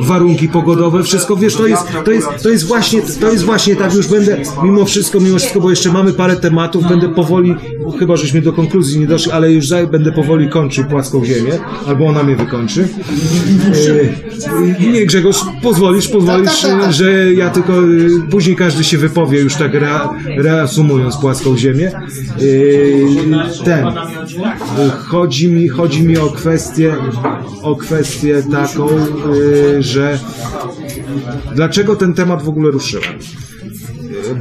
warunki 0.00 0.48
pogodowe. 0.48 1.02
wszystko, 1.02 1.36
wiesz, 1.36 1.54
to 1.54 1.66
jest, 1.66 1.82
to 2.04 2.12
jest, 2.12 2.28
to 2.42 2.48
jest 2.48 2.66
właśnie, 2.66 3.02
to 3.20 3.32
jest 3.32 3.44
właśnie 3.44 3.76
tak, 3.76 3.94
już 3.94 4.06
będę, 4.06 4.42
mimo 4.62 4.84
wszystko, 4.84 5.20
mimo 5.20 5.38
wszystko, 5.38 5.60
bo 5.60 5.70
jeszcze 5.70 5.92
mamy 5.92 6.12
parę 6.12 6.36
tematów, 6.36 6.88
będę 6.88 7.08
powoli, 7.08 7.54
chyba 7.98 8.16
żeśmy 8.16 8.42
do 8.42 8.52
konkluzji 8.52 9.00
nie 9.00 9.06
doszli, 9.06 9.32
ale 9.32 9.52
już 9.52 9.66
będę 9.90 10.12
powoli 10.12 10.48
kończył 10.48 10.84
płaską 10.84 11.24
ziemię, 11.24 11.52
albo 11.86 12.06
ona 12.06 12.22
mnie 12.22 12.36
wykończy. 12.36 12.88
E, 14.80 14.90
nie, 14.92 15.06
Grzegorz, 15.06 15.36
pozwolisz, 15.62 16.08
pozwolisz, 16.08 16.66
że 16.90 17.34
ja 17.34 17.50
tylko, 17.50 17.72
e, 17.72 17.86
później 18.30 18.56
każdy 18.56 18.84
się 18.84 18.98
wypowie, 18.98 19.40
już 19.40 19.54
tak 19.54 19.74
rea, 19.74 20.10
reasumując 20.36 21.16
płaską 21.16 21.56
ziemię. 21.56 21.92
E, 21.94 23.64
ten, 23.64 23.86
chodzi 24.98 25.48
mi, 25.48 25.68
chodzi 25.68 26.02
mi 26.02 26.11
o 26.16 26.30
kwestię, 26.30 26.96
o 27.62 27.76
kwestię 27.76 28.42
taką, 28.52 28.88
e, 28.88 29.82
że 29.82 30.18
dlaczego 31.54 31.96
ten 31.96 32.14
temat 32.14 32.42
w 32.42 32.48
ogóle 32.48 32.70
ruszyłem? 32.70 33.18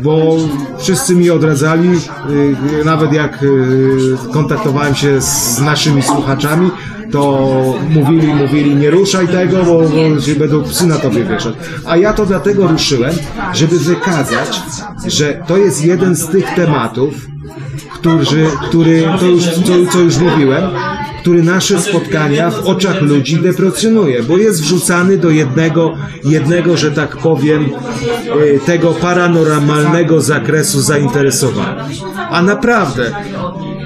bo 0.04 0.36
wszyscy 0.78 1.16
mi 1.16 1.30
odradzali, 1.30 1.90
y, 1.90 2.86
nawet 2.86 3.14
jak 3.14 3.44
y, 3.44 4.18
kontaktowałem 4.34 4.96
się 4.96 5.22
z 5.22 5.62
naszymi 5.62 6.02
słuchaczami, 6.02 6.72
to 7.12 7.50
mówili, 7.90 8.34
mówili 8.34 8.76
nie 8.76 8.90
ruszaj 8.90 9.28
tego, 9.28 9.64
bo, 9.64 9.82
bo 9.82 10.22
się 10.22 10.36
będą 10.36 10.64
psy 10.64 10.88
na 10.88 10.98
tobie 10.98 11.24
wieszać. 11.24 11.56
A 11.86 11.98
ja 11.98 12.14
to 12.14 12.26
dlatego 12.26 12.68
ruszyłem, 12.68 13.14
żeby 13.54 13.80
wykazać, 13.80 14.62
że 15.08 15.44
to 15.48 15.58
jest 15.58 15.86
jeden 15.86 16.16
z 16.16 16.28
tych 16.28 16.46
tematów, 16.56 17.14
którzy, 17.94 18.48
który, 18.70 19.04
to 19.20 19.26
już, 19.26 19.44
co 19.92 20.00
już 20.00 20.18
mówiłem, 20.18 20.64
który 21.22 21.44
nasze 21.44 21.82
spotkania 21.82 22.52
w 22.52 22.66
oczach 22.66 23.02
ludzi 23.02 23.42
deprecjonuje, 23.42 24.24
bo 24.24 24.38
jest 24.38 24.62
wrzucany 24.62 25.18
do 25.18 25.30
jednego, 25.30 25.98
jednego, 26.24 26.78
że 26.78 26.92
tak 26.92 27.18
powiem, 27.18 27.70
y, 28.46 28.60
tego 28.66 28.92
paranormalnego 28.92 30.22
zakresu 30.22 30.82
zainteresowania. 30.82 31.86
A 32.30 32.42
naprawdę, 32.42 33.12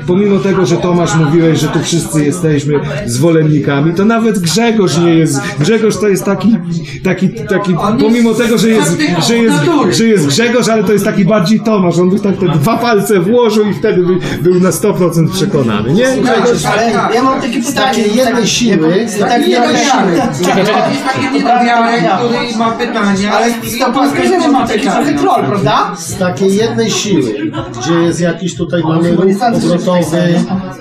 pomimo 0.07 0.39
tego, 0.39 0.65
że 0.65 0.77
Tomasz 0.77 1.15
mówiłeś, 1.15 1.59
że 1.59 1.67
tu 1.67 1.79
wszyscy 1.79 2.25
jesteśmy 2.25 2.79
zwolennikami, 3.05 3.93
to 3.93 4.05
nawet 4.05 4.39
Grzegorz 4.39 4.97
nie 4.97 5.15
jest, 5.15 5.39
Grzegorz 5.59 5.97
to 5.97 6.07
jest 6.07 6.25
taki, 6.25 6.57
taki, 7.03 7.29
taki, 7.29 7.75
pomimo 7.99 8.33
tego, 8.33 8.57
że 8.57 8.69
jest, 8.69 8.97
że 9.27 9.37
jest, 9.37 9.55
że 9.97 10.05
jest 10.05 10.27
Grzegorz, 10.27 10.67
ale 10.69 10.83
to 10.83 10.93
jest 10.93 11.05
taki 11.05 11.25
bardziej 11.25 11.59
Tomasz, 11.59 11.97
on 11.97 12.09
by 12.09 12.19
tak 12.19 12.37
te 12.37 12.45
dwa 12.45 12.77
palce 12.77 13.19
włożył 13.19 13.69
i 13.69 13.73
wtedy 13.73 14.03
by, 14.03 14.13
był 14.41 14.59
na 14.59 14.69
100% 14.69 15.31
przekonany, 15.31 15.93
nie? 15.93 16.03
Grzegorz? 16.03 16.65
Ale 16.65 16.91
ja 17.15 17.23
mam 17.23 17.41
takie 17.41 17.63
Z 17.63 17.67
pytanie. 17.67 17.87
takiej 17.87 18.15
jednej 18.15 18.47
siły, 18.47 19.09
z 19.09 19.19
takiej 19.19 19.51
jednej 19.51 19.75
siły, 19.77 20.45
czekaj. 20.45 20.65
Jest 20.91 21.05
taki 21.05 21.27
który 21.27 22.57
ma 22.57 22.71
pytania. 22.71 23.33
Ale 23.33 23.51
to 23.79 23.93
polska 23.93 24.23
ziemia 24.23 24.51
ma 24.51 24.67
taki 24.67 24.81
trochę 24.81 25.13
troll, 25.13 25.45
prawda? 25.45 25.91
z 25.97 26.17
takiej 26.17 26.55
jednej 26.55 26.91
siły, 26.91 27.51
gdzie 27.81 27.93
jest 27.93 28.21
jakiś 28.21 28.55
tutaj 28.55 28.81
mamy 28.83 29.15
ruch 29.15 29.31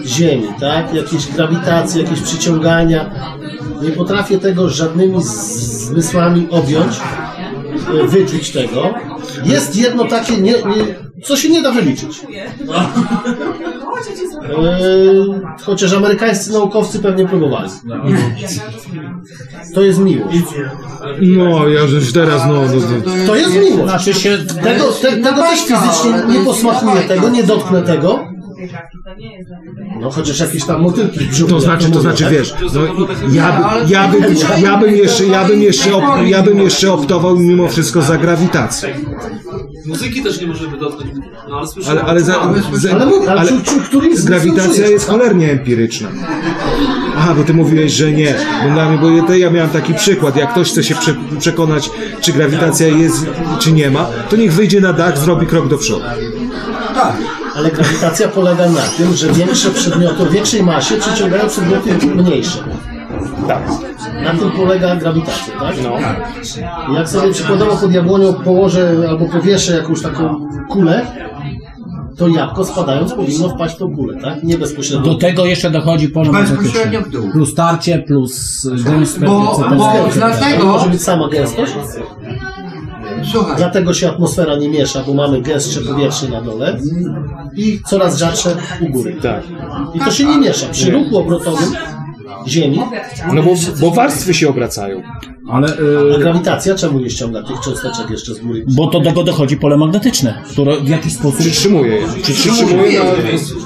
Ziemi, 0.06 0.48
tak? 0.60 0.94
Jakieś 0.94 1.26
grawitacje, 1.26 2.02
jakieś 2.02 2.20
przyciągania. 2.20 3.10
Nie 3.82 3.90
potrafię 3.90 4.38
tego 4.38 4.70
żadnymi 4.70 5.22
zmysłami 5.22 6.48
objąć, 6.50 7.00
e, 8.00 8.06
wyczuć 8.06 8.50
tego. 8.50 8.94
Jest 9.44 9.76
jedno 9.76 10.04
takie, 10.04 10.36
nie, 10.36 10.52
nie, 10.52 10.94
co 11.24 11.36
się 11.36 11.48
nie 11.48 11.62
da 11.62 11.70
wyliczyć. 11.72 12.20
E, 14.44 15.62
chociaż 15.62 15.92
amerykańscy 15.92 16.52
naukowcy 16.52 16.98
pewnie 16.98 17.28
próbowali. 17.28 17.70
To 19.74 19.82
jest 19.82 19.98
miłość. 19.98 20.38
No, 21.20 21.68
ja 21.68 21.80
już 21.80 22.12
teraz, 22.12 22.42
no, 22.46 22.52
no, 22.52 22.62
no. 23.06 23.26
To 23.26 23.36
jest 23.36 23.54
miłość. 23.54 23.84
Znaczy 23.84 24.14
się... 24.14 24.38
Tego, 24.62 24.92
te, 24.92 25.12
tego 25.12 25.42
też 25.42 25.60
fizycznie 25.60 26.38
nie 26.38 26.44
posmakuję 26.44 27.02
tego, 27.02 27.28
nie 27.28 27.42
dotknę 27.42 27.82
tego, 27.82 28.33
No 30.00 30.10
chociaż 30.10 30.40
jakieś 30.40 30.64
tam 30.64 30.82
motylki 30.82 31.20
w 31.20 31.30
brzuchu. 31.30 31.50
To 31.50 31.60
znaczy, 31.60 31.90
to 31.90 32.00
znaczy, 32.00 32.26
wiesz, 32.30 32.54
no, 32.74 32.80
ja, 33.32 33.52
by, 33.52 33.92
ja, 33.92 34.08
bym, 34.08 34.24
ja 34.62 34.76
bym 34.76 34.94
jeszcze, 34.94 35.26
ja 35.26 35.44
bym 35.44 35.62
jeszcze, 35.62 35.96
op, 35.96 36.04
ja 36.26 36.42
bym 36.42 36.58
jeszcze 36.58 36.92
optował 36.92 37.38
mimo 37.38 37.68
wszystko 37.68 38.02
za 38.02 38.18
grawitacją. 38.18 38.88
Muzyki 39.86 40.22
też 40.22 40.40
nie 40.40 40.46
możemy 40.46 40.78
dotknąć, 40.78 41.12
no 41.48 41.56
ale 41.56 41.66
słyszymy... 41.66 42.00
Ale, 42.00 42.02
ale, 42.02 42.20
za, 42.20 42.54
za, 42.72 42.90
Ale 42.90 43.06
ale 43.30 43.52
grawitacja 44.24 44.86
jest 44.86 45.08
cholernie 45.08 45.52
empiryczna. 45.52 46.08
Aha, 47.16 47.34
bo 47.34 47.44
ty 47.44 47.54
mówiłeś, 47.54 47.92
że 47.92 48.12
nie. 48.12 48.34
Bo, 48.64 48.74
dla 48.74 48.88
mnie, 48.90 49.22
bo 49.22 49.34
ja 49.34 49.50
miałem 49.50 49.70
taki 49.70 49.94
przykład. 49.94 50.36
Jak 50.36 50.50
ktoś 50.50 50.70
chce 50.70 50.84
się 50.84 50.94
prze, 50.94 51.14
przekonać, 51.38 51.90
czy 52.20 52.32
grawitacja 52.32 52.86
jest, 52.86 53.26
czy 53.58 53.72
nie 53.72 53.90
ma, 53.90 54.06
to 54.30 54.36
niech 54.36 54.52
wyjdzie 54.52 54.80
na 54.80 54.92
dach, 54.92 55.18
zrobi 55.18 55.46
krok 55.46 55.68
do 55.68 55.78
przodu. 55.78 56.04
Tak, 56.94 57.16
ale 57.54 57.70
grawitacja 57.70 58.28
polega 58.28 58.68
na 58.68 58.80
tym, 58.96 59.14
że 59.14 59.32
większe 59.32 59.70
przedmioty 59.70 60.22
o 60.22 60.26
większej 60.26 60.62
masie 60.62 60.96
przyciągają 60.96 61.48
przedmioty 61.48 62.06
mniejsze. 62.06 62.58
Tak. 63.48 63.62
Na 64.24 64.30
tym 64.34 64.50
polega 64.50 64.96
grawitacja, 64.96 65.54
tak? 65.60 65.74
No. 65.82 65.96
Jak 66.94 67.08
sobie 67.08 67.32
przykładowo 67.32 67.76
pod 67.76 67.92
jabłonią 67.92 68.34
położę 68.34 68.92
albo 69.08 69.24
powieszę 69.28 69.72
jakąś 69.76 70.02
taką 70.02 70.48
kulę, 70.70 71.06
to 72.16 72.28
jabłko 72.28 72.64
spadając 72.64 73.12
powinno 73.12 73.48
wpaść 73.48 73.74
w 73.74 73.78
tą 73.78 73.96
kulę, 73.96 74.14
tak? 74.22 74.42
Nie 74.42 74.58
bezpośrednio. 74.58 75.04
Do 75.12 75.14
tego 75.14 75.46
jeszcze 75.46 75.70
dochodzi 75.70 76.08
pole 76.08 76.30
magnetyczne. 76.32 77.02
Plus 77.32 77.54
tarcie, 77.54 77.98
plus 77.98 78.66
gęstość, 78.84 79.26
Bo- 79.26 79.64
bo 79.76 80.08
dlatego- 80.14 80.64
Może 80.66 80.88
być 80.88 81.02
sama 81.02 81.28
gęstość? 81.28 81.72
Słuchaj. 83.32 83.56
Dlatego 83.56 83.94
się 83.94 84.08
atmosfera 84.08 84.56
nie 84.56 84.68
miesza, 84.68 85.02
bo 85.06 85.14
mamy 85.14 85.42
gęstsze 85.42 85.80
powietrze 85.80 86.28
na 86.28 86.42
dole 86.42 86.78
i 87.56 87.80
coraz 87.86 88.18
rzadsze 88.18 88.56
u 88.80 88.88
góry. 88.88 89.16
Tak. 89.22 89.42
I 89.94 89.98
to 89.98 90.10
się 90.10 90.24
nie 90.24 90.38
miesza. 90.38 90.66
Przy 90.66 90.90
ruchu 90.90 91.18
obrotowym 91.18 91.68
Ziemi. 92.48 92.80
No 93.32 93.42
bo, 93.42 93.50
bo 93.80 93.90
warstwy 93.90 94.34
się 94.34 94.48
obracają. 94.48 95.02
Ale, 95.50 95.68
A 96.14 96.18
grawitacja 96.18 96.74
czemu 96.74 97.00
nie 97.00 97.10
ściąga 97.10 97.42
tych 97.42 97.60
cząsteczek 97.60 98.10
jeszcze 98.10 98.34
z 98.34 98.38
góry? 98.38 98.64
Bo 98.68 98.86
to 98.86 99.00
do 99.00 99.10
tego 99.10 99.24
dochodzi 99.24 99.56
pole 99.56 99.76
magnetyczne, 99.76 100.42
które 100.50 100.80
w 100.80 100.88
jakiś 100.88 101.12
sposób 101.12 101.40
przytrzymuje 101.40 101.96
je. 101.96 102.22
Przytrzymuje 102.22 103.00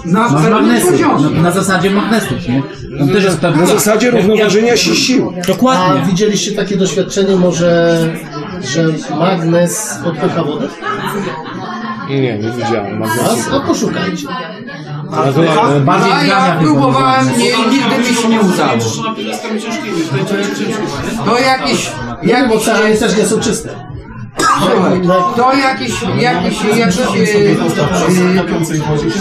na, 0.04 0.28
na 0.30 0.50
na 0.50 0.60
na, 0.60 1.30
na 1.42 1.50
zasadzie 1.50 1.90
magnesu, 1.90 2.34
nie? 2.48 2.62
Tam 2.98 3.08
też 3.08 3.24
jest 3.24 3.42
Na 3.42 3.66
zasadzie 3.66 4.10
równoważenia 4.10 4.76
się 4.76 4.94
sił. 4.94 5.32
A 5.42 5.46
Dokładnie. 5.46 6.10
widzieliście 6.10 6.52
takie 6.52 6.76
doświadczenie 6.76 7.36
może, 7.36 7.98
że 8.62 9.14
magnes 9.16 9.98
odpycha 10.04 10.44
wodę? 10.44 10.68
Nie, 12.08 12.38
nie 12.38 12.50
widziałem. 12.50 13.02
A, 13.02 13.56
a 13.56 13.60
poszukajcie. 13.60 14.28
A 15.12 15.32
to, 15.32 15.62
ale 15.62 15.80
bardziej 15.80 16.12
A 16.12 16.24
ja 16.24 16.56
próbowałem 16.60 17.38
nie, 17.38 17.50
i 17.50 17.70
nigdy 17.70 17.98
mi 17.98 18.14
się 18.16 18.28
nie 18.28 18.40
udało. 18.40 18.78
To 21.24 21.38
jakieś, 21.38 21.90
Nie, 22.22 22.48
bo 22.48 22.58
jakieś 22.58 23.00
też 23.00 23.16
nie 23.16 23.26
są 23.26 23.40
czyste. 23.40 23.97
To 25.36 25.52
jakiś, 25.52 25.92
jakiś, 26.20 26.64
jakiś 26.76 26.98
e, 26.98 27.50
e, 27.50 28.44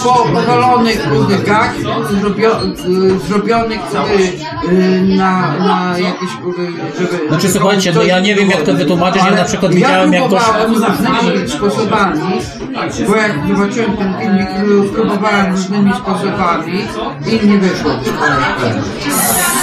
po 0.03 0.13
powalonych 0.33 1.07
różnych 1.09 1.43
gag 1.43 1.73
zrobio, 2.21 2.61
e, 2.61 3.19
zrobionych 3.27 3.79
e, 3.79 5.01
na, 5.01 5.57
na 5.59 5.97
jakieś, 5.97 6.29
e, 6.29 6.99
żeby... 6.99 7.27
Znaczy, 7.29 7.49
słuchajcie, 7.49 7.91
no 7.95 8.03
ja 8.03 8.19
nie 8.19 8.35
wiem, 8.35 8.49
jak 8.49 8.61
to 8.61 8.73
wytłumaczyć, 8.73 9.21
ja 9.21 9.27
Ale 9.27 9.37
na 9.37 9.45
przykład 9.45 9.73
widziałem, 9.73 10.13
jak 10.13 10.23
próbowałem 10.23 10.73
różnymi 10.73 11.49
sposobami, 11.49 12.21
bo 13.07 13.15
jak 13.15 13.31
zobaczyłem 13.47 13.97
ten 13.97 14.13
filmik, 14.19 14.47
próbowałem 14.93 15.51
różnymi 15.51 15.91
sposobami 15.93 16.81
i 17.27 17.47
nie 17.47 17.57
wyszło. 17.57 17.91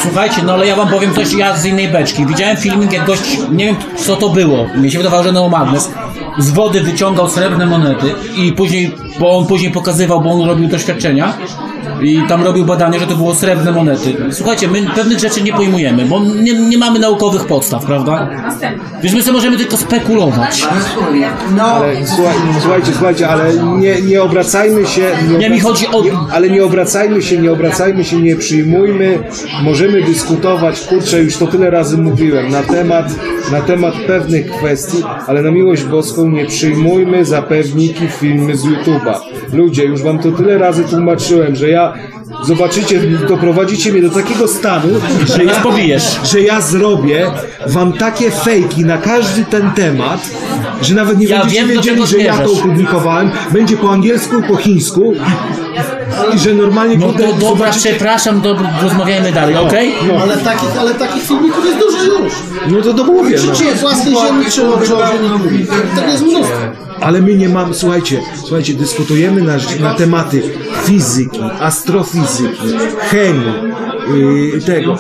Słuchajcie, 0.02 0.43
no 0.43 0.52
ale 0.52 0.66
ja 0.66 0.76
wam 0.76 0.89
powiem 0.89 1.14
coś, 1.14 1.32
ja 1.32 1.56
z 1.56 1.64
innej 1.64 1.89
beczki. 1.89 2.26
Widziałem 2.26 2.56
filmik, 2.56 2.93
jak 2.93 3.06
gość, 3.06 3.39
nie 3.51 3.64
wiem 3.64 3.76
co 3.97 4.16
to 4.16 4.28
było, 4.28 4.66
mi 4.76 4.90
się 4.90 4.98
wydawało, 4.98 5.22
że 5.22 5.32
z 6.38 6.50
wody 6.50 6.80
wyciągał 6.80 7.28
srebrne 7.28 7.66
monety 7.66 8.14
i 8.36 8.52
później, 8.52 8.94
bo 9.20 9.38
on 9.38 9.46
później 9.46 9.72
pokazywał, 9.72 10.20
bo 10.20 10.30
on 10.30 10.48
robił 10.48 10.68
doświadczenia 10.68 11.32
i 12.02 12.22
tam 12.28 12.42
robił 12.44 12.64
badania, 12.64 12.98
że 12.98 13.06
to 13.06 13.16
było 13.16 13.34
srebrne 13.34 13.72
monety. 13.72 14.16
Słuchajcie, 14.30 14.68
my 14.68 14.86
pewnych 14.94 15.18
rzeczy 15.18 15.42
nie 15.42 15.52
pojmujemy, 15.52 16.04
bo 16.04 16.20
nie, 16.20 16.52
nie 16.68 16.78
mamy 16.78 16.98
naukowych 16.98 17.46
podstaw, 17.46 17.84
prawda? 17.86 18.28
Więc 19.02 19.14
my 19.16 19.22
sobie 19.22 19.32
możemy 19.36 19.56
tylko 19.56 19.76
spekulować. 19.76 20.66
No, 21.56 21.62
Ale 21.64 22.06
słuchaj, 22.06 22.34
słuchajcie, 22.60 22.92
słuchajcie, 22.92 23.28
ale 23.28 23.52
nie, 23.78 24.02
nie 24.02 24.22
obracajmy 24.22 24.86
się. 24.86 25.02
Nie, 25.38 25.50
mi 25.50 25.60
chodzi 25.60 25.86
o- 25.86 26.02
Nie, 26.04 26.12
ale 26.32 26.50
nie 26.50 26.64
obracajmy 26.64 27.22
się, 27.22 27.38
nie 27.38 27.52
obracajmy 27.52 28.04
się, 28.04 28.16
nie 28.22 28.36
przyjmujmy. 28.36 29.18
Możemy 29.62 30.02
dyskutować, 30.02 30.80
kurczę, 30.80 31.22
już 31.22 31.36
to 31.36 31.46
tyle 31.46 31.70
razy 31.70 31.98
mówiłem, 31.98 32.50
na 32.50 32.62
temat, 32.62 33.06
na 33.52 33.60
temat 33.60 33.94
pewnych 34.06 34.50
kwestii, 34.50 35.02
ale 35.26 35.42
na 35.42 35.50
miłość 35.50 35.84
boską 35.84 36.30
nie 36.30 36.46
przyjmujmy 36.46 37.24
za 37.24 37.42
pewniki 37.42 38.08
filmy 38.08 38.56
z 38.56 38.64
YouTube'a. 38.64 39.14
Ludzie, 39.52 39.84
już 39.84 40.02
wam 40.02 40.18
to 40.18 40.32
tyle 40.32 40.58
razy 40.58 40.84
tłumaczyłem, 40.84 41.56
że 41.56 41.68
ja 41.70 41.84
Zobaczycie, 42.44 43.01
doprowadzicie 43.28 43.93
mnie 43.93 44.02
do 44.02 44.11
takiego 44.11 44.48
stanu, 44.48 44.89
że 45.36 45.44
ja, 45.44 45.55
pobijesz. 45.55 46.20
że 46.24 46.40
ja 46.40 46.61
zrobię 46.61 47.27
wam 47.66 47.93
takie 47.93 48.31
fejki 48.31 48.85
na 48.85 48.98
każdy 48.98 49.44
ten 49.44 49.70
temat, 49.70 50.31
że 50.82 50.94
nawet 50.94 51.19
nie 51.19 51.27
Ja 51.27 51.40
będziecie 51.40 51.66
wiem, 51.66 51.77
wiedzieli, 51.77 52.06
że 52.06 52.19
ja 52.19 52.39
to 52.39 52.52
opublikowałem. 52.52 53.31
Będzie 53.52 53.77
po 53.77 53.93
angielsku 53.93 54.39
i 54.39 54.43
po 54.43 54.56
chińsku. 54.56 55.15
I 56.34 56.38
że 56.38 56.55
normalnie 56.55 56.98
No 56.98 57.12
to 57.12 57.32
dobra, 57.32 57.70
przepraszam, 57.70 58.40
dobra, 58.40 58.70
rozmawiajmy 58.82 59.32
dalej, 59.32 59.56
okej? 59.56 59.94
No. 60.09 60.22
Ale 60.22 60.36
takich, 60.36 60.80
ale 60.80 60.94
takich 60.94 61.22
filmików 61.22 61.64
jest 61.64 61.78
dużo 61.78 62.22
już. 62.22 62.32
No 62.68 62.82
to 62.82 62.94
to 62.94 63.05
mówię. 63.05 63.36
No. 63.46 63.55
Czy 63.55 63.64
jest 63.64 63.80
własnej 63.80 64.14
ziemi, 64.14 64.44
czy 64.51 64.68
o 64.68 64.84
ziemi 64.84 65.66
Tego 65.96 66.09
jest 66.09 66.22
mnóstwo. 66.22 66.56
Ale 67.01 67.22
my 67.22 67.34
nie 67.34 67.48
mamy, 67.48 67.74
słuchajcie, 67.74 68.20
słuchajcie, 68.40 68.74
dyskutujemy 68.74 69.42
na, 69.42 69.56
na 69.80 69.94
tematy 69.94 70.42
fizyki, 70.84 71.40
astrofizyki, 71.60 72.76
chemii, 73.10 73.55
yy, 74.16 74.60
tego. 74.60 74.97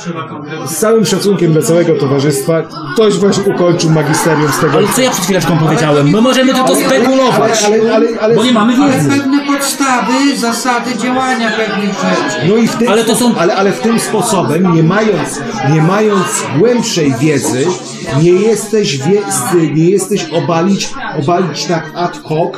Z 0.66 0.76
całym 0.76 1.04
szacunkiem 1.06 1.52
dla 1.52 1.62
całego 1.62 1.94
towarzystwa, 1.94 2.62
ktoś 2.94 3.14
właśnie 3.14 3.54
ukończył 3.54 3.90
magisterium 3.90 4.52
z 4.52 4.58
tego. 4.60 4.72
Ale 4.78 4.88
co 4.88 5.00
ja 5.00 5.10
przed 5.10 5.24
chwileczką 5.24 5.58
powiedziałem? 5.58 6.10
My 6.10 6.20
możemy 6.20 6.54
tylko 6.54 6.74
spekulować, 6.76 7.64
Ale, 7.64 7.76
ale, 7.80 7.94
ale, 7.94 8.08
ale, 8.20 8.34
bo 8.34 8.44
nie 8.44 8.52
mamy 8.52 8.74
ale 8.82 8.92
wiedzy. 8.92 9.08
pewne 9.08 9.46
podstawy, 9.46 10.36
zasady 10.36 10.96
działania 10.98 11.50
pewnych 11.50 11.88
rzeczy. 11.94 12.48
No 12.48 12.56
i 12.56 12.68
w 12.68 12.74
tym 12.76 12.88
Ale 12.88 13.04
to 13.04 13.16
są- 13.16 13.34
ale, 13.38 13.54
ale 13.56 13.72
w 13.72 13.80
tym 13.80 14.00
sposobem, 14.00 14.74
nie 14.74 14.82
mając, 14.82 15.40
nie 15.74 15.82
mając 15.82 16.26
głębszej 16.58 17.14
wiedzy, 17.20 17.66
nie 18.22 18.30
jesteś, 18.32 18.98
wie, 18.98 19.20
nie 19.74 19.90
jesteś 19.90 20.24
obalić, 20.24 20.90
obalić 21.22 21.64
tak 21.64 21.90
ad 21.94 22.22
hoc 22.24 22.52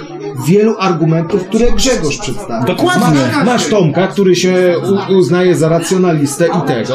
wielu 0.45 0.75
argumentów, 0.79 1.45
które 1.45 1.73
Grzegorz 1.73 2.19
przedstawił. 2.19 2.67
Dokładnie. 2.67 3.21
Masz, 3.37 3.47
masz 3.47 3.69
Tomka, 3.69 4.07
który 4.07 4.37
się 4.37 4.75
uznaje 5.19 5.57
za 5.57 5.69
racjonalistę 5.69 6.47
i 6.47 6.67
tego. 6.67 6.95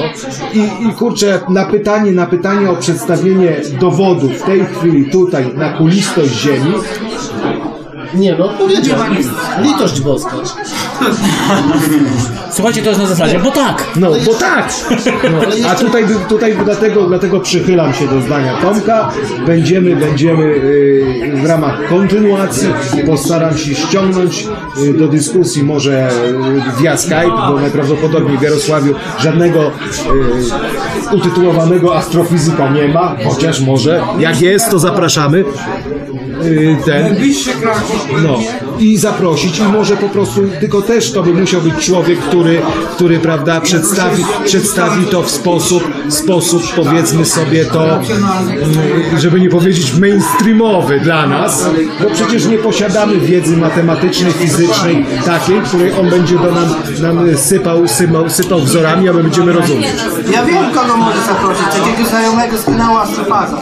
I, 0.53 0.87
I 0.87 0.93
kurczę, 0.93 1.39
na 1.49 1.65
pytanie, 1.65 2.11
na 2.11 2.25
pytanie 2.25 2.69
o 2.69 2.75
przedstawienie 2.75 3.61
dowodów 3.79 4.31
w 4.31 4.43
tej 4.43 4.65
chwili 4.65 5.11
tutaj 5.11 5.53
na 5.55 5.69
kulistość 5.69 6.41
Ziemi, 6.41 6.73
Nie 8.13 8.35
no, 8.35 8.49
powiedział. 8.49 8.99
Litość 9.61 10.01
boska. 10.01 10.37
Słuchajcie, 12.51 12.81
to 12.81 12.89
jest 12.89 13.01
na 13.01 13.07
zasadzie, 13.07 13.39
bo 13.39 13.51
tak. 13.51 13.87
No, 13.95 14.11
bo 14.25 14.33
tak! 14.33 14.73
No, 15.31 15.69
a 15.69 15.75
tutaj, 15.75 16.03
tutaj 16.29 16.55
dlatego, 16.65 17.05
dlatego 17.05 17.39
przychylam 17.39 17.93
się 17.93 18.07
do 18.07 18.21
zdania 18.21 18.53
Tomka. 18.53 19.09
Będziemy, 19.45 19.95
będziemy 19.95 20.43
yy, 20.43 21.41
w 21.41 21.45
ramach 21.45 21.89
kontynuacji. 21.89 22.69
Postaram 23.05 23.57
się 23.57 23.75
ściągnąć 23.75 24.47
yy, 24.77 24.93
do 24.93 25.07
dyskusji 25.07 25.63
może 25.63 26.11
yy, 26.55 26.83
via 26.83 26.97
Skype, 26.97 27.37
bo 27.47 27.59
najprawdopodobniej 27.59 28.37
w 28.37 28.41
Jarosławiu 28.41 28.95
żadnego 29.19 29.71
utytułowanego 31.11 31.97
astrofizyka 31.97 32.69
nie 32.69 32.87
ma, 32.87 33.15
chociaż 33.25 33.61
może. 33.61 34.01
Jak 34.19 34.41
jest, 34.41 34.69
to 34.69 34.79
zapraszamy. 34.79 35.43
Ten. 36.85 37.15
No 38.23 38.39
i 38.79 38.97
zaprosić 38.97 39.59
i 39.59 39.63
może 39.63 39.97
po 39.97 40.09
prostu, 40.09 40.41
tylko 40.59 40.81
też 40.91 41.11
to 41.11 41.23
by 41.23 41.33
musiał 41.33 41.61
być 41.61 41.85
człowiek, 41.85 42.19
który, 42.19 42.61
który 42.91 43.19
prawda, 43.19 43.61
przedstawi, 43.61 44.25
przedstawi 44.45 45.05
to 45.05 45.23
w 45.23 45.31
sposób, 45.31 45.83
sposób 46.09 46.63
powiedzmy 46.75 47.25
sobie 47.25 47.65
to, 47.65 47.95
mm, 47.95 48.03
żeby 49.17 49.39
nie 49.39 49.49
powiedzieć 49.49 49.93
mainstreamowy 49.93 50.99
dla 50.99 51.27
nas, 51.27 51.65
bo 52.03 52.09
przecież 52.09 52.45
nie 52.45 52.57
posiadamy 52.57 53.19
wiedzy 53.19 53.57
matematycznej, 53.57 54.33
fizycznej 54.33 55.05
takiej, 55.25 55.61
której 55.61 55.93
on 55.99 56.09
będzie 56.09 56.35
do 56.35 56.51
nam, 56.51 56.75
nam 57.01 57.37
sypał, 57.37 57.87
sypał, 57.87 58.29
sypał 58.29 58.59
wzorami, 58.59 59.09
a 59.09 59.13
my 59.13 59.23
będziemy 59.23 59.53
rozumieć. 59.53 59.87
Ja 60.33 60.45
wiem, 60.45 60.71
kogo 60.73 60.97
może 60.97 61.21
zaprosić. 61.21 61.65
Takiego 61.65 62.09
znajomego 62.09 62.57
z 62.57 62.65
kanału 62.65 62.97
Astrofaza. 62.97 63.61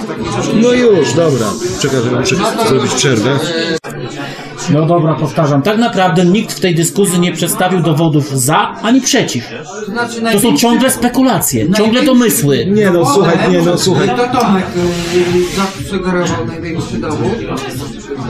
No 0.53 0.71
już, 0.71 1.13
dobra. 1.13 1.45
Czekaj, 1.81 1.99
że 2.03 2.11
muszę 2.11 2.35
zrobić 2.69 2.93
przerwę. 2.93 3.39
No 4.73 4.85
dobra, 4.85 5.13
powtarzam. 5.15 5.61
Tak 5.61 5.77
naprawdę 5.77 6.25
nikt 6.25 6.53
w 6.53 6.59
tej 6.59 6.75
dyskusji 6.75 7.19
nie 7.19 7.31
przedstawił 7.33 7.79
dowodów 7.81 8.39
za 8.39 8.75
ani 8.81 9.01
przeciw. 9.01 9.43
To 9.85 9.85
znaczy 9.91 10.07
To 10.09 10.15
są 10.15 10.21
największy- 10.21 10.57
ciągle 10.61 10.91
spekulacje, 10.91 11.71
ciągle 11.71 12.03
domysły. 12.03 12.65
Nie 12.65 12.91
no, 12.91 13.13
słuchaj, 13.13 13.51
nie 13.51 13.61
no, 13.61 13.77
słuchaj. 13.77 14.07
To 14.07 14.39
Tomek 14.39 14.65
y, 14.75 15.55
zasugerował 15.55 16.45
największy 16.47 16.97
dowód, 16.97 17.29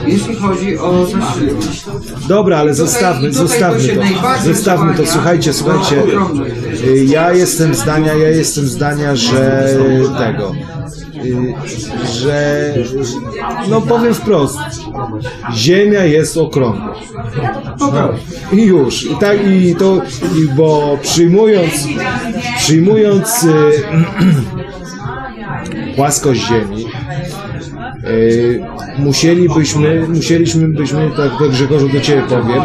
jeśli 0.06 0.36
chodzi 0.36 0.78
o 0.78 1.06
zaszczyty. 1.06 1.54
Dobra, 2.28 2.58
ale 2.58 2.74
zostawmy, 2.74 3.28
tutaj 3.28 3.46
zostawmy 3.48 3.78
to 3.80 3.84
się 3.86 3.94
to. 3.94 4.00
najbardziej 4.00 4.54
Zostawmy 4.54 4.94
to, 4.94 5.02
słuchajcie, 5.06 5.50
do 5.50 5.56
słuchajcie. 5.56 6.02
Y, 6.84 7.04
Ja 7.04 7.32
jestem 7.32 7.74
zdania, 7.74 8.14
ja 8.14 8.28
jestem 8.28 8.66
zdania, 8.66 9.16
że 9.16 9.68
tego, 10.18 10.52
y, 10.52 11.09
że 12.04 12.74
no 13.68 13.80
powiem 13.80 14.14
wprost, 14.14 14.58
Ziemia 15.54 16.04
jest 16.04 16.36
okrągła. 16.36 16.94
I 18.52 18.62
już. 18.62 19.04
I 19.10 19.16
tak 19.16 19.38
i 19.46 19.74
to, 19.74 20.02
i 20.36 20.48
bo 20.56 20.98
przyjmując, 21.02 21.88
przyjmując 22.58 23.44
y, 23.44 23.50
płaskość 25.96 26.48
Ziemi, 26.48 26.86
y, 28.04 28.62
musielibyśmy, 28.98 30.08
musieliśmy 30.08 30.68
byśmy, 30.68 31.10
tak 31.16 31.30
tak 31.38 31.50
Grzegorzu 31.50 31.88
do 31.88 32.00
Ciebie 32.00 32.22
powiem, 32.28 32.62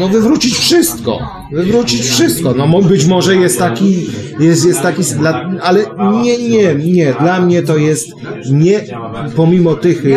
no 0.00 0.08
wywrócić 0.08 0.54
wszystko. 0.54 1.18
Wywrócić 1.52 2.00
wszystko. 2.00 2.54
No 2.54 2.82
być 2.82 3.06
może 3.06 3.36
jest 3.36 3.58
taki, 3.58 4.06
jest, 4.40 4.66
jest 4.66 4.82
taki, 4.82 5.02
ale 5.62 5.84
nie, 6.22 6.48
nie, 6.48 6.74
nie. 6.74 7.14
Dla 7.20 7.40
mnie 7.40 7.62
to 7.62 7.76
jest 7.76 8.08
nie, 8.50 8.84
pomimo 9.36 9.74
tych, 9.74 10.06
e, 10.06 10.10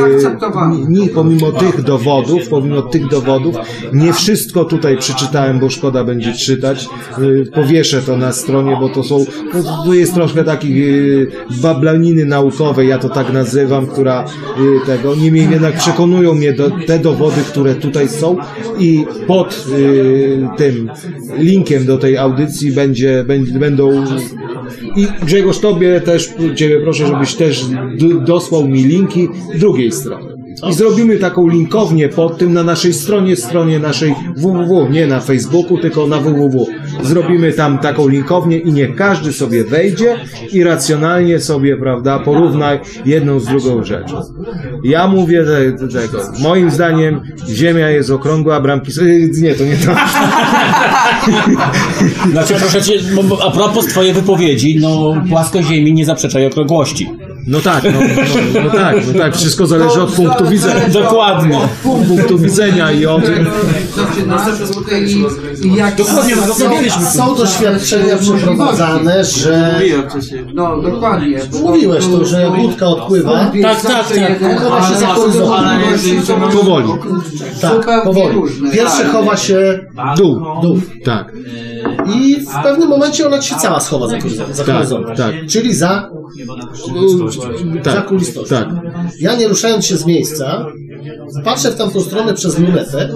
nie, 0.87 1.07
pomimo 1.07 1.51
tych 1.51 1.81
dowodów, 1.81 2.47
pomimo 2.49 2.81
tych 2.81 3.07
dowodów, 3.07 3.55
nie 3.93 4.13
wszystko 4.13 4.65
tutaj 4.65 4.97
przeczytałem, 4.97 5.59
bo 5.59 5.69
szkoda 5.69 6.03
będzie 6.03 6.33
czytać. 6.33 6.87
E, 7.11 7.51
Powieszę 7.51 8.01
to 8.01 8.17
na 8.17 8.33
stronie, 8.33 8.77
bo 8.79 8.89
to 8.89 9.03
są, 9.03 9.25
no, 9.53 9.83
tu 9.85 9.93
jest 9.93 10.13
troszkę 10.13 10.43
takich 10.43 10.77
e, 11.51 11.61
bablaniny 11.61 12.25
naukowej, 12.25 12.87
ja 12.87 12.97
to 12.97 13.09
tak 13.09 13.33
nazywam, 13.33 13.87
która 13.87 14.25
tego, 14.85 15.15
niemniej 15.15 15.49
jednak 15.49 15.77
przekonują 15.77 16.33
mnie 16.33 16.53
do, 16.53 16.71
te 16.87 16.99
dowody, 16.99 17.41
które 17.41 17.75
tutaj 17.75 18.09
są 18.09 18.37
i 18.79 19.05
pod 19.27 19.66
y, 19.66 19.66
tym 20.57 20.89
linkiem 21.37 21.85
do 21.85 21.97
tej 21.97 22.17
audycji 22.17 22.71
będzie, 22.71 23.25
będą 23.59 24.05
i 24.95 25.07
Grzegorz 25.25 25.59
Tobie 25.59 26.01
też, 26.01 26.33
Ciebie 26.55 26.79
proszę, 26.79 27.07
żebyś 27.07 27.35
też 27.35 27.65
dosłał 28.25 28.67
mi 28.67 28.83
linki 28.83 29.27
drugiej 29.55 29.91
strony. 29.91 30.36
I 30.69 30.73
zrobimy 30.73 31.17
taką 31.17 31.47
linkownię 31.47 32.09
pod 32.09 32.37
tym 32.37 32.53
na 32.53 32.63
naszej 32.63 32.93
stronie, 32.93 33.35
stronie 33.35 33.79
naszej 33.79 34.15
www, 34.37 34.89
nie 34.91 35.07
na 35.07 35.19
Facebooku, 35.19 35.77
tylko 35.77 36.07
na 36.07 36.17
www. 36.19 36.65
Zrobimy 37.03 37.53
tam 37.53 37.77
taką 37.79 38.07
linkownię 38.07 38.57
i 38.57 38.71
niech 38.71 38.95
każdy 38.95 39.33
sobie 39.33 39.63
wejdzie 39.63 40.15
i 40.53 40.63
racjonalnie 40.63 41.39
sobie, 41.39 41.77
prawda, 41.77 42.19
porówna 42.19 42.79
jedną 43.05 43.39
z 43.39 43.45
drugą 43.45 43.83
rzeczą. 43.83 44.21
Ja 44.83 45.07
mówię 45.07 45.43
te, 45.45 45.87
te, 45.87 45.87
tego. 46.01 46.17
Moim 46.43 46.71
zdaniem 46.71 47.21
Ziemia 47.49 47.89
jest 47.89 48.09
okrągła, 48.09 48.55
a 48.55 48.61
bramki... 48.61 48.91
s- 48.91 48.97
y, 49.01 49.29
Nie, 49.41 49.55
to 49.55 49.63
nie 49.63 49.75
to. 49.77 49.91
Znaczy, 52.31 52.53
proszę 52.59 52.81
cię, 52.81 52.93
a 53.45 53.51
propos 53.51 53.85
twojej 53.85 54.13
wypowiedzi, 54.13 54.77
no 54.81 55.13
płaskość 55.29 55.67
Ziemi 55.67 55.93
nie 55.93 56.05
zaprzecza 56.05 56.39
jej 56.39 56.47
okrągłości. 56.47 57.09
No 57.47 57.61
tak, 57.61 57.83
no, 57.83 57.91
no, 57.91 58.61
no 58.63 58.69
tak, 58.69 58.95
no 59.07 59.19
tak, 59.19 59.35
wszystko 59.35 59.67
zależy 59.67 60.01
od 60.01 60.11
punktu 60.11 60.45
widzenia. 60.45 60.89
Dokładnie. 60.89 61.57
Od 61.57 61.69
punktu 62.07 62.39
widzenia 62.39 62.91
i 62.91 63.05
od... 63.05 63.21
I, 65.63 65.67
i 65.67 65.75
jak 65.75 65.95
Dokładnie, 65.95 66.35
są-. 66.35 67.11
Są 67.11 67.35
doświadczenia 67.35 68.17
przeprowadzane, 68.17 69.23
że... 69.23 69.81
No, 70.53 70.81
dokładnie. 70.81 71.39
Mówiłeś 71.61 72.05
to, 72.05 72.25
że 72.25 72.49
łódka 72.49 72.87
odpływa. 72.87 73.51
Tak, 73.61 73.81
tak, 73.81 74.05
tak. 74.39 74.59
Chowa 74.59 74.89
się 74.89 74.95
za. 74.95 75.07
Powoli. 76.51 76.89
Tak, 77.61 78.03
powoli. 78.03 78.37
Pierwszy 78.73 79.05
chowa 79.05 79.37
się 79.37 79.79
Dół. 80.17 80.41
dół. 80.61 80.81
Tak. 81.03 81.33
I 82.15 82.41
w 82.41 82.63
pewnym 82.63 82.89
momencie 82.89 83.27
ona 83.27 83.39
ci 83.39 83.49
się 83.49 83.55
cała 83.55 83.79
schowa 83.79 84.07
za 84.07 84.19
horyzont. 84.19 84.55
Za 84.55 84.63
Tak, 84.63 84.87
tak. 85.17 85.35
Czyli 85.49 85.73
za, 85.73 86.09
Tak, 87.83 87.93
za 87.93 88.01
kulistością. 88.01 88.55
tak. 88.55 88.67
Ja 89.19 89.35
nie 89.35 89.47
ruszając 89.47 89.85
się 89.85 89.97
z 89.97 90.05
miejsca, 90.05 90.65
patrzę 91.43 91.71
w 91.71 91.75
tamtą 91.75 92.01
stronę 92.01 92.33
przez 92.33 92.59
lunetę, 92.59 93.09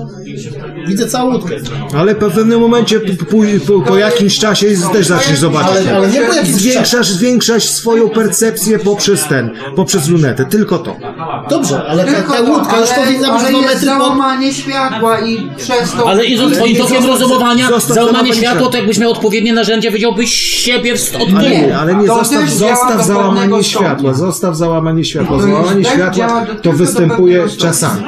widzę 0.88 1.08
całą 1.08 1.34
łódkę. 1.34 1.56
Ale 1.98 2.16
po 2.16 2.30
pewnym 2.30 2.60
momencie, 2.62 3.00
po, 3.00 3.26
po, 3.26 3.38
po, 3.68 3.82
po 3.82 3.98
jakimś 3.98 4.40
czasie 4.40 4.68
też 4.94 5.08
zaczniesz 5.08 5.40
zobaczyć. 5.40 5.72
Ale- 5.88 5.96
ale 5.96 6.08
nie 6.08 6.22
po 6.22 6.34
jakimś 6.34 6.56
zwiększasz, 6.56 7.10
zwiększasz 7.10 7.64
swoją 7.64 8.10
percepcję 8.10 8.80
poprzez 8.80 9.28
ten, 9.28 9.52
poprzez 9.76 10.08
lunetę, 10.08 10.46
tylko 10.46 10.80
to. 10.80 10.96
Dobrze, 11.50 11.84
ale 11.84 12.06
ta, 12.06 12.12
Tylko 12.14 12.34
ta 12.34 12.42
łódka 12.42 12.80
już 12.80 12.90
ale- 12.92 13.06
powinna 13.06 13.34
być 13.34 13.42
ale 13.42 13.50
dwa 13.50 13.60
jest 13.60 13.74
metry 13.74 13.88
pod... 13.88 13.98
załamanie 13.98 14.54
światła 14.54 15.20
i 15.20 15.50
przez 15.58 15.92
to... 15.92 16.10
Ale 16.10 16.26
idąc 16.26 16.56
twoim 16.58 16.76
tokiem 16.78 17.06
rozumowania, 17.06 17.70
załamanie 17.88 18.34
światła, 18.34 18.70
to 18.70 18.78
jakbyś 18.78 18.98
miał 18.98 19.12
odpowiednie 19.12 19.54
narzędzia, 19.54 19.92
wiedziałbyś 19.92 20.34
siebie 20.34 20.98
w- 20.98 21.16
od 21.16 21.30
Ale 21.36 21.50
tyłu. 21.50 21.62
nie, 21.68 21.78
ale 21.78 21.96
nie, 21.96 22.08
zostaw, 22.08 22.50
zostaw 22.50 23.06
załamanie 23.06 23.64
światła, 23.64 24.14
zostaw 24.14 24.56
załamanie 24.58 25.06
światła. 25.06 25.42
Załamanie 25.42 25.81
tak 25.84 25.98
działa 25.98 26.14
światła 26.14 26.46
to 26.62 26.74
występuje 26.74 27.50
czasami. 27.50 28.04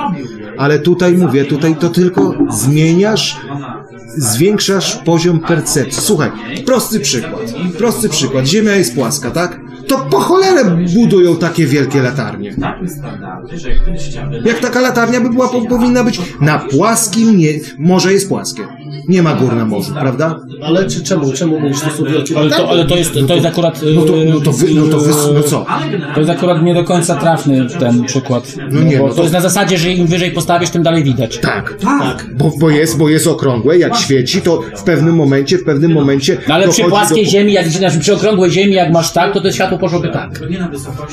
Ale 0.57 0.79
tutaj 0.79 1.17
mówię, 1.17 1.45
tutaj 1.45 1.75
to 1.75 1.89
tylko 1.89 2.33
zmieniasz, 2.49 3.37
zwiększasz 4.17 4.95
poziom 5.05 5.39
percepcji. 5.39 6.01
Słuchaj, 6.01 6.31
prosty 6.65 6.99
przykład, 6.99 7.53
prosty 7.77 8.09
przykład. 8.09 8.45
Ziemia 8.45 8.75
jest 8.75 8.95
płaska, 8.95 9.31
tak? 9.31 9.59
To 9.87 9.97
po 9.97 10.19
cholerę 10.19 10.77
budują 10.95 11.35
takie 11.35 11.65
wielkie 11.65 12.01
latarnie. 12.01 12.55
Jak 14.45 14.59
taka 14.59 14.81
latarnia 14.81 15.21
by 15.21 15.29
była, 15.29 15.49
po, 15.49 15.61
powinna 15.61 16.03
być 16.03 16.21
na 16.41 16.59
płaskim, 16.59 17.37
nie, 17.37 17.49
morze 17.77 18.13
jest 18.13 18.29
płaskie. 18.29 18.67
Nie 19.07 19.23
ma 19.23 19.33
gór 19.33 19.55
na 19.55 19.65
morzu, 19.65 19.93
prawda? 19.93 20.39
Ale 20.63 20.87
czy, 20.87 21.03
czemu, 21.03 21.33
czemu 21.33 21.59
mówisz 21.59 21.81
to 21.81 21.89
sobie 21.89 22.11
o 22.35 22.39
Ale 22.39 22.49
to, 22.49 22.69
ale 22.69 22.85
to 22.85 22.95
jest, 22.95 23.13
to 23.27 23.33
jest 23.33 23.45
akurat... 23.45 23.81
No 23.95 24.01
to, 24.01 24.13
no 24.33 24.39
to, 24.39 24.51
wy, 24.51 24.67
no 24.73 24.87
to 24.87 24.99
wy, 24.99 25.11
no 25.33 25.43
co? 25.43 25.65
To 26.13 26.19
jest 26.19 26.31
akurat 26.31 26.63
nie 26.63 26.73
do 26.73 26.83
końca 26.83 27.15
trafny 27.15 27.67
ten 27.79 28.03
przykład. 28.03 28.53
No 28.71 28.81
nie, 28.83 28.97
bo 28.97 29.03
no 29.03 29.09
to, 29.09 29.15
to- 29.15 29.21
jest 29.21 29.33
na 29.33 29.41
zasadzie, 29.41 29.77
że 29.77 29.91
im 29.93 30.07
wyżej 30.07 30.31
postawisz, 30.31 30.69
tym 30.69 30.83
dalej 30.83 31.03
widać. 31.03 31.37
Tak, 31.37 31.77
tak. 31.83 32.29
Bo, 32.37 32.51
bo, 32.59 32.69
jest, 32.69 32.97
bo 32.97 33.09
jest 33.09 33.27
okrągłe, 33.27 33.77
jak 33.77 33.95
świeci, 33.97 34.41
to 34.41 34.61
w 34.77 34.83
pewnym 34.83 35.15
momencie, 35.15 35.57
w 35.57 35.63
pewnym 35.63 35.91
momencie. 35.91 36.37
No 36.47 36.53
ale 36.55 36.67
przy 36.67 36.83
płaskiej 36.83 37.25
do... 37.25 37.31
ziemi, 37.31 37.53
jak, 37.53 37.67
znaczy 37.67 37.99
przy 37.99 38.13
okrągłej 38.13 38.51
ziemi, 38.51 38.73
jak 38.73 38.91
masz 38.91 39.11
tak, 39.13 39.33
to 39.33 39.41
to 39.41 39.51
światło 39.51 39.77
poszłoby 39.77 40.09
tak. 40.09 40.39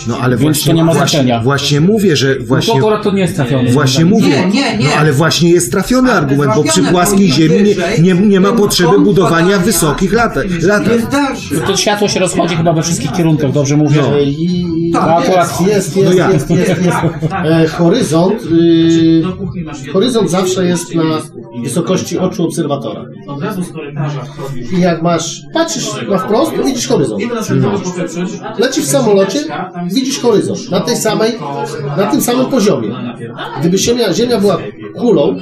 No 0.07 0.19
ale 0.19 0.36
Więc 0.36 0.43
właśnie, 0.59 0.70
to 0.73 0.77
nie 0.77 0.85
ma 0.85 0.93
właśnie, 0.93 1.09
znaczenia. 1.19 1.40
właśnie 1.40 1.81
mówię, 1.81 2.16
że 2.16 2.36
No 2.40 2.47
właśnie. 2.47 2.73
to 2.74 2.78
akurat 2.78 3.02
to 3.02 3.12
nie 3.12 3.20
jest 3.20 3.36
trafione. 3.36 3.70
Właśnie 3.70 4.05
Nie, 4.05 4.11
mówię. 4.11 4.48
nie, 4.52 4.77
nie. 4.78 4.85
No 4.85 4.90
ale 4.98 5.12
właśnie 5.12 5.51
jest 5.51 5.70
trafiony 5.73 6.12
argument, 6.12 6.52
bo 6.57 6.65
przy 6.65 6.82
płaskiej 6.82 7.32
ziemi 7.32 7.70
nie, 8.03 8.15
nie, 8.15 8.21
nie 8.27 8.41
ma 8.41 8.53
potrzeby 8.53 8.99
budowania 8.99 9.59
wysokich 9.59 10.13
lat. 10.13 10.37
lat. 10.63 10.87
Jest 10.93 11.09
dalszy. 11.09 11.61
To 11.67 11.77
światło 11.77 12.09
się 12.09 12.21
rozchodzi 12.21 12.57
chyba 12.57 12.73
we 12.73 12.83
wszystkich 12.83 13.13
kierunkach, 13.13 13.53
dobrze 13.53 13.77
mówię? 13.77 14.03
No. 14.11 14.19
I 14.19 14.91
To 14.95 15.01
akurat... 15.01 15.61
jest, 15.61 15.61
jest, 15.67 15.97
No 15.97 16.03
jest, 16.03 16.19
jak? 16.19 16.33
jest, 16.33 16.51
jest, 16.51 16.69
jest. 16.85 16.97
E, 17.33 17.67
horyzont, 17.67 18.43
y, 18.53 19.23
horyzont 19.93 20.31
zawsze 20.31 20.65
jest 20.67 20.95
na 20.95 21.03
wysokości 21.63 22.19
oczu 22.19 22.45
obserwatora. 22.45 23.05
I 24.73 24.81
jak 24.81 25.03
masz, 25.03 25.43
patrzysz 25.55 25.89
na 26.09 26.19
wprost, 26.19 26.53
to 26.57 26.65
widzisz 26.65 26.89
horyzont. 26.89 27.23
Lecisz 28.59 28.85
w 28.85 28.89
samolocie, 28.89 29.39
widzisz 29.93 30.21
horyzont. 30.21 30.71
Na 30.71 30.81
tej 30.81 30.97
samej, 30.97 31.33
na 31.97 32.07
tym 32.07 32.21
samym 32.21 32.47
poziomie. 32.47 32.89
Gdyby 33.61 33.79
ziemia, 33.79 34.13
ziemia 34.13 34.41
była 34.41 34.59
kulą, 35.01 35.36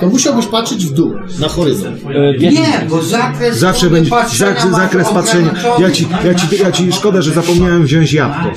to 0.00 0.06
musiałbyś 0.06 0.46
patrzeć 0.46 0.86
w 0.86 0.92
dół, 0.92 1.14
na 1.40 1.48
horyzont. 1.48 1.96
Nie, 2.40 2.86
bo 2.88 3.02
zakres 3.02 3.58
Zawsze 3.58 3.90
będzie 3.90 4.10
patrzenia 4.10 4.60
zak, 4.60 4.74
zakres 4.74 5.08
patrzenia. 5.08 5.54
Ja 5.78 5.90
ci, 5.90 6.08
ja, 6.24 6.34
ci, 6.34 6.62
ja 6.62 6.72
ci 6.72 6.92
szkoda, 6.92 7.22
że 7.22 7.32
zapomniałem 7.32 7.82
wziąć 7.82 8.12
jabłko. 8.12 8.50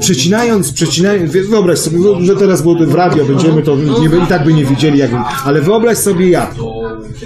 Przecinając, 0.00 0.72
przecinając, 0.72 1.32
wyobraź 1.32 1.78
sobie, 1.78 1.98
że 2.20 2.36
teraz 2.36 2.62
było 2.62 2.74
w 2.74 2.94
radio 2.94 3.24
będziemy, 3.24 3.62
to 3.62 3.76
nie, 3.76 4.24
i 4.24 4.26
tak 4.28 4.44
by 4.44 4.52
nie 4.52 4.64
widzieli, 4.64 4.98
jak, 4.98 5.10
ale 5.44 5.60
wyobraź 5.60 5.98
sobie 5.98 6.30
jabłko, 6.30 6.72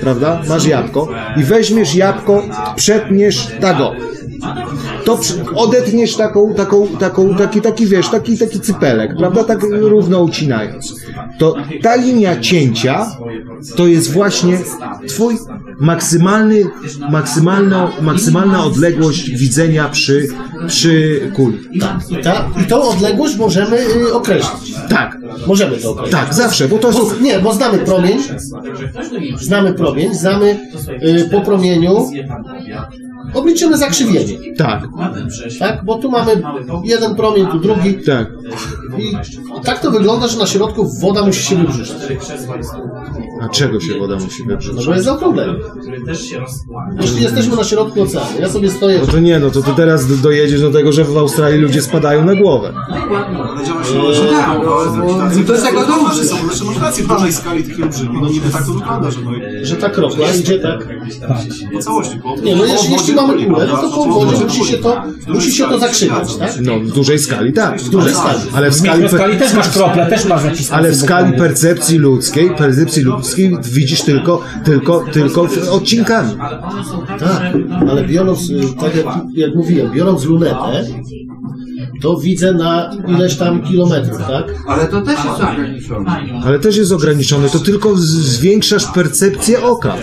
prawda? 0.00 0.42
Masz 0.48 0.66
jabłko 0.66 1.08
i 1.36 1.44
weźmiesz 1.44 1.94
jabłko, 1.94 2.42
przetniesz 2.76 3.48
tak 3.60 3.80
o. 3.80 3.94
to 5.04 5.20
odetniesz 5.54 6.16
taką, 6.16 6.54
taką, 6.54 6.88
taką, 6.88 7.34
taki, 7.34 7.60
taki, 7.60 7.86
wiesz, 7.86 8.08
taki, 8.08 8.38
taki 8.38 8.60
cypelek, 8.60 9.16
prawda, 9.16 9.44
tak 9.44 9.62
równo 9.62 10.22
ucinając. 10.22 10.94
To 11.38 11.56
ta 11.82 11.96
linia 11.96 12.40
cięcia 12.40 13.06
to 13.76 13.86
jest 13.86 14.12
właśnie 14.12 14.58
twój 15.08 15.36
maksymalny, 15.80 16.64
maksymalna, 17.10 17.90
maksymalna 18.00 18.64
odległość 18.64 19.30
widzenia 19.30 19.88
przy, 19.88 20.28
przy 20.66 21.20
kuli. 21.34 21.58
I, 22.10 22.16
ta, 22.22 22.50
I 22.62 22.64
tą 22.64 22.82
odległość 22.82 23.36
możemy 23.36 23.78
y, 23.96 24.14
określić. 24.14 24.74
Tak. 24.88 25.18
Możemy 25.46 25.76
to 25.76 25.90
określić. 25.90 26.12
Tak, 26.12 26.34
zawsze, 26.34 26.68
bo 26.68 26.78
to 26.78 26.92
są... 26.92 26.98
Bo, 26.98 27.20
nie, 27.20 27.38
bo 27.38 27.52
znamy 27.52 27.78
promień, 27.78 28.18
znamy 29.40 29.74
promień, 29.74 30.14
znamy 30.14 30.58
y, 31.02 31.28
po 31.30 31.40
promieniu, 31.40 32.10
obliczymy 33.34 33.78
zakrzywienie. 33.78 34.38
Tak. 34.58 34.82
Tak, 35.58 35.84
bo 35.84 35.98
tu 35.98 36.10
mamy 36.10 36.42
jeden 36.84 37.14
promień, 37.14 37.46
tu 37.46 37.58
drugi. 37.58 37.94
Tak. 38.06 38.26
I 38.98 39.12
tak 39.64 39.80
to 39.80 39.90
wygląda, 39.90 40.28
że 40.28 40.38
na 40.38 40.46
środku 40.46 40.90
woda 41.00 41.24
musi 41.26 41.42
się 41.42 41.56
wybrzyżać. 41.56 41.96
A 43.40 43.48
czego 43.48 43.80
się 43.80 43.98
woda 43.98 44.16
musi 44.16 44.42
wybrzyć? 44.44 44.72
No 44.76 44.82
bo 44.86 44.92
jest 44.92 45.04
zaokrąglenie. 45.04 45.52
Jeśli 47.00 47.22
jesteśmy 47.22 47.56
na 47.56 47.64
środku 47.64 48.02
oceanu, 48.02 48.26
ja 48.40 48.48
sobie 48.48 48.70
stoję... 48.70 48.98
No 49.06 49.12
to 49.12 49.18
nie, 49.20 49.38
no 49.38 49.50
to 49.50 49.62
ty 49.62 49.70
teraz 49.76 50.06
do- 50.06 50.16
dojedziesz 50.16 50.60
do 50.60 50.70
tego, 50.70 50.92
że 50.92 51.04
w 51.04 51.16
Australii 51.18 51.60
ludzie 51.60 51.82
spadają 51.82 52.24
na 52.24 52.34
głowę. 52.34 52.72
Eee, 52.90 54.14
że 54.14 54.24
tak, 54.24 54.46
tak, 54.46 55.18
tacy 55.18 55.44
to 55.44 55.52
jest 55.52 55.64
tego 55.66 55.80
tacy- 55.80 55.88
dobrze. 56.04 56.24
są, 56.24 56.36
znaczy 56.36 56.64
masz 56.64 56.78
rację, 56.80 57.04
w 57.04 57.08
dużej 57.08 57.32
skali 57.32 57.64
tych 57.64 57.82
olbrzymi, 57.82 58.18
no 58.22 58.28
niby 58.28 58.50
tak 58.50 58.66
to 58.66 58.72
wygląda, 58.72 59.10
że 59.10 59.20
no... 59.24 59.30
Że 59.62 59.76
ta 59.76 59.90
kropla 59.90 60.32
idzie 60.32 60.58
tak. 60.58 60.88
Po 61.72 61.78
całości, 61.78 62.16
po... 62.16 62.36
Nie, 62.36 62.56
no 62.56 62.64
jeśli, 62.64 62.92
jeśli 62.92 63.14
mamy 63.14 63.46
kulę, 63.46 63.66
prawda? 63.66 63.88
to 63.88 63.90
po 63.90 64.24
wodzie 64.24 64.44
musi 64.44 64.64
się 64.64 64.76
to, 64.76 65.02
musi 65.28 65.52
się 65.52 65.64
to 65.64 65.68
skali 65.68 65.80
zakrzywiać, 65.80 66.36
tak? 66.36 66.52
No, 66.60 66.80
w 66.80 66.92
dużej 66.92 67.18
skali 67.18 67.52
tak. 67.52 67.80
W 67.80 67.88
dużej 67.88 68.14
skali. 68.14 68.38
Ale 68.54 68.70
w 68.70 68.74
W 68.74 69.10
skali, 69.10 69.38
też 69.38 69.54
masz 69.54 69.68
krople, 69.68 70.06
też 70.06 70.24
masz 70.24 70.44
jakiś 70.44 70.70
ale 70.70 70.90
w 70.90 70.96
skali 70.96 71.38
percepcji 71.38 71.98
ludzkiej, 71.98 72.50
percepcji 72.50 73.02
ludzkiej 73.02 73.56
widzisz 73.62 74.02
tylko, 74.02 74.40
tylko, 74.64 75.04
tylko 75.12 75.48
odcinkami. 75.70 76.36
Tak, 77.18 77.42
ale 77.90 78.04
biorąc, 78.04 78.50
y, 78.50 78.60
tak 78.80 78.96
jak, 78.96 79.06
jak 79.34 79.54
mówiłem, 79.54 79.92
biorąc 79.92 80.24
lunetę, 80.24 80.84
to 82.02 82.16
widzę 82.16 82.52
na 82.52 82.90
ileś 83.08 83.36
tam 83.36 83.62
kilometrów, 83.62 84.18
tak? 84.18 84.44
Ale 84.68 84.86
to 84.88 85.02
też 85.02 85.16
jest 85.24 85.40
ograniczone. 85.40 86.10
Ale 86.44 86.58
też 86.58 86.76
jest 86.76 86.92
ograniczone, 86.92 87.48
to 87.48 87.58
tylko 87.58 87.96
z- 87.96 88.00
zwiększasz 88.10 88.86
percepcję 88.86 89.62
oka. 89.62 89.94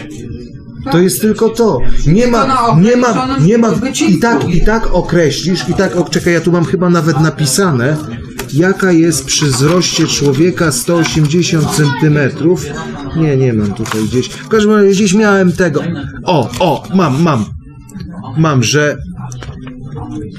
To 0.92 0.98
jest 1.00 1.22
tylko 1.22 1.50
to. 1.50 1.80
Nie 2.08 2.28
ma, 2.28 2.76
nie 2.82 2.98
ma, 2.98 3.38
nie 3.42 3.58
ma, 3.58 3.70
i 4.10 4.18
tak, 4.20 4.50
i 4.50 4.66
tak 4.66 4.94
określisz, 4.94 5.70
i 5.70 5.74
tak, 5.74 5.96
o, 5.98 6.04
czekaj, 6.04 6.34
ja 6.34 6.42
tu 6.42 6.52
mam 6.52 6.66
chyba 6.66 6.90
nawet 6.90 7.20
napisane, 7.22 7.98
jaka 8.54 8.92
jest 8.92 9.26
przy 9.26 9.46
wzroście 9.46 10.08
człowieka 10.08 10.72
180 10.72 11.66
centymetrów. 11.72 12.66
Nie, 13.18 13.38
nie 13.38 13.54
mam 13.54 13.74
tutaj 13.74 14.02
gdzieś. 14.04 14.28
W 14.30 14.48
każdym 14.48 14.72
razie 14.74 14.90
gdzieś 14.90 15.14
miałem 15.14 15.52
tego. 15.52 15.82
O, 16.24 16.50
o, 16.60 16.84
mam, 16.96 17.22
mam. 17.22 17.46
Mam, 18.38 18.64
że 18.64 18.98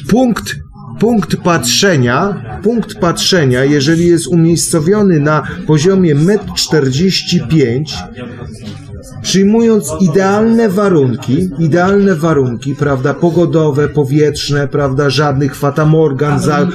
punkt, 0.08 0.56
punkt 1.00 1.36
patrzenia, 1.36 2.34
punkt 2.62 2.94
patrzenia, 2.94 3.64
jeżeli 3.64 4.06
jest 4.06 4.26
umiejscowiony 4.26 5.20
na 5.20 5.42
poziomie 5.66 6.14
1,45 6.16 7.84
m, 8.16 8.89
przyjmując 9.22 9.92
idealne 10.00 10.68
warunki, 10.68 11.50
idealne 11.58 12.14
warunki, 12.14 12.74
prawda, 12.74 13.14
pogodowe, 13.14 13.88
powietrzne, 13.88 14.68
prawda, 14.68 15.10
żadnych 15.10 15.56
fatamorgan, 15.56 16.40
za, 16.40 16.68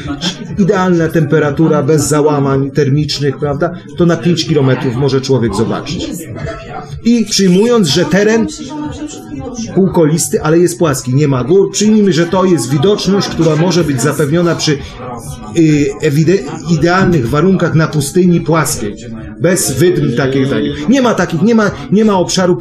idealna 0.58 1.08
temperatura 1.08 1.84
bez 1.84 2.08
załamań 2.08 2.72
termicznych, 2.72 3.38
prawda, 3.38 3.72
to 3.98 4.06
na 4.06 4.18
5 4.18 4.46
km 4.46 4.70
może 4.96 5.22
człowiek 5.22 5.56
zobaczyć. 5.56 6.08
I 7.04 7.26
przyjmując, 7.26 7.88
że 7.88 8.06
teren 8.06 8.48
półkolisty, 9.76 10.42
ale 10.42 10.60
jest 10.60 10.80
płaski, 10.80 11.16
nie 11.16 11.28
ma 11.28 11.44
gór. 11.44 11.72
Przyjmijmy, 11.72 12.14
że 12.14 12.26
to 12.26 12.46
jest 12.46 12.70
widoczność, 12.70 13.28
która 13.28 13.56
może 13.56 13.84
być 13.84 14.02
zapewniona 14.02 14.56
przy 14.56 14.78
idealnych 16.72 17.30
warunkach 17.30 17.76
na 17.76 17.88
pustyni 17.88 18.42
płaskiej. 18.42 18.96
Bez 19.40 19.72
wydm 19.72 20.16
takich, 20.18 20.50
takich. 20.50 20.90
Nie 20.90 21.02
ma 21.02 21.14
takich, 21.14 21.42
nie 21.42 21.56
ma, 21.56 21.72
nie 21.92 22.06
ma 22.06 22.18
obszaru 22.18 22.58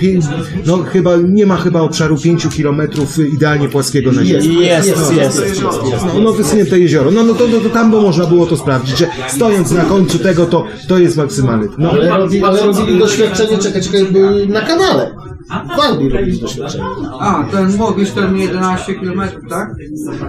no 0.66 0.78
chyba, 0.78 1.16
nie 1.16 1.46
ma 1.46 1.56
chyba 1.56 1.80
obszaru 1.80 2.18
5 2.18 2.48
kilometrów 2.48 3.18
idealnie 3.18 3.68
płaskiego 3.68 4.12
na 4.12 4.24
ziemi. 4.24 4.60
Jest, 4.60 4.88
jest, 4.88 5.00
No, 5.00 5.22
jest, 5.22 5.40
jest, 5.40 5.60
jest. 5.90 6.04
No, 6.14 6.20
no 6.20 6.32
wysunięte 6.32 6.78
jezioro. 6.78 7.10
No, 7.10 7.22
no 7.22 7.34
to, 7.34 7.48
to, 7.48 7.60
to 7.60 7.70
tam 7.70 7.90
by 7.90 8.00
można 8.00 8.26
było 8.26 8.46
to 8.46 8.56
sprawdzić, 8.56 8.98
że 8.98 9.06
stojąc 9.28 9.70
na 9.70 9.84
końcu 9.84 10.18
tego, 10.18 10.46
to, 10.46 10.64
to 10.88 10.98
jest 10.98 11.16
maksymalny. 11.16 11.68
No, 11.78 11.90
Ale, 11.90 12.12
ale 12.44 12.62
robili 12.66 12.98
doświadczenie, 12.98 13.58
czekaj, 13.58 13.82
czekaj, 13.82 14.06
na 14.48 14.60
kanale. 14.60 15.10
W 15.48 15.80
Anglii 15.80 16.08
robili 16.08 16.40
doświadczenie. 16.40 16.84
A, 17.20 17.44
ten 17.44 17.76
mówisz, 17.76 18.10
ten 18.10 18.36
11 18.36 18.94
km, 18.94 19.20
tak? 19.48 19.74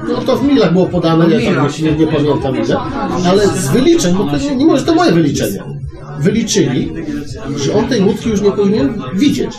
No 0.10 0.22
to 0.22 0.38
w 0.38 0.44
milach 0.44 0.74
było 0.74 0.86
podane, 0.86 1.30
ja 1.30 1.56
tam 1.56 1.68
nie, 1.82 1.92
nie 1.92 2.08
pamiętam 2.08 2.56
ile, 2.56 2.78
ale 3.28 3.48
z 3.48 3.68
wyliczeń, 3.70 4.16
bo 4.16 4.26
to 4.26 4.38
nie, 4.38 4.56
nie 4.56 4.66
może 4.66 4.86
to 4.86 4.96
moje 4.96 5.12
wyliczenia. 5.12 5.64
Wyliczyli, 6.20 6.94
że 7.56 7.74
on 7.74 7.88
tej 7.88 8.02
łódki 8.02 8.30
już 8.30 8.42
nie 8.42 8.52
powinien 8.52 9.02
widzieć 9.14 9.52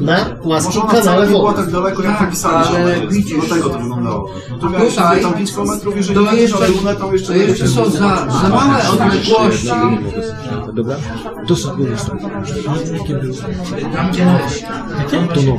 na 0.00 0.24
płaskim 0.24 0.82
Może 0.82 0.96
kanale 0.96 1.26
nie 1.26 1.32
była 1.32 1.52
wody. 1.52 1.62
tak 1.62 1.72
daleko, 1.72 2.02
jak 2.02 2.20
napisali, 2.20 2.76
Ale 2.76 2.96
że 2.96 3.06
widzisz, 3.06 3.48
do 3.48 3.54
tego 3.54 3.70
to 3.70 3.78
wyglądało. 3.78 4.30
A 4.62 4.68
miałeś 4.68 4.94
tutaj 4.94 5.22
tam 5.22 5.34
5 5.34 5.52
km, 5.52 5.68
jeżeli 5.96 6.14
to 6.14 6.32
jeszcze, 6.32 6.56
ale 6.56 6.68
lunetą 6.68 7.12
jeszcze 7.12 7.32
to 7.32 7.38
jeszcze 7.38 7.68
są 7.68 7.90
za, 7.90 8.30
za 8.42 8.48
małe 8.48 8.88
odległości. 8.92 9.68
Dobra? 10.72 10.96
To 11.46 11.56
sobie 11.56 11.84
jest 11.84 12.06
tam. 12.06 12.18
To 12.18 12.28
no. 15.46 15.58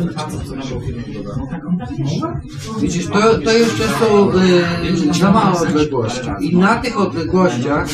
Widzisz, 2.79 3.07
to, 3.07 3.39
to 3.39 3.51
jeszcze 3.51 3.83
są 3.99 4.31
y, 5.11 5.19
za 5.19 5.31
małe 5.31 5.59
odległości. 5.59 6.29
I 6.39 6.57
na 6.57 6.75
tych 6.75 6.99
odległościach 6.99 7.87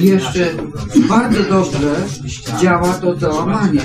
jeszcze 0.00 0.46
bardzo 1.08 1.42
dobrze 1.42 1.94
działa 2.60 2.92
to 2.94 3.16
załamanie. 3.16 3.80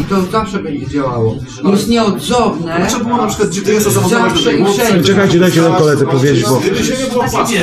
I 0.00 0.04
to 0.04 0.22
zawsze 0.40 0.58
będzie 0.58 0.86
działało. 0.86 1.36
Jest 1.64 1.88
nieodzowne. 1.88 2.76
Znaczy 2.76 3.04
było 3.04 3.16
na 3.16 3.26
przykład 3.26 3.50
GPS-a 3.50 3.90
zamontować 3.90 4.22
do 4.22 4.28
zawsze 4.28 4.50
tej 4.50 4.60
i 4.60 4.62
łódce. 4.62 4.84
wszędzie. 4.84 5.08
Czekajcie, 5.08 5.38
dajcie 5.38 5.62
ten 5.62 5.72
koledze 5.74 6.06
powiedzieć, 6.06 6.44
bo... 6.44 6.56
Gdyby 6.56 6.84
się 6.84 6.94
nie 7.04 7.10
było 7.10 7.24
płaskie. 7.24 7.60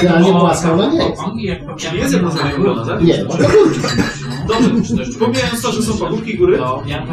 Idealnie 0.00 0.32
płaska 0.32 0.72
ona 0.72 0.90
nie 0.90 0.98
jest. 1.08 1.22
Czyli 1.76 1.98
jest 1.98 2.12
jedna 2.12 2.30
zaregulowana, 2.30 2.86
tak? 2.86 3.02
Nie, 3.02 3.24
ma. 4.48 4.68
Dobrze, 4.96 5.18
pomijając 5.18 5.62
to, 5.62 5.72
że 5.72 5.82
są 5.82 5.98
pagórki 5.98 6.34
i 6.34 6.38
góry, 6.38 6.58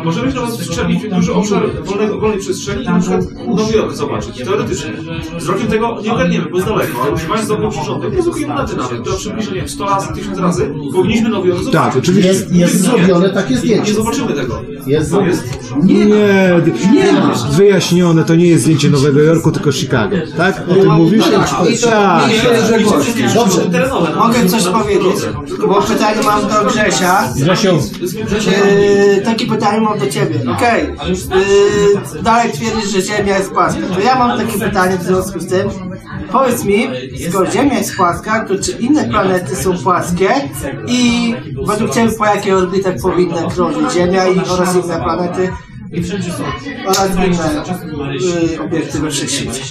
możemy 0.03 0.31
się 0.31 0.35
nawet 0.35 0.53
strzelić 0.53 1.03
w 1.03 1.15
duży 1.15 1.33
obszar 1.33 1.83
wolnego, 1.83 2.19
wolnej 2.19 2.39
przestrzeni 2.39 2.83
i 2.83 2.85
na 2.85 2.99
przykład 2.99 3.21
Nowy 3.47 3.77
Jork 3.77 3.95
zobaczyć, 3.95 4.37
teoretycznie. 4.37 4.91
Wzrokiem 5.37 5.67
tego 5.67 6.01
nie 6.03 6.13
ogarniemy, 6.13 6.45
bo 6.49 6.57
jest 6.57 6.69
daleko, 6.69 7.01
ale 7.01 7.11
używając 7.11 7.47
dobry 7.47 7.69
przyrządek, 7.69 8.13
jest 8.13 8.47
monety 8.47 8.75
nawet, 8.75 9.01
która 9.01 9.15
przybliży, 9.15 9.51
nie 9.51 9.57
wiem, 9.57 9.69
100 9.69 9.85
razy, 9.85 10.13
1000 10.13 10.39
razy, 10.39 10.73
powinniśmy 10.93 11.29
Nowy 11.29 11.49
Jork 11.49 11.63
zobaczyć. 11.63 11.81
Tak, 11.81 11.97
oczywiście. 11.97 12.29
Jest, 12.29 12.51
jest 12.51 12.81
zrobione 12.81 13.29
takie 13.29 13.57
zdjęcie. 13.57 13.91
nie 13.91 13.97
zobaczymy 13.97 14.33
tego. 14.33 14.61
Jest 14.87 15.11
To 15.11 15.21
jest... 15.21 15.43
Nie, 15.83 16.05
nie 16.05 17.13
wyjaśnione, 17.51 18.23
to 18.23 18.35
nie 18.35 18.47
jest 18.47 18.63
zdjęcie 18.63 18.89
Nowego 18.89 19.19
Jorku, 19.19 19.51
tylko 19.51 19.71
Chicago. 19.71 20.15
Tak? 20.37 20.63
O 20.69 20.73
tym 20.75 20.91
mówisz? 20.91 21.25
I 21.27 21.77
to 21.81 21.89
Tak. 21.89 22.29
Dobrze. 23.35 23.61
No. 23.89 24.07
Mogę 24.19 24.45
coś 24.45 24.63
powiedzieć? 24.63 25.15
Bo 25.67 25.81
pytanie 25.81 26.21
mam 26.25 26.41
do 26.41 26.71
Grzesia. 26.71 27.22
Grzesiu, 27.35 27.79
Yy, 29.15 29.21
takie 29.21 29.45
pytanie 29.45 29.81
mam 29.81 29.99
do 29.99 30.07
ciebie. 30.07 30.39
Okej, 30.51 30.83
yy, 30.83 32.23
dalej 32.23 32.51
twierdzisz, 32.51 32.91
że 32.91 33.01
Ziemia 33.01 33.37
jest 33.37 33.51
płaska. 33.51 33.81
To 33.95 33.99
ja 33.99 34.15
mam 34.15 34.39
takie 34.39 34.59
pytanie 34.59 34.97
w 34.97 35.03
związku 35.03 35.39
z 35.39 35.47
tym. 35.47 35.69
Powiedz 36.31 36.63
mi, 36.65 36.87
skoro 37.29 37.51
Ziemia 37.51 37.77
jest 37.77 37.95
płaska, 37.95 38.45
to 38.45 38.55
czy 38.63 38.71
inne 38.71 39.05
planety 39.09 39.55
są 39.55 39.77
płaskie 39.77 40.29
i 40.87 41.33
według 41.67 41.93
Ciebie 41.93 42.11
po 42.11 42.25
jakich 42.25 42.53
orbitach 42.53 42.95
powinna 43.01 43.41
krążyć 43.51 43.93
Ziemia 43.93 44.27
i 44.27 44.39
oraz 44.49 44.75
inne 44.75 44.95
planety 45.03 45.49
oraz 46.87 47.09
inne 47.15 47.63
yy, 48.51 48.61
obiekty 48.61 48.99
we 48.99 49.11
wszechświecie? 49.11 49.61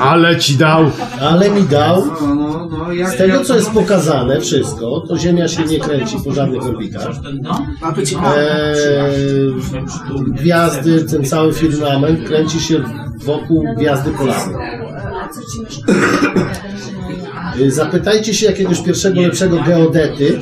Ale 0.00 0.38
ci 0.38 0.56
dał. 0.56 0.90
Ale 1.20 1.50
mi 1.50 1.62
dał, 1.62 2.06
No, 2.20 2.34
no, 2.34 2.68
no, 2.70 2.92
jak, 2.92 3.10
z 3.14 3.16
tego 3.16 3.44
co 3.44 3.56
jest 3.56 3.70
pokazane 3.70 4.40
wszystko, 4.40 5.04
to 5.08 5.18
Ziemia 5.18 5.48
się 5.48 5.64
nie 5.64 5.80
kręci 5.80 6.16
po 6.24 6.32
żadnych 6.32 6.62
orbitach. 6.62 7.08
A 7.82 7.92
to 7.92 8.06
ciekawe. 8.06 8.66
Eee, 8.66 9.54
gwiazdy, 10.28 11.04
ten 11.04 11.24
cały 11.24 11.52
firmament 11.52 12.26
kręci 12.26 12.60
się 12.60 12.84
wokół 13.24 13.64
gwiazdy 13.76 14.10
polarnej. 14.10 14.56
Eee, 17.60 17.70
Zapytajcie 17.70 18.34
się 18.34 18.46
jakiegoś 18.46 18.80
pierwszego 18.80 19.20
lepszego 19.20 19.62
geodety, 19.66 20.38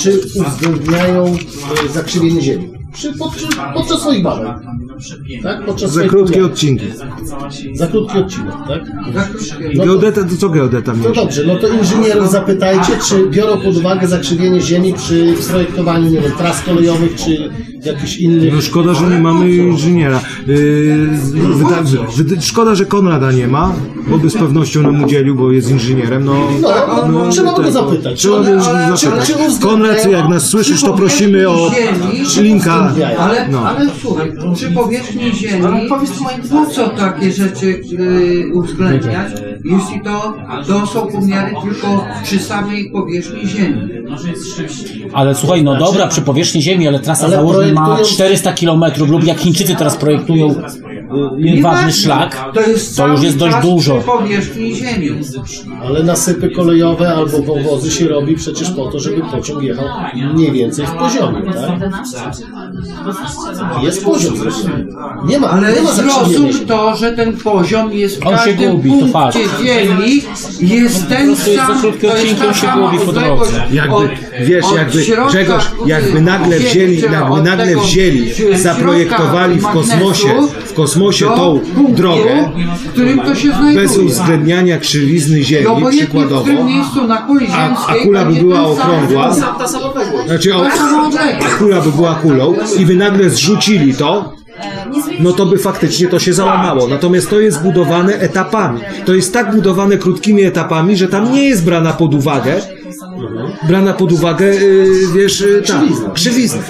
czy 0.00 0.20
uwzględniają 0.34 1.26
e, 1.26 1.88
zakrzywienie 1.88 2.40
Ziemi. 2.42 2.81
Przy, 2.92 3.12
podczas, 3.18 3.48
podczas 3.74 4.00
swoich 4.00 4.22
badań. 4.22 4.66
Tak? 5.42 5.66
Podczas 5.66 5.92
Za 5.92 6.02
krótkie 6.08 6.44
odcinki. 6.44 6.86
Za 7.74 7.86
krótki 7.86 8.18
odcinek, 8.18 8.54
tak? 8.68 8.82
No 9.14 9.22
to, 9.76 9.84
Geodeta, 9.84 10.24
to 10.24 10.36
co 10.36 10.48
geodeta 10.48 10.92
no 11.04 11.10
dobrze, 11.10 11.42
no 11.46 11.56
to 11.56 11.68
inżynierów 11.68 12.30
zapytajcie, 12.30 12.92
czy 13.08 13.26
biorą 13.30 13.60
pod 13.60 13.76
uwagę 13.76 14.08
zakrzywienie 14.08 14.60
ziemi 14.60 14.94
przy 14.94 15.34
projektowaniu, 15.50 16.10
nie 16.10 16.20
wiem, 16.20 16.32
tras 16.38 16.62
kolejowych, 16.62 17.14
czy 17.14 17.50
jakichś 17.84 18.16
innych... 18.16 18.54
No 18.54 18.60
szkoda, 18.60 18.94
że 18.94 19.06
nie 19.10 19.18
mamy 19.18 19.50
inżyniera. 19.50 20.20
Yy, 20.46 22.40
szkoda, 22.40 22.74
że 22.74 22.84
Konrada 22.86 23.32
nie 23.32 23.48
ma, 23.48 23.74
bo 24.08 24.18
by 24.18 24.30
z 24.30 24.34
pewnością 24.34 24.82
nam 24.82 25.04
udzielił, 25.04 25.34
bo 25.34 25.52
jest 25.52 25.70
inżynierem. 25.70 26.24
No, 26.24 26.48
No, 27.12 27.28
trzeba 27.30 27.56
by 27.56 27.62
go 27.62 27.70
zapytać. 27.72 28.18
Trzeba 28.18 28.40
go 28.42 28.46
Ale- 28.48 28.96
zapytać. 28.96 29.26
czy 29.26 29.34
uwzględniają- 29.34 29.60
Konrad, 29.60 30.10
jak 30.10 30.28
nas 30.28 30.46
słyszysz, 30.48 30.82
to 30.82 30.92
prosimy 30.92 31.48
o 31.48 31.70
linka. 32.40 32.92
Ale, 33.18 33.48
No. 33.48 33.68
ale 33.68 33.90
słuchaj, 34.02 34.32
przy 34.54 34.70
powierzchni 34.98 35.32
Ziemi, 35.32 35.88
po 36.50 36.66
co 36.66 36.88
takie 36.88 37.32
rzeczy 37.32 37.66
y, 38.00 38.50
uwzględniać, 38.54 39.32
jeśli 39.64 40.00
to, 40.04 40.34
to 40.66 40.86
są 40.86 41.06
pomiary 41.06 41.54
tylko 41.64 42.04
przy 42.22 42.38
samej 42.38 42.90
powierzchni 42.90 43.48
Ziemi? 43.48 43.88
Ale 45.12 45.34
słuchaj, 45.34 45.64
no 45.64 45.76
dobra, 45.76 46.06
przy 46.06 46.22
powierzchni 46.22 46.62
Ziemi, 46.62 46.88
ale 46.88 47.00
trasa 47.00 47.26
Ale 47.26 47.36
ma 47.36 47.42
projektują- 47.86 48.04
400 48.04 48.52
km 48.52 48.84
lub 49.08 49.24
jak 49.24 49.38
Chińczycy 49.38 49.74
teraz 49.74 49.96
projektują 49.96 50.54
y, 51.14 51.18
jedwabny 51.18 51.52
Nieważne, 51.56 51.92
szlak, 51.92 52.50
to 52.54 52.60
jest, 52.60 52.96
to 52.96 53.08
już 53.08 53.22
jest 53.22 53.36
dość 53.36 53.56
dużo. 53.62 53.94
powierzchni 54.00 54.74
Ziemi. 54.74 55.10
Ale 55.86 56.02
nasypy 56.02 56.50
kolejowe 56.50 57.14
albo 57.14 57.42
wąwozy 57.42 57.90
się 57.90 58.08
robi 58.08 58.34
przecież 58.36 58.70
po 58.70 58.86
to, 58.90 59.00
żeby 59.00 59.20
pociąg 59.30 59.62
jechał 59.62 59.84
mniej 60.34 60.52
więcej 60.52 60.86
w 60.86 60.90
poziomie, 60.92 61.42
tak? 61.42 61.70
Jest 63.82 64.04
poziom. 64.04 64.34
Nie 65.26 65.38
ma, 65.40 65.50
Ale 65.50 65.72
nie 65.72 65.82
ma 65.82 65.92
zrozum 65.92 66.46
to, 66.66 66.96
że 66.96 67.12
ten 67.12 67.36
poziom 67.36 67.92
jest 67.92 68.20
w 68.20 68.26
On 68.26 68.38
się 68.38 68.44
każdym 68.44 68.70
gubi, 68.76 68.90
to 68.90 68.96
punkcie 68.96 69.12
fakt. 69.12 69.38
Ziemi, 69.62 70.22
jest 70.60 71.08
ten 71.08 71.26
prostu 71.26 71.50
jest 71.50 71.62
sam, 71.62 71.74
za 71.74 71.80
krótki 71.80 72.06
to 72.06 72.16
jest 72.16 72.32
odcinek, 72.42 72.48
on 72.48 72.54
się 72.54 72.66
gubi 72.80 72.98
po 73.06 73.12
drodze. 73.12 73.62
Jakby, 73.72 73.94
od- 73.94 74.10
wiesz, 74.40 74.64
od 74.64 74.76
jakby 74.76 74.98
Grzegorz, 75.28 75.64
jakby 75.86 76.20
nagle 76.20 76.58
wzięli, 76.58 77.00
jakby 77.00 77.42
nagle 77.42 77.76
wzięli, 77.76 78.30
zaprojektowali 78.54 79.60
w 79.60 79.66
kosmosie, 79.66 80.34
w 80.72 80.74
kosmosie 80.74 81.24
do 81.24 81.36
tą 81.36 81.60
punktu, 81.74 81.94
drogę, 81.94 82.50
w 82.84 82.88
którym 82.88 83.18
to 83.18 83.34
się 83.34 83.48
znajduje. 83.48 83.74
bez 83.74 83.98
uwzględniania 83.98 84.78
krzywizny 84.78 85.42
Ziemi 85.42 85.66
w 85.84 85.88
przykładowo, 85.88 86.50
a, 87.52 87.86
a 87.86 87.94
kula 87.94 88.24
by 88.24 88.32
była 88.34 88.60
okrągła, 88.60 89.34
znaczy 90.26 90.54
o, 90.56 90.66
a 91.46 91.58
kula 91.58 91.80
by 91.80 91.92
była 91.92 92.14
kulą 92.14 92.54
i 92.78 92.86
by 92.86 92.94
nagle 92.96 93.30
zrzucili 93.30 93.94
to, 93.94 94.32
no 95.20 95.32
to 95.32 95.46
by 95.46 95.58
faktycznie 95.58 96.08
to 96.08 96.18
się 96.18 96.32
załamało. 96.32 96.88
Natomiast 96.88 97.30
to 97.30 97.40
jest 97.40 97.62
budowane 97.62 98.14
etapami. 98.14 98.80
To 99.06 99.14
jest 99.14 99.32
tak 99.32 99.54
budowane 99.54 99.98
krótkimi 99.98 100.42
etapami, 100.42 100.96
że 100.96 101.08
tam 101.08 101.32
nie 101.32 101.44
jest 101.48 101.64
brana 101.64 101.92
pod 101.92 102.14
uwagę, 102.14 102.60
brana 103.68 103.92
pod 103.92 104.12
uwagę, 104.12 104.54
yy, 104.54 104.86
wiesz, 105.14 105.40
yy, 105.40 105.62
ta, 105.66 105.80
krzywizna. 106.14 106.62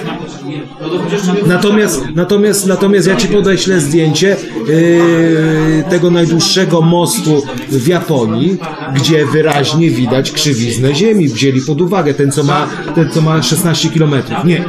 Natomiast, 1.47 2.03
natomiast, 2.15 2.67
natomiast 2.67 3.07
ja 3.07 3.15
ci 3.15 3.27
podeślę 3.27 3.79
zdjęcie 3.79 4.35
yy, 4.67 5.83
tego 5.89 6.11
najdłuższego 6.11 6.81
mostu 6.81 7.43
w 7.69 7.87
Japonii, 7.87 8.57
gdzie 8.95 9.25
wyraźnie 9.25 9.89
widać 9.89 10.31
krzywiznę 10.31 10.95
ziemi. 10.95 11.27
Wzięli 11.27 11.61
pod 11.61 11.81
uwagę 11.81 12.13
ten, 12.13 12.31
co 12.31 12.43
ma, 12.43 12.67
ten, 12.95 13.09
co 13.09 13.21
ma 13.21 13.43
16 13.43 13.89
km. 13.89 14.13
Nie, 14.45 14.65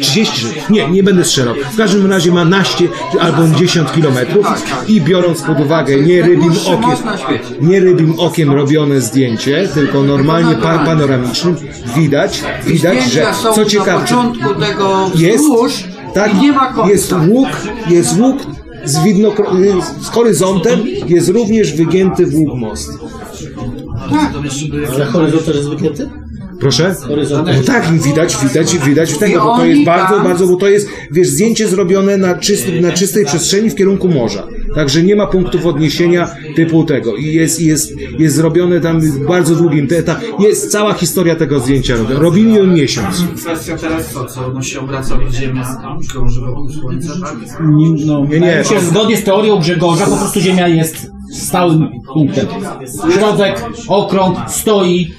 30, 0.00 0.46
nie, 0.70 0.88
nie 0.88 1.02
będę 1.02 1.24
strzelał. 1.24 1.54
W 1.72 1.76
każdym 1.76 2.10
razie 2.10 2.32
ma 2.32 2.44
naście 2.44 2.88
albo 3.20 3.48
10 3.58 3.88
km 3.90 4.16
i 4.88 5.00
biorąc 5.00 5.42
pod 5.42 5.60
uwagę 5.60 5.96
nie 5.96 6.22
rybim 6.22 6.52
okiem, 6.66 6.98
nie 7.60 7.80
rybim 7.80 8.20
okiem 8.20 8.50
robione 8.50 9.00
zdjęcie, 9.00 9.68
tylko 9.74 10.02
normalnie 10.02 10.54
pa, 10.54 10.78
panoramicznym, 10.78 11.56
widać, 11.96 12.42
widać, 12.66 13.12
że 13.12 13.26
co 13.54 13.64
ciekawe, 13.64 14.04
jest, 15.14 15.44
tak, 16.14 16.34
i 16.34 16.40
nie 16.40 16.52
ma 16.52 16.72
końca. 16.72 16.90
jest 16.90 17.14
łuk, 17.28 17.48
jest 17.90 18.20
łuk 18.20 18.36
z, 18.84 19.04
widno, 19.04 19.32
z 20.00 20.06
horyzontem, 20.08 20.80
jest 21.06 21.28
również 21.28 21.72
wygięty 21.72 22.26
w 22.26 22.34
łuk 22.34 22.54
most. 22.54 22.90
Ale 24.94 25.04
horyzont 25.04 25.44
też 25.44 25.56
jest 25.56 25.68
wygięty? 25.68 26.08
Proszę? 26.60 26.94
No 27.30 27.62
tak, 27.66 27.92
widać, 28.02 28.36
widać, 28.42 28.78
widać 28.78 29.18
tego, 29.18 29.40
bo 29.40 29.56
to 29.56 29.64
jest 29.64 29.84
bardzo, 29.84 30.20
bardzo, 30.20 30.46
bo 30.46 30.56
to 30.56 30.68
jest, 30.68 30.88
wiesz, 31.10 31.28
zdjęcie 31.28 31.68
zrobione 31.68 32.16
na, 32.16 32.34
czysty, 32.34 32.80
na 32.80 32.92
czystej 32.92 33.24
przestrzeni 33.24 33.70
w 33.70 33.74
kierunku 33.74 34.08
morza. 34.08 34.46
Także 34.74 35.02
nie 35.02 35.16
ma 35.16 35.26
punktów 35.26 35.66
odniesienia 35.66 36.28
typu 36.56 36.84
tego. 36.84 37.16
I 37.16 37.24
jest, 37.24 37.60
jest, 37.60 37.92
jest 38.18 38.36
zrobione 38.36 38.80
tam 38.80 39.00
w 39.00 39.26
bardzo 39.26 39.54
długim 39.54 39.88
te, 39.88 40.02
ta, 40.02 40.20
jest 40.38 40.72
cała 40.72 40.94
historia 40.94 41.36
tego 41.36 41.60
zdjęcia. 41.60 41.94
Robili 42.08 42.54
ją 42.54 42.66
miesiąc. 42.66 43.24
Kwestia 43.36 43.78
teraz 43.78 44.10
co, 44.12 44.24
co 44.24 44.46
odnosi 44.46 44.70
się 44.70 44.80
obracania 44.80 45.30
Ziemia 45.30 45.78
krąży 46.12 46.40
wokół 46.40 46.70
Słońca, 46.70 47.12
tak? 47.22 47.36
No, 48.06 48.26
Nie, 48.30 48.40
nie. 48.40 48.64
Zgodnie 48.90 49.16
z 49.16 49.24
teorią 49.24 49.58
Grzegorza, 49.58 50.06
po 50.06 50.16
prostu 50.16 50.40
Ziemia 50.40 50.68
jest 50.68 51.15
stałym 51.32 52.00
punktem. 52.14 52.46
Środek, 53.14 53.64
okrąg, 53.88 54.38
stoi 54.48 55.14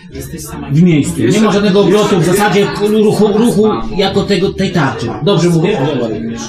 w 0.71 0.83
miejscu. 0.83 1.21
Nie 1.21 1.41
ma 1.41 1.51
żadnego 1.51 1.81
obrotu, 1.81 2.19
w 2.19 2.23
zasadzie 2.23 2.67
ruchu, 2.89 3.27
ruchu 3.27 3.67
jako 3.95 4.23
tego, 4.23 4.53
tej 4.53 4.71
tarczy. 4.71 5.09
Dobrze 5.23 5.49
mówię? 5.49 5.79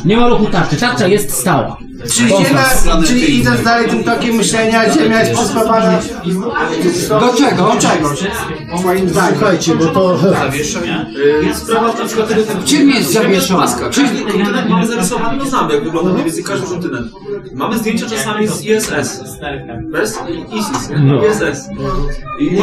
Nie 0.04 0.16
ma 0.16 0.28
ruchu 0.28 0.46
tarczy. 0.46 0.76
Tarcza 0.76 1.08
jest 1.08 1.30
stała. 1.30 1.76
Czyli, 2.06 2.28
ziemia, 2.28 2.64
czyli 3.06 3.38
idąc 3.38 3.62
dalej 3.62 3.90
tym 3.90 4.04
tokiem 4.04 4.34
myślenia, 4.36 4.92
Ziemia 4.94 5.20
jest 5.20 5.34
pozbawiona 5.40 5.98
Do 7.08 7.34
czego? 7.34 7.62
do 7.62 7.80
czegoś. 7.80 8.24
Moim 8.84 9.08
zdaniem. 9.08 9.34
Słuchajcie, 9.38 9.74
bo 9.74 9.84
to... 9.86 10.18
Zawieszenia. 10.18 11.06
Sprawa 11.54 11.86
na 11.88 12.04
przykład 12.04 12.28
typu. 12.28 12.52
Czym 12.64 12.90
jest 12.90 13.12
zawieszona? 13.12 13.66
Każdy 13.80 14.20
kontynent 14.22 14.68
mamy 14.68 14.86
zarysowany, 14.86 15.38
no 15.38 15.44
znamy 15.44 15.74
jak 15.74 15.84
wygląda 15.84 16.10
mniej 16.12 16.24
więcej 16.24 16.44
każdy 16.44 16.66
kontynent. 16.66 17.12
Mamy 17.54 17.78
zdjęcia 17.78 18.06
czasami 18.06 18.48
z 18.48 18.64
ISS. 18.64 19.20
Bez? 19.82 20.18
ISIS. 20.52 20.90
No. 21.00 21.20
ISS. 21.26 21.68
I 22.40 22.56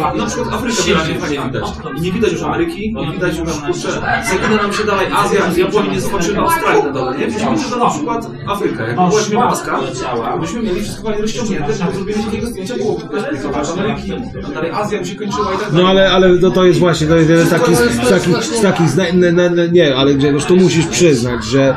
mamy 0.00 0.18
na 0.18 0.26
przykład 0.26 0.54
Afrykę 0.54 0.82
wyraźnie 0.82 1.14
fajnie 1.14 1.40
widać. 1.46 1.64
I 1.98 2.00
nie 2.00 2.12
widać 2.12 2.32
już 2.32 2.42
Ameryki, 2.42 2.94
nie 2.94 3.12
widać 3.12 3.38
już, 3.38 3.52
kurczę, 3.52 3.88
zaginę 4.30 4.62
nam 4.62 4.72
się 4.72 4.84
dalej 4.84 5.06
Azja, 5.16 5.40
Japonia 5.56 5.92
nie 5.92 6.00
zobaczymy 6.00 6.40
Australii 6.40 6.82
na 6.82 6.90
dole, 6.92 7.18
nie? 7.18 7.26
Widzimy 7.26 7.58
tylko 7.58 7.84
na 7.84 7.90
przykład 7.90 8.26
Afrykę. 8.46 8.73
To 8.76 10.38
byśmy 10.40 10.62
mieli 10.62 10.80
wszystko 10.80 11.02
fajnie 11.02 11.22
rozciągnięte, 11.22 11.72
zrobienie 11.72 12.24
takiego 12.24 12.46
zdjęcia 12.46 12.74
było 12.76 12.94
komplikować 12.94 13.68
Ameryki, 13.68 14.12
a 14.46 14.50
dalej 14.50 14.70
Azja 14.70 14.98
by 14.98 15.06
się 15.06 15.14
kończyła 15.16 15.54
i 15.54 15.58
tak 15.58 15.70
dalej. 15.70 15.84
No 15.84 15.88
ale, 15.88 16.10
ale 16.10 16.38
to, 16.38 16.50
to 16.50 16.64
jest 16.64 16.78
właśnie, 16.78 17.06
to 17.06 17.16
jest 17.16 17.30
jeden 17.30 17.46
z 17.46 17.50
takich, 17.50 17.76
z 17.76 18.08
takich, 18.08 18.44
z 18.44 18.60
takich 18.60 18.88
zna, 18.88 19.04
ne, 19.14 19.32
ne, 19.32 19.50
ne, 19.50 19.68
nie, 19.68 19.96
ale 19.96 20.14
Grzegorz, 20.14 20.44
tu 20.44 20.56
musisz 20.56 20.86
przyznać, 20.86 21.44
że 21.44 21.76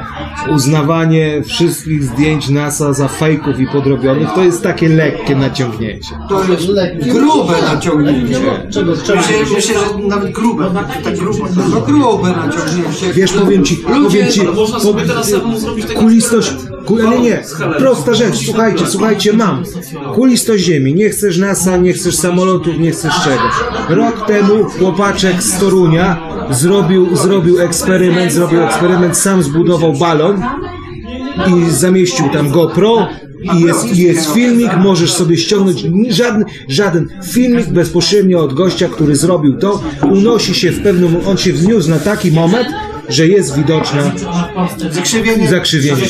uznawanie 0.56 1.44
wszystkich 1.44 2.04
zdjęć 2.04 2.50
NASA 2.50 2.94
za 2.94 3.08
fejków 3.08 3.60
i 3.60 3.68
podrobionych, 3.68 4.28
to 4.36 4.44
jest 4.44 4.64
takie 4.64 4.90
lekkie 4.90 5.36
naciągnięcie. 5.36 6.10
To 6.30 6.44
jest 6.44 6.68
grube 7.14 7.54
naciągnięcie. 7.74 8.68
Czego, 8.74 8.98
czego? 8.98 9.20
Myślę, 9.20 9.36
myślę, 9.56 9.76
że 9.80 10.08
nawet 10.08 10.32
grube. 10.32 10.72
Tak 11.04 11.18
grube. 11.18 11.50
No 11.72 11.82
grube 11.82 12.30
naciągnięcie. 12.30 13.14
Wiesz, 13.14 13.32
powiem 13.34 13.64
ci, 13.64 13.76
powiem 13.76 14.32
ci, 14.32 14.42
Ale 14.42 14.52
można 14.52 14.80
sobie 14.80 15.02
po- 15.02 15.08
teraz 15.08 15.34
samemu 16.88 17.24
zrobić 17.24 17.30
taką 17.30 17.38
kulistość, 17.38 17.48
ku, 17.48 17.68
nie, 17.68 17.74
nie, 17.74 17.78
prosta 17.78 18.14
rzecz, 18.14 18.46
słuchajcie, 18.46 18.86
słuchajcie, 18.88 19.34
mam, 19.34 19.64
kulistość 20.16 20.64
ziemi, 20.64 20.94
nie 20.94 21.10
chcesz 21.10 21.38
NASA, 21.38 21.78
nie 21.78 21.94
chcesz 21.94 22.16
samolotów, 22.16 22.80
nie 22.80 22.92
chcesz 22.92 23.14
czegoś. 23.24 23.54
Rok 23.90 24.28
temu 24.28 24.64
chłopaczek 24.64 25.44
z 25.44 25.60
Torunia 25.60 26.18
zrobił, 26.50 27.16
zrobił 27.16 27.62
eksperyment, 27.62 28.34
zrobił 28.34 28.62
eksperyment, 28.62 29.18
sam 29.18 29.44
zbudował 29.44 29.94
balon 29.94 30.42
i 31.48 31.70
zamieścił 31.70 32.30
tam 32.30 32.50
GoPro 32.50 33.08
i 33.58 33.62
jest, 33.62 33.96
i 33.96 33.98
jest 33.98 34.34
filmik, 34.34 34.72
możesz 34.78 35.14
sobie 35.14 35.38
ściągnąć. 35.38 35.86
Żaden, 36.10 36.46
żaden 36.68 37.10
filmik 37.26 37.68
bezpośrednio 37.68 38.44
od 38.44 38.54
gościa, 38.54 38.90
który 38.90 39.16
zrobił 39.16 39.58
to, 39.58 39.84
unosi 40.12 40.56
się 40.56 40.72
w 40.72 40.84
pewnym, 40.84 41.16
on 41.28 41.38
się 41.38 41.54
wzniósł 41.54 41.90
na 41.90 42.00
taki 42.00 42.32
moment, 42.32 42.68
że 43.10 43.28
jest 43.28 43.56
widoczna 43.58 44.02
Zakrzywienie. 44.92 45.48
zakrzywienie. 45.48 46.02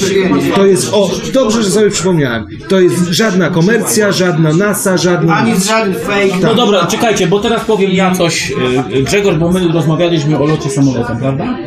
To 0.56 0.66
jest, 0.66 0.94
o, 0.94 1.12
dobrze, 1.34 1.64
że 1.64 1.72
sobie 1.72 1.90
przypomniałem, 1.90 2.48
to 2.70 2.80
jest 2.80 3.08
żadna 3.08 3.50
komercja, 3.50 4.12
żadna 4.12 4.54
NASA, 4.54 4.98
żadna... 4.98 5.36
Ani 5.36 5.60
żaden 5.60 5.94
fake. 5.94 6.38
No 6.42 6.56
dobra, 6.56 6.86
czekajcie, 6.86 7.28
bo 7.28 7.40
teraz 7.40 7.66
powiem 7.66 7.92
ja 7.92 8.16
coś. 8.16 8.52
y, 8.96 9.04
Grzegorz, 9.04 9.36
bo 9.36 9.52
my 9.52 9.68
rozmawialiśmy 9.74 10.40
o 10.40 10.46
locie 10.46 10.70
samolotem, 10.70 11.18
prawda? 11.18 11.58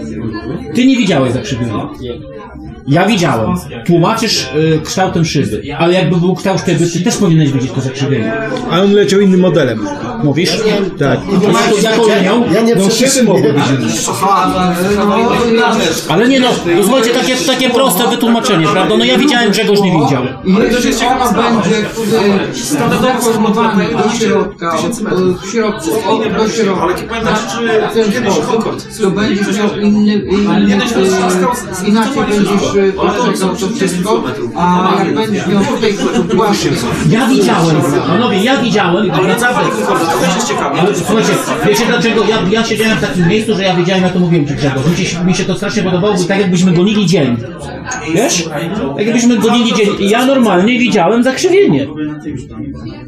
Ty 0.75 0.87
nie 0.87 0.97
widziałeś 0.97 1.33
zakrzywienia. 1.33 1.89
Ja 2.87 3.07
widziałem. 3.07 3.51
Tłumaczysz 3.87 4.49
y, 4.57 4.81
kształtem 4.85 5.25
szyby, 5.25 5.63
ale 5.79 5.95
jakby 5.95 6.17
był 6.17 6.35
kształt 6.35 6.61
szyby, 6.67 6.91
ty 6.91 7.01
też 7.01 7.17
powinieneś 7.17 7.53
wiedzieć 7.53 7.71
to 7.73 7.81
zakrzywienie. 7.81 8.33
A 8.71 8.81
on 8.81 8.93
leciał 8.93 9.21
innym 9.21 9.41
modelem. 9.41 9.87
Mówisz? 10.25 10.51
Tak. 10.99 11.21
Jaką 11.83 12.03
linią? 12.03 12.53
Ja 12.55 12.61
nie 12.61 12.75
no, 12.75 12.91
szyby 12.91 13.23
mogły 13.27 13.53
być 13.53 13.63
inne. 13.69 13.91
Ale 16.09 16.29
nie 16.29 16.41
no, 16.41 16.49
pozwólcie 16.77 17.11
takie, 17.11 17.37
takie 17.37 17.71
proste 17.71 18.09
wytłumaczenie, 18.09 18.67
prawda? 18.67 18.97
No 18.97 19.05
ja 19.05 19.19
widziałem, 19.19 19.51
Grzegorz 19.51 19.81
nie 19.81 19.93
widział. 19.93 20.23
Jeśli 20.85 21.07
ona 21.07 21.31
będzie 21.33 23.03
zaformowany 23.03 23.85
do 23.93 24.11
środka, 24.19 24.77
w 25.43 25.51
środku, 25.53 25.91
od- 26.09 26.33
do 26.37 26.49
środka, 26.49 26.83
Ale 26.83 26.95
pamiętasz, 26.95 27.41
czy 27.57 28.13
kiedyś 28.13 28.33
sposób, 28.33 28.47
Concord? 28.47 29.01
to 29.01 29.11
będziesz 29.11 29.59
miał 29.59 29.77
inny, 29.77 30.15
inny 30.15 30.77
inaczej 31.87 32.23
będziesz 32.29 32.73
e, 32.89 32.93
postrzegał 32.93 33.57
to 33.57 33.69
wszystko, 33.69 34.25
a 34.57 34.93
jak 34.99 35.15
będziesz 35.15 35.47
miał 35.47 35.65
tutaj 35.65 35.93
właśnie 36.35 36.71
Ja 37.11 37.27
widziałem, 37.27 37.77
panowie, 38.07 38.39
ja 38.45 38.57
widziałem, 38.63 39.07
naprawdę. 39.07 39.35
Ale 40.81 40.95
słuchajcie, 40.95 41.33
wiecie 41.67 41.87
dlaczego? 41.87 42.25
Ja, 42.25 42.39
ja 42.51 42.65
siedziałem 42.65 42.99
w 42.99 43.01
takim 43.01 43.29
miejscu, 43.29 43.55
że 43.55 43.63
ja 43.63 43.77
wiedziałem, 43.77 44.03
ja 44.03 44.11
to 44.11 44.19
mówiłem 44.19 44.47
ci 44.47 44.55
Grzegorz. 44.55 44.99
Mi 44.99 45.07
się, 45.07 45.25
mi 45.25 45.35
się 45.35 45.45
to 45.45 45.55
strasznie 45.55 45.83
podobało, 45.83 46.15
bo 46.15 46.25
tak 46.25 46.41
jakbyśmy 46.41 46.73
gonili 46.73 47.07
dzień. 47.07 47.37
Wiesz? 48.15 48.45
Tak 48.97 49.07
jakbyśmy 49.07 49.37
gonili 49.37 49.75
dzień. 49.75 49.89
I 49.99 50.09
ja 50.09 50.27
normalnie 50.27 50.79
widziałem 50.79 51.23
zakrzywienie. 51.23 51.87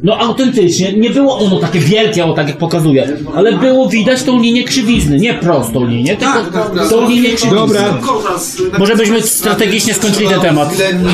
No 0.03 0.17
autentycznie, 0.17 0.93
nie 0.93 1.09
było 1.09 1.39
ono 1.39 1.59
takie 1.59 1.79
wielkie, 1.79 2.25
o 2.25 2.33
tak 2.33 2.47
jak 2.47 2.57
pokazuje, 2.57 3.07
ale 3.35 3.53
było 3.53 3.89
widać 3.89 4.23
tą 4.23 4.41
linię 4.41 4.63
krzywizny, 4.63 5.17
nie 5.17 5.33
prostą 5.33 5.87
linię, 5.87 6.17
tylko 6.17 6.43
tą 6.89 7.09
linię 7.09 7.29
krzywizny. 7.29 7.59
Dobra. 7.59 7.97
Może 8.79 8.95
byśmy 8.95 9.21
strategicznie 9.53 9.93
skończyli 9.93 10.29
ten 10.29 10.41
temat. 10.41 10.69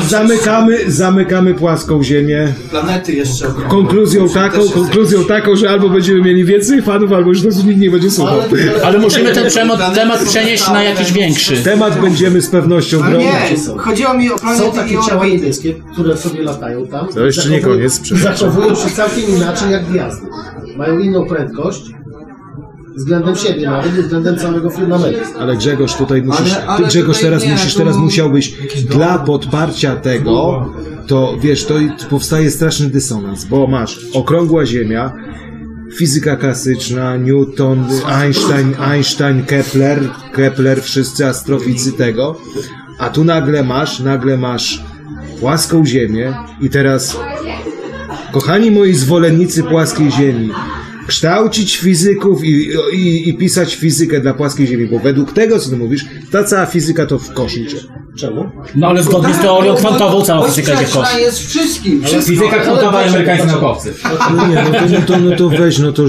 Zamykamy, 0.08 0.90
zamykamy 0.90 1.54
płaską 1.54 2.02
ziemię. 2.02 2.52
Planety 2.70 3.12
jeszcze. 3.12 3.46
Konkluzją 3.68 4.28
taką, 4.28 4.68
konkluzją 4.68 5.24
taką, 5.24 5.56
że 5.56 5.70
albo 5.70 5.88
będziemy 5.88 6.20
mieli 6.20 6.44
więcej 6.44 6.82
fanów, 6.82 7.12
albo 7.12 7.28
już 7.28 7.42
nas 7.42 7.64
nikt 7.64 7.80
nie 7.80 7.90
będzie 7.90 8.10
słuchał. 8.10 8.40
Ale 8.84 8.98
musimy 8.98 9.32
ten 9.32 9.50
temat, 9.50 9.94
temat 9.94 10.24
przenieść 10.24 10.68
na 10.68 10.82
jakiś 10.82 11.12
większy. 11.12 11.56
Temat 11.56 12.00
będziemy 12.00 12.42
z 12.42 12.48
pewnością 12.48 12.98
bronić. 12.98 13.26
nie, 13.26 13.78
chodziło 13.78 14.14
mi 14.14 14.32
o 14.32 14.38
Są 14.38 14.44
planety 14.44 14.76
takie 14.76 14.94
i 14.94 15.08
ciała 15.08 15.26
niebieskie, 15.26 15.74
które 15.92 16.16
sobie 16.16 16.42
latają 16.42 16.86
tam. 16.86 17.08
To 17.08 17.26
jeszcze 17.26 17.50
nie 17.50 17.60
koniec. 17.60 18.00
Zachowują 18.08 18.74
się 18.74 18.90
całkiem 18.96 19.36
inaczej 19.36 19.70
jak 19.70 19.84
gwiazdy. 19.84 20.26
Mają 20.76 20.98
inną 20.98 21.26
prędkość 21.26 21.82
względem 22.96 23.36
siebie 23.36 23.70
nawet 23.70 23.98
i 23.98 24.02
względem 24.02 24.38
całego 24.38 24.70
firmamentu. 24.70 25.20
Ale 25.38 25.56
Grzegorz, 25.56 25.94
tutaj 25.94 26.22
musisz, 26.22 26.52
Ale- 26.54 26.66
ale 26.66 26.78
ty 26.78 26.88
Grzegorz 26.88 27.16
tutaj 27.16 27.30
teraz 27.30 27.44
nie, 27.44 27.52
musisz, 27.52 27.72
tu- 27.72 27.78
teraz 27.78 27.96
musiałbyś 27.96 28.52
dla 28.88 29.18
podparcia 29.18 29.96
tego, 29.96 30.66
to 31.06 31.36
wiesz, 31.40 31.64
to 31.64 31.74
powstaje 32.10 32.50
straszny 32.50 32.86
dysonans, 32.90 33.44
bo 33.44 33.66
masz 33.66 33.98
okrągła 34.14 34.66
ziemia, 34.66 35.12
fizyka 35.98 36.36
klasyczna, 36.36 37.16
Newton, 37.16 37.84
Einstein, 38.06 38.74
Einstein, 38.80 39.44
Kepler, 39.44 39.98
Kepler, 40.32 40.82
wszyscy 40.82 41.26
astroficy 41.26 41.92
tego, 41.92 42.36
a 42.98 43.10
tu 43.10 43.24
nagle 43.24 43.62
masz, 43.64 44.00
nagle 44.00 44.36
masz 44.36 44.82
płaską 45.40 45.86
ziemię 45.86 46.34
i 46.60 46.70
teraz 46.70 47.16
Kochani 48.32 48.70
moi 48.70 48.94
zwolennicy 48.94 49.62
płaskiej 49.62 50.10
ziemi, 50.12 50.50
kształcić 51.10 51.76
fizyków 51.76 52.44
i, 52.44 52.70
i, 52.92 53.28
i 53.28 53.34
pisać 53.34 53.74
fizykę 53.74 54.20
dla 54.20 54.34
płaskiej 54.34 54.66
ziemi, 54.66 54.86
bo 54.86 54.98
według 54.98 55.32
tego, 55.32 55.58
co 55.58 55.70
ty 55.70 55.76
mówisz, 55.76 56.04
ta 56.32 56.44
cała 56.44 56.66
fizyka 56.66 57.06
to 57.06 57.18
w 57.18 57.32
kosz 57.32 57.56
idzie. 57.56 57.76
Czemu? 58.16 58.50
No 58.74 58.86
ale 58.86 59.02
zgodnie 59.02 59.34
z 59.34 59.38
teorią 59.38 59.74
kwantową 59.74 60.22
cała 60.22 60.46
fizyka 60.46 60.74
idzie 60.74 60.86
w 60.86 60.92
kosz. 60.92 61.18
jest 61.18 61.38
wszystkim. 61.38 62.02
Fizyka 62.22 62.58
kwantowa 62.58 63.04
i 63.04 63.08
amerykańscy 63.08 63.46
naukowcy. 63.46 63.94
No 64.36 64.46
nie, 64.46 64.54
no 64.54 64.70
to, 64.72 64.86
no 64.88 65.06
to, 65.06 65.18
no 65.18 65.36
to 65.36 65.48
weź, 65.48 65.78
no 65.78 65.92
to 65.92 66.02
y, 66.02 66.08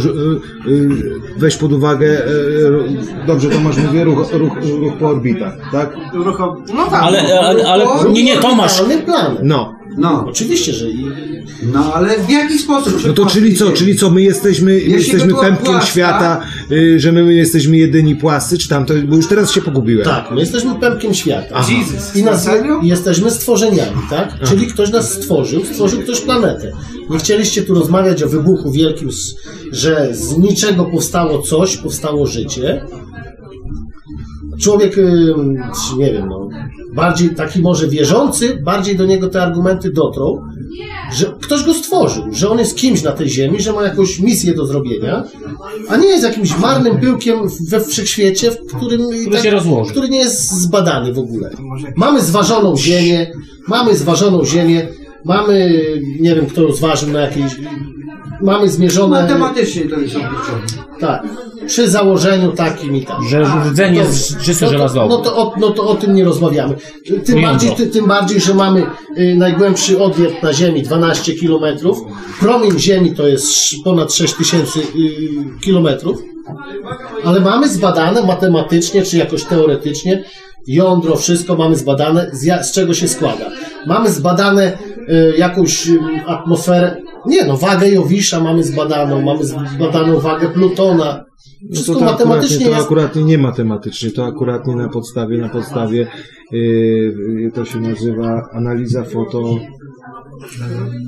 y, 0.68 0.90
weź 1.38 1.58
pod 1.58 1.74
uwagę, 1.74 2.08
y, 2.08 3.28
dobrze 3.28 3.50
Tomasz 3.50 3.78
mówię, 3.78 4.04
ruch, 4.04 4.34
ruch, 4.34 4.54
ruch 4.64 4.94
po 5.00 5.08
orbitach, 5.08 5.54
tak? 5.72 5.98
No 6.74 6.86
tak. 6.86 7.04
Ale, 7.04 7.40
ale, 7.40 7.68
ale 7.68 7.86
nie, 8.12 8.24
nie, 8.24 8.38
Tomasz. 8.38 8.84
plan. 9.06 9.38
No. 9.44 9.81
No. 9.98 10.26
Oczywiście, 10.28 10.74
że 10.74 10.90
i... 10.90 11.06
No 11.74 11.94
ale 11.94 12.20
w 12.20 12.30
jaki 12.30 12.58
sposób? 12.58 12.94
No 13.08 13.14
to 13.14 13.26
czyli 13.26 13.56
co, 13.56 13.72
czyli 13.72 13.96
co, 13.96 14.10
my 14.10 14.22
jesteśmy, 14.22 14.72
my 14.72 14.80
jesteśmy 14.80 15.28
była 15.28 15.42
pępkiem 15.42 15.74
płaska- 15.76 15.86
świata, 15.86 16.42
y, 16.72 17.00
że 17.00 17.12
my 17.12 17.34
jesteśmy 17.34 17.78
jedyni 17.78 18.16
płascy, 18.16 18.58
czy 18.58 18.70
tam, 18.70 18.86
to, 18.86 18.94
bo 19.08 19.16
już 19.16 19.28
teraz 19.28 19.52
się 19.52 19.62
pogubiłem. 19.62 20.06
Tak, 20.06 20.32
my 20.32 20.40
jesteśmy 20.40 20.76
pępkiem 20.80 21.14
świata. 21.14 21.48
Aha. 21.54 21.68
I 22.16 22.24
nas, 22.24 22.50
jesteśmy 22.84 23.32
stworzeniami, 23.32 24.02
tak? 24.10 24.40
Czyli 24.50 24.68
ktoś 24.68 24.92
nas 24.92 25.12
stworzył, 25.14 25.66
stworzył 25.66 26.02
ktoś 26.02 26.22
planetę. 26.22 26.72
Nie 27.10 27.18
chcieliście 27.18 27.62
tu 27.64 27.74
rozmawiać 27.74 28.24
o 28.24 28.28
wybuchu 28.30 28.72
wielkim, 28.72 29.10
s- 29.10 29.36
że 29.72 30.10
z 30.12 30.38
niczego 30.38 30.86
powstało 30.86 31.42
coś, 31.42 31.78
powstało 31.78 32.28
życie. 32.28 32.86
Człowiek, 34.62 34.96
nie 35.98 36.14
wiem, 36.14 36.30
no, 36.30 36.50
bardziej 36.94 37.30
taki 37.30 37.60
może 37.62 37.88
wierzący, 37.88 38.58
bardziej 38.64 38.96
do 38.96 39.06
niego 39.06 39.28
te 39.30 39.42
argumenty 39.44 39.92
dotrą, 39.92 40.42
że 41.14 41.26
ktoś 41.42 41.64
go 41.64 41.74
stworzył, 41.74 42.24
że 42.32 42.50
on 42.50 42.60
jest 42.60 42.78
kimś 42.78 43.04
na 43.04 43.12
tej 43.12 43.30
ziemi, 43.30 43.62
że 43.62 43.74
ma 43.74 43.84
jakąś 43.84 44.20
misję 44.20 44.54
do 44.54 44.66
zrobienia, 44.66 45.24
a 45.90 45.98
nie 45.98 46.08
jest 46.08 46.24
jakimś 46.24 46.58
marnym 46.58 46.98
pyłkiem 47.00 47.40
we 47.70 47.82
wszechświecie, 47.82 48.52
w 48.52 48.78
którym 48.78 49.02
Który 49.26 49.42
się 49.42 49.52
rozłoży. 49.52 49.92
który 49.92 50.10
nie 50.10 50.20
jest 50.20 50.52
zbadany 50.52 51.14
w 51.14 51.20
ogóle. 51.20 51.50
Mamy 51.96 52.22
zważoną 52.22 52.78
ziemię, 52.78 53.32
mamy 53.68 53.96
zważoną 53.96 54.46
ziemię, 54.46 54.88
mamy, 55.26 55.82
nie 56.20 56.36
wiem 56.36 56.46
kto 56.46 56.72
zważył 56.74 57.10
na 57.10 57.22
jakiejś, 57.22 57.56
mamy 58.42 58.70
zmierzone... 58.70 59.22
Matematycznie 59.22 59.90
to 59.90 60.00
jest 60.00 60.16
obliczone. 60.16 60.62
Tak. 61.00 61.24
Przy 61.68 61.90
założeniu 61.90 62.52
takim 62.52 62.96
i 62.96 63.06
tak. 63.06 63.18
Że 63.30 63.44
rdzenie 63.70 64.00
To- 64.00 64.06
jest 64.08 64.38
czysto 64.38 64.66
no 64.66 64.72
żelazowe. 64.72 65.08
no, 65.10 65.18
to, 65.18 65.38
o, 65.38 65.54
no 65.60 65.70
to 65.70 65.84
o 65.88 65.96
tym 65.96 66.16
nie 66.16 66.24
rozmawiamy. 66.24 66.76
Tym 67.26 67.42
bardziej, 67.42 67.72
ty, 67.72 67.88
tym 67.88 68.08
bardziej, 68.08 68.42
że 68.42 68.54
mamy 68.54 68.86
y, 69.18 69.36
najgłębszy 69.38 70.04
odwiert 70.04 70.44
na 70.44 70.54
Ziemi 70.54 70.84
12 70.84 71.34
km. 71.34 71.78
Promień 72.40 72.80
Ziemi 72.80 73.16
to 73.16 73.28
jest 73.28 73.54
ponad 73.84 74.14
6000 74.14 74.80
y, 74.80 74.84
kilometrów. 75.62 76.18
Ale 77.26 77.40
mamy 77.40 77.70
zbadane 77.70 78.24
matematycznie, 78.24 79.04
czy 79.04 79.18
jakoś 79.18 79.44
teoretycznie, 79.44 80.24
jądro, 80.68 81.16
wszystko 81.16 81.56
mamy 81.56 81.76
zbadane, 81.76 82.30
z, 82.34 82.44
ja, 82.44 82.64
z 82.64 82.72
czego 82.74 82.94
się 82.94 83.08
składa. 83.08 83.46
Mamy 83.88 84.10
zbadane 84.10 84.78
y, 85.10 85.34
jakąś 85.38 85.88
y, 85.88 86.00
atmosferę, 86.28 87.02
nie 87.26 87.46
no, 87.46 87.58
wagę 87.58 87.90
Jowisza 87.90 88.40
mamy 88.40 88.64
zbadaną, 88.64 89.22
mamy 89.22 89.46
zbadaną 89.46 90.20
wagę 90.20 90.50
Plutona. 90.50 91.26
No 91.70 91.82
to, 91.82 91.86
to, 91.86 91.92
akuratnie, 91.92 92.12
matematycznie 92.12 92.66
to 92.66 92.72
jest. 92.72 92.86
akurat 92.86 93.16
nie 93.16 93.38
matematycznie, 93.38 94.12
to 94.12 94.26
akurat 94.26 94.68
nie 94.68 94.76
na 94.76 94.90
podstawie, 94.90 95.38
na 95.38 95.50
podstawie 95.50 96.08
yy, 96.52 97.52
to 97.54 97.66
się 97.66 97.80
nazywa 97.80 98.50
analiza 98.54 99.04
foto. 99.04 99.56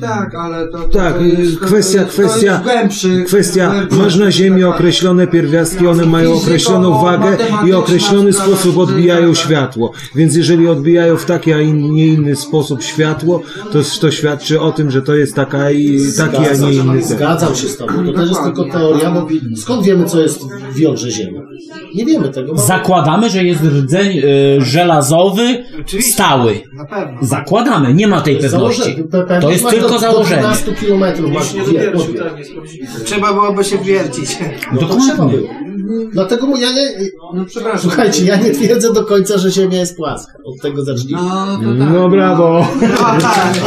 Tak, 0.01 0.35
ale 0.35 0.67
to... 0.67 0.77
to 0.77 0.89
Tak, 0.89 1.13
to 1.13 1.21
jest, 1.23 1.59
kwestia, 1.59 2.03
to 2.03 2.09
kwestia, 2.09 2.51
jest 2.51 2.63
głębszy, 2.63 3.23
kwestia, 3.27 3.71
głębszy- 3.71 3.97
masz 3.97 4.15
na 4.15 4.31
Ziemi 4.31 4.63
określone 4.63 5.27
pierwiastki, 5.27 5.87
one 5.87 6.05
mają 6.05 6.33
określoną 6.33 7.01
wagę 7.01 7.37
i 7.67 7.73
określony 7.73 8.33
sposób 8.33 8.77
odbijają 8.77 9.33
światło. 9.33 9.91
Więc 10.15 10.35
jeżeli 10.35 10.67
odbijają 10.67 11.17
w 11.17 11.25
taki, 11.25 11.53
a 11.53 11.61
in, 11.61 11.93
nie 11.93 12.07
inny 12.07 12.35
sposób 12.35 12.83
światło, 12.83 13.41
to, 13.71 13.79
to 14.01 14.11
świadczy 14.11 14.61
o 14.61 14.71
tym, 14.71 14.91
że 14.91 15.01
to 15.01 15.15
jest 15.15 15.35
taka 15.35 15.71
i, 15.71 15.99
taki, 16.17 16.37
a 16.37 16.53
nie 16.53 16.73
inny. 16.73 17.03
Zgadzam 17.03 17.55
się 17.55 17.67
z 17.67 17.77
Tobą. 17.77 17.93
To 18.05 18.13
też 18.13 18.29
jest 18.29 18.43
tylko 18.43 18.63
teoria, 18.63 19.11
bo 19.11 19.27
skąd 19.55 19.85
wiemy, 19.85 20.05
co 20.05 20.21
jest 20.21 20.41
w 20.73 20.79
jądrze 20.79 21.11
Ziemi? 21.11 21.39
Nie 21.95 22.05
wiemy 22.05 22.29
tego. 22.29 22.53
Mamy... 22.53 22.67
Zakładamy, 22.67 23.29
że 23.29 23.43
jest 23.43 23.63
rdzeń 23.63 24.17
y, 24.17 24.21
żelazowy 24.61 25.63
stały. 26.01 26.61
Na 26.73 26.85
pewno. 26.85 27.17
Zakładamy, 27.21 27.93
nie 27.93 28.07
ma 28.07 28.21
tej 28.21 28.37
pewności. 28.37 29.03
To 29.41 29.51
jest 29.51 29.69
tylko 29.69 29.89
do, 29.89 29.99
założenie. 29.99 30.41
Do 30.41 30.47
12 30.47 30.73
kilometrów 30.73 31.31
masz 31.31 31.53
Nie 31.53 31.61
tak 31.61 31.73
nie. 31.73 33.05
Trzeba 33.05 33.33
byłoby 33.33 33.63
się 33.63 33.77
wiercić. 33.77 34.37
No 34.73 34.87
to 34.87 34.97
trzeba 34.99 35.25
było. 35.25 35.49
Dlatego 36.11 36.47
mu- 36.47 36.57
ja 36.57 36.71
nie... 36.71 36.89
No 37.33 37.45
przepraszam. 37.45 37.81
Słuchajcie, 37.81 38.25
ja 38.25 38.35
nie 38.35 38.51
twierdzę 38.51 38.93
do 38.93 39.05
końca, 39.05 39.37
że 39.37 39.51
Ziemia 39.51 39.79
jest 39.79 39.97
płaska. 39.97 40.33
Od 40.45 40.61
tego 40.61 40.83
zacznijmy. 40.85 41.21
No, 41.21 41.57
to 41.57 41.79
tak. 41.79 41.89
No 41.93 42.09
brawo. 42.09 42.67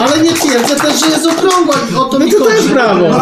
Ale 0.01 0.23
nie 0.23 0.33
twierdzę 0.33 0.77
też, 0.77 1.01
że 1.01 1.07
jest 1.07 1.27
okrągła 1.27 1.75
o 2.01 2.05
to 2.05 2.19
mi 2.19 2.33
to 2.33 2.39
chodzi. 2.39 2.57
też 2.57 2.69
brawo. 2.69 3.15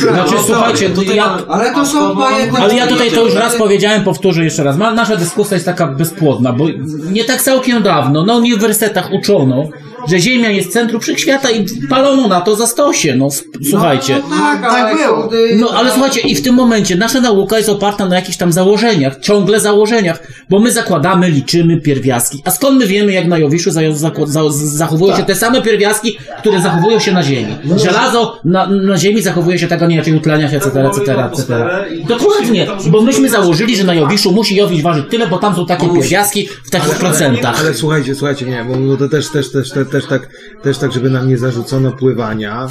Znaczy, 0.00 0.34
słuchajcie, 0.46 0.90
to 0.90 1.02
ja, 1.02 1.38
Ale 1.48 1.74
to 1.74 1.86
są 1.86 2.14
moje... 2.14 2.52
ale 2.60 2.74
ja 2.74 2.86
tutaj 2.86 3.10
to 3.10 3.24
już 3.24 3.34
raz 3.34 3.56
powiedziałem, 3.56 4.04
powtórzę 4.04 4.44
jeszcze 4.44 4.64
raz. 4.64 4.76
Nasza 4.76 5.16
dyskusja 5.16 5.54
jest 5.54 5.66
taka 5.66 5.86
bezpłodna, 5.86 6.52
bo 6.52 6.64
nie 7.12 7.24
tak 7.24 7.42
całkiem 7.42 7.82
dawno 7.82 8.24
na 8.24 8.36
uniwersytetach 8.36 9.12
uczono, 9.12 9.68
że 10.10 10.18
Ziemia 10.18 10.50
jest 10.50 10.72
centrum 10.72 11.00
wszechświata 11.00 11.50
i 11.50 11.66
palono 11.88 12.28
na 12.28 12.40
to 12.40 12.56
za 12.56 12.66
stosie. 12.66 13.14
No 13.16 13.28
słuchajcie. 13.70 14.22
Tak, 14.30 14.62
tak 14.62 14.96
było. 14.96 15.30
No 15.56 15.70
ale 15.76 15.90
słuchajcie, 15.90 16.20
i 16.20 16.34
w 16.34 16.42
tym 16.42 16.54
momencie 16.54 16.96
nasza 16.96 17.20
nauka 17.20 17.56
jest 17.56 17.68
oparta 17.68 18.08
na 18.08 18.16
jakichś 18.16 18.36
tam 18.36 18.52
założeniach, 18.52 19.20
ciągle 19.20 19.60
założeniach, 19.60 20.22
bo 20.50 20.58
my 20.58 20.72
zakładamy, 20.72 21.30
liczymy 21.30 21.80
pierwiastki. 21.80 22.42
A 22.44 22.50
skąd 22.50 22.78
my 22.78 22.86
wiemy, 22.86 23.12
jak 23.12 23.26
na 23.26 23.38
Jowiszu 23.38 23.70
za, 23.70 23.80
za, 23.92 24.10
za, 24.26 24.40
zachowują 24.50 25.16
się 25.16 25.22
te 25.22 25.34
same 25.34 25.62
pierwiastki, 25.62 26.18
które 26.38 26.60
zachowują 26.60 26.98
się 26.98 27.12
na 27.12 27.22
Ziemi? 27.22 27.56
Żelazo 27.76 28.40
na, 28.44 28.66
na 28.66 28.98
Ziemi 28.98 29.22
zachowuje 29.22 29.58
się 29.58 29.66
tak, 29.66 29.82
a 29.82 29.86
nie 29.86 29.94
inaczej 29.94 30.14
utleniach, 30.14 30.54
etc., 30.54 30.86
etc., 30.86 31.24
etc. 31.24 31.66
Dokładnie, 32.08 32.66
bo 32.86 33.02
myśmy 33.02 33.28
założyli, 33.28 33.76
że 33.76 33.84
na 33.84 33.94
Jowiszu 33.94 34.32
musi 34.32 34.56
Jowisz 34.56 34.82
ważyć 34.82 35.04
tyle, 35.10 35.26
bo 35.26 35.38
tam 35.38 35.54
są 35.54 35.66
takie 35.66 35.88
pierwiastki 35.88 36.48
w 36.64 36.70
takich 36.70 36.94
procentach. 36.94 37.60
Ale 37.60 37.74
słuchajcie, 37.74 38.14
słuchajcie, 38.14 38.46
nie, 38.46 38.64
bo 38.64 38.74
bo 38.88 38.96
to 38.96 39.08
też, 39.08 39.28
też, 39.28 39.52
też, 39.52 39.70
też, 39.90 39.97
też, 40.00 40.06
tak, 40.06 40.28
też 40.62 40.78
tak, 40.78 40.92
żeby 40.92 41.10
nam 41.10 41.28
nie 41.28 41.38
zarzucono 41.38 41.92
pływania, 41.92 42.68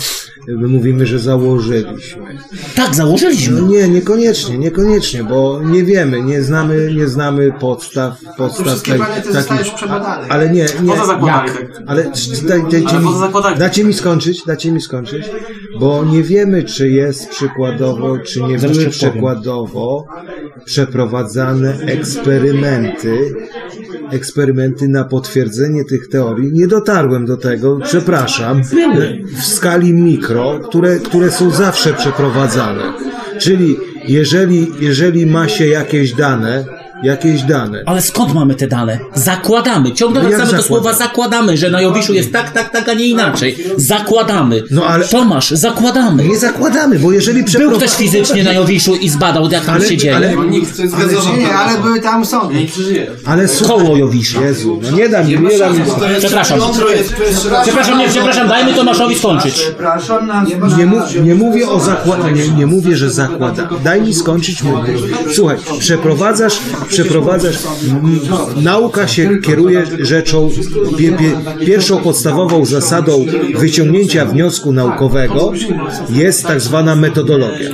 my 0.48 0.68
mówimy, 0.68 1.06
że 1.06 1.20
założyliśmy. 1.20 2.38
Tak, 2.76 2.96
założyliśmy. 2.96 3.62
No 3.62 3.68
nie, 3.68 3.88
niekoniecznie, 3.88 4.58
niekoniecznie, 4.58 5.24
bo 5.24 5.62
nie 5.66 5.84
wiemy, 5.84 6.22
nie 6.22 6.42
znamy, 6.44 6.94
nie 6.96 7.08
znamy 7.08 7.54
podstaw, 7.60 8.18
podstaw 8.38 8.68
Wszystkie 8.68 8.92
tej- 8.92 9.34
takich- 9.34 9.74
przebadane. 9.76 10.28
Ale 10.30 10.50
nie, 10.50 10.66
nie. 10.84 10.92
Poza 10.92 11.06
zakładami, 11.06 11.48
jak? 11.50 11.58
tak. 11.74 11.84
Ale 11.88 12.12
daj, 12.48 12.62
dajcie, 12.72 12.88
Ale 12.90 13.00
mi, 13.00 13.06
poza 13.06 13.20
zakładami. 13.20 13.58
dacie 13.58 13.84
mi 13.84 13.94
skończyć, 13.94 14.44
dacie 14.46 14.72
mi 14.72 14.82
skończyć, 14.82 15.26
bo 15.80 16.06
nie 16.06 16.24
wiemy, 16.24 16.64
czy 16.64 16.90
jest 16.90 17.30
przykładowo, 17.30 18.18
czy 18.20 18.42
nie 18.42 18.60
Zaraz 18.60 18.78
były 18.78 18.90
przykładowo 18.90 20.06
przeprowadzane 20.66 21.78
eksperymenty, 21.80 23.36
eksperymenty 24.12 24.88
na 24.88 25.04
potwierdzenie 25.04 25.86
tych 25.86 26.08
teorii. 26.08 26.54
Nie 26.54 26.68
dotarłem 26.68 27.26
do 27.26 27.38
tego, 27.38 27.80
przepraszam, 27.84 28.62
w 29.38 29.44
skali 29.44 29.94
mikro, 29.94 30.60
które, 30.60 31.00
które 31.00 31.32
są 31.32 31.50
zawsze 31.50 31.94
przeprowadzane. 31.94 32.94
Czyli 33.40 33.78
jeżeli, 34.08 34.68
jeżeli 34.80 35.26
ma 35.26 35.48
się 35.48 35.68
jakieś 35.68 36.14
dane, 36.14 36.77
jakieś 37.04 37.42
dane, 37.44 37.84
Ale 37.86 38.02
skąd 38.02 38.34
mamy 38.34 38.56
te 38.56 38.68
dane? 38.68 39.00
Zakładamy. 39.16 39.92
Ciągle 39.92 40.24
No 40.24 40.30
wracamy 40.30 40.52
do 40.52 40.58
zakładamy? 40.58 40.68
słowa 40.68 40.94
zakładamy, 40.94 41.58
że 41.58 41.70
na 41.70 41.82
Jowiszu 41.82 42.14
jest 42.14 42.34
tak, 42.34 42.52
tak, 42.52 42.70
tak, 42.70 42.90
a 42.90 42.94
nie 42.94 43.06
inaczej. 43.08 43.58
Zakładamy. 43.78 44.64
No 44.72 44.86
ale- 44.86 45.06
Tomasz, 45.08 45.52
zakładamy. 45.52 46.24
nie 46.24 46.38
zakładamy, 46.38 47.00
bo 47.00 47.12
jeżeli 47.12 47.38
Był 47.40 47.46
przeprowadza... 47.48 47.78
ktoś 47.86 47.96
fizycznie 47.98 48.44
na 48.44 48.54
Jowiszu 48.54 48.96
i 48.96 49.10
zbadał, 49.10 49.50
jak 49.52 49.66
tam 49.66 49.76
Ale- 49.76 49.86
się 49.88 49.98
dzieje. 49.98 50.16
ale- 50.16 50.36
Nikt 50.36 50.80
nie 50.80 50.88
zgadza, 50.88 51.22
że 51.22 51.30
Nie, 51.32 51.38
nie, 51.38 51.54
ale 51.54 51.78
były 51.80 52.02
tam 52.02 52.26
sądy. 52.26 52.56
Ale 53.26 53.48
Koło 53.68 53.98
Jowisza. 53.98 54.42
Jezu, 54.42 54.80
no 54.84 54.98
nie 54.98 55.10
dam, 55.10 55.28
nie 55.28 55.38
dam 55.60 55.74
mi... 55.78 55.84
Przepraszam. 56.20 56.60
Przepraszam, 57.64 58.00
nie, 58.00 58.08
przepraszam, 58.10 58.48
dajmy 58.48 58.74
Tomaszowi 58.74 59.16
skończyć. 59.16 59.54
Przepraszam. 59.54 60.30
Nie, 60.78 60.86
mu, 60.86 60.98
nie 61.24 61.36
mówię 61.36 61.70
o 61.70 61.80
zakładaniu, 61.80 62.36
nie, 62.36 62.50
nie 62.50 62.66
mówię, 62.68 62.96
że 62.96 63.10
zakłada. 63.12 63.70
Daj 63.84 64.02
mi 64.02 64.14
skończyć 64.14 64.64
mówię. 64.64 64.94
Słuchaj, 65.34 65.58
przeprowadzasz, 65.80 66.60
przeprowadzasz, 66.88 67.58
nauka 68.56 69.08
się 69.08 69.38
kieruje 69.38 69.86
rzeczą, 70.00 70.50
pie, 70.98 71.12
pie, 71.12 71.32
pierwszą 71.66 71.98
podstawową 71.98 72.66
zasadą 72.66 73.26
wyciągnięcia 73.56 74.26
wniosku 74.26 74.74
naukowego 74.74 75.52
jest 76.10 76.46
tak 76.46 76.62
zwana 76.62 76.96
metodologia. 76.96 77.70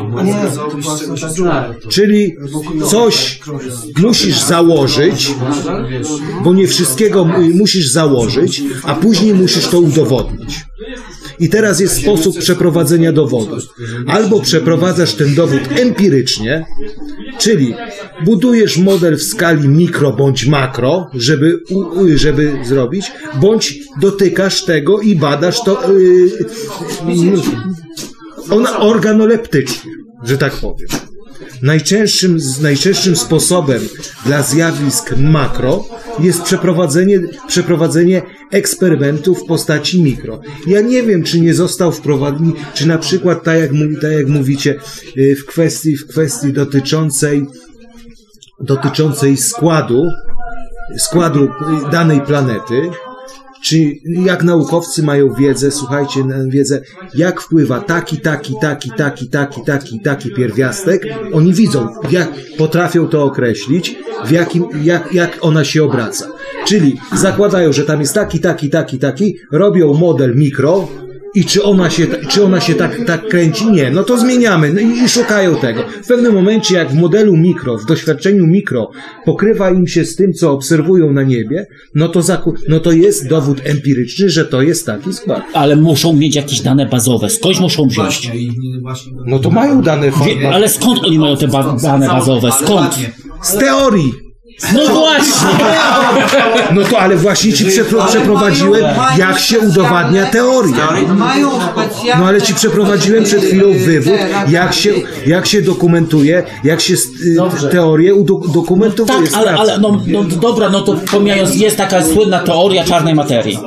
Czyli 1.90 2.36
coś 2.90 3.40
musisz 3.98 4.42
założyć, 4.42 5.34
bo 6.44 6.54
nie 6.54 6.68
wszystkiego 6.68 7.26
musisz 7.54 7.88
założyć, 7.88 8.64
a 8.84 8.96
później 8.96 9.34
musisz 9.34 9.68
to 9.68 9.80
udowodnić. 9.80 10.66
I 11.40 11.50
teraz 11.50 11.80
jest 11.80 12.02
sposób 12.02 12.40
przeprowadzenia 12.40 13.12
dowodu. 13.12 13.58
Albo 14.08 14.42
przeprowadzasz 14.42 15.14
ten 15.14 15.36
dowód 15.36 15.60
empirycznie, 15.76 16.66
czyli 17.38 17.76
budujesz 18.26 18.78
model 18.78 19.18
w 19.18 19.24
skali 19.24 19.68
mikro 19.68 20.14
bądź 20.14 20.46
makro, 20.46 21.10
żeby, 21.14 21.60
żeby 22.16 22.54
zrobić, 22.64 23.12
bądź 23.42 23.80
dotykasz 24.02 24.66
tego 24.66 25.02
i 25.02 25.16
badasz 25.16 25.64
to 25.64 25.92
yy, 25.92 26.32
organoleptycznie, 28.80 29.92
że 30.24 30.38
tak 30.38 30.54
powiem. 30.54 30.88
Najczęstszym, 31.62 32.38
najczęstszym 32.62 33.16
sposobem 33.16 33.82
dla 34.26 34.44
zjawisk 34.44 35.18
makro 35.18 35.86
jest 36.20 36.42
przeprowadzenie, 36.42 37.22
przeprowadzenie 37.48 38.22
eksperymentu 38.52 39.36
w 39.36 39.46
postaci 39.46 40.04
mikro. 40.04 40.42
Ja 40.68 40.82
nie 40.82 41.04
wiem, 41.04 41.24
czy 41.24 41.42
nie 41.42 41.54
został 41.54 41.92
wprowadzony, 41.92 42.52
czy 42.74 42.88
na 42.88 42.98
przykład, 42.98 43.44
tak 43.44 43.60
jak, 43.60 43.70
tak 44.02 44.12
jak 44.12 44.28
mówicie, 44.28 44.76
y, 45.18 45.36
w 45.36 45.46
kwestii, 45.46 45.98
w 45.98 46.08
kwestii 46.08 46.54
dotyczącej, 46.54 47.46
dotyczącej 48.64 49.38
składu, 49.38 50.04
składu 50.98 51.48
danej 51.92 52.22
planety, 52.22 52.90
czy 53.64 53.92
jak 54.06 54.44
naukowcy 54.44 55.04
mają 55.04 55.34
wiedzę, 55.34 55.72
słuchajcie, 55.72 56.24
wiedzę, 56.48 56.82
jak 57.16 57.42
wpływa 57.42 57.80
taki, 57.80 58.18
taki, 58.18 58.54
taki, 58.62 58.92
taki, 58.98 59.30
taki, 59.30 59.64
taki, 59.64 60.00
taki 60.00 60.32
pierwiastek, 60.32 61.06
oni 61.34 61.54
widzą, 61.54 61.88
jak 62.12 62.30
potrafią 62.58 63.08
to 63.08 63.24
określić, 63.24 63.96
w 64.26 64.32
jakim, 64.32 64.66
jak, 64.84 65.14
jak 65.14 65.38
ona 65.42 65.64
się 65.64 65.84
obraca. 65.84 66.28
Czyli 66.66 67.00
zakładają, 67.16 67.74
że 67.74 67.84
tam 67.84 68.00
jest 68.00 68.14
taki, 68.14 68.40
taki, 68.40 68.70
taki, 68.70 69.00
taki, 69.00 69.38
robią 69.52 69.94
model 69.94 70.36
mikro, 70.36 70.88
i 71.36 71.46
czy 71.46 71.64
ona 71.64 71.90
się, 71.90 72.08
czy 72.30 72.44
ona 72.44 72.62
się 72.62 72.76
tak, 72.76 73.06
tak 73.06 73.28
kręci? 73.28 73.72
Nie. 73.72 73.92
No 73.92 74.04
to 74.04 74.18
zmieniamy 74.18 74.74
no 74.74 74.82
i, 74.82 75.06
i 75.06 75.10
szukają 75.10 75.56
tego. 75.56 75.84
W 76.04 76.08
pewnym 76.08 76.34
momencie, 76.34 76.76
jak 76.76 76.92
w 76.92 76.96
modelu 76.96 77.38
mikro, 77.38 77.78
w 77.78 77.86
doświadczeniu 77.86 78.48
mikro 78.48 78.92
pokrywa 79.26 79.70
im 79.70 79.88
się 79.88 80.06
z 80.06 80.16
tym, 80.16 80.34
co 80.34 80.52
obserwują 80.52 81.14
na 81.14 81.24
niebie, 81.24 81.66
no 81.96 82.08
to, 82.08 82.22
zaku, 82.22 82.54
no 82.70 82.80
to 82.80 82.92
jest 82.92 83.28
dowód 83.28 83.62
empiryczny, 83.64 84.30
że 84.30 84.46
to 84.46 84.62
jest 84.62 84.86
taki 84.86 85.14
skład. 85.14 85.44
Ale 85.54 85.76
muszą 85.76 86.14
mieć 86.14 86.36
jakieś 86.36 86.62
dane 86.62 86.86
bazowe. 86.86 87.30
Skądś 87.30 87.60
muszą 87.60 87.88
wziąć. 87.88 88.32
No 89.26 89.40
to 89.40 89.50
mają 89.50 89.82
dane 89.82 90.12
Wie, 90.12 90.50
ale 90.54 90.70
skąd 90.70 91.00
oni 91.04 91.20
mają 91.20 91.38
te 91.38 91.48
ba 91.48 91.78
dane 91.84 92.08
bazowe? 92.08 92.52
Skąd? 92.52 92.96
z 93.44 93.58
teorii. 93.58 94.33
No 94.74 94.86
właśnie! 94.86 95.48
No 96.72 96.82
to 96.82 97.00
ale 97.00 97.16
właśnie 97.16 97.54
ci 97.54 97.66
przepro, 97.66 98.06
przeprowadziłem, 98.06 98.84
jak 99.18 99.40
się 99.40 99.60
udowadnia 99.60 100.26
teorię. 100.26 100.74
Mają 101.16 101.50
specjalne... 101.52 102.22
No 102.24 102.28
ale 102.28 102.42
ci 102.42 102.54
przeprowadziłem 102.54 103.24
przed 103.24 103.44
chwilą 103.46 103.68
wywód, 103.86 104.14
jak 104.50 104.74
się, 104.74 104.90
jak 105.28 105.46
się 105.46 105.62
dokumentuje, 105.62 106.44
jak 106.64 106.82
się 106.82 106.94
y, 106.94 107.70
teorię 107.72 108.16
udo- 108.16 108.52
dokumentuje. 108.54 109.08
Tak, 109.08 109.34
ale, 109.34 109.52
ale 109.52 109.80
no, 109.80 110.02
no 110.08 110.24
dobra, 110.24 110.70
no 110.70 110.82
to 110.82 110.96
pomijając, 111.12 111.56
jest 111.56 111.78
taka 111.78 112.04
słynna 112.04 112.40
teoria 112.40 112.84
czarnej 112.84 113.16
materii. 113.16 113.60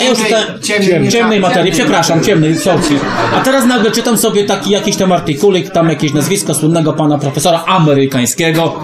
A 0.00 0.02
ja 0.02 0.10
już 0.10 0.18
Ciemnej- 0.60 1.08
ciemnej 1.12 1.40
materii, 1.40 1.72
przepraszam, 1.72 2.24
ciemnej, 2.24 2.58
sorry. 2.58 2.80
A 3.36 3.40
teraz 3.40 3.66
nagle 3.66 3.90
czytam 3.90 4.18
sobie 4.18 4.44
taki 4.44 4.70
jakiś 4.70 4.96
tam 4.96 5.12
artykulik, 5.12 5.70
tam 5.70 5.88
jakieś 5.88 6.12
nazwisko 6.12 6.54
słynnego 6.54 6.92
pana 6.92 7.18
profesora 7.18 7.64
amerykańskiego 7.66 8.80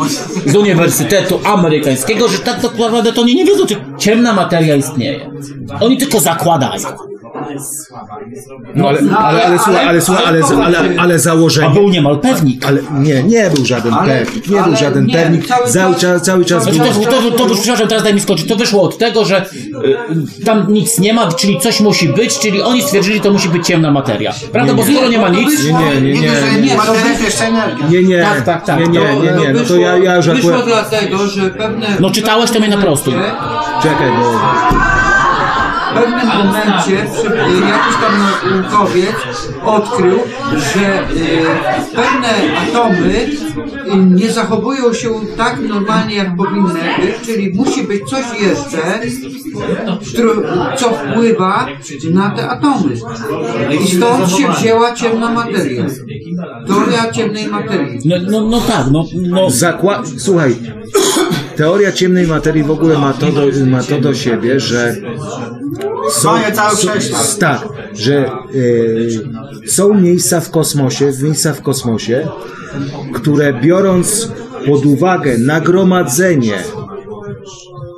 z 0.46 0.54
Uniwersytetu 0.56 1.39
Amerykańskiego, 1.44 2.28
że 2.28 2.38
tak 2.38 2.62
naprawdę 2.62 3.12
to 3.12 3.20
oni 3.22 3.34
nie 3.34 3.44
wiedzą, 3.44 3.66
czy 3.66 3.76
ciemna 3.98 4.32
materia 4.32 4.76
istnieje. 4.76 5.30
Oni 5.80 5.98
tylko 5.98 6.20
zakładają. 6.20 6.82
No 8.74 8.88
ale, 8.88 8.98
ale, 9.18 9.42
ale, 9.42 9.58
słuchaj, 9.58 9.86
ale, 9.86 10.02
słuchaj, 10.02 10.24
ale, 10.26 10.78
ale, 10.78 11.00
ale, 11.00 11.18
założenie. 11.18 11.66
A 11.66 11.70
był 11.70 11.88
niemal 11.88 12.18
pewnik. 12.18 12.66
Ale 12.66 12.80
nie, 12.92 13.22
nie 13.22 13.50
był 13.54 13.64
żaden 13.66 13.94
Ale- 13.94 14.18
pewnik, 14.18 14.48
nie 14.48 14.62
był 14.62 14.76
żaden 14.76 15.06
nie, 15.06 15.14
pewnik. 15.14 15.46
cały 15.46 15.68
Cały 15.68 15.94
czas- 15.94 16.00
czas, 16.02 16.22
cały 16.22 16.44
czas 16.44 16.68
był. 16.68 16.78
to, 17.04 17.10
to, 17.22 17.30
to, 17.30 17.46
to, 17.46 17.54
przepraszam, 17.54 17.88
teraz 17.88 18.04
daj 18.04 18.14
mi 18.14 18.20
skończyć. 18.20 18.48
To 18.48 18.56
wyszło 18.56 18.82
od 18.82 18.98
tego, 18.98 19.24
że 19.24 19.46
y, 20.40 20.44
tam 20.44 20.72
nic 20.72 20.98
nie 20.98 21.14
ma, 21.14 21.32
czyli 21.32 21.60
coś 21.60 21.80
musi 21.80 22.08
być, 22.08 22.38
czyli 22.38 22.62
oni 22.62 22.82
stwierdzili, 22.82 23.20
to 23.20 23.32
musi 23.32 23.48
być 23.48 23.66
ciemna 23.66 23.90
materia. 23.90 24.32
Prawda? 24.52 24.74
Bo 24.74 24.82
skoro 24.82 25.08
nie 25.08 25.18
ma 25.18 25.28
nic. 25.28 25.64
Nie, 25.64 25.72
nie, 25.72 26.00
nie, 26.00 26.12
nie. 26.12 26.20
Nie, 26.20 26.30
energia. 26.32 26.76
Nie, 27.90 28.02
nie, 28.02 28.22
Tak, 28.22 28.44
tak, 28.44 28.64
tak. 28.64 28.78
nie, 28.80 28.86
nie, 28.86 29.00
nie, 29.00 29.32
nie, 29.46 29.52
no 29.52 29.60
to 29.68 29.76
ja, 29.76 29.96
ja 29.96 30.16
już 30.16 30.26
Wyszło 30.28 30.62
dlatego, 30.66 31.26
że 31.26 31.50
pewne... 31.50 31.86
No 32.00 32.10
czytałeś, 32.10 32.50
to 32.50 32.58
mnie 32.60 32.68
naprostuj. 32.68 33.14
Czekaj, 33.82 34.08
bo... 34.10 34.40
W 35.90 35.94
pewnym 35.94 36.28
momencie 36.38 37.06
przy- 37.12 37.36
jakiś 37.70 37.96
tam 38.00 38.12
naukowiec 38.60 39.14
odkrył, 39.64 40.18
że 40.52 41.00
y, 41.02 41.44
pewne 41.96 42.28
atomy 42.68 43.28
y, 43.94 43.96
nie 43.96 44.32
zachowują 44.32 44.92
się 44.94 45.08
tak 45.36 45.60
normalnie, 45.68 46.14
jak 46.14 46.36
powinny 46.36 46.80
być, 47.00 47.26
czyli 47.26 47.52
musi 47.54 47.82
być 47.82 48.02
coś 48.10 48.24
jeszcze, 48.40 49.00
co 50.76 50.90
wpływa 50.90 51.66
na 52.12 52.30
te 52.30 52.48
atomy. 52.48 52.94
I 53.84 53.96
stąd 53.96 54.30
się 54.30 54.52
wzięła 54.52 54.94
ciemna 54.94 55.32
materia. 55.32 55.84
Teoria 56.66 57.10
ciemnej 57.12 57.48
materii. 57.48 57.98
No, 58.04 58.16
no, 58.30 58.40
no 58.48 58.60
tak, 58.60 58.86
no, 58.92 59.04
no 59.14 59.50
Zakła... 59.50 60.02
Słuchaj, 60.18 60.56
teoria 61.60 61.92
ciemnej 61.92 62.26
materii 62.26 62.62
w 62.62 62.70
ogóle 62.70 62.98
ma 62.98 63.12
to 63.12 63.32
do, 63.32 63.42
ma 63.66 63.82
to 63.82 64.00
do 64.00 64.14
siebie, 64.14 64.60
że 64.60 64.96
są, 66.10 66.30
tak, 67.38 67.68
że 67.94 68.16
e, 68.26 69.68
są 69.68 69.94
miejsca 69.94 70.40
w 70.40 70.50
kosmosie, 70.50 71.12
miejsca 71.22 71.52
w 71.52 71.62
kosmosie, 71.62 72.28
które 73.14 73.60
biorąc 73.60 74.32
pod 74.66 74.86
uwagę 74.86 75.38
nagromadzenie 75.38 76.58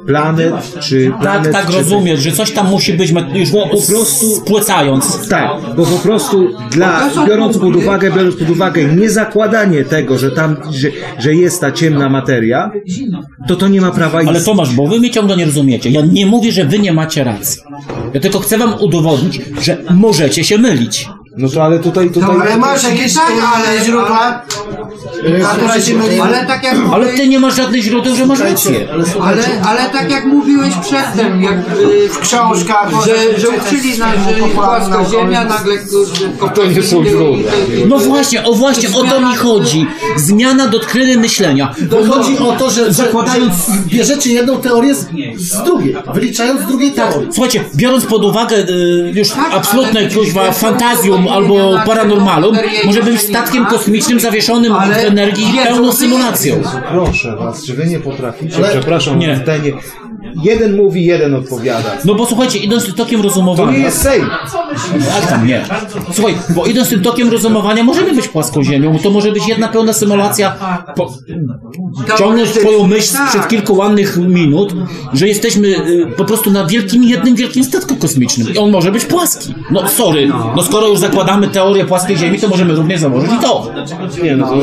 planet, 0.07 0.53
czy 0.81 1.11
Tak, 1.11 1.21
planet, 1.21 1.53
tak 1.53 1.67
czy 1.67 1.73
rozumiesz, 1.73 2.21
że 2.21 2.33
coś 2.33 2.51
tam 2.51 2.69
musi 2.71 2.93
być 2.93 3.13
już 3.35 3.51
po 3.51 3.69
prostu 3.69 4.27
spłycając. 4.37 5.29
tak, 5.29 5.51
bo 5.77 5.87
po 5.87 5.99
prostu 5.99 6.49
dla, 6.71 7.11
biorąc 7.29 7.59
pod 7.59 7.77
uwagę, 7.77 8.11
biorąc 8.11 8.37
pod 8.37 8.51
uwagę 8.51 8.85
niezakładanie 8.85 9.85
tego, 9.85 10.19
że 10.19 10.31
tam, 10.31 10.57
że, 10.71 10.89
że 11.19 11.35
jest 11.35 11.61
ta 11.61 11.73
ciemna 11.73 12.09
materia, 12.09 12.71
to 13.49 13.57
to 13.57 13.69
nie 13.69 13.81
ma 13.81 13.91
prawa 13.91 14.19
Ale 14.19 14.27
istnieć. 14.27 14.45
Tomasz, 14.45 14.75
bo 14.75 14.87
wy 14.87 14.99
mnie 14.99 15.11
ciągle 15.11 15.37
nie 15.37 15.45
rozumiecie. 15.45 15.91
Ja 15.91 16.01
nie 16.01 16.27
mówię, 16.27 16.53
że 16.53 16.65
wy 16.65 16.79
nie 16.79 16.93
macie 16.93 17.25
racji. 17.25 17.61
Ja 18.15 18.21
tylko 18.21 18.39
chcę 18.39 18.59
wam 18.59 18.75
udowodnić, 18.81 19.41
że 19.61 19.79
możecie 19.91 20.45
się 20.45 20.59
mylić. 20.59 21.09
No 21.37 21.49
to 21.49 21.65
ale 21.65 21.79
tutaj, 21.79 22.11
tutaj... 22.11 22.31
Ale 22.41 22.57
masz 22.57 22.83
jakieś 22.83 23.15
Tak, 23.15 23.33
ale 23.55 23.85
źródła? 23.85 24.43
To, 25.61 25.73
że 25.75 25.83
się. 25.83 25.95
Ale 26.23 26.47
tak 26.47 26.65
jak 26.65 26.77
Ale 26.93 27.13
ty 27.13 27.29
nie 27.29 27.39
masz 27.39 27.57
żadnych 27.57 27.83
źródeł, 27.83 28.17
że 28.17 28.27
masz 28.27 28.41
rację. 28.41 28.89
Ale, 29.23 29.43
ale 29.65 29.91
tak 29.91 30.11
jak 30.11 30.25
mówiłeś 30.25 30.75
przedtem, 30.75 31.43
jak 31.43 31.59
y, 31.59 32.09
w 32.09 32.19
książkach, 32.19 32.91
że, 33.07 33.41
że 33.41 33.49
uczyli 33.49 33.99
nas, 33.99 34.15
że 34.29 34.49
płaska 34.55 35.05
ziemia, 35.05 35.45
nagle 35.45 35.75
To 36.55 36.67
nie 36.67 36.83
są 36.83 37.05
źródła. 37.05 37.53
No 37.89 37.99
właśnie, 37.99 38.45
o 38.45 38.55
właśnie, 38.55 38.89
o 38.95 39.05
to 39.05 39.21
mi 39.21 39.37
chodzi. 39.37 39.87
Zmiana 40.17 40.69
doktryny 40.69 41.17
myślenia. 41.17 41.75
To 41.91 42.05
chodzi 42.05 42.39
o 42.39 42.53
to, 42.53 42.71
że, 42.71 42.93
że, 42.93 43.05
że 43.05 43.11
bierzecie 43.87 44.33
jedną 44.33 44.57
teorię 44.57 44.95
z, 44.95 45.09
z 45.37 45.63
drugiej, 45.63 45.97
wyliczając 46.15 46.61
z 46.61 46.67
drugiej 46.67 46.93
teorii. 46.93 47.29
Słuchajcie, 47.33 47.65
biorąc 47.75 48.07
pod 48.07 48.25
uwagę 48.25 48.57
y, 48.57 49.13
już 49.15 49.29
absolutne 49.53 50.09
kuźwa 50.11 50.53
fantazjum 50.53 51.22
albo 51.29 51.79
paranormalum, 51.87 52.57
może 52.85 53.03
być 53.03 53.21
statkiem 53.21 53.67
kosmicznym 53.67 54.21
zawieszonym 54.21 54.73
w 54.73 55.05
energii 55.05 55.47
pełną 55.65 55.93
symulacją. 55.93 56.63
Proszę 56.89 57.37
was, 57.37 57.65
czy 57.65 57.75
wy 57.75 57.87
nie 57.87 58.01
potraficie, 58.01 58.57
Ale- 58.57 58.69
przepraszam, 58.69 59.19
Nie. 59.19 59.37
zdanie, 59.37 59.73
jeden 60.43 60.77
mówi, 60.77 61.05
jeden 61.05 61.35
odpowiada. 61.35 61.91
No 62.05 62.15
bo 62.15 62.27
słuchajcie, 62.27 62.59
idąc 62.59 62.85
tym 62.85 62.95
tokiem 62.95 63.21
To 63.21 63.29
rozumowania... 63.29 63.73
nie 63.73 63.79
jest 63.79 64.03
Sejm. 64.03 64.27
Jak 65.17 65.27
tam 65.29 65.47
nie? 65.47 65.65
Słuchaj, 66.13 66.35
bo 66.49 66.67
idąc 66.67 66.89
tym 66.89 67.03
tokiem 67.03 67.31
rozumowania 67.31 67.85
możemy 67.85 68.13
być 68.15 68.29
płaską 68.29 68.63
ziemią, 68.65 68.99
to 68.99 69.11
może 69.11 69.33
być 69.33 69.49
jedna 69.49 69.69
pełna 69.69 69.93
symulacja, 69.93 70.57
po, 70.97 71.13
ciągnąć 72.19 72.51
twoją 72.51 72.87
myśl 72.87 73.17
sprzed 73.27 73.49
kilku 73.49 73.75
ładnych 73.75 74.17
minut, 74.17 74.75
że 75.13 75.29
jesteśmy 75.29 75.69
y, 75.69 76.07
po 76.17 76.25
prostu 76.25 76.51
na 76.51 76.67
wielkim, 76.67 77.05
jednym 77.05 77.35
wielkim 77.35 77.65
statku 77.65 77.97
kosmicznym 77.97 78.55
i 78.55 78.59
on 78.59 78.71
może 78.71 78.93
być 78.93 79.05
płaski. 79.05 79.55
No 79.71 79.89
sorry, 79.89 80.29
no 80.57 80.63
skoro 80.63 80.89
już 80.89 80.99
zakładamy 80.99 81.49
teorię 81.49 81.85
płaskiej 81.85 82.17
ziemi, 82.17 82.39
to 82.39 82.49
możemy 82.49 82.75
również 82.75 83.01
założyć 83.01 83.31
i 83.33 83.39
to. 83.43 83.73
Nie, 84.23 84.37
no 84.37 84.47
to, 84.47 84.63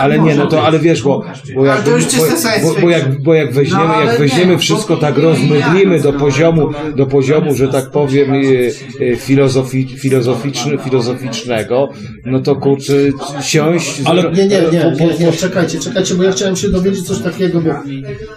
ale 0.00 0.18
nie, 0.18 0.34
no 0.34 0.46
to, 0.46 0.66
ale 0.66 0.78
wiesz, 0.78 1.02
bo, 1.02 1.22
bo, 1.54 1.64
jak, 1.64 1.76
Ale 1.76 1.84
to 1.84 1.90
już 1.90 2.06
czyste 2.06 2.60
bo, 2.62 2.74
bo, 2.74 2.80
bo, 2.80 2.90
jak, 2.90 3.22
bo 3.22 3.34
jak 3.34 3.54
weźmiemy, 3.54 3.84
No, 3.84 3.94
ale 3.94 4.06
jak 4.06 4.18
weźmiemy 4.18 4.52
nie, 4.52 4.58
wszystko 4.94 5.06
tak 5.12 5.18
rozmydlimy 5.18 6.00
do 6.00 6.12
poziomu, 6.12 6.70
do 6.96 7.06
poziomu, 7.06 7.54
że 7.54 7.68
tak 7.68 7.90
powiem, 7.90 8.32
e, 8.32 8.36
e, 9.12 9.16
filozofi, 9.16 9.88
filozoficzny, 9.98 10.78
filozoficznego, 10.78 11.88
no 12.26 12.40
to 12.40 12.56
kurczę, 12.56 12.92
siąść... 13.42 14.00
Ale 14.04 14.22
nie, 14.22 14.46
nie, 14.46 14.60
nie, 14.72 14.80
po- 14.80 14.90
nie, 14.90 15.08
po- 15.14 15.22
nie, 15.22 15.32
czekajcie, 15.32 15.78
czekajcie, 15.78 16.14
bo 16.14 16.22
ja 16.22 16.32
chciałem 16.32 16.56
się 16.56 16.68
dowiedzieć 16.68 17.06
coś 17.06 17.18
takiego, 17.18 17.60
bo... 17.60 17.70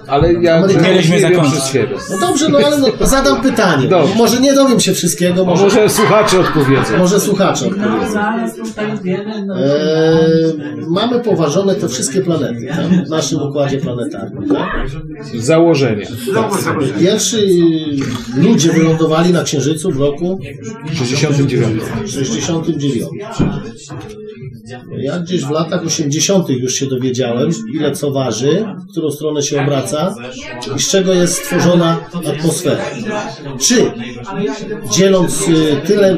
Ale 0.08 0.34
ja 0.34 0.68
wiem 0.68 1.22
zakończyć. 1.22 1.62
No 2.10 2.28
dobrze, 2.28 2.50
no 2.50 2.58
ale 2.66 2.78
no, 2.78 2.88
zadam 3.02 3.42
pytanie. 3.42 3.88
Dobrze. 3.88 4.16
Może 4.16 4.40
nie 4.42 4.54
dowiem 4.54 4.80
się 4.80 4.94
wszystkiego, 4.94 5.46
Może, 5.46 5.64
może, 5.64 5.78
może 5.78 5.90
słuchacze 5.90 6.40
odpowiedzą. 6.40 6.98
może 6.98 7.20
słuchacze 7.20 7.66
odpowiedzą. 7.66 8.20
Eee, 9.56 10.58
mamy 10.90 11.20
poważone 11.20 11.76
te 11.76 11.88
wszystkie 11.88 12.22
planety 12.22 12.68
tak? 12.68 13.06
w 13.06 13.10
naszym 13.10 13.42
układzie 13.42 13.78
planetarnym. 13.78 14.50
Tak? 14.50 14.68
Założenie. 15.36 16.06
Pierwszy 16.06 16.32
y, 17.34 17.98
ludzie 18.36 18.72
wylądowali 18.72 19.34
na 19.34 19.44
Księżycu 19.44 19.92
w 19.92 19.98
roku 19.98 20.40
69. 20.94 21.82
69. 22.06 23.10
Ja 24.98 25.20
gdzieś 25.20 25.44
w 25.44 25.50
latach 25.50 25.86
80. 25.86 26.50
już 26.50 26.74
się 26.74 26.86
dowiedziałem, 26.86 27.50
ile 27.74 27.92
co 27.92 28.12
waży, 28.12 28.66
w 28.88 28.92
którą 28.92 29.12
stronę 29.12 29.42
się 29.42 29.62
obraca 29.62 30.16
i 30.76 30.80
z 30.80 30.90
czego 30.90 31.14
jest 31.14 31.34
stworzona 31.34 31.98
atmosfera. 32.28 32.84
Czy 33.60 33.92
dzieląc 34.92 35.48
y, 35.48 35.82
tyle 35.86 36.18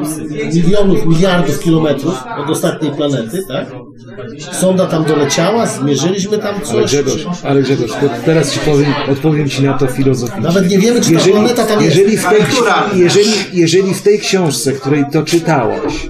milionów, 0.54 1.06
miliardów 1.06 1.60
kilometrów 1.60 2.24
od 2.38 2.50
ostatniej 2.50 2.92
planety, 2.92 3.44
tak? 3.48 3.72
Sonda 4.52 4.86
tam 4.86 5.06
doleciała, 5.06 5.66
zmierzyliśmy 5.66 6.38
tam 6.38 6.56
Ale 6.56 6.66
coś. 6.66 6.86
Grzegorz, 6.86 7.26
ale 7.44 7.62
Grzegorz, 7.62 7.92
to 7.92 8.10
teraz 8.26 8.54
ci 8.54 8.60
powiem, 8.60 8.94
odpowiem 9.12 9.50
ci 9.50 9.64
na 9.64 9.78
to 9.78 9.88
filozoficznie. 9.88 10.42
Nawet 10.42 10.70
nie 10.70 10.80
wiemy, 10.80 11.02
czy 11.02 11.14
ta 11.14 11.20
planeta 11.20 11.66
tam 11.66 11.84
jest. 11.84 11.98
jeżeli 11.98 12.18
w 12.18 12.24
tej, 12.24 12.42
jeżeli, 12.96 13.32
jeżeli 13.54 13.94
w 13.94 14.02
tej 14.02 14.20
książce, 14.20 14.74
której 14.74 15.06
to 15.12 15.24
czytałaś, 15.24 16.10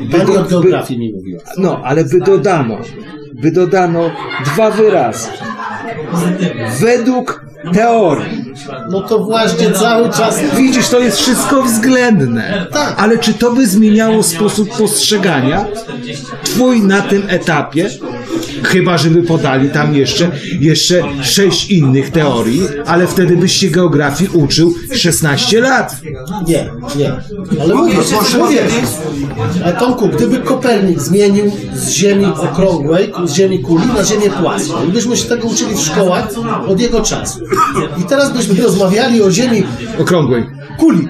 by 0.00 0.18
Pani 0.18 0.32
do- 0.34 0.44
geografii 0.44 0.98
mi 1.00 1.12
mówiła. 1.12 1.42
no, 1.58 1.80
ale 1.84 2.04
by 2.04 2.18
dodano, 2.20 2.78
by 3.42 3.50
dodano 3.52 4.10
dwa 4.44 4.70
wyrazy. 4.70 5.28
Według 6.80 7.44
teorii. 7.74 8.54
No 8.90 9.00
to 9.00 9.24
właśnie 9.24 9.70
cały 9.70 10.10
czas... 10.10 10.40
Widzisz, 10.56 10.88
to 10.88 10.98
jest 10.98 11.18
wszystko 11.18 11.62
względne. 11.62 12.66
Tak. 12.72 12.94
Ale 12.98 13.18
czy 13.18 13.34
to 13.34 13.52
by 13.52 13.66
zmieniało 13.66 14.22
sposób 14.22 14.76
postrzegania 14.78 15.66
twój 16.44 16.82
na 16.82 17.02
tym 17.02 17.22
etapie? 17.28 17.90
Chyba, 18.62 18.98
żeby 18.98 19.22
podali 19.22 19.70
tam 19.70 19.94
jeszcze, 19.94 20.30
jeszcze 20.60 21.02
sześć 21.22 21.70
innych 21.70 22.10
teorii, 22.10 22.62
ale 22.86 23.06
wtedy 23.06 23.36
byś 23.36 23.52
się 23.52 23.68
geografii 23.68 24.30
uczył 24.32 24.74
16 24.92 25.60
lat. 25.60 25.96
Nie, 26.46 26.70
nie. 26.96 27.12
Ale 27.62 27.74
mówię, 27.74 27.96
mówię. 28.38 28.62
Ale 29.64 29.72
Tomku, 29.72 30.08
gdyby 30.08 30.38
Kopernik 30.38 31.00
zmienił 31.00 31.52
z 31.74 31.90
Ziemi 31.90 32.24
okrągłej, 32.24 33.12
z 33.24 33.34
Ziemi 33.34 33.58
kuli 33.58 33.86
na 33.86 34.04
Ziemię 34.04 34.30
płaską 34.30 34.84
i 34.88 34.92
byśmy 34.92 35.16
się 35.16 35.28
tego 35.28 35.48
uczyli 35.48 35.74
w 35.74 35.80
szkołach 35.80 36.28
od 36.68 36.80
jego 36.80 37.00
czasu. 37.00 37.40
I 37.98 38.02
teraz 38.04 38.32
byśmy 38.32 38.62
rozmawiali 38.62 39.22
o 39.22 39.30
Ziemi 39.30 39.62
Okrągłej. 40.00 40.46
kuli. 40.78 41.08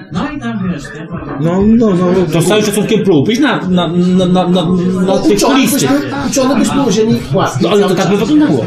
No, 1.41 1.61
no, 1.67 1.89
no. 1.89 2.05
To 2.33 2.41
z 2.41 2.47
całym 2.47 2.65
szacunkiem 2.65 3.03
próbuj 3.03 3.39
na, 3.39 3.57
na, 3.69 3.87
na, 3.87 4.25
na, 4.25 4.47
na, 4.47 4.65
na 5.05 5.17
tych 5.17 5.31
Uczony 5.37 5.53
kulisty. 5.55 5.75
byśmy, 5.87 6.01
uczony 6.29 6.55
byśmy 6.55 6.85
o 6.85 6.91
Ziemi 6.91 7.15
płaskiej. 7.31 7.61
No 7.63 7.69
ale 7.69 7.81
to 7.87 7.95
tak 7.95 8.09
by 8.09 8.17
wyglądało. 8.17 8.65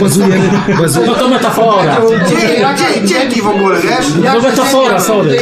Bazujemy, 0.00 0.50
No 0.68 0.76
bazujemy. 0.82 1.14
to 1.18 1.28
metafora. 1.28 1.96
Dzięki, 2.28 3.08
dzięki 3.08 3.42
w 3.42 3.46
ogóle, 3.46 3.76
wiesz? 3.80 4.06
No 4.34 4.40
metafora, 4.40 5.00
sorry. 5.00 5.38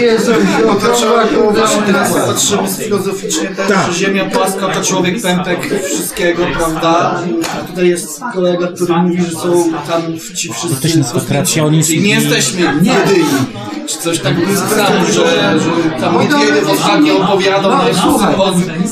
Patrzymy 2.27 2.69
filozoficznie 2.85 3.49
też, 3.49 3.69
Tak. 3.69 3.87
że 3.87 3.99
Ziemia 3.99 4.25
płaska 4.25 4.69
to 4.69 4.83
człowiek 4.83 5.23
pępek 5.23 5.83
wszystkiego, 5.85 6.43
prawda? 6.59 7.23
A 7.63 7.67
tutaj 7.67 7.89
jest 7.89 8.21
kolega, 8.35 8.67
który 8.67 8.97
mówi, 8.97 9.23
że 9.23 9.31
są 9.31 9.65
tam 9.91 10.03
ci 10.37 10.53
wszyscy... 10.53 11.03
Czyli 11.87 12.01
nie 12.01 12.15
jesteśmy 12.15 12.61
jedyni. 12.61 13.25
Czy 13.89 13.99
coś 13.99 14.19
tak 14.19 14.47
błyskało, 14.47 15.05
że, 15.13 15.59
że 15.61 16.01
tam 16.01 16.19
Miedwiediew 16.21 16.71
ostatnio 16.71 17.19
opowiadał, 17.19 17.71
No, 17.71 17.85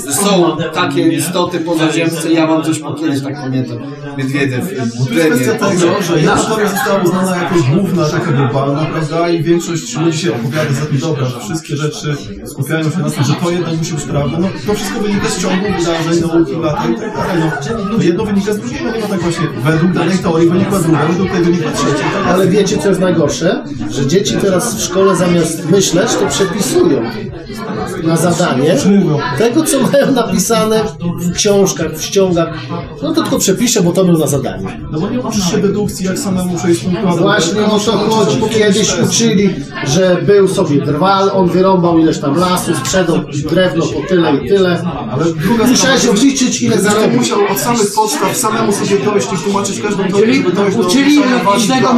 że 0.05 0.13
są 0.13 0.57
takie 0.75 1.09
istoty 1.09 1.61
pozaziemsce. 1.61 2.33
Ja 2.33 2.47
wam 2.47 2.63
coś 2.63 2.81
kiedyś 3.01 3.23
tak 3.23 3.35
pamiętam. 3.35 3.79
Miedwiediew, 4.19 4.65
To 5.09 5.15
jest 5.15 5.27
kwestia 5.27 5.53
tego, 5.53 6.03
że 6.03 6.17
jedna 6.17 6.37
teoria 6.37 6.69
została 6.69 7.03
uznana 7.03 7.37
jako 7.37 7.55
główna, 7.75 8.09
taka 8.09 8.33
globalna, 8.33 8.85
prawda? 8.85 9.29
I 9.29 9.43
większość 9.43 9.97
ludzi 9.97 10.19
się 10.19 10.35
opowiada 10.35 10.73
za 10.73 10.87
tym, 10.87 10.99
dobra, 10.99 11.25
że 11.25 11.41
wszystkie 11.41 11.77
rzeczy 11.77 12.17
skupiają 12.45 12.91
się 12.91 12.99
na 12.99 13.11
tym, 13.11 13.25
że 13.25 13.35
to 13.35 13.51
jednak 13.51 13.77
musi 13.79 13.93
być 13.95 14.05
prawda. 14.05 14.39
No 14.41 14.49
to 14.67 14.75
wszystko 14.75 15.01
wynika 15.01 15.29
z 15.29 15.43
ciągu 15.43 15.65
wydarzeń, 15.79 16.21
nauki, 16.21 16.53
lata 16.53 16.85
i 16.91 16.95
tak 16.95 17.17
dalej. 17.17 17.43
No, 17.79 17.97
no 17.97 18.03
jedno 18.03 18.25
wynika 18.25 18.53
z 18.53 18.59
drugiego, 18.59 18.85
no 19.01 19.09
tak 19.09 19.21
właśnie 19.21 19.47
według 19.65 19.93
danej 19.93 20.19
teorii 20.19 20.51
wynikła 20.51 20.79
druga, 20.79 21.07
według 21.07 21.31
tej 21.31 21.43
wynikła 21.43 21.71
trzecia. 21.73 22.05
Ale 22.27 22.47
wiecie, 22.47 22.79
co 22.79 22.89
jest 22.89 23.01
najgorsze? 23.01 23.65
Że 23.91 24.07
dzieci 24.07 24.37
teraz 24.41 24.75
w 24.75 24.85
szkole 24.85 25.17
zamiast 25.17 25.71
myśleć, 25.71 26.15
to 26.15 26.27
przepisują 26.27 27.03
na 28.03 28.17
zadanie 28.17 28.77
tego, 29.39 29.63
co 29.63 29.81
mają 29.81 30.13
napisane 30.13 30.81
w 31.21 31.33
książkach, 31.33 31.93
w 31.93 32.03
ściągach 32.03 32.49
no 33.03 33.13
to 33.13 33.23
tylko 33.23 33.39
przepiszę, 33.39 33.83
bo 33.83 33.93
to 33.93 34.05
był 34.05 34.19
na 34.19 34.27
zadanie. 34.27 34.81
No 34.93 35.01
bo 35.01 35.11
nie 35.11 35.21
uczysz 35.21 35.51
się 35.51 35.59
dedukcji, 35.59 36.07
jak 36.07 36.19
samemu 36.19 36.59
przejść 36.59 36.87
No 37.05 37.17
właśnie 37.17 37.65
o 37.65 37.79
to 37.79 37.93
chodzi. 37.93 38.41
Kiedyś 38.51 38.99
uczyli, 38.99 39.55
że 39.87 40.17
był 40.27 40.49
sobie 40.49 40.81
drwal, 40.81 41.31
on 41.35 41.49
wyrąbał 41.49 41.99
ileś 41.99 42.19
tam 42.19 42.37
lasu, 42.37 42.75
sprzedał 42.75 43.19
drewno 43.51 43.87
po 43.87 44.09
tyle 44.09 44.37
i 44.37 44.49
tyle. 44.49 44.83
Ale 45.11 45.25
druga 45.25 45.67
Musiałeś 45.67 46.07
obliczyć 46.07 46.63
ile 46.63 46.81
zarobił. 46.81 47.19
musiał 47.19 47.39
od 47.51 47.59
samych 47.59 47.95
podstaw 47.95 48.37
samemu 48.37 48.73
sobie 48.73 48.99
dojść 49.05 49.29
i 49.33 49.37
tłumaczyć 49.37 49.81
każdą 49.81 50.05
teorię, 50.05 50.35
żeby 50.35 50.53
dojść 50.53 50.77
do 50.77 50.83
uczyli. 50.83 51.23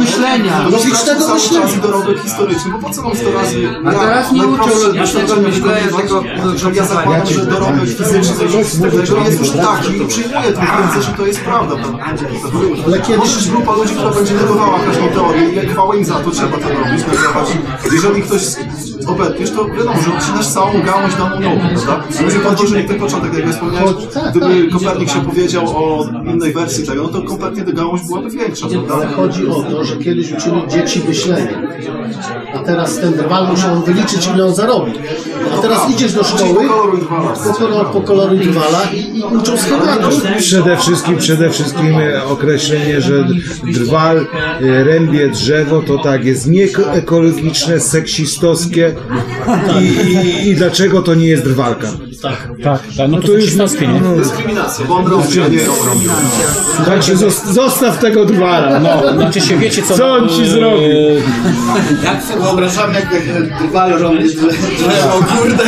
Myślenia. 0.09 0.59
No, 0.63 0.69
Logicznego 0.69 1.19
cały 1.21 1.33
myślenia. 1.33 1.77
dorobek 1.81 2.19
historyczny, 2.21 2.71
bo 2.71 2.87
po 2.87 2.93
co 2.93 3.01
mam 3.01 3.15
100 3.15 3.31
razy... 3.31 3.69
A 3.85 3.91
teraz 3.91 4.31
nie 4.31 4.47
uczą 4.47 4.69
logicznego 4.87 5.35
myślenia, 5.35 5.87
tylko 5.97 6.23
że 6.55 6.71
ja 6.73 6.85
zakładam, 6.85 7.27
że 7.27 7.45
dorobek 7.45 7.89
fizyczny 7.89 8.45
jest 9.25 9.39
już 9.39 9.49
taki 9.51 10.01
i 10.01 10.05
przyjmuję 10.07 10.51
to 10.53 10.61
w 10.61 10.79
ręce, 10.79 11.01
że 11.01 11.11
to 11.17 11.25
jest 11.25 11.39
prawda. 11.41 11.75
Ale 12.85 12.99
kiedyś- 12.99 13.17
Może 13.19 13.35
być 13.35 13.49
grupa 13.49 13.71
ludzi, 13.75 13.93
która 13.95 14.11
będzie 14.11 14.33
negowała 14.33 14.79
każdą 14.79 15.07
teorię 15.09 15.63
i 15.63 15.67
chwała 15.67 15.95
im 15.95 16.05
za 16.05 16.13
to, 16.15 16.31
trzeba 16.31 16.57
to 16.57 16.69
robić, 16.69 17.05
negować. 17.07 17.47
Jeżeli 17.91 18.21
ktoś 18.21 18.41
obetniesz, 19.07 19.51
to 19.51 19.65
wiadomo, 19.65 20.01
że 20.01 20.17
odcinasz 20.17 20.47
całą 20.47 20.71
gałąź 20.85 21.15
daną 21.15 21.39
nauki, 21.39 21.67
prawda? 21.85 22.03
Ludzie 22.23 22.39
podłożyli 22.39 22.87
ten 22.87 22.99
początek, 22.99 23.33
jak 23.33 23.45
ja 23.45 23.51
wspomniałem, 23.51 23.93
tak, 24.13 24.31
gdyby 24.31 24.63
tak. 24.63 24.79
Kopernik 24.79 25.09
się 25.09 25.21
powiedział 25.21 25.65
o 25.67 26.07
innej 26.25 26.53
wersji 26.53 26.87
tego, 26.87 27.03
no 27.03 27.09
to 27.09 27.21
kompletnie 27.21 27.63
ta 27.63 27.71
gałąź 27.71 28.01
byłaby 28.07 28.29
większa, 28.29 28.67
prawda? 28.67 28.93
Ale 28.93 29.07
chodzi 29.07 29.47
o 29.47 29.63
to, 29.63 29.83
że 29.85 29.97
kiedyś 29.97 30.31
uczyli 30.31 30.67
dzieci 30.67 31.01
myślenia. 31.07 31.61
A 32.55 32.59
teraz 32.59 32.99
ten 32.99 33.13
drwal 33.13 33.47
muszą 33.47 33.81
wyliczyć, 33.81 34.29
ile 34.35 34.45
on 34.45 34.55
zarobi. 34.55 34.91
A 35.53 35.57
teraz 35.57 35.89
idziesz 35.89 36.13
do 36.13 36.23
szkoły, 36.23 36.67
pokoloruj, 37.43 37.93
pokoloruj 37.93 38.39
drwala 38.39 38.83
i, 38.93 39.19
i 39.19 39.23
uczą 39.23 39.57
schematów. 39.57 40.23
Przede 40.37 40.77
wszystkim, 40.77 41.17
przede 41.17 41.49
wszystkim 41.49 41.95
określenie, 42.29 43.01
że 43.01 43.27
drwal 43.63 44.17
e, 44.61 44.83
rębie 44.83 45.29
drzewo, 45.29 45.81
to 45.81 45.97
tak 45.97 46.25
jest 46.25 46.47
nieekologiczne, 46.47 47.79
seksistowskie 47.79 48.88
i, 49.81 49.83
i, 49.85 50.49
i 50.49 50.55
dlaczego 50.55 51.01
to 51.01 51.15
nie 51.15 51.27
jest 51.27 51.43
drwalka? 51.43 51.87
Tak, 52.21 52.47
tak, 52.63 52.81
tak 52.97 53.09
no 53.11 53.17
to, 53.21 53.27
to 53.27 53.33
już 53.33 53.41
seksistowskie, 53.41 53.87
nie? 53.87 54.01
no, 54.01 54.15
Dyskryminacja, 54.15 54.85
bo 54.85 54.95
on 54.95 55.07
robi, 55.07 55.41
a 55.41 55.47
nie 55.47 55.59
robi. 55.65 56.07
Zos- 57.15 57.51
zostaw 57.53 57.99
tego 57.99 58.25
drwala. 58.25 58.79
No, 58.79 59.13
znaczy 59.13 59.41
się, 59.41 59.57
wiecie 59.57 59.83
co... 59.83 59.97
Co 59.97 60.11
on 60.11 60.29
ci 60.29 60.41
e, 60.41 60.45
zrobił? 60.45 60.89
Jak 62.03 62.23
sobie 62.23 62.41
wyobrażam, 62.41 62.93
jak 62.93 63.07
drwal 63.67 63.91
robi 63.91 64.23
drzewo, 64.23 65.23
kurde, 65.37 65.63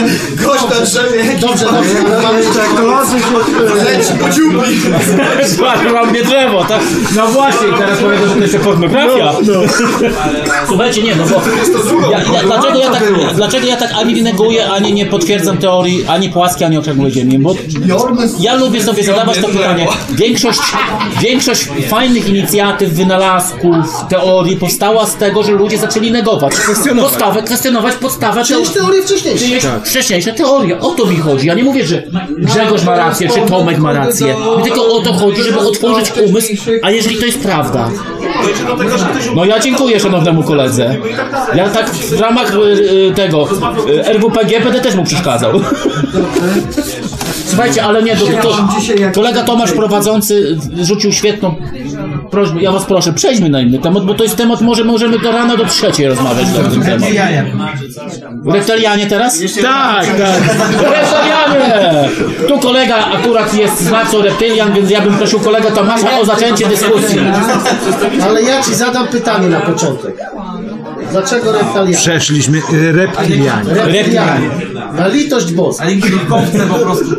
gość 0.45 0.63
na 0.79 0.85
drzewie. 0.85 1.39
Dobrze, 1.41 1.65
dobrze. 1.65 2.21
Mamy 2.23 2.41
kolosy 2.77 3.19
się 3.19 3.83
leci 3.83 4.13
po 4.19 4.29
dziupli. 4.29 4.81
Złapał 5.45 6.05
mnie 6.07 6.23
drzewo, 6.23 6.65
tak? 6.65 6.81
No 7.15 7.27
właśnie, 7.27 7.67
teraz 7.77 7.99
powiedzą, 7.99 8.27
że 8.27 8.33
to 8.35 8.41
jeszcze 8.41 8.59
pornografia. 8.59 9.33
Słuchajcie, 10.67 11.03
nie, 11.03 11.15
no 11.15 11.23
bo 11.25 11.41
ja, 12.11 12.17
ja, 12.33 12.43
dlaczego, 12.43 12.79
ja 12.79 12.89
tak, 12.89 13.03
dlaczego 13.35 13.67
ja 13.67 13.75
tak 13.77 13.93
ani 13.93 14.13
nie 14.13 14.23
neguję, 14.23 14.69
ani 14.69 14.93
nie 14.93 15.05
potwierdzam 15.05 15.57
teorii, 15.57 16.05
ani 16.07 16.29
płaskiej, 16.29 16.65
ani 16.67 16.77
okrągłej 16.77 17.11
ziemi? 17.11 17.39
Bo 17.39 17.55
ja 18.39 18.55
lubię 18.55 18.83
sobie 18.83 19.03
zadawać 19.03 19.37
to 19.37 19.47
pytanie. 19.47 19.87
Większość, 20.09 20.59
większość 21.21 21.69
fajnych 21.89 22.29
inicjatyw, 22.29 22.93
wynalazków, 22.93 23.75
teorii 24.09 24.57
powstała 24.57 25.05
z 25.05 25.15
tego, 25.15 25.43
że 25.43 25.51
ludzie 25.51 25.77
zaczęli 25.77 26.11
negować. 26.11 26.53
Podstawę, 27.01 27.43
kwestionować 27.43 27.95
podstawę 27.95 28.43
Czyjeś 28.43 28.69
teorie 28.69 29.01
wcześniejsze. 29.03 29.45
Czyjeś 29.45 29.63
wcześniejsze 29.85 30.33
teorie. 30.33 30.79
O 30.79 30.91
to 30.91 31.05
mi 31.05 31.17
chodzi. 31.17 31.47
Ja 31.47 31.53
nie 31.53 31.63
mówię, 31.63 31.85
że 31.85 32.03
Grzegorz 32.37 32.83
ma 32.83 32.95
rację, 32.95 33.29
czy 33.29 33.41
Tomek 33.41 33.77
ma 33.77 33.93
rację. 33.93 34.35
Mi 34.57 34.63
tylko 34.63 34.95
o 34.95 35.01
to 35.01 35.13
chodzi, 35.13 35.43
żeby 35.43 35.59
otworzyć 35.59 36.11
umysł, 36.27 36.53
a 36.83 36.91
jeżeli 36.91 37.15
to 37.15 37.25
jest 37.25 37.39
prawda. 37.39 37.89
Dojdzie 38.43 38.63
do 38.63 38.75
tego, 38.75 38.97
że 38.97 39.05
ktoś 39.05 39.29
No 39.35 39.45
ja 39.45 39.59
dziękuję 39.59 39.99
szanownemu 39.99 40.43
koledze. 40.43 40.97
Ja 41.55 41.69
tak 41.69 41.89
w 41.89 42.19
ramach 42.19 42.55
y, 42.55 42.57
y, 42.57 43.13
tego 43.15 43.47
y, 43.87 44.13
RWPG 44.13 44.63
będę 44.63 44.81
też 44.81 44.95
mu 44.95 45.03
przeszkadzał. 45.03 45.51
Słuchajcie, 47.45 47.83
ale 47.83 48.03
nie, 48.03 48.15
to, 48.15 48.25
to, 48.41 48.57
kolega 49.13 49.43
Tomasz 49.43 49.71
prowadzący 49.71 50.57
rzucił 50.81 51.11
świetną 51.11 51.55
prośbę. 52.31 52.61
Ja 52.61 52.71
was 52.71 52.85
proszę, 52.85 53.13
przejdźmy 53.13 53.49
na 53.49 53.61
inny 53.61 53.79
temat, 53.79 54.05
bo 54.05 54.13
to 54.13 54.23
jest 54.23 54.35
temat, 54.35 54.61
może 54.61 54.83
możemy 54.83 55.19
do 55.19 55.31
rana 55.31 55.57
do 55.57 55.65
trzeciej 55.65 56.07
rozmawiać 56.07 56.47
na 56.47 56.69
ten 56.69 56.81
temat. 56.81 57.09
Reptilianie 58.45 59.07
teraz? 59.07 59.39
Tak, 59.61 60.05
tak. 60.05 60.41
Reptilianie! 60.71 62.09
Tu 62.47 62.59
kolega 62.59 62.95
akurat 62.95 63.53
jest 63.53 63.81
znawcą 63.81 64.21
reptilian, 64.21 64.73
więc 64.73 64.89
ja 64.89 65.01
bym 65.01 65.13
prosił 65.13 65.39
kolegę 65.39 65.71
Tomasza 65.71 66.19
o 66.19 66.25
zaczęcie 66.25 66.67
dyskusji. 66.67 67.19
Ale 68.23 68.41
ja 68.41 68.63
ci 68.63 68.75
zadam 68.75 69.07
pytanie 69.07 69.49
na 69.49 69.59
początek. 69.59 70.15
Dlaczego 71.11 71.51
reptilianie? 71.51 71.93
Przeszliśmy 71.93 72.61
reptilianie. 72.91 73.73
Reptilianie. 73.73 74.49
Na 74.97 75.07
litość 75.07 75.53
boską. 75.53 75.83
Ale 75.83 75.95
po 76.67 76.75
prostu. 76.75 77.15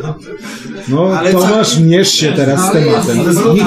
No, 0.89 1.11
Tomasz, 1.33 1.79
mierz 1.79 2.13
się 2.13 2.33
teraz 2.33 2.69
z 2.69 2.73
tematem. 2.73 3.19
Nikt, 3.55 3.67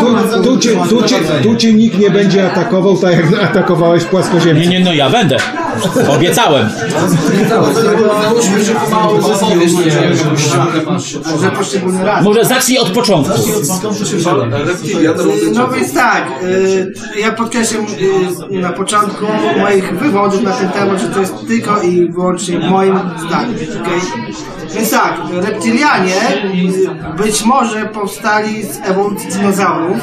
tu, 0.00 0.42
tu, 0.42 0.58
cię, 0.58 0.70
tu, 0.88 1.02
cię, 1.02 1.16
tu 1.42 1.56
cię 1.56 1.72
nikt 1.72 1.98
nie 1.98 2.10
będzie 2.10 2.52
atakował 2.52 2.96
tak, 2.96 3.16
jak 3.16 3.42
atakowałeś 3.44 4.04
płaskoziemców. 4.04 4.66
Nie, 4.66 4.78
nie, 4.78 4.84
no 4.84 4.92
ja 4.92 5.10
będę. 5.10 5.36
Obiecałem. 6.08 6.68
Może 12.22 12.44
zacznij 12.44 12.78
od 12.78 12.90
początku. 12.90 13.34
No 15.54 15.68
więc 15.68 15.94
tak, 15.94 16.28
y, 16.42 16.92
ja 17.20 17.32
podkreślam 17.32 17.86
y, 18.52 18.58
na 18.60 18.72
początku 18.72 19.26
moich 19.58 19.98
wywodów 19.98 20.42
na 20.42 20.52
ten 20.52 20.68
temat, 20.68 21.00
że 21.00 21.08
to 21.08 21.20
jest 21.20 21.34
tylko 21.48 21.82
i 21.82 22.10
wyłącznie 22.10 22.58
moim 22.58 22.98
zdaniem. 23.26 23.54
okej? 23.80 24.00
Więc 24.74 24.90
tak, 24.90 25.14
reptilianie 25.30 26.14
y, 26.52 27.16
być 27.16 27.44
może 27.44 27.86
powstali 27.86 28.62
z 28.62 28.80
ewolucji 28.84 29.28
dinozaurów, 29.30 29.98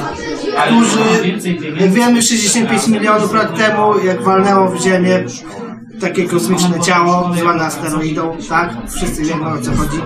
którzy, 0.65 1.37
jak 1.79 1.91
wiemy, 1.91 2.21
65 2.21 2.87
milionów 2.87 3.33
lat 3.33 3.57
temu, 3.57 3.99
jak 4.05 4.23
walnęło 4.23 4.67
w 4.67 4.81
ziemię 4.81 5.23
takie 6.01 6.27
kosmiczne 6.27 6.79
ciało 6.79 7.31
zwane 7.39 7.63
asteroidą, 7.65 8.37
tak? 8.49 8.69
Wszyscy 8.95 9.21
wiemy 9.23 9.47
o 9.47 9.61
co 9.61 9.71
chodzi. 9.71 10.01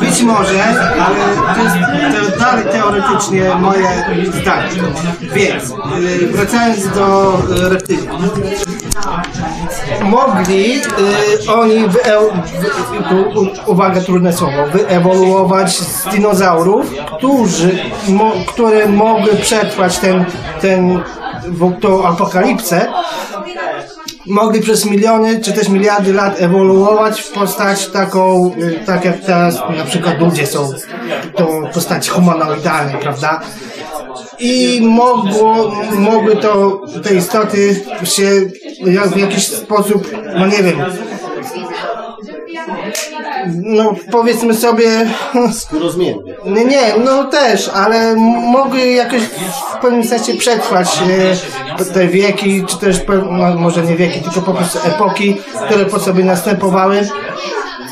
Być 0.00 0.22
może, 0.22 0.64
ale 1.00 1.16
to 1.54 1.62
jest 1.62 2.30
to 2.32 2.38
dalej 2.38 2.64
teoretycznie 2.72 3.54
moje 3.60 3.88
zdanie. 4.42 4.70
Więc, 5.34 5.70
yy, 6.20 6.26
wracając 6.26 6.88
do 6.88 7.38
yy, 7.56 7.68
reptylian. 7.68 8.16
Mogli 10.02 10.74
yy, 10.74 11.52
oni, 11.54 11.88
wy, 11.88 11.98
u- 13.34 13.70
uwaga, 13.72 14.00
trudne 14.00 14.32
słowo, 14.32 14.66
wyewoluować 14.72 15.78
z 15.78 16.04
dinozaurów, 16.04 16.86
którzy, 17.18 17.78
mo, 18.08 18.32
które 18.48 18.88
mogły 18.88 19.36
przetrwać 19.36 19.98
ten, 19.98 20.24
ten, 20.60 21.02
apokalipsę, 22.04 22.86
mogli 24.26 24.60
przez 24.60 24.84
miliony 24.84 25.40
czy 25.40 25.52
też 25.52 25.68
miliardy 25.68 26.12
lat 26.12 26.40
ewoluować 26.40 27.20
w 27.20 27.32
postać 27.32 27.86
taką, 27.86 28.52
y, 28.58 28.80
tak 28.86 29.04
jak 29.04 29.20
teraz 29.20 29.54
na 29.76 29.84
przykład 29.84 30.20
ludzie 30.20 30.46
są 30.46 30.72
tą 31.36 31.62
postać 31.74 32.08
humanoidalnej, 32.08 32.96
prawda? 33.00 33.40
I 34.38 34.80
mogło, 34.82 35.76
mogły 35.98 36.36
to, 36.36 36.82
te 37.04 37.14
istoty 37.14 37.84
się 38.04 38.30
w 39.12 39.16
jakiś 39.16 39.46
sposób, 39.46 40.10
no 40.38 40.46
nie 40.46 40.62
wiem, 40.62 40.82
no 43.54 43.94
powiedzmy 44.10 44.54
sobie... 44.54 45.06
Skórozmiennie. 45.52 46.34
Nie, 46.44 46.94
no 47.04 47.24
też, 47.24 47.68
ale 47.68 48.16
mogły 48.52 48.86
jakoś 48.86 49.22
w 49.22 49.80
pewnym 49.80 50.04
sensie 50.04 50.34
przetrwać 50.34 51.02
e, 51.78 51.84
te 51.84 52.08
wieki, 52.08 52.64
czy 52.66 52.78
też, 52.78 53.00
no, 53.30 53.54
może 53.54 53.82
nie 53.82 53.96
wieki, 53.96 54.20
tylko 54.20 54.42
po 54.42 54.54
prostu 54.54 54.78
epoki, 54.84 55.36
które 55.66 55.84
po 55.84 55.98
sobie 55.98 56.24
następowały. 56.24 57.08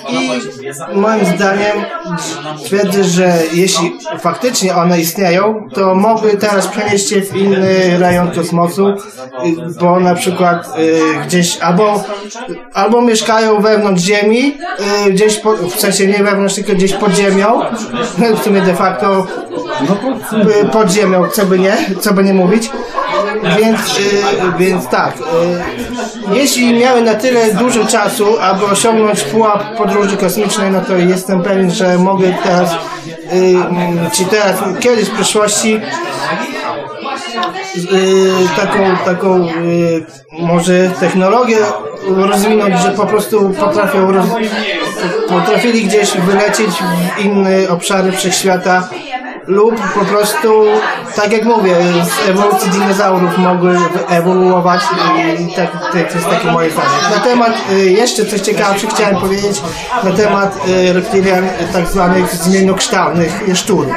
I 0.09 0.31
moim 0.95 1.25
zdaniem 1.25 1.85
twierdzę, 2.65 3.05
że 3.05 3.39
jeśli 3.53 3.93
faktycznie 4.21 4.77
one 4.77 5.01
istnieją, 5.01 5.69
to 5.75 5.95
mogły 5.95 6.37
teraz 6.37 6.67
przenieść 6.67 7.09
się 7.09 7.21
w 7.21 7.37
inny 7.37 7.99
rejon 7.99 8.31
kosmosu, 8.31 8.89
y, 8.89 8.97
bo 9.81 10.01
na 10.01 10.15
przykład 10.15 10.79
y, 10.79 11.01
gdzieś 11.27 11.59
albo, 11.59 12.05
albo 12.75 13.03
mieszkają 13.03 13.61
wewnątrz 13.61 14.03
Ziemi, 14.03 14.59
y, 15.07 15.13
gdzieś 15.13 15.37
po, 15.37 15.57
w 15.57 15.81
sensie 15.81 16.07
nie 16.07 16.25
wewnątrz, 16.25 16.55
tylko 16.55 16.73
gdzieś 16.73 16.93
pod 16.93 17.13
ziemią, 17.13 17.61
w 18.37 18.45
sumie 18.45 18.61
de 18.61 18.75
facto 18.75 19.27
y, 20.63 20.69
pod 20.69 20.91
ziemią, 20.91 21.29
co 21.29 21.47
by 21.47 21.59
nie, 21.59 21.77
co 22.01 22.15
by 22.15 22.25
nie 22.25 22.35
mówić. 22.35 22.71
Więc, 23.59 23.99
y, 23.99 24.59
więc 24.59 24.89
tak, 24.89 25.15
y, 25.17 26.35
jeśli 26.35 26.75
miały 26.81 27.03
na 27.03 27.15
tyle 27.15 27.55
dużo 27.55 27.87
czasu, 27.87 28.41
aby 28.41 28.65
osiągnąć 28.65 29.25
pułap 29.25 29.77
podróży 29.77 30.17
kosmicznej, 30.17 30.71
no 30.71 30.81
to 30.81 30.97
jestem 30.97 31.43
pewien, 31.43 31.71
że 31.71 31.99
mogę 31.99 32.35
teraz 32.45 32.71
mm, 33.31 34.11
czy 34.11 34.25
teraz, 34.25 34.57
kiedyś 34.81 35.09
w 35.09 35.15
przyszłości 35.15 35.81
taką, 38.57 38.97
taką 39.05 39.49
może 40.39 40.91
technologię 41.01 41.57
rozwinąć, 42.09 42.79
że 42.79 42.91
po 42.91 43.07
prostu 43.07 43.51
potrafią 43.51 44.13
roz, 44.13 44.27
potrafili 45.29 45.85
gdzieś 45.85 46.17
wylecieć 46.17 46.71
w 46.71 47.21
inne 47.25 47.69
obszary 47.69 48.13
wszechświata 48.13 48.89
lub 49.47 49.75
po 49.95 50.05
prostu, 50.05 50.65
tak 51.17 51.33
jak 51.33 51.45
mówię, 51.45 51.77
z 52.05 52.29
ewolucji 52.29 52.71
dinozaurów 52.71 53.39
mogły 53.39 53.79
ewoluować 54.09 54.81
i 55.39 55.55
tak, 55.55 55.93
to 55.93 55.99
jest 55.99 56.31
takie 56.31 56.53
moje 56.53 56.71
zdanie. 56.71 56.89
Na 57.17 57.21
temat, 57.21 57.53
y, 57.73 57.91
jeszcze 57.91 58.25
coś 58.27 58.41
ciekawsze 58.41 58.87
chciałem 58.87 59.17
powiedzieć, 59.17 59.63
na 60.05 60.11
temat 60.11 60.57
y, 60.69 60.93
reptilian 60.93 61.49
tak 61.73 61.87
zwanych 61.87 62.35
zmiennokształtnych 62.35 63.49
jaszczurów. 63.49 63.93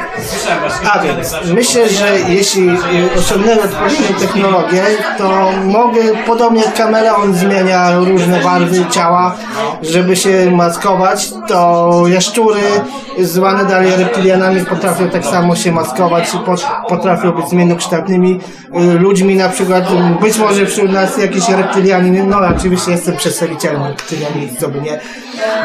A 0.92 0.98
więc, 0.98 1.34
myślę, 1.54 1.88
że 1.88 2.20
jeśli 2.28 2.68
y, 2.68 2.74
osiągnę 3.18 3.52
odpowiednią 3.52 4.20
technologię, 4.20 4.84
to 5.18 5.50
mogę, 5.64 6.00
podobnie 6.26 6.62
jak 6.62 6.74
kameleon 6.74 7.34
zmienia 7.34 7.98
różne 7.98 8.40
barwy 8.40 8.86
ciała, 8.90 9.34
żeby 9.82 10.16
się 10.16 10.50
maskować, 10.50 11.30
to 11.48 12.02
jaszczury 12.06 12.60
zwane 13.18 13.64
dalej 13.64 13.92
reptilianami 13.96 14.64
potrafią 14.64 15.08
tak 15.08 15.24
samo 15.24 15.37
się 15.56 15.72
maskować 15.72 16.32
potrafią 16.88 17.32
być 17.32 17.48
zmiennokształtnymi 17.48 18.40
y, 18.94 18.98
ludźmi, 18.98 19.36
na 19.36 19.48
przykład 19.48 19.84
y, 19.90 20.22
być 20.22 20.38
może 20.38 20.66
wśród 20.66 20.92
nas 20.92 21.18
jakiś 21.18 21.48
reptilianin, 21.48 22.28
no 22.28 22.38
oczywiście 22.56 22.90
jestem 22.90 23.16
przedstawicielem 23.16 23.82
by 24.68 24.80
nie, 24.80 25.00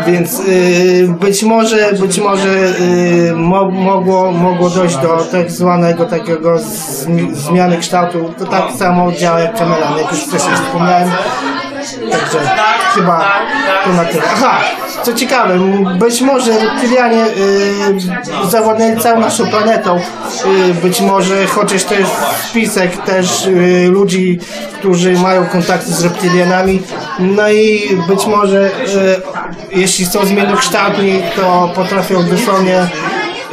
więc 0.08 0.40
y, 0.40 1.16
być 1.20 1.44
może, 1.44 1.94
być 2.00 2.20
może 2.20 2.74
mo, 3.36 3.72
mogło, 3.72 4.32
mogło 4.32 4.70
dojść 4.70 4.98
do 4.98 5.18
tak 5.32 5.52
zwanego 5.52 6.06
takiego 6.06 6.60
zmi, 6.60 7.36
zmiany 7.36 7.78
kształtu, 7.78 8.34
to 8.40 8.45
tak 8.45 8.72
samo 8.72 9.12
działa 9.12 9.40
jak 9.40 9.58
kameran, 9.58 9.98
jak 9.98 10.12
już 10.12 10.20
wcześniej 10.20 10.56
wspomniałem, 10.56 11.10
Także 12.12 12.40
chyba 12.95 13.26
to 13.84 13.94
na 13.94 14.06
tyle. 14.06 14.24
Aha, 14.34 14.62
co 15.04 15.14
ciekawe, 15.14 15.60
być 16.00 16.22
może 16.22 16.60
reptilianie 16.60 17.26
y, 17.26 18.50
zawładnęli 18.50 19.02
całą 19.02 19.20
naszą 19.20 19.48
planetą. 19.48 20.00
Y, 20.70 20.74
być 20.74 21.02
może, 21.02 21.46
chociaż 21.46 21.84
to 21.84 21.94
jest 21.94 22.12
spisek 22.50 22.98
też 22.98 23.46
y, 23.46 23.88
ludzi, 23.92 24.40
którzy 24.80 25.14
mają 25.14 25.46
kontakty 25.46 25.94
z 25.94 26.04
reptilianami. 26.04 26.82
No 27.20 27.50
i 27.50 27.98
być 28.08 28.26
może, 28.26 28.68
y, 28.68 29.80
jeśli 29.80 30.06
są 30.06 30.26
zmiennokształtni, 30.26 31.22
to 31.36 31.72
potrafią 31.76 32.24
dosłownie 32.24 32.88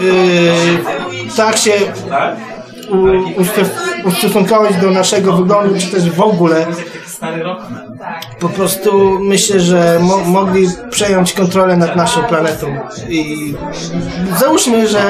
y, 0.03 1.37
tak 1.37 1.57
się 1.57 1.73
ustosunkować 4.05 4.77
do 4.77 4.91
naszego 4.91 5.33
wyglądu, 5.33 5.81
czy 5.81 5.87
też 5.87 6.11
w 6.11 6.21
ogóle 6.21 6.67
po 8.41 8.49
prostu 8.49 9.19
myślę, 9.21 9.61
że 9.61 9.99
mo 10.03 10.17
mogli 10.17 10.69
przejąć 10.91 11.33
kontrolę 11.33 11.77
nad 11.77 11.97
naszą 11.97 12.23
planetą. 12.23 12.77
I 13.09 13.55
załóżmy, 14.39 14.89
że 14.89 15.01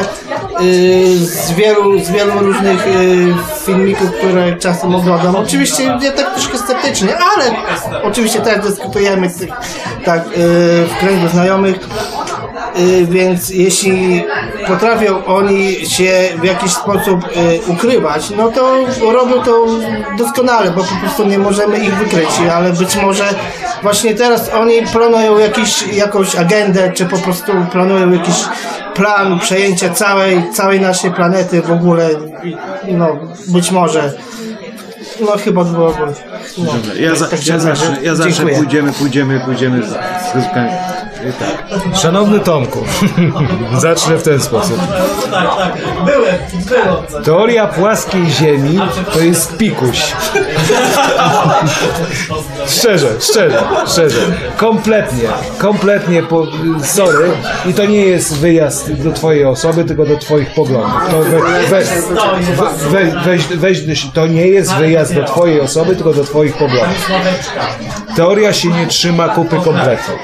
y, 0.61 1.19
z, 1.19 1.53
wielu, 1.53 2.01
z 2.05 2.11
wielu 2.11 2.39
różnych 2.39 2.87
y, 2.87 3.35
filmików, 3.65 4.12
które 4.12 4.57
czasem 4.57 4.95
oglądam, 4.95 5.37
oczywiście 5.37 5.85
ja 5.85 6.12
tak 6.12 6.35
troszkę 6.35 6.59
sceptycznie, 6.59 7.16
ale 7.16 7.51
oczywiście 8.03 8.41
teraz 8.41 8.66
dyskutujemy 8.66 9.31
tak, 9.31 9.61
tak 10.05 10.27
y, 10.27 10.31
w 10.87 10.99
kręgu 11.01 11.28
znajomych, 11.28 11.77
Y, 11.77 12.20
więc 13.05 13.51
jeśli 13.51 14.25
potrafią 14.67 15.25
oni 15.25 15.87
się 15.87 16.13
w 16.41 16.45
jakiś 16.45 16.73
sposób 16.73 17.25
y, 17.25 17.73
ukrywać, 17.73 18.31
no 18.31 18.49
to 18.49 18.75
robią 19.13 19.43
to 19.43 19.67
doskonale, 20.19 20.71
bo 20.71 20.85
po 20.85 20.95
prostu 21.01 21.27
nie 21.27 21.39
możemy 21.39 21.79
ich 21.79 21.95
wykryć, 21.95 22.29
ale 22.55 22.73
być 22.73 22.97
może 22.97 23.35
właśnie 23.83 24.15
teraz 24.15 24.51
oni 24.55 24.83
planują 24.93 25.39
jakiś, 25.39 25.87
jakąś 25.93 26.37
agendę, 26.37 26.93
czy 26.93 27.07
po 27.07 27.19
prostu 27.19 27.53
planują 27.73 28.13
jakiś 28.13 28.35
plan 28.95 29.39
przejęcia 29.39 29.91
całej, 29.91 30.43
całej 30.53 30.81
naszej 30.81 31.11
planety 31.11 31.63
w 31.63 31.71
ogóle, 31.71 32.09
no 32.89 33.19
być 33.49 33.71
może. 33.71 34.13
No 35.21 35.27
chyba 35.27 35.65
byłoby. 35.65 35.99
No, 36.59 36.65
Dobra, 36.65 36.95
ja, 36.95 37.15
za, 37.15 37.29
tak 37.29 37.47
ja 37.47 37.59
zawsze, 37.59 37.97
ja 38.03 38.15
zawsze 38.15 38.47
pójdziemy, 38.47 38.93
pójdziemy, 38.93 39.41
pójdziemy 39.41 39.83
z, 39.83 39.91
z. 39.91 40.49
Tak. 41.39 41.97
Szanowny 41.97 42.41
Tomku, 42.41 42.85
zacznę 43.79 44.17
w 44.17 44.23
ten 44.23 44.41
sposób. 44.41 44.79
Byłem. 46.05 46.35
Teoria 47.25 47.67
płaskiej 47.67 48.31
Ziemi 48.31 48.81
to 49.13 49.21
jest 49.21 49.57
pikuś. 49.57 50.03
Szczerze, 52.67 53.09
szczerze, 53.21 53.63
szczerze. 53.87 54.21
Kompletnie, 54.57 55.29
kompletnie, 55.59 56.23
po, 56.23 56.47
sorry. 56.85 57.31
I 57.67 57.75
to 57.75 57.87
nie 57.87 58.05
jest 58.05 58.39
wyjazd 58.39 58.93
do 58.93 59.13
twojej 59.13 59.45
osoby, 59.45 59.85
tylko 59.85 60.07
do 60.07 60.17
twoich 60.17 60.55
poglądów. 60.55 61.01
To 61.11 61.23
we, 61.23 61.41
we, 61.71 61.83
we, 62.91 63.23
weź, 63.25 63.79
weź, 63.87 64.07
to 64.15 64.27
nie 64.27 64.47
jest 64.47 64.75
wyjazd 64.75 65.15
do 65.15 65.25
twojej 65.25 65.61
osoby, 65.61 65.97
tylko 65.97 66.13
do 66.13 66.25
twoich 66.25 66.57
poglądów. 66.57 67.11
Teoria 68.17 68.53
się 68.53 68.69
nie 68.69 68.87
trzyma 68.87 69.29
kupy 69.29 69.57
kompletnie. 69.65 70.15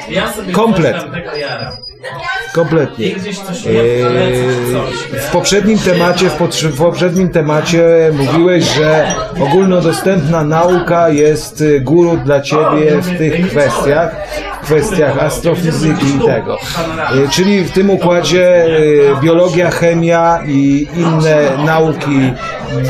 Kompletnie. 0.52 0.85
Kompletnie. 2.54 3.06
Eee, 3.06 3.14
W 5.20 5.30
poprzednim 5.32 5.78
temacie, 5.78 6.30
w, 6.30 6.76
poprzednim 6.78 7.28
temacie 7.28 7.84
mówiłeś, 8.12 8.64
że 8.64 9.14
ogólnodostępna 9.40 10.44
nauka 10.44 11.08
jest 11.08 11.60
y, 11.60 11.80
guru 11.80 12.16
dla 12.16 12.40
ciebie 12.40 13.00
w 13.02 13.18
tych 13.18 13.48
kwestiach, 13.48 14.16
kwestiach 14.62 15.18
astrofizyki 15.22 16.06
i 16.16 16.26
tego. 16.26 16.56
E, 17.24 17.28
Czyli 17.28 17.64
w 17.64 17.70
tym 17.70 17.90
układzie 17.90 18.64
e, 18.66 19.20
biologia, 19.22 19.70
chemia 19.70 20.40
i 20.46 20.88
inne 20.96 21.50
nauki 21.64 22.32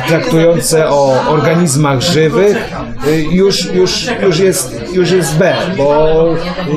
traktujące 0.09 0.89
o 0.89 1.15
organizmach 1.29 2.01
żywych 2.01 2.71
już, 3.11 3.65
już, 3.75 4.07
już, 4.23 4.39
jest, 4.39 4.95
już 4.95 5.11
jest 5.11 5.37
B, 5.39 5.57
bo 5.77 6.25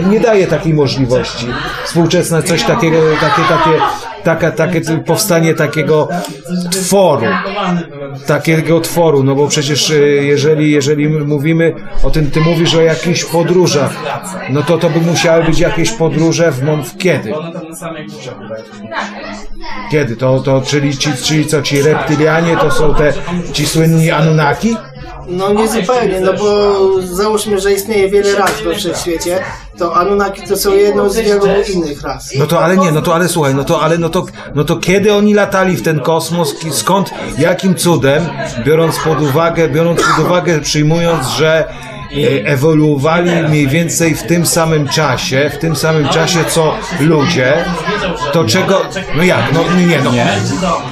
nie 0.10 0.20
daje 0.20 0.48
takiej 0.48 0.74
możliwości. 0.74 1.46
Współczesne 1.86 2.44
coś 2.44 2.64
takiego, 2.64 2.98
takie, 3.22 3.42
takie, 3.42 3.80
taka, 4.24 4.52
takie 4.52 4.82
powstanie 5.06 5.54
takiego 5.54 6.08
tworu, 6.72 7.26
takiego 8.28 8.82
tworu, 8.82 9.24
no 9.24 9.36
bo 9.36 9.48
przecież 9.48 9.90
y, 9.90 10.22
jeżeli, 10.24 10.72
jeżeli 10.72 11.10
mówimy 11.10 11.74
o 12.04 12.12
tym, 12.12 12.32
ty 12.32 12.42
mówisz 12.42 12.76
o 12.76 12.82
jakichś 12.82 13.24
podróżach, 13.24 13.92
no 14.50 14.64
to 14.64 14.78
to 14.78 14.90
by 14.90 15.02
musiały 15.02 15.44
być 15.44 15.60
jakieś 15.60 15.92
podróże 15.92 16.52
w, 16.52 16.64
mom- 16.64 16.84
w 16.84 16.98
kiedy? 16.98 17.34
Kiedy? 19.92 20.16
To, 20.16 20.40
to 20.40 20.62
czyli, 20.62 20.98
ci, 20.98 21.10
czyli 21.24 21.46
co, 21.46 21.62
ci 21.62 21.82
reptylianie 21.82 22.58
to 22.58 22.72
są 22.72 22.96
te, 22.96 23.14
ci 23.54 23.66
słynni 23.66 24.12
Anunnaki? 24.12 24.76
No 25.30 25.54
nie 25.54 25.68
zupełnie, 25.68 26.20
no 26.22 26.34
bo 26.34 27.02
załóżmy, 27.02 27.60
że 27.60 27.74
istnieje 27.74 28.10
wiele 28.10 28.36
ras 28.36 28.62
we 28.62 28.76
wszechświecie, 28.76 29.40
to 29.78 29.96
Anunnaki 29.96 30.42
to 30.42 30.58
są 30.58 30.74
jedną 30.74 31.10
z 31.10 31.18
wielu 31.18 31.46
innych 31.74 32.02
ras. 32.02 32.30
No 32.40 32.48
to 32.48 32.64
ale 32.64 32.78
nie, 32.78 32.92
no 32.92 33.02
to 33.02 33.16
ale 33.16 33.28
słuchaj, 33.28 33.56
no 33.56 33.64
to 33.64 33.82
ale 33.82 33.98
no 33.98 34.10
to, 34.10 34.26
no 34.56 34.64
to 34.64 34.76
kiedy 34.76 35.14
oni 35.14 35.34
latali 35.34 35.76
w 35.76 35.82
ten 35.82 36.00
kosmos, 36.00 36.56
skąd, 36.72 37.12
jakim 37.38 37.76
cudem, 37.76 38.30
biorąc 38.66 39.00
pod 39.00 39.22
uwagę, 39.22 39.70
biorąc 39.70 40.02
pod 40.02 40.26
uwagę, 40.26 40.60
przyjmując, 40.60 41.28
że 41.28 41.70
ewoluowali 42.46 43.32
mniej 43.50 43.68
więcej 43.68 44.16
w 44.16 44.24
tym 44.24 44.46
samym 44.46 44.88
czasie, 44.88 45.52
w 45.54 45.58
tym 45.58 45.76
samym 45.76 46.10
czasie 46.10 46.40
co 46.50 46.74
ludzie, 47.00 47.54
to 48.34 48.44
czego, 48.44 48.82
no 49.18 49.24
jak, 49.24 49.54
no 49.54 49.60
nie, 49.78 49.86
nie 49.86 50.00
no, 50.04 50.12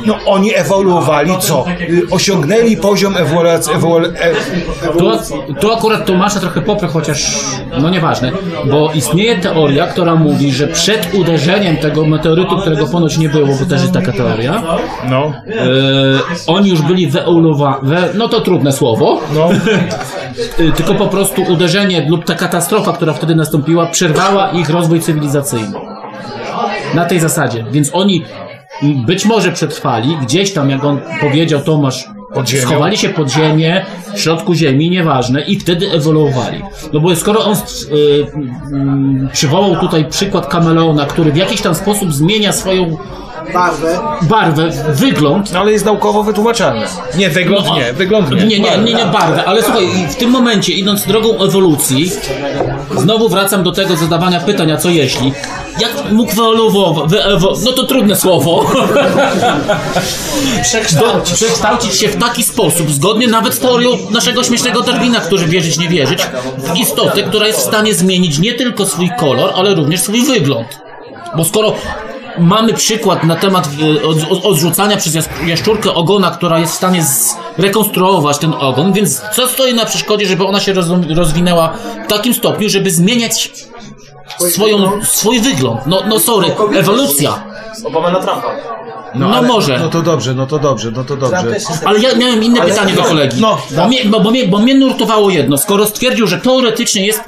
no 0.06 0.18
oni 0.26 0.56
ewoluowali 0.56 1.32
co? 1.40 1.66
Osiągnęli 2.12 2.78
poziom 2.78 3.18
ewolucji, 3.18 3.74
ewolu, 3.74 4.08
e, 4.08 4.92
Tu, 4.98 5.12
tu 5.62 5.74
akurat 5.74 6.06
Tomasza 6.06 6.40
trochę 6.40 6.62
poprę, 6.62 6.88
chociaż 6.88 7.36
no 7.82 7.90
nieważne, 7.90 8.32
bo 8.66 8.92
istnieje 8.94 9.38
teoria, 9.38 9.88
która 9.88 10.16
mówi, 10.16 10.52
że 10.52 10.68
przed 10.68 11.14
uderzeniem 11.14 11.78
tego 11.78 12.06
meteorytu, 12.06 12.58
którego 12.58 12.88
ponoć 12.88 13.18
nie 13.18 13.30
było, 13.30 13.48
bo 13.48 13.66
też 13.66 13.82
jest 13.82 13.94
taka 13.94 14.12
teoria, 14.12 14.64
no. 15.10 15.34
e, 15.48 15.62
oni 16.48 16.70
już 16.70 16.82
byli 16.82 17.08
wyolowani, 17.08 17.78
we, 17.84 18.10
no 18.14 18.28
to 18.28 18.42
trudne 18.42 18.72
słowo, 18.72 19.22
no. 19.36 19.50
tylko 20.78 20.94
po 20.94 21.07
prostu 21.08 21.42
uderzenie 21.42 22.06
lub 22.10 22.26
ta 22.26 22.36
katastrofa, 22.36 22.94
która 22.94 23.14
wtedy 23.14 23.36
nastąpiła, 23.36 23.86
przerwała 23.86 24.52
ich 24.52 24.70
rozwój 24.70 25.00
cywilizacyjny. 25.00 25.80
Na 26.96 27.06
tej 27.06 27.20
zasadzie. 27.20 27.66
Więc 27.72 27.90
oni 27.94 28.26
być 29.06 29.26
może 29.26 29.52
przetrwali, 29.52 30.18
gdzieś 30.22 30.54
tam, 30.54 30.70
jak 30.70 30.84
on 30.86 31.00
powiedział 31.22 31.62
Tomasz, 31.62 32.08
Pod 32.34 32.50
ziemią. 32.50 32.64
schowali 32.64 32.98
się 32.98 33.10
pod 33.10 33.32
ziemię, 33.32 33.86
w 34.16 34.20
środku 34.20 34.54
ziemi, 34.54 34.90
nieważne, 34.90 35.42
i 35.42 35.60
wtedy 35.60 35.92
ewoluowali. 35.92 36.64
No 36.94 37.00
bo 37.00 37.16
skoro 37.16 37.46
on 37.46 37.54
y, 37.54 37.96
y, 37.96 38.28
przywołał 39.34 39.76
tutaj 39.76 40.06
przykład 40.06 40.48
kameleona, 40.48 41.06
który 41.06 41.32
w 41.32 41.38
jakiś 41.38 41.62
tam 41.62 41.76
sposób 41.76 42.14
zmienia 42.14 42.54
swoją 42.54 42.98
barwę. 43.54 44.00
barwę, 44.22 44.70
wygląd. 44.94 45.52
No 45.54 45.60
ale 45.60 45.72
jest 45.72 45.86
naukowo 45.86 46.24
wytłumaczalne. 46.24 46.86
Nie, 47.18 47.30
wygląd 47.30 47.74
nie, 47.76 47.94
wygląd 47.94 48.32
nie. 48.32 48.46
Nie, 48.46 48.60
nie, 48.60 48.78
nie, 48.78 48.94
nie 48.94 49.06
barwę, 49.06 49.46
ale 49.46 49.64
słuchaj, 49.64 49.88
w 50.10 50.16
tym 50.16 50.30
momencie, 50.30 50.74
idąc 50.74 51.06
drogą 51.08 51.44
ewolucji, 51.44 52.12
znowu 52.98 53.30
wracam 53.30 53.64
do 53.64 53.72
tego 53.72 53.96
zadawania 53.96 54.40
pytań, 54.40 54.72
a 54.72 54.78
co 54.78 54.90
jeśli? 54.90 55.34
Jak 55.80 56.12
mógł 56.12 56.36
wyewoluować, 56.36 57.10
wyewo... 57.12 57.54
no 57.66 57.72
to 57.72 57.84
trudne 57.84 58.16
słowo, 58.16 58.66
Przekształcić. 60.64 61.36
przekształcić 61.36 61.96
się 61.96 62.08
w 62.08 62.16
taki 62.16 62.44
sposób, 62.44 62.92
zgodnie 62.92 63.28
nawet 63.28 63.54
z 63.54 63.60
teorią 63.60 63.90
naszego 64.12 64.44
śmiesznego 64.44 64.82
Darwina, 64.82 65.20
który 65.20 65.46
wierzyć, 65.46 65.78
nie 65.78 65.90
wierzyć, 65.90 66.20
w 66.58 66.78
istotę, 66.78 67.24
która 67.24 67.48
jest 67.48 67.60
w 67.60 67.64
stanie 67.64 67.94
zmienić 67.94 68.40
nie 68.40 68.54
tylko 68.54 68.86
swój 68.86 69.10
kolor, 69.20 69.52
ale 69.56 69.76
również 69.76 70.02
swój 70.02 70.26
wygląd. 70.26 70.68
Bo 71.38 71.46
skoro 71.46 71.74
mamy 72.40 72.74
przykład 72.74 73.24
na 73.24 73.36
temat 73.36 73.70
e, 74.02 74.08
od, 74.08 74.18
od, 74.32 74.46
odrzucania 74.46 74.98
przez 74.98 75.16
jas- 75.16 75.30
jaszczurkę 75.48 75.94
ogona, 75.94 76.32
która 76.32 76.60
jest 76.60 76.74
w 76.74 76.76
stanie 76.76 77.06
zrekonstruować 77.58 78.38
ten 78.38 78.54
ogon, 78.60 78.94
więc 78.94 79.22
co 79.34 79.48
stoi 79.48 79.74
na 79.74 79.86
przeszkodzie, 79.86 80.26
żeby 80.26 80.46
ona 80.48 80.60
się 80.60 80.74
roz, 80.74 80.86
rozwinęła 81.16 81.74
w 82.06 82.08
takim 82.08 82.34
stopniu, 82.34 82.70
żeby 82.70 82.92
zmieniać 82.92 83.52
swoją, 84.50 84.92
swój 85.04 85.40
wygląd? 85.42 85.80
No, 85.86 86.02
no 86.08 86.20
sorry, 86.20 86.48
ewolucja. 86.76 87.44
Obama 87.84 88.12
na 88.12 88.20
Trumpa. 88.20 88.52
No, 89.16 89.36
ale- 89.36 89.48
może. 89.48 89.80
No 89.80 89.90
to 89.90 90.02
dobrze, 90.02 90.34
no 90.34 90.46
to 90.48 90.60
dobrze, 90.60 90.92
no 90.92 91.04
to 91.04 91.18
dobrze. 91.18 91.44
Ale 91.86 92.00
ja 92.00 92.16
miałem 92.16 92.44
inne 92.44 92.62
Ale- 92.62 92.70
pytanie 92.70 92.94
do 92.94 93.04
kolegi. 93.04 93.42
No, 93.42 93.58
bo, 93.76 93.88
mnie, 93.88 94.06
bo, 94.06 94.20
bo, 94.20 94.32
mnie, 94.32 94.48
bo 94.48 94.58
mnie 94.60 94.76
nurtowało 94.76 95.30
jedno. 95.30 95.58
Skoro 95.58 95.86
stwierdził, 95.86 96.28
że 96.28 96.38
teoretycznie 96.38 97.06
jest 97.06 97.20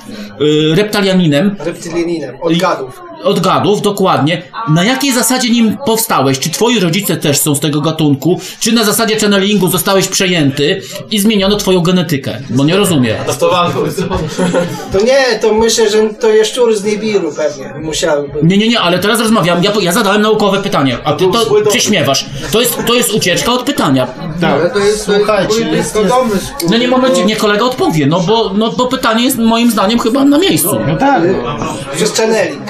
y, 0.42 0.76
reptalianinem, 0.76 1.56
Reptylianinem, 1.60 2.38
od 2.42 2.58
gadów. 2.58 3.02
Od 3.24 3.40
gadów, 3.40 3.82
dokładnie. 3.82 4.42
Na 4.70 4.84
jakiej 4.84 5.14
zasadzie 5.14 5.50
nim 5.50 5.78
powstałeś? 5.86 6.40
Czy 6.40 6.50
twoi 6.50 6.80
rodzice 6.80 7.18
też 7.18 7.38
są 7.38 7.56
z 7.56 7.60
tego 7.60 7.82
gatunku? 7.82 8.40
Czy 8.60 8.72
na 8.72 8.84
zasadzie 8.84 9.20
channelingu 9.20 9.68
zostałeś 9.68 10.08
przejęty 10.08 10.82
i 11.12 11.20
zmieniono 11.20 11.56
twoją 11.56 11.82
genetykę? 11.82 12.38
Bo 12.50 12.64
nie 12.64 12.78
rozumiem. 12.78 13.18
To 14.92 15.00
nie, 15.06 15.40
to 15.42 15.54
myślę, 15.54 15.90
że 15.90 16.10
to 16.20 16.30
jaszczury 16.30 16.78
z 16.78 16.84
Nibiru 16.84 17.34
pewnie 17.34 17.74
musiały 17.82 18.28
być. 18.30 18.44
Nie, 18.44 18.58
nie, 18.58 18.68
nie, 18.68 18.80
ale 18.80 19.00
teraz 19.00 19.20
rozmawiam. 19.20 19.64
Ja, 19.64 19.72
ja 19.82 19.92
zadałem 19.92 20.22
naukowe 20.22 20.62
pytanie, 20.62 20.98
a 21.04 21.14
ty 21.14 21.26
to 21.32 21.64
prześmiewasz. 21.70 22.26
To 22.52 22.60
jest, 22.62 22.78
to 22.88 22.94
jest 22.94 23.14
ucieczka 23.14 23.52
od 23.52 23.64
pytania. 23.64 24.08
Ale 24.42 24.70
to 24.70 24.80
jest, 24.80 25.06
to 25.06 25.12
jest 25.12 25.26
Słuchajcie, 25.26 25.70
jest- 25.72 25.94
tylko 25.94 26.10
domysł. 26.10 26.48
No 26.70 26.78
nie 26.78 26.88
momencie, 26.88 27.26
niech 27.26 27.38
kolega 27.38 27.66
odpowie, 27.66 28.06
no 28.08 28.20
bo, 28.20 28.54
no 28.58 28.72
bo 28.72 28.88
pytanie 28.88 29.24
jest 29.24 29.38
moim 29.38 29.72
zdaniem 29.72 30.00
chyba 30.00 30.26
na 30.26 30.38
miejscu. 30.38 30.80
No 30.88 30.98
tak. 30.98 31.22
Przez 31.96 32.14
channeling. 32.18 32.62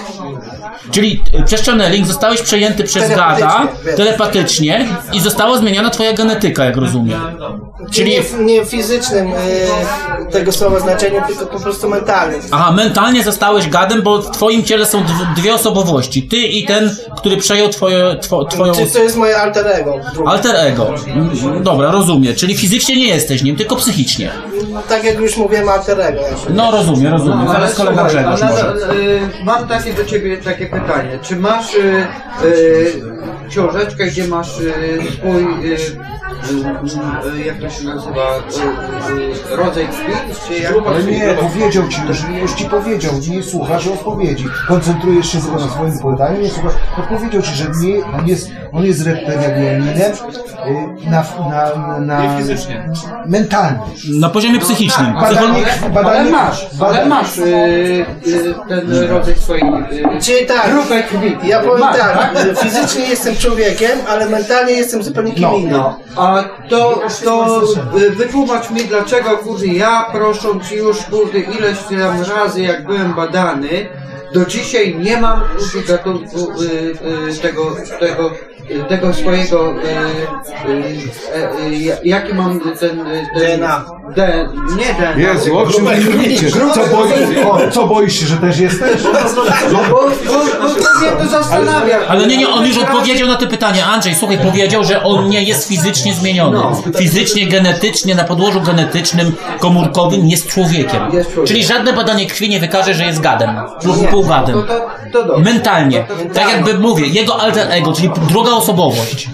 Czyli 0.91 1.23
e, 1.33 1.43
przez 1.43 1.65
channeling 1.65 2.07
zostałeś 2.07 2.41
przejęty 2.41 2.83
przez 2.83 3.09
gada 3.09 3.67
telepatycznie 3.97 4.87
i 5.13 5.19
została 5.19 5.57
zmieniona 5.57 5.89
twoja 5.89 6.13
genetyka, 6.13 6.65
jak 6.65 6.77
rozumiem. 6.77 7.19
Czyli 7.91 8.11
nie, 8.11 8.21
w- 8.23 8.39
nie 8.39 8.65
w 8.65 8.69
fizycznym 8.69 9.27
e, 9.27 10.31
tego 10.31 10.51
słowa 10.51 10.79
znaczeniu, 10.79 11.21
tylko 11.27 11.45
po 11.45 11.59
prostu 11.59 11.89
mentalnym. 11.89 12.41
Aha, 12.51 12.71
mentalnie 12.71 13.23
zostałeś 13.23 13.69
gadem, 13.69 14.01
bo 14.01 14.21
w 14.21 14.31
twoim 14.31 14.63
ciele 14.63 14.85
są 14.85 15.03
dw- 15.03 15.33
dwie 15.35 15.53
osobowości. 15.53 16.23
Ty 16.23 16.37
i 16.37 16.65
ten, 16.65 16.95
który 17.17 17.37
przejął 17.37 17.69
twoje, 17.69 18.15
two, 18.29 18.45
twoją... 18.45 18.73
Czy 18.73 18.87
to 18.93 18.99
jest 19.03 19.15
moje 19.17 19.37
alter 19.37 19.67
ego? 19.67 19.95
Alter 20.27 20.55
ego. 20.55 20.93
Dobra, 21.61 21.91
rozumiem. 21.91 22.35
Czyli 22.35 22.57
fizycznie 22.57 22.95
nie 22.97 23.07
jesteś 23.07 23.43
nim, 23.43 23.55
tylko 23.55 23.75
psychicznie. 23.75 24.31
Tak 24.89 25.03
jak 25.03 25.19
już 25.19 25.37
mówiłem, 25.37 25.69
alter 25.69 26.01
ego. 26.01 26.21
No 26.49 26.71
rozumiem, 26.71 27.11
rozumiem. 27.13 27.47
Zaraz 27.47 27.75
kolega 27.75 28.03
Grzegorz 28.03 28.41
może. 28.41 28.73
y, 28.93 29.19
mam 29.43 29.67
takie 29.67 29.93
do 29.93 30.05
ciebie 30.05 30.37
takie 30.37 30.65
pytanie. 30.65 30.78
Czy 31.21 31.35
masz 31.35 31.75
y, 31.75 32.07
y, 32.43 33.01
książeczkę, 33.49 34.05
gdzie 34.05 34.27
masz 34.27 34.59
y, 34.59 34.73
swój, 35.13 35.65
y, 35.65 35.77
jak 37.45 37.59
to 37.59 37.69
się 37.69 37.85
nazywa, 37.85 38.21
rodzaj 39.51 39.87
krwi? 39.87 40.33
Czy 40.47 40.59
jak 40.59 40.73
Ale 40.87 41.03
nie, 41.03 41.33
powiedział 41.41 41.87
ci 41.87 42.01
już, 42.07 42.17
już 42.41 42.53
ci 42.53 42.65
powiedział, 42.65 43.13
nie 43.29 43.43
słuchasz 43.43 43.87
odpowiedzi. 43.87 44.45
Koncentrujesz 44.67 45.31
się 45.31 45.41
tylko 45.41 45.59
na 45.59 45.69
swoim 45.69 45.99
pytaniu, 46.11 46.41
nie 46.41 46.49
słuchasz. 46.49 46.73
To 46.95 47.01
powiedział 47.17 47.41
ci, 47.41 47.55
że 47.55 47.65
nie, 47.81 48.05
on 48.05 48.27
jest, 48.27 48.51
on 48.71 48.85
jest 48.85 49.05
reptilianinem 49.05 50.11
na, 51.09 51.23
na, 51.49 51.99
na, 51.99 52.37
fizycznie. 52.37 52.89
mentalnie. 53.25 53.79
Na 54.19 54.29
poziomie 54.29 54.59
psychicznym. 54.59 55.13
Badanie, 55.13 55.65
Ale 55.81 55.89
badanie, 55.93 56.31
masz, 56.31 56.67
ale 56.79 57.05
masz 57.05 57.37
y, 57.37 57.43
y, 58.27 58.55
ten 58.67 59.07
rodzaj 59.09 59.35
swojej 59.35 59.63
y, 59.63 60.21
Czyli 60.21 60.45
tak, 60.45 60.68
grupę 60.71 61.03
krwi. 61.03 61.37
ja 61.43 61.59
powiem 61.59 61.79
Masz, 61.79 61.97
tak, 61.97 62.35
e, 62.35 62.55
fizycznie 62.55 63.09
jestem 63.09 63.35
człowiekiem, 63.35 63.99
ale 64.07 64.29
mentalnie 64.29 64.73
jestem 64.73 65.03
zupełnie 65.03 65.31
kim 65.31 65.49
innym. 65.53 65.71
No, 65.71 65.99
a 66.17 66.43
to, 66.69 67.01
to 67.23 67.61
y, 67.97 68.09
wytłumacz 68.09 68.69
mi 68.69 68.81
dlaczego 68.81 69.37
kurde 69.37 69.65
ja 69.65 70.05
proszę 70.11 70.47
ci 70.69 70.75
już 70.75 70.97
kurde 70.97 71.39
ileś 71.39 71.77
tam 71.77 72.21
razy 72.21 72.61
jak 72.61 72.85
byłem 72.85 73.13
badany 73.13 73.89
do 74.33 74.45
dzisiaj 74.45 74.95
nie 74.99 75.21
mam 75.21 75.41
gatunku 75.87 76.51
y, 76.61 77.29
y, 77.29 77.39
tego, 77.41 77.75
tego, 77.99 78.31
y, 78.71 78.83
tego 78.89 79.13
swojego 79.13 79.71
y, 79.71 79.75
y, 80.69 80.73
y, 81.69 81.93
y, 81.93 81.99
jaki 82.03 82.33
mam 82.33 82.59
ten, 82.59 82.77
ten 82.77 83.05
DNA. 83.35 83.85
D, 84.15 84.49
nie 84.77 84.93
DNA 84.93 85.31
Jezu, 85.31 85.57
o 85.57 85.67
czym 85.67 85.85
wy 85.85 86.11
mówicie? 86.11 86.51
Co, 86.51 86.87
boi, 86.95 87.43
o, 87.45 87.71
co 87.71 87.87
boisz 87.87 88.19
się, 88.19 88.25
że 88.25 88.37
też 88.37 88.59
jesteś? 88.59 89.01
no 89.71 89.79
bo, 89.89 89.95
bo, 90.27 90.33
bo 90.61 90.69
to 90.69 90.99
mnie 90.99 91.11
to 91.19 91.27
zastanawia 91.29 91.97
Ale 92.07 92.27
nie, 92.27 92.37
nie, 92.37 92.49
on 92.49 92.65
już 92.65 92.77
odpowiedział 92.77 93.27
na 93.27 93.35
to 93.35 93.47
pytanie. 93.47 93.85
Andrzej, 93.85 94.15
słuchaj, 94.15 94.37
powiedział, 94.37 94.83
że 94.83 95.03
on 95.03 95.29
nie 95.29 95.43
jest 95.43 95.67
fizycznie 95.67 96.13
zmieniony. 96.13 96.57
No. 96.57 96.81
Fizycznie, 96.97 97.47
genetycznie, 97.47 98.15
na 98.15 98.23
podłożu 98.23 98.61
genetycznym, 98.61 99.35
komórkowym 99.59 100.27
jest 100.27 100.47
człowiekiem. 100.47 101.01
Jest 101.13 101.33
człowiekiem. 101.33 101.45
Czyli 101.47 101.65
żadne 101.65 101.93
badanie 101.93 102.27
krwi 102.27 102.49
nie 102.49 102.59
wykaże, 102.59 102.93
że 102.93 103.05
jest 103.05 103.19
gadem. 103.19 103.49
Lub 103.83 104.09
półgadem. 104.09 104.63
Mentalnie. 105.37 106.05
Tak 106.33 106.51
jakby 106.51 106.73
mówię, 106.73 107.07
jego 107.07 107.41
alter 107.41 107.71
ego, 107.71 107.93
czyli 107.93 108.09
druga 108.29 108.51
osobowość. 108.51 109.29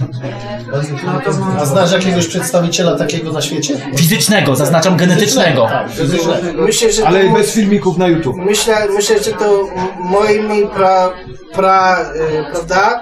A 1.60 1.64
znasz 1.64 1.92
jakiegoś 1.92 2.26
przedstawiciela 2.26 2.98
takiego 2.98 3.32
na 3.32 3.42
świecie? 3.42 3.74
Fizycznego, 3.96 4.56
zaznaczam 4.66 4.96
genetycznego. 4.96 5.66
Tak, 5.66 5.90
fizycznego. 5.90 6.62
Myślę, 6.62 6.92
że 6.92 7.06
Ale 7.06 7.30
bez 7.30 7.52
filmików 7.52 7.98
na 7.98 8.08
YouTube. 8.08 8.36
myślę, 8.36 8.74
myślę, 8.94 9.18
że 9.22 9.32
to 9.32 9.68
moimi 9.98 10.66
pra, 10.66 11.10
pra 11.54 12.02
y, 12.02 12.52
prawda? 12.52 13.00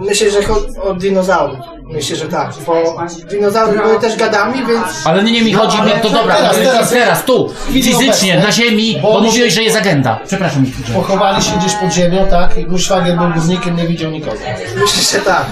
Myślę, 0.00 0.30
że 0.30 0.38
od, 0.38 0.78
od 0.78 0.98
dinozaurów. 0.98 1.75
Myślę, 1.86 2.16
że 2.16 2.28
tak, 2.28 2.52
bo 2.66 2.96
dinozaury 3.30 3.78
były 3.78 4.00
też 4.00 4.16
gadami, 4.16 4.66
więc 4.66 4.86
Ale 5.04 5.22
nie, 5.22 5.32
nie 5.32 5.42
mi 5.42 5.52
chodzi, 5.52 5.78
ale 5.80 5.90
to 5.90 6.10
dobra, 6.10 6.36
teraz, 6.36 6.56
teraz, 6.56 6.90
teraz, 6.90 7.24
tu, 7.24 7.52
fizycznie, 7.72 8.38
na 8.38 8.52
ziemi, 8.52 8.98
bo 9.02 9.20
mówiłeś, 9.20 9.54
że 9.54 9.62
jest 9.62 9.76
agenda. 9.76 10.18
Przepraszam, 10.26 10.62
Miki. 10.62 10.92
Pochowali 10.94 11.42
się 11.42 11.58
gdzieś 11.58 11.72
pod 11.72 11.92
ziemią, 11.92 12.26
tak? 12.30 12.58
I 12.58 12.66
mój 12.66 12.78
szwagier 12.78 13.16
był 13.16 13.28
górnikiem, 13.32 13.76
nie 13.76 13.86
widział 13.86 14.10
nikogo. 14.10 14.36
myślę, 14.80 15.02
że 15.02 15.24
tak. 15.24 15.46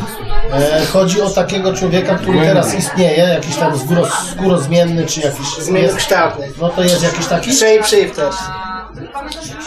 E, 0.53 0.87
chodzi 0.87 1.23
o 1.23 1.31
takiego 1.31 1.75
człowieka, 1.75 2.15
który 2.15 2.41
teraz 2.41 2.75
istnieje, 2.75 3.25
jakiś 3.25 3.57
tam 3.57 3.79
skóro, 3.79 4.07
skórozmienny, 4.33 5.07
czy 5.07 5.21
jakiś... 5.21 5.47
Zmiennokształtny. 5.61 6.53
No 6.61 6.69
to 6.69 6.83
jest 6.83 7.03
jakiś 7.03 7.27
taki? 7.27 7.53
Shape 7.53 7.85
shifter. 7.85 8.31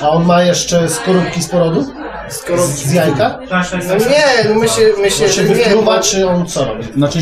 A 0.02 0.10
on 0.10 0.26
ma 0.26 0.44
jeszcze 0.44 0.89
skorupki 0.89 1.41
z 1.41 1.49
porodu? 1.49 1.94
Skorupki. 2.30 2.88
Z 2.88 2.94
jajka? 2.94 3.40
No 3.88 3.95
nie, 3.95 4.49
no 4.49 4.56
myślę, 4.60 4.84
myślę, 5.02 5.28
Czy 5.30 5.34
że 5.34 5.44
nie, 5.44 5.56
wypluwa, 5.56 5.98
bo, 5.98 6.04
czy 6.04 6.30
on 6.30 6.45
co 6.45 6.66
robi? 6.66 6.84
Znaczy, 6.84 7.20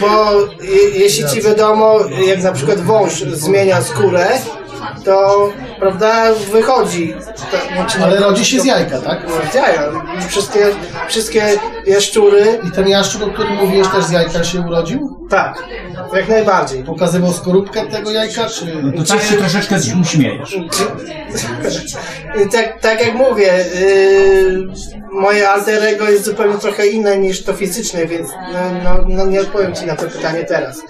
bo 0.00 0.32
je, 0.62 0.88
jeśli 0.94 1.28
ci 1.28 1.42
wiadomo, 1.42 1.98
jak 2.26 2.42
na 2.42 2.52
przykład 2.52 2.80
wąż 2.80 3.12
zmienia 3.12 3.82
skórę, 3.82 4.28
to, 5.04 5.48
prawda, 5.80 6.34
wychodzi. 6.52 7.14
Znaczy, 7.74 7.98
Ale 8.02 8.20
rodzi 8.20 8.44
się 8.44 8.60
z 8.60 8.64
jajka, 8.64 9.00
tak? 9.00 9.26
No, 9.28 9.50
z 9.52 9.54
jaja. 9.54 9.82
Wszystkie, 10.28 10.66
wszystkie 11.08 11.58
jaszczury, 11.86 12.60
I 12.68 12.70
ten 12.70 12.88
jaszczur, 12.88 13.24
o 13.24 13.26
którym 13.26 13.54
mówiłeś, 13.54 13.88
też 13.88 14.04
z 14.04 14.10
jajka 14.10 14.44
się 14.44 14.60
urodził? 14.60 15.18
tak, 15.28 15.64
jak 16.12 16.28
najbardziej. 16.28 16.84
Pokazywał 16.84 17.32
skorupkę 17.32 17.86
tego 17.86 18.10
jajka, 18.10 18.46
czy... 18.46 18.66
to 18.96 19.04
tak 19.04 19.22
się 19.22 19.36
troszeczkę 19.36 19.76
śmiejesz. 20.04 20.56
I 22.44 22.48
tak, 22.52 22.80
tak 22.80 23.06
jak 23.06 23.14
mówię, 23.14 23.64
yy, 23.80 24.66
moje 25.12 25.48
alter 25.48 25.84
ego 25.84 26.08
jest 26.08 26.24
zupełnie 26.24 26.58
trochę 26.58 26.86
inne 26.86 27.18
niż 27.18 27.44
to 27.44 27.52
fizyczne, 27.52 28.06
więc 28.06 28.28
no, 28.52 28.58
no, 28.84 29.04
no 29.08 29.26
nie 29.26 29.40
odpowiem 29.40 29.74
Ci 29.74 29.86
na 29.86 29.96
to 29.96 30.06
pytanie 30.06 30.44
teraz. 30.44 30.82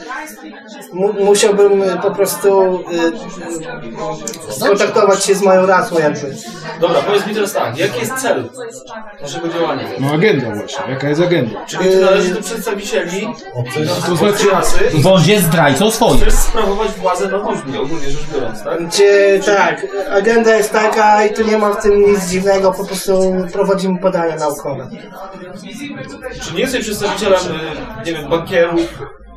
Mu, 0.93 1.13
musiałbym 1.13 1.83
po 2.03 2.11
prostu 2.11 2.81
y, 2.93 3.13
skontaktować 4.79 5.25
się 5.25 5.35
z 5.35 5.43
moją 5.43 5.67
rasą 5.67 5.99
jakby. 5.99 6.35
Dobra, 6.81 7.01
powiedz 7.01 7.27
mi 7.27 7.35
teraz 7.35 7.53
tak, 7.53 7.79
jaki 7.79 8.01
jest 8.01 8.15
cel 8.15 8.49
naszego 9.23 9.49
działania? 9.49 9.83
No 10.01 10.11
agenda 10.13 10.55
właśnie, 10.55 10.85
jaka 10.89 11.09
jest 11.09 11.21
agenda? 11.21 11.67
Czyli 11.67 11.85
ty 11.85 12.01
należy 12.01 12.35
do 12.35 12.43
przedstawicieli 12.43 13.29
To 14.07 14.17
znaczy, 14.17 14.51
rasy 14.53 14.79
Wąż 14.95 15.27
jest 15.27 15.45
zdrajcą 15.45 15.91
swoich. 15.91 16.23
chcesz 16.23 16.35
sprawować 16.35 16.89
władzę 16.91 17.29
nad 17.29 17.45
ludźmi, 17.51 17.79
ogólnie 17.79 18.11
rzecz 18.11 18.27
biorąc, 18.35 18.63
tak? 18.65 18.87
Gdzie 18.89 19.41
tak, 19.47 19.87
agenda 20.11 20.55
jest 20.57 20.73
taka 20.73 21.25
i 21.25 21.35
tu 21.35 21.43
nie 21.45 21.59
ma 21.59 21.73
w 21.73 21.83
tym 21.83 22.01
nic 22.13 22.27
dziwnego, 22.29 22.73
po 22.73 22.85
prostu 22.85 23.35
prowadzimy 23.53 24.01
badania 24.01 24.37
naukowe. 24.37 24.89
Czy 26.43 26.55
nie 26.55 26.61
jesteś 26.61 26.81
przedstawicielem, 26.81 27.41
y, 27.41 28.07
nie 28.07 28.13
wiem, 28.13 28.31
bankierów? 28.31 28.81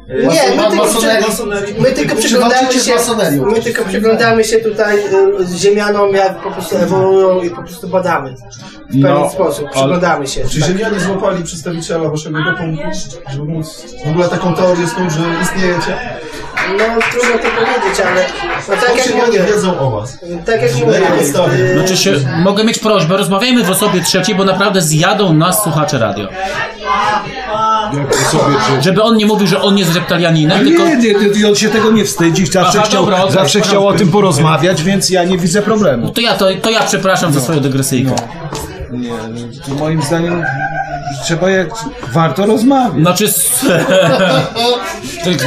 Y, 0.10 0.14
Nie, 0.28 0.56
my 0.58 0.70
tylko, 0.70 0.86
masonerii? 0.86 1.26
przy, 1.32 1.82
my 1.82 1.92
tylko 1.92 2.16
przyglądamy 2.16 2.74
się, 2.74 2.92
my 3.46 3.62
tylko 3.62 3.86
przyglądamy 3.86 4.44
się 4.44 4.58
tutaj 4.58 4.98
y, 5.00 5.58
ziemianom, 5.58 6.16
jak 6.16 6.42
po 6.44 6.52
prostu 6.52 6.78
ewoluują 6.78 7.42
i 7.42 7.50
po 7.50 7.64
prostu 7.64 7.88
badamy. 7.88 8.36
W 8.90 8.94
pewien 9.02 9.02
No, 9.04 9.30
sposób, 9.30 9.70
przyglądamy 9.72 10.28
się. 10.28 10.48
Czy 10.50 10.60
tak. 10.60 10.70
Ziemianie 10.70 11.00
złapali 11.00 11.44
przedstawiciela 11.44 12.10
waszego 12.10 12.40
gatunku, 12.44 12.84
żeby 13.32 13.46
móc 13.46 13.86
w 14.06 14.10
ogóle 14.10 14.28
taką 14.30 14.56
teorię 14.56 14.88
snuć, 14.88 15.12
że 15.12 15.22
istniejecie? 15.42 15.98
No 16.78 16.86
trudno 17.12 17.38
to 17.38 17.50
powiedzieć, 17.66 18.02
ale 18.06 18.26
no, 18.70 18.82
tak 18.82 18.98
jak 18.98 19.28
mówię, 19.28 19.44
wiedzą 19.44 19.80
o 19.80 19.92
was. 19.92 20.20
tak 20.46 20.62
jak 20.62 20.76
mówię, 20.76 21.02
podstawie? 21.18 21.54
y, 21.56 21.74
Znaczy 21.74 21.98
się, 21.98 22.14
mogę 22.44 22.64
mieć 22.64 22.80
prośbę, 22.80 23.18
rozmawiajmy 23.18 23.64
w 23.64 23.70
osobie 23.70 24.02
trzeciej, 24.02 24.36
bo 24.36 24.46
naprawdę 24.46 24.82
zjadą 24.82 25.34
nas 25.34 25.64
słuchacze 25.64 26.00
radio. 26.00 26.28
Żeby 28.82 29.04
on 29.04 29.18
nie 29.18 29.26
mówił, 29.26 29.48
że 29.48 29.62
on 29.62 29.78
jest 29.78 29.96
reptalianinem, 29.96 30.66
tylko... 30.66 30.84
Nie, 30.84 30.98
nie, 30.98 31.14
nie, 31.40 31.48
on 31.48 31.56
się 31.56 31.70
tego 31.70 31.92
nie 31.92 32.06
wstydzi, 32.06 32.46
zawsze 32.46 32.80
Aha, 32.80 32.88
chciał, 32.88 33.06
dobra, 33.06 33.32
zawsze 33.32 33.62
chciał 33.62 33.88
o 33.88 33.94
tym 33.94 34.12
porozmawiać, 34.12 34.84
więc 34.84 35.10
ja 35.10 35.24
nie 35.24 35.38
widzę 35.38 35.62
problemu. 35.62 36.10
To 36.10 36.22
ja, 36.22 36.34
to, 36.34 36.46
to 36.62 36.70
ja 36.70 36.80
przepraszam 36.84 37.34
za 37.34 37.42
swoją 37.42 37.60
dygresyjkę. 37.60 38.12
Nie, 38.92 39.12
to 39.68 39.76
moim 39.76 40.02
zdaniem 40.02 40.44
trzeba 41.24 41.50
jak 41.50 41.70
warto 42.14 42.46
rozmawiać. 42.46 43.02
Znaczy... 43.02 43.34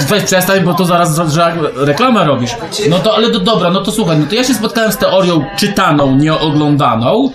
Weź 0.09 0.24
przestań, 0.24 0.60
bo 0.60 0.74
to 0.74 0.85
zaraz 0.85 1.14
za- 1.14 1.26
że 1.28 1.55
reklamę 1.76 2.24
robisz. 2.24 2.51
No 2.89 2.98
to, 2.98 3.14
ale 3.16 3.31
to 3.31 3.40
dobra, 3.40 3.70
no 3.70 3.81
to 3.81 3.93
słuchaj, 3.93 4.18
no 4.18 4.26
to 4.26 4.35
ja 4.35 4.44
się 4.44 4.55
spotkałem 4.55 4.93
z 4.93 4.97
teorią 4.97 5.44
czytaną, 5.56 6.16
nieoglądaną, 6.16 7.31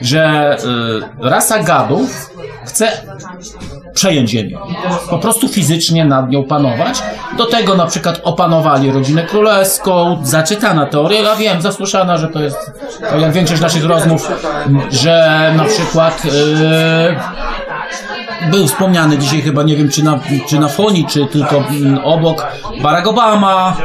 że 0.00 0.56
y, 1.22 1.28
rasa 1.28 1.62
gadów 1.62 2.30
chce 2.64 2.88
przejąć 3.94 4.30
Ziemię. 4.30 4.58
Po 5.10 5.18
prostu 5.18 5.48
fizycznie 5.48 6.04
nad 6.04 6.30
nią 6.30 6.44
panować. 6.44 7.02
Do 7.36 7.46
tego 7.46 7.74
na 7.74 7.86
przykład 7.86 8.20
opanowali 8.24 8.90
rodzinę 8.90 9.22
królewską. 9.22 10.18
Zaczytana 10.22 10.86
teoria, 10.86 11.20
ja 11.20 11.36
wiem, 11.36 11.62
zasłyszana, 11.62 12.16
że 12.16 12.28
to 12.28 12.40
jest, 12.40 12.72
tak 13.10 13.20
jak 13.20 13.32
większość 13.32 13.62
naszych 13.62 13.84
rozmów, 13.84 14.28
że 14.90 15.52
na 15.56 15.64
przykład 15.64 16.24
yy, 16.24 16.32
był 18.50 18.66
wspomniany 18.66 19.18
dzisiaj 19.18 19.42
chyba, 19.42 19.62
nie 19.62 19.76
wiem 19.76 19.88
czy 19.88 20.02
na, 20.02 20.20
czy 20.48 20.58
na 20.58 20.68
foni, 20.68 21.06
czy 21.10 21.26
tylko 21.26 21.56
mm, 21.56 22.04
obok 22.04 22.46
Barack 22.82 23.06
Obama. 23.06 23.76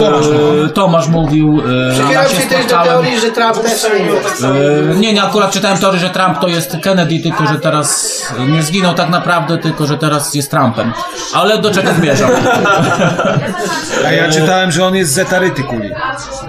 Tomasz 0.00 0.26
Yy, 0.26 0.68
Tomasz 0.68 1.08
mówił. 1.08 1.56
Yy, 1.56 1.90
Przychylam 1.92 2.24
ja 2.24 2.28
się 2.28 2.48
też 2.48 2.66
do 2.66 2.78
teorii, 2.78 3.20
że 3.20 3.30
Trump 3.30 3.62
też 3.62 3.86
nie 3.98 4.04
jest. 4.04 4.42
Yy, 4.42 4.96
nie, 4.96 5.12
nie, 5.12 5.22
akurat 5.22 5.50
czytałem 5.50 5.78
teorię, 5.78 6.00
że 6.00 6.10
Trump 6.10 6.38
to 6.38 6.48
jest 6.48 6.76
Kennedy, 6.82 7.18
tylko 7.22 7.46
że 7.46 7.58
teraz 7.58 8.22
nie 8.48 8.62
zginął 8.62 8.94
tak 8.94 9.10
naprawdę, 9.10 9.58
tylko 9.58 9.86
że 9.86 9.98
teraz 9.98 10.34
jest 10.34 10.50
Trumpem. 10.50 10.92
Ale 11.34 11.58
do 11.58 11.70
czego 11.70 11.94
zmierzam? 11.94 12.30
A 14.06 14.12
ja 14.12 14.30
czytałem, 14.30 14.72
że 14.72 14.84
on 14.84 14.94
jest 14.94 15.12
z 15.12 15.18
etarytykuli. 15.18 15.90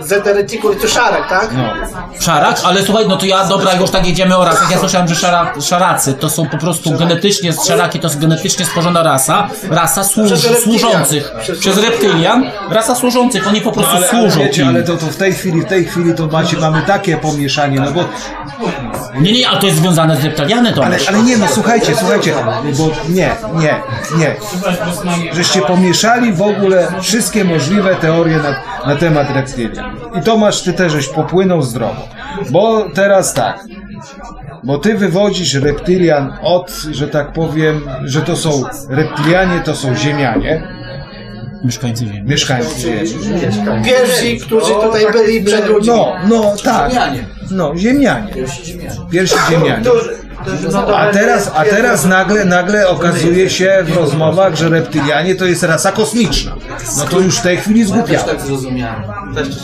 Zeteretykuł 0.02 0.76
to 0.76 0.88
szarek, 0.88 1.30
tak? 1.30 1.49
No. 1.53 1.74
Szarak? 2.20 2.57
Ale 2.66 2.82
słuchaj, 2.84 3.06
no 3.07 3.18
to 3.18 3.26
ja, 3.26 3.45
dobra, 3.45 3.74
już 3.74 3.90
tak 3.90 4.07
jedziemy 4.07 4.38
o 4.38 4.45
rasach. 4.45 4.72
Ja 4.72 4.80
słyszałem, 4.80 5.07
że 5.07 5.16
szara, 5.16 5.53
szaracy 5.62 6.14
to 6.14 6.30
są 6.30 6.49
po 6.49 6.57
prostu 6.57 6.91
genetycznie, 6.91 7.24
szaraki 7.68 7.99
to 7.99 8.07
jest 8.07 8.19
genetycznie 8.19 8.65
stworzona 8.65 9.03
rasa, 9.03 9.47
rasa 9.69 10.03
służ, 10.03 10.31
Przez 10.31 10.64
służących. 10.64 11.31
Przez- 11.41 11.60
Przez 11.60 11.77
reptylian, 11.84 12.52
rasa 12.69 12.95
służących, 12.95 13.47
oni 13.47 13.61
po 13.61 13.72
prostu 13.72 13.91
No, 13.93 13.97
ale, 13.97 14.07
służą 14.10 14.39
wiecie, 14.39 14.61
im. 14.61 14.68
ale 14.68 14.84
to, 14.84 14.97
to 14.97 15.06
w 15.06 15.15
tej 15.18 15.34
chwili, 15.34 15.61
w 15.61 15.65
tej 15.65 15.85
chwili 15.85 16.14
to 16.14 16.27
macie, 16.27 16.57
mamy 16.57 16.81
takie 16.81 17.18
pomieszanie, 17.18 17.80
no 17.80 17.91
bo 17.91 18.03
Nie, 19.22 19.31
nie, 19.34 19.49
ale 19.49 19.60
to 19.60 19.65
jest 19.65 19.77
związane 19.77 20.18
z 20.18 20.23
reptilianem, 20.23 20.73
to 20.73 20.85
Ale, 20.85 20.97
ale 21.07 21.23
nie, 21.23 21.38
no 21.38 21.45
słuchajcie, 21.53 21.95
słuchajcie, 21.99 22.34
bo 22.77 22.89
nie, 23.10 23.31
nie, 23.53 23.76
nie. 24.18 24.35
Żeście 25.34 25.61
pomieszali 25.61 26.34
w 26.34 26.41
ogóle 26.41 26.88
wszystkie 27.02 27.43
możliwe 27.43 27.95
teorie 27.95 28.38
na, 28.38 28.56
na 28.88 28.95
temat 28.95 29.27
reptilian. 29.35 29.95
I 30.19 30.22
Tomasz, 30.23 30.61
ty 30.61 30.73
też 30.73 30.91
żeś 30.91 31.07
popłynął 31.07 31.61
zdrowo. 31.61 32.07
Bo 32.49 32.85
teraz 32.93 33.34
tak, 33.34 33.60
bo 34.66 34.78
ty 34.78 34.96
wywodzisz 34.96 35.54
reptilian 35.54 36.34
od, 36.42 36.72
że 36.92 37.08
tak 37.08 37.34
powiem, 37.34 37.82
że 38.04 38.22
to 38.22 38.36
są 38.36 38.64
reptilianie, 38.90 39.60
to 39.60 39.76
są 39.76 39.96
ziemianie. 39.96 40.64
Mieszkańcy 41.64 42.06
Ziemi. 42.06 42.22
Mieszkańcy 42.23 42.80
Ziemi. 42.80 43.10
Pierwsi, 43.86 44.40
którzy 44.40 44.73
tutaj 44.73 45.06
byli 45.11 45.44
przed 45.44 45.68
ludźmi. 45.68 45.94
No, 45.95 46.14
no 46.27 46.53
tak. 46.64 46.91
No, 47.52 47.73
ziemianie. 47.77 48.34
Pierwsi 49.11 49.38
ziemianie. 49.49 49.84
A 50.95 51.07
teraz, 51.07 51.52
a 51.56 51.64
teraz 51.64 52.06
nagle, 52.06 52.45
nagle 52.45 52.88
okazuje 52.88 53.49
się 53.49 53.77
w 53.84 53.95
rozmowach, 53.98 54.56
że 54.56 54.69
reptylianie 54.69 55.36
to 55.36 55.45
jest 55.45 55.64
rasa 55.64 55.91
kosmiczna. 55.91 56.56
No 56.98 57.06
to 57.06 57.19
już 57.19 57.38
w 57.38 57.41
tej 57.41 57.57
chwili 57.57 57.84
zgłupiałem. 57.84 58.27
tak 58.30 58.41
zrozumiałem. 58.41 59.03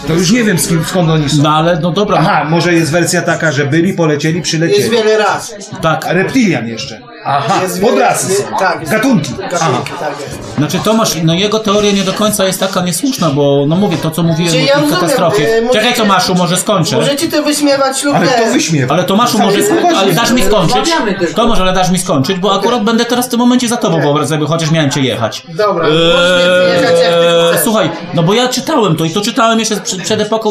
To 0.08 0.14
już 0.14 0.32
nie 0.32 0.44
wiem 0.44 0.60
z 0.60 0.68
kim, 0.68 0.84
skąd 0.86 1.10
oni 1.10 1.30
są. 1.30 1.44
No 1.44 1.50
ale, 1.56 1.80
no 1.80 1.92
dobra. 1.92 2.18
Aha, 2.20 2.46
może 2.50 2.74
jest 2.74 2.92
wersja 2.92 3.22
taka, 3.22 3.52
że 3.52 3.66
byli, 3.66 3.94
polecieli, 3.94 4.36
Jest 4.38 4.50
przylecieli. 4.50 4.90
wiele 4.90 5.18
ras. 5.18 5.54
Tak. 5.82 6.06
A 6.08 6.14
reptilian 6.14 6.68
jeszcze. 6.68 7.00
Aha, 7.26 7.62
Jest 7.64 7.82
podrasy 7.82 8.34
są. 8.36 8.44
Tak, 8.60 8.80
jest- 8.82 8.92
Gatunki. 8.94 9.32
Aha. 9.40 9.50
Gatunki, 9.72 9.92
tak 10.00 10.14
jest. 10.22 10.56
Znaczy 10.58 10.80
Tomasz, 10.84 11.16
no 11.24 11.34
jego 11.34 11.60
teoria 11.60 11.92
nie 11.92 12.04
do 12.04 12.14
końca 12.14 12.46
jest 12.46 12.60
taka 12.60 12.82
niesłuszna, 12.82 13.30
bo 13.30 13.66
no 13.68 13.76
mówię, 13.76 13.98
to 13.98 14.12
co 14.12 14.24
mówiłem 14.24 14.54
Czyli 14.54 14.64
o 14.64 14.68
ja 14.68 14.80
tej 14.80 14.90
katastrofie. 14.90 15.44
możecie- 15.62 15.70
Czekaj 15.80 15.94
Tomaszu, 15.94 16.36
może 16.36 16.58
skończę. 16.58 16.96
Możecie 16.96 17.28
to 17.28 17.44
wyśmiewać 17.44 18.04
lub 18.04 18.16
Ale 18.16 18.28
kto 18.28 18.52
wyśmiewa? 18.52 18.94
Ale 18.94 19.04
Tomaszu, 19.04 19.40
może, 19.40 19.58
ale 19.98 20.14
dasz 20.14 20.32
mi 20.32 20.44
skończyć? 20.44 20.92
To 21.36 21.48
może, 21.48 21.62
ale 21.62 21.74
dasz 21.74 21.90
mi 21.92 22.00
skończyć, 22.00 22.38
bo 22.40 22.56
akurat 22.56 22.84
będę 22.84 23.06
teraz 23.06 23.28
w 23.28 23.30
tym 23.30 23.40
momencie 23.40 23.68
za 23.68 23.78
tobą, 23.78 24.02
wyobraź 24.02 24.28
sobie, 24.28 24.46
chociaż 24.46 24.72
miałem 24.72 24.92
cię 24.92 25.02
jechać. 25.02 25.44
Dobra, 25.50 25.88
możesz 25.90 26.74
jechać 26.82 27.00
jak 27.04 27.14
ty 27.14 27.28
chcesz. 27.52 27.64
Słuchaj, 27.64 27.90
no 28.14 28.24
bo 28.24 28.34
ja 28.34 28.48
czytałem 28.48 28.96
to 28.96 29.06
i 29.06 29.10
to 29.10 29.22
czytałem 29.22 29.60
jeszcze 29.60 29.76
przed, 29.82 30.02
przed 30.04 30.22
epoką 30.22 30.50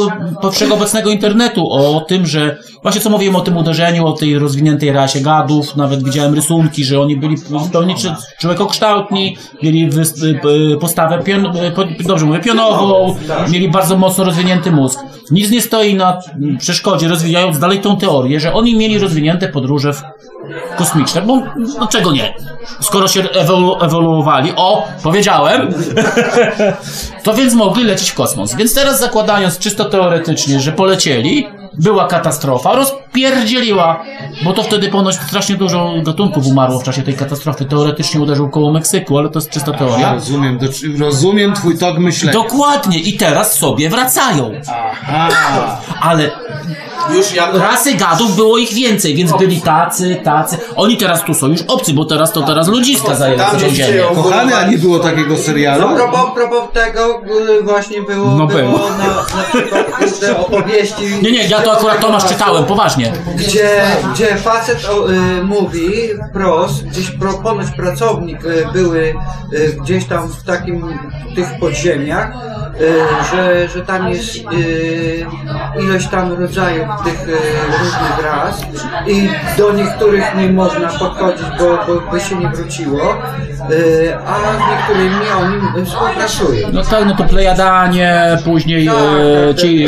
wszechobecnego 0.52 1.10
internetu 1.10 1.70
o 1.72 2.01
tym, 2.09 2.26
że 2.26 2.56
właśnie 2.82 3.01
co 3.01 3.10
mówiłem 3.10 3.36
o 3.36 3.40
tym 3.40 3.56
uderzeniu, 3.56 4.06
o 4.06 4.12
tej 4.12 4.38
rozwiniętej 4.38 4.92
rasie 4.92 5.20
gadów, 5.20 5.76
nawet 5.76 6.05
widziałem 6.05 6.34
rysunki, 6.34 6.59
że 6.84 7.00
oni 7.00 7.16
byli 7.16 7.36
zupełnie 7.36 7.94
człowiekokształtni, 8.38 9.36
mieli 9.62 9.90
postawę 10.80 11.22
pion, 11.24 11.52
dobrze 12.00 12.26
mówię, 12.26 12.40
pionową, 12.40 13.16
mieli 13.50 13.68
bardzo 13.68 13.96
mocno 13.96 14.24
rozwinięty 14.24 14.72
mózg. 14.72 15.00
Nic 15.30 15.50
nie 15.50 15.60
stoi 15.60 15.94
na 15.94 16.18
przeszkodzie, 16.58 17.08
rozwijając 17.08 17.58
dalej 17.58 17.80
tą 17.80 17.96
teorię, 17.96 18.40
że 18.40 18.52
oni 18.52 18.76
mieli 18.76 18.98
rozwinięte 18.98 19.48
podróże 19.48 19.92
kosmiczne, 20.76 21.22
bo 21.22 21.42
no 21.80 21.86
czego 21.86 22.12
nie? 22.12 22.34
Skoro 22.80 23.08
się 23.08 23.22
ewolu 23.30 23.76
ewoluowali, 23.80 24.52
o, 24.56 24.88
powiedziałem, 25.02 25.74
to 27.24 27.34
więc 27.34 27.54
mogli 27.54 27.84
lecieć 27.84 28.10
w 28.10 28.14
kosmos. 28.14 28.54
Więc 28.54 28.74
teraz 28.74 29.00
zakładając 29.00 29.58
czysto 29.58 29.84
teoretycznie, 29.84 30.60
że 30.60 30.72
polecieli, 30.72 31.46
była 31.74 32.06
katastrofa, 32.06 32.72
rozpierdzieliła, 32.74 34.02
bo 34.44 34.52
to 34.52 34.62
wtedy 34.62 34.88
ponoć 34.88 35.14
strasznie 35.14 35.56
dużo 35.56 35.94
gatunków 36.02 36.47
umarło 36.47 36.78
w 36.80 36.82
czasie 36.84 37.02
tej 37.02 37.14
katastrofy. 37.14 37.64
Teoretycznie 37.64 38.20
uderzył 38.20 38.48
koło 38.48 38.72
Meksyku, 38.72 39.18
ale 39.18 39.28
to 39.28 39.38
jest 39.38 39.51
czysta 39.51 39.72
teoria. 39.72 40.14
Rozumiem, 40.14 40.59
do, 40.59 40.66
rozumiem 40.98 41.55
twój 41.55 41.78
tok 41.78 41.98
myślenia. 41.98 42.32
Dokładnie, 42.38 42.98
i 42.98 43.16
teraz 43.16 43.55
sobie 43.55 43.90
wracają. 43.90 44.52
Aha. 45.02 45.80
Ale 46.01 46.30
Już 47.14 47.34
jak 47.34 47.55
rasy 47.55 47.94
gadów 47.94 48.36
było 48.36 48.59
ich 48.59 48.72
więcej, 48.72 49.14
więc 49.14 49.32
byli 49.38 49.60
tacy, 49.60 50.20
tacy. 50.24 50.59
Oni 50.76 50.97
teraz 50.97 51.24
tu 51.24 51.34
są 51.34 51.47
już 51.47 51.62
obcy, 51.62 51.92
bo 51.94 52.05
teraz 52.05 52.32
to 52.32 52.42
teraz 52.42 52.68
ludziska 52.68 53.16
Tam 53.16 53.60
tą 53.60 53.68
ziemię. 53.68 54.02
Kochany, 54.14 54.56
a 54.56 54.64
nie 54.66 54.78
było 54.78 54.98
takiego 54.98 55.36
serialu? 55.36 55.88
No, 55.88 55.97
propos, 55.97 56.20
propos 56.34 56.62
tego 56.72 57.22
y, 57.59 57.62
właśnie 57.62 58.02
było, 58.02 58.26
No 58.30 58.47
było 58.47 58.62
było. 58.62 58.88
na, 58.98 59.06
na 59.06 59.42
przykład 59.52 60.40
opowieści. 60.40 61.02
Nie, 61.22 61.32
nie, 61.32 61.44
ja 61.44 61.59
to 61.60 61.72
akurat 61.72 62.00
Tomasz 62.00 62.24
czytałem, 62.24 62.64
poważnie. 62.64 63.12
Gdzie, 63.36 63.82
gdzie 64.12 64.36
facet 64.36 64.88
o, 64.88 65.12
y, 65.12 65.44
mówi 65.44 65.90
wprost, 66.30 66.86
gdzieś 66.86 67.10
pro, 67.10 67.42
pracownik 67.76 68.44
y, 68.44 68.66
były 68.72 69.14
y, 69.52 69.76
gdzieś 69.82 70.06
tam 70.06 70.28
w 70.28 70.42
takim 70.42 70.98
tych 71.34 71.48
podziemiach, 71.60 72.32
że, 73.32 73.69
że 73.69 73.81
tam 73.86 74.09
jest 74.09 74.36
y, 74.36 75.27
ilość 75.82 76.09
tam 76.09 76.32
rodzajów 76.32 76.86
tych 77.05 77.28
y, 77.28 77.32
różnych 77.78 78.24
ras 78.24 78.61
i 79.07 79.28
do 79.59 79.73
niektórych 79.73 80.24
nie 80.36 80.48
można 80.48 80.89
podchodzić, 80.89 81.47
bo, 81.59 81.78
bo 81.86 82.12
by 82.12 82.20
się 82.20 82.36
nie 82.36 82.48
wróciło, 82.48 83.01
y, 83.70 84.12
a 84.27 84.39
z 84.39 84.70
niektórymi 84.70 85.27
oni 85.40 85.86
współpracują. 85.86 86.69
No 86.73 86.82
tak, 86.82 87.07
no 87.07 87.16
to 87.16 87.24
Plejadanie, 87.24 88.39
później 88.44 88.89
e, 88.89 89.55
ci 89.55 89.86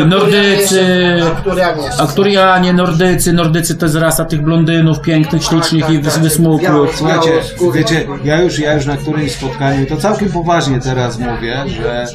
e, 0.00 0.04
Nordycy, 0.04 1.16
Arkturianie 1.26 1.82
jeszcze. 1.82 2.02
Akturianie, 2.02 2.72
Nordycy, 2.72 3.32
Nordycy 3.32 3.74
to 3.76 3.86
jest 3.86 3.96
rasa 3.96 4.24
tych 4.24 4.42
blondynów 4.42 5.00
pięknych, 5.00 5.44
ślicznych 5.44 5.90
i 5.90 6.00
wys- 6.00 6.18
wysmukłych. 6.18 6.70
Słuchajcie, 6.94 7.32
wiecie, 7.74 8.06
ja 8.24 8.42
już, 8.42 8.58
ja 8.58 8.74
już 8.74 8.86
na 8.86 8.96
którymś 8.96 9.32
spotkaniu, 9.32 9.86
to 9.86 9.96
całkiem 9.96 10.32
poważnie 10.32 10.80
teraz 10.80 11.18
mówię, 11.18 11.64
że 11.66 12.06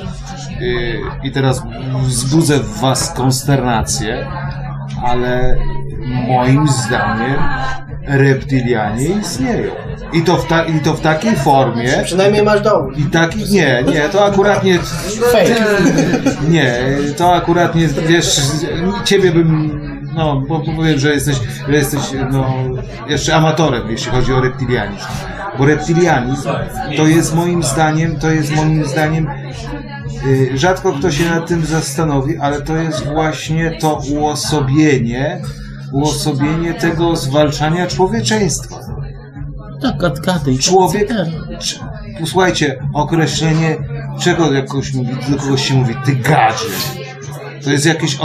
i 1.23 1.31
teraz 1.31 1.63
wzbudzę 2.03 2.59
w 2.59 2.79
was 2.79 3.11
konsternację, 3.13 4.27
ale 5.03 5.57
moim 6.27 6.67
zdaniem 6.67 7.39
reptylianie 8.07 9.05
istnieją. 9.05 9.71
I 10.13 10.21
to 10.21 10.37
w, 10.37 10.47
ta, 10.47 10.63
i 10.63 10.79
to 10.79 10.93
w 10.93 11.01
takiej 11.01 11.35
formie. 11.35 11.89
Przynajmniej 12.03 12.43
masz 12.43 12.61
dowód. 12.61 12.97
I 12.97 13.03
taki, 13.03 13.39
nie, 13.51 13.83
nie, 13.87 14.09
to 14.09 14.25
akurat 14.25 14.63
nie. 14.63 14.79
Fake. 15.31 15.55
Nie, 16.49 16.79
to 17.17 17.33
akurat 17.35 17.75
nie, 17.75 17.87
wiesz, 17.87 18.41
ciebie 19.03 19.31
bym, 19.31 19.79
no, 20.15 20.41
bo 20.47 20.59
powiem, 20.59 20.99
że 20.99 21.13
jesteś, 21.13 21.35
że 21.67 21.75
jesteś, 21.75 22.01
no, 22.31 22.53
jeszcze 23.07 23.35
amatorem, 23.35 23.91
jeśli 23.91 24.11
chodzi 24.11 24.33
o 24.33 24.41
reptilianizm. 24.41 25.05
Bo 25.57 25.65
reptilianizm 25.65 26.49
to 26.97 27.07
jest 27.07 27.35
moim 27.35 27.63
zdaniem, 27.63 28.19
to 28.19 28.31
jest 28.31 28.55
moim 28.55 28.85
zdaniem, 28.85 29.29
rzadko 30.55 30.93
kto 30.93 31.11
się 31.11 31.29
nad 31.29 31.47
tym 31.47 31.65
zastanowi, 31.65 32.37
ale 32.37 32.61
to 32.61 32.75
jest 32.75 33.05
właśnie 33.05 33.77
to 33.81 34.01
uosobienie, 34.11 35.41
uosobienie 35.91 36.73
tego 36.73 37.15
zwalczania 37.15 37.87
człowieczeństwa. 37.87 38.79
Tak, 39.81 39.97
gadgady. 39.97 40.57
Człowiek, 40.57 41.09
posłuchajcie, 42.19 42.79
określenie, 42.93 43.77
czego 44.19 44.53
jakoś 44.53 44.93
mówi, 44.93 45.15
do 45.29 45.37
kogoś 45.37 45.67
się 45.67 45.73
mówi, 45.73 45.95
ty 46.05 46.15
gadzie. 46.15 46.65
To 47.63 47.71
jest 47.71 47.85
jakieś 47.85 48.17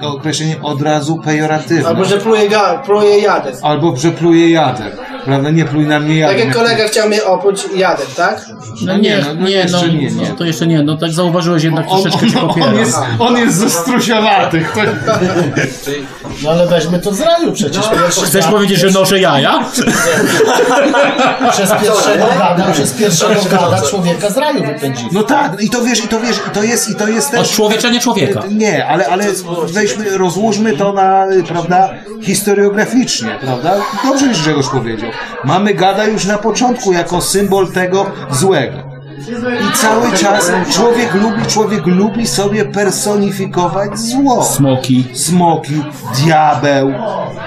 określenie 0.00 0.62
od 0.62 0.82
razu 0.82 1.18
pejoratywne. 1.24 1.88
Albo, 1.88 2.04
że 2.04 2.18
pluje, 2.18 2.48
ga, 2.48 2.78
pluje 2.78 3.18
jadem. 3.18 3.54
Albo, 3.62 3.96
że 3.96 4.10
pluje 4.10 4.50
jadem. 4.50 4.90
Prawda? 5.28 5.50
Nie 5.50 5.64
pluj 5.64 5.86
na 5.86 6.00
mnie 6.00 6.18
jadem. 6.18 6.36
Tak 6.36 6.46
jak 6.46 6.54
kolega 6.56 6.84
chciał 6.88 7.08
mnie 7.08 7.24
opłuć 7.24 7.64
jadem, 7.74 8.06
tak? 8.16 8.46
No 8.86 8.96
nie, 8.98 9.18
no, 9.18 9.34
no 9.34 9.48
nie, 9.48 9.64
no, 9.72 9.78
jeszcze 9.78 9.88
nie, 9.88 10.10
nie. 10.10 10.28
no 10.30 10.36
to 10.36 10.44
jeszcze 10.44 10.66
nie, 10.66 10.82
no 10.82 10.96
tak 10.96 11.12
zauważyłeś 11.12 11.62
jednak 11.64 11.86
On- 11.88 12.02
troszeczkę 12.02 12.30
cię 12.30 12.40
on- 12.40 12.48
popieram. 12.48 12.70
on 12.74 12.78
jest- 12.78 12.98
on 13.18 13.36
jest 13.36 13.56
ze 13.56 13.70
strusiowatych. 13.70 14.74
No 16.42 16.50
ale 16.50 16.66
weźmy 16.66 16.98
to 16.98 17.14
z 17.14 17.20
raju 17.20 17.52
przecież. 17.52 17.88
Pierwszy 17.88 18.20
Chcesz 18.26 18.46
powiedzieć, 18.46 18.78
że 18.78 18.90
noszę 18.90 19.20
jaja? 19.20 19.64
Przez 21.50 21.70
pierwszego 21.72 22.26
gada, 22.38 22.72
przez 22.72 22.92
pierwszego 22.92 23.34
gada 23.50 23.82
człowieka 23.90 24.30
z 24.30 24.36
raju 24.36 24.64
wypędzili. 24.64 25.08
No 25.12 25.22
tak, 25.22 25.62
i 25.62 25.70
to 25.70 25.82
wiesz, 25.82 26.04
i 26.04 26.08
to 26.08 26.20
wiesz, 26.20 26.36
i 26.48 26.50
to 26.50 26.62
jest, 26.62 26.90
i 26.90 26.94
to 26.94 27.08
jest 27.08 27.30
też... 27.30 27.40
Odczłowieczenie 27.40 28.00
człowieka. 28.00 28.42
Nie, 28.50 28.86
ale, 28.86 29.06
ale 29.06 29.24
weźmy, 29.72 30.18
rozłóżmy 30.18 30.76
to 30.76 30.92
na, 30.92 31.26
prawda, 31.48 31.90
historiograficznie, 32.22 33.38
prawda? 33.40 33.74
Dobrze 34.04 34.26
już 34.26 34.38
Grzegorz 34.40 34.68
powiedział. 34.68 35.10
Mamy 35.44 35.74
gada 35.74 36.04
już 36.04 36.24
na 36.24 36.38
początku 36.38 36.92
jako 36.92 37.20
symbol 37.20 37.72
tego 37.72 38.06
złego. 38.30 38.88
I 39.70 39.76
cały 39.76 40.12
czas 40.12 40.50
człowiek 40.72 41.14
lubi, 41.14 41.46
człowiek 41.46 41.86
lubi 41.86 42.26
sobie 42.26 42.64
personifikować 42.64 43.98
zło. 43.98 44.44
Smoki. 44.44 45.04
Smoki, 45.14 45.82
diabeł. 46.24 46.92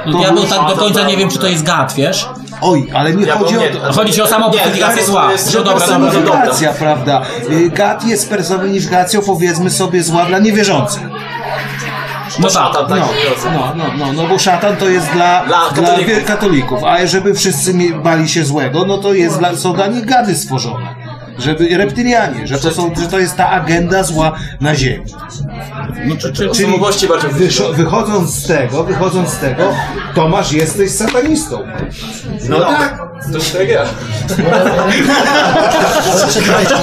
No, 0.05 0.19
diabeł 0.19 0.43
tak 0.43 0.67
do 0.67 0.75
końca 0.75 1.03
nie 1.03 1.17
wiem, 1.17 1.29
czy 1.29 1.39
to 1.39 1.47
jest 1.47 1.63
gad, 1.63 1.93
wiesz? 1.93 2.29
Oj, 2.61 2.87
ale 2.93 3.13
nie 3.13 3.31
chodzi 3.31 3.57
o 3.57 3.61
to. 3.61 3.93
Chodzi 3.93 4.13
ci 4.13 4.21
o 4.21 4.27
samą 4.27 4.51
personifikacja 4.51 5.03
zła. 5.03 5.29
Że 5.51 5.61
personifikacja, 5.61 6.73
prawda? 6.73 7.21
Y, 7.51 7.69
Gad 7.69 8.07
jest 8.07 8.29
personifikacją, 8.29 9.21
powiedzmy 9.21 9.69
sobie, 9.69 10.03
zła 10.03 10.25
dla 10.25 10.39
niewierzących. 10.39 11.01
No 12.39 12.47
tak, 12.49 12.89
No, 12.89 12.95
no, 13.51 13.73
no, 13.75 14.05
no, 14.05 14.13
no 14.13 14.27
bo 14.27 14.39
szatan 14.39 14.75
to 14.77 14.89
jest 14.89 15.11
dla, 15.11 15.45
dla, 15.45 15.59
katolików. 15.75 16.15
wie- 16.15 16.21
katolików, 16.21 16.83
a 16.83 17.07
żeby 17.07 17.33
wszyscy 17.33 17.73
bali 18.03 18.29
się 18.29 18.45
złego, 18.45 18.85
no 18.85 18.97
to 18.97 19.13
jest 19.13 19.39
dla, 19.39 19.55
są 19.55 19.73
dla 19.73 19.87
nich 19.87 20.05
gady 20.05 20.35
stworzone. 20.35 21.00
Żeby 21.41 21.77
reptylianie, 21.77 22.47
że 22.47 22.59
to, 22.59 22.71
są, 22.71 22.91
że 23.01 23.07
to 23.07 23.19
jest 23.19 23.37
ta 23.37 23.49
agenda 23.49 24.03
zła 24.03 24.31
na 24.61 24.75
ziemi. 24.75 25.05
No, 26.05 26.15
czy, 26.15 26.33
czy, 26.33 26.49
Czyli 26.49 26.73
wyszo- 27.31 27.73
wychodząc 27.73 28.33
z 28.35 28.47
tego, 28.47 28.83
wychodząc 28.83 29.29
z 29.29 29.37
tego, 29.37 29.73
Tomasz 30.15 30.51
jesteś 30.51 30.91
satanistą. 30.91 31.59
No 32.49 32.59
tak. 32.59 32.97
To 33.31 33.37
już 33.37 33.49
tak 33.49 33.69
ja. 33.69 33.83
Czekajcie, 36.33 36.75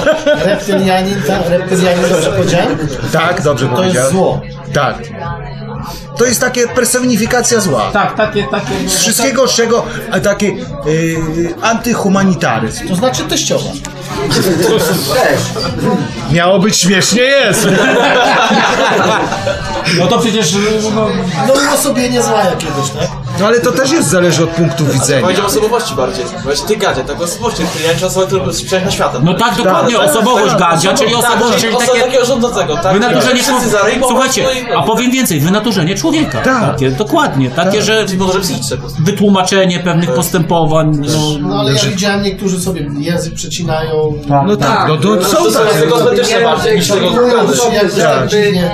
reptylianin, 0.45 1.15
tak, 1.27 1.49
reptylianin 1.49 2.03
dobrze 2.09 2.31
powiedziałem? 2.31 2.77
Tak, 3.13 3.41
dobrze 3.41 3.65
To 3.67 3.75
powiedziałem. 3.75 3.95
jest 3.95 4.11
zło. 4.11 4.41
Tak. 4.73 4.95
To 6.19 6.25
jest 6.25 6.41
takie 6.41 6.67
personifikacja 6.67 7.59
zła. 7.59 7.91
Tak, 7.93 8.15
takie, 8.15 8.43
takie... 8.51 8.89
Z 8.89 8.95
wszystkiego, 8.97 9.47
z 9.47 9.55
czego 9.55 9.85
a 10.11 10.19
takie 10.19 10.47
yy, 10.47 11.53
antyhumanitaryzm. 11.61 12.87
To 12.87 12.95
znaczy 12.95 13.23
teściowa. 13.23 13.69
Miało 16.31 16.59
być 16.59 16.77
śmiesznie, 16.77 17.21
jest. 17.21 17.67
No 19.99 20.07
to 20.07 20.19
przecież... 20.19 20.53
No, 20.95 21.07
No 21.47 21.53
uosobienie 21.71 22.21
zła 22.23 22.43
jakiegoś, 22.43 22.89
tak? 22.89 23.07
No 23.39 23.47
ale 23.47 23.59
to 23.59 23.71
też 23.71 23.91
jest 23.91 24.07
zależy 24.09 24.43
od 24.43 24.49
punktu 24.49 24.85
widzenia. 24.85 25.27
Chodzi 25.27 25.41
o 25.41 25.45
osobowości 25.45 25.93
bardziej. 25.95 26.25
Właśnie 26.43 26.67
ty 26.67 26.75
gadzie, 26.77 27.01
tak 27.03 27.21
osobowości, 27.21 27.63
ja 28.01 28.07
osobę, 28.07 28.25
która 28.27 28.53
sprzecha 28.53 28.91
światem. 28.91 29.21
No 29.25 29.33
tak, 29.33 29.55
dokładnie, 29.55 29.99
osobowość 29.99 30.55
gadzia, 30.55 30.93
czyli 30.93 31.15
osobowość, 31.15 31.59
czyli 31.61 31.77
takie... 31.77 31.99
takiego 32.01 32.25
rządzącego, 32.25 32.77
tak? 32.77 32.93
Wynaturzenie 32.93 33.43
człowieka. 33.43 33.79
Słuchajcie, 34.07 34.41
i- 34.41 34.73
a 34.77 34.81
powiem 34.83 35.11
więcej, 35.11 35.39
wynaturzenie 35.39 35.95
człowieka. 35.95 36.08
Takie, 36.43 36.91
dokładnie. 36.91 37.49
Takie, 37.49 37.81
że 37.81 38.05
wytłumaczenie 38.99 39.79
pewnych 39.79 40.13
postępowań. 40.13 40.97
No, 41.01 41.47
No 41.47 41.59
ale 41.59 41.73
ja 41.73 41.79
widziałem, 41.83 42.23
niektórzy 42.23 42.61
sobie 42.61 42.89
język 42.99 43.33
przecinają. 43.33 44.13
No 44.47 44.55
tak, 44.57 44.87
no 44.87 44.97
to 44.97 45.23
są 45.23 45.37
To 45.37 45.51
są 45.51 45.59
takie. 45.65 45.87
kosmetyczne 45.87 46.39
Tak. 48.01 48.29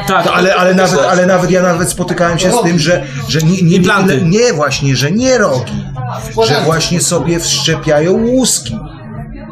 Tak, 0.08 0.28
ale, 0.34 0.56
ale, 0.56 0.74
nawet, 0.74 1.00
ale 1.00 1.26
nawet 1.26 1.52
ja 1.52 1.62
nawet 1.62 1.90
spotykałem 1.90 2.40
się 2.40 2.52
z 2.52 2.62
tym, 2.64 2.80
że, 2.80 3.04
że 3.28 3.40
nie, 3.42 3.62
nie, 3.62 3.80
nie, 3.80 4.22
nie 4.22 4.54
właśnie, 4.54 4.96
że 4.96 5.12
nie 5.12 5.38
rogi, 5.38 5.86
że 6.48 6.62
właśnie 6.66 7.02
sobie 7.02 7.40
wszczepiają 7.40 8.14
łuski 8.14 8.80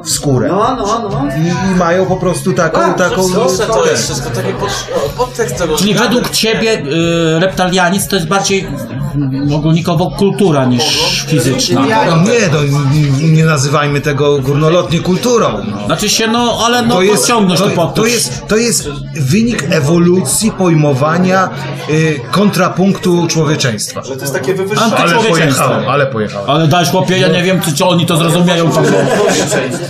w 0.03 0.09
skórę. 0.09 0.47
No, 0.47 0.75
no, 0.75 1.09
no. 1.09 1.27
I, 1.35 1.71
I 1.71 1.75
mają 1.75 2.05
po 2.05 2.17
prostu 2.17 2.53
taką, 2.53 2.93
taką... 2.93 3.29
Co 3.57 3.65
to 3.65 3.85
jest 3.85 4.03
wszystko? 4.03 4.29
Taki 4.29 4.53
pod, 4.53 4.69
podtekst 5.17 5.57
tego. 5.57 5.77
Czyli 5.77 5.93
według 5.93 6.29
ciebie 6.29 6.79
y, 6.79 7.39
reptalianizm 7.39 8.09
to 8.09 8.15
jest 8.15 8.27
bardziej 8.27 8.67
ogólnikowo 9.55 10.11
kultura 10.11 10.65
niż 10.65 11.12
fizyczna. 11.25 11.81
No 11.81 12.17
nie, 12.17 12.49
no, 12.51 12.79
nie, 12.93 13.29
nie 13.29 13.45
nazywajmy 13.45 14.01
tego 14.01 14.39
górnolotnie 14.39 14.99
kulturą. 14.99 15.49
No. 15.71 15.85
Znaczy 15.85 16.09
się, 16.09 16.27
no, 16.27 16.59
ale 16.65 16.81
no, 16.81 16.99
podciągnąć 17.07 17.59
to, 17.59 17.69
to, 17.69 17.75
pod 17.75 17.93
to, 17.93 18.05
jest, 18.05 18.47
to 18.47 18.57
jest 18.57 18.89
wynik 19.15 19.63
ewolucji 19.69 20.51
pojmowania 20.51 21.49
y, 21.89 22.19
kontrapunktu 22.31 23.27
człowieczeństwa. 23.27 24.03
Że 24.03 24.15
to 24.15 24.21
jest 24.21 24.33
takie 24.33 24.55
Antyczłowieczeństwo. 24.81 25.63
Ale 25.63 25.73
pojechałem, 25.73 25.89
ale 25.89 26.05
pojechałem. 26.05 26.49
Ale 26.49 26.67
daj 26.67 26.85
chłopie, 26.85 27.17
ja 27.17 27.27
nie 27.27 27.43
wiem, 27.43 27.61
czy, 27.61 27.73
czy 27.73 27.85
oni 27.85 28.05
to 28.05 28.17
zrozumieją. 28.17 28.71
Tak, 28.71 28.83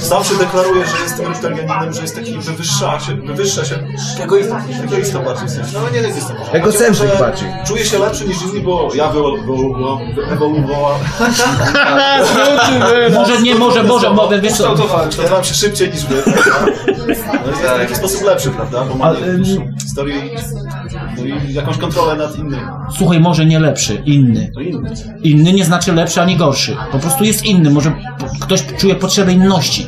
Zawsze 0.02 0.36
deklaruje, 0.36 0.86
że 0.86 1.04
jest 1.04 1.18
tym 1.18 1.28
reptilianinem, 1.28 1.94
że 1.94 2.02
jest 2.02 2.16
taki 2.16 2.38
wywyższa 2.38 3.00
się, 3.00 3.16
wywyższa 3.16 3.66
się. 3.66 3.76
Egoista. 4.20 4.64
Egoista 4.84 5.20
bardziej 5.20 5.48
w 5.48 5.52
sensie. 5.52 5.72
No 5.74 5.90
nie 5.90 6.00
egoista. 6.00 6.34
Egocentryk 6.52 7.20
bardziej. 7.20 7.48
Czuję 7.68 7.86
się 7.86 8.00
lepszy 8.00 8.28
niż 8.28 8.42
inni, 8.42 8.62
bo 8.62 8.90
ja 8.96 9.10
wyewoluowałem. 9.10 11.00
Może 13.14 13.42
nie, 13.42 13.56
może, 13.56 13.84
może, 13.84 14.10
może, 14.10 14.42
wiesz 14.42 14.54
co? 14.54 14.58
Kształtowałem, 14.58 15.10
kształtowałem 15.10 15.46
się 15.46 15.54
szybciej 15.54 15.92
niż 15.92 16.06
wy. 16.06 16.24
No 16.98 17.08
jest 17.08 17.62
w 17.76 17.80
jakiś 17.80 17.98
sposób 17.98 18.22
lepszy, 18.24 18.50
prawda? 18.50 18.84
Bo 18.84 18.96
mam 18.96 19.16
historię 19.82 20.16
i, 20.16 20.30
no 21.18 21.26
i 21.26 21.54
jakąś 21.54 21.78
kontrolę 21.78 22.16
nad 22.16 22.36
innymi. 22.36 22.64
Słuchaj, 22.98 23.20
może 23.20 23.46
nie 23.46 23.60
lepszy, 23.60 24.02
inny. 24.06 24.52
Inny. 25.24 25.54
Nie 25.54 25.66
znaczy 25.66 25.94
lepszy 25.94 26.22
ani 26.22 26.36
gorszy. 26.36 26.78
Po 26.92 27.00
prostu 27.00 27.24
jest 27.24 27.46
inny. 27.46 27.70
Może 27.70 27.94
ktoś 28.40 28.66
czuje 28.78 28.96
potrzebę 28.96 29.34
inności. 29.34 29.88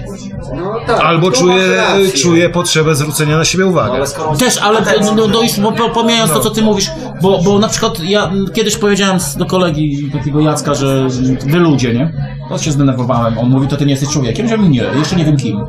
No 0.56 0.80
tak. 0.88 1.00
Albo 1.00 1.32
to 1.32 1.38
czuje, 1.38 1.84
czuje 2.22 2.50
potrzebę 2.50 2.96
zwrócenia 2.96 3.38
na 3.38 3.46
siebie 3.46 3.66
uwagi. 3.66 3.92
Też, 4.40 4.58
ale 4.58 4.82
no, 5.02 5.16
no, 5.16 5.28
no 5.28 5.42
już 5.42 5.52
po- 5.52 5.72
po- 5.72 5.90
pomijając 5.90 6.32
to, 6.32 6.40
co 6.40 6.50
ty 6.50 6.62
mówisz, 6.62 6.92
bo, 7.22 7.42
bo 7.44 7.60
na 7.60 7.68
przykład 7.70 8.00
ja 8.04 8.32
kiedyś 8.54 8.78
powiedziałem 8.78 9.18
do 9.38 9.46
kolegi 9.46 10.10
takiego 10.14 10.40
Jacka, 10.40 10.74
że 10.74 11.08
wy 11.46 11.58
ludzie, 11.60 11.94
nie? 11.94 12.14
To 12.50 12.58
się 12.58 12.72
zdenerwowałem. 12.72 13.38
On 13.38 13.50
mówi, 13.50 13.68
to 13.68 13.78
ty 13.78 13.86
nie 13.86 13.92
jesteś 13.92 14.10
człowiekiem? 14.10 14.48
Ja 14.48 14.58
mówię, 14.58 14.70
nie, 14.70 14.84
jeszcze 15.00 15.16
nie 15.16 15.26
wiem 15.26 15.38
kim. 15.38 15.62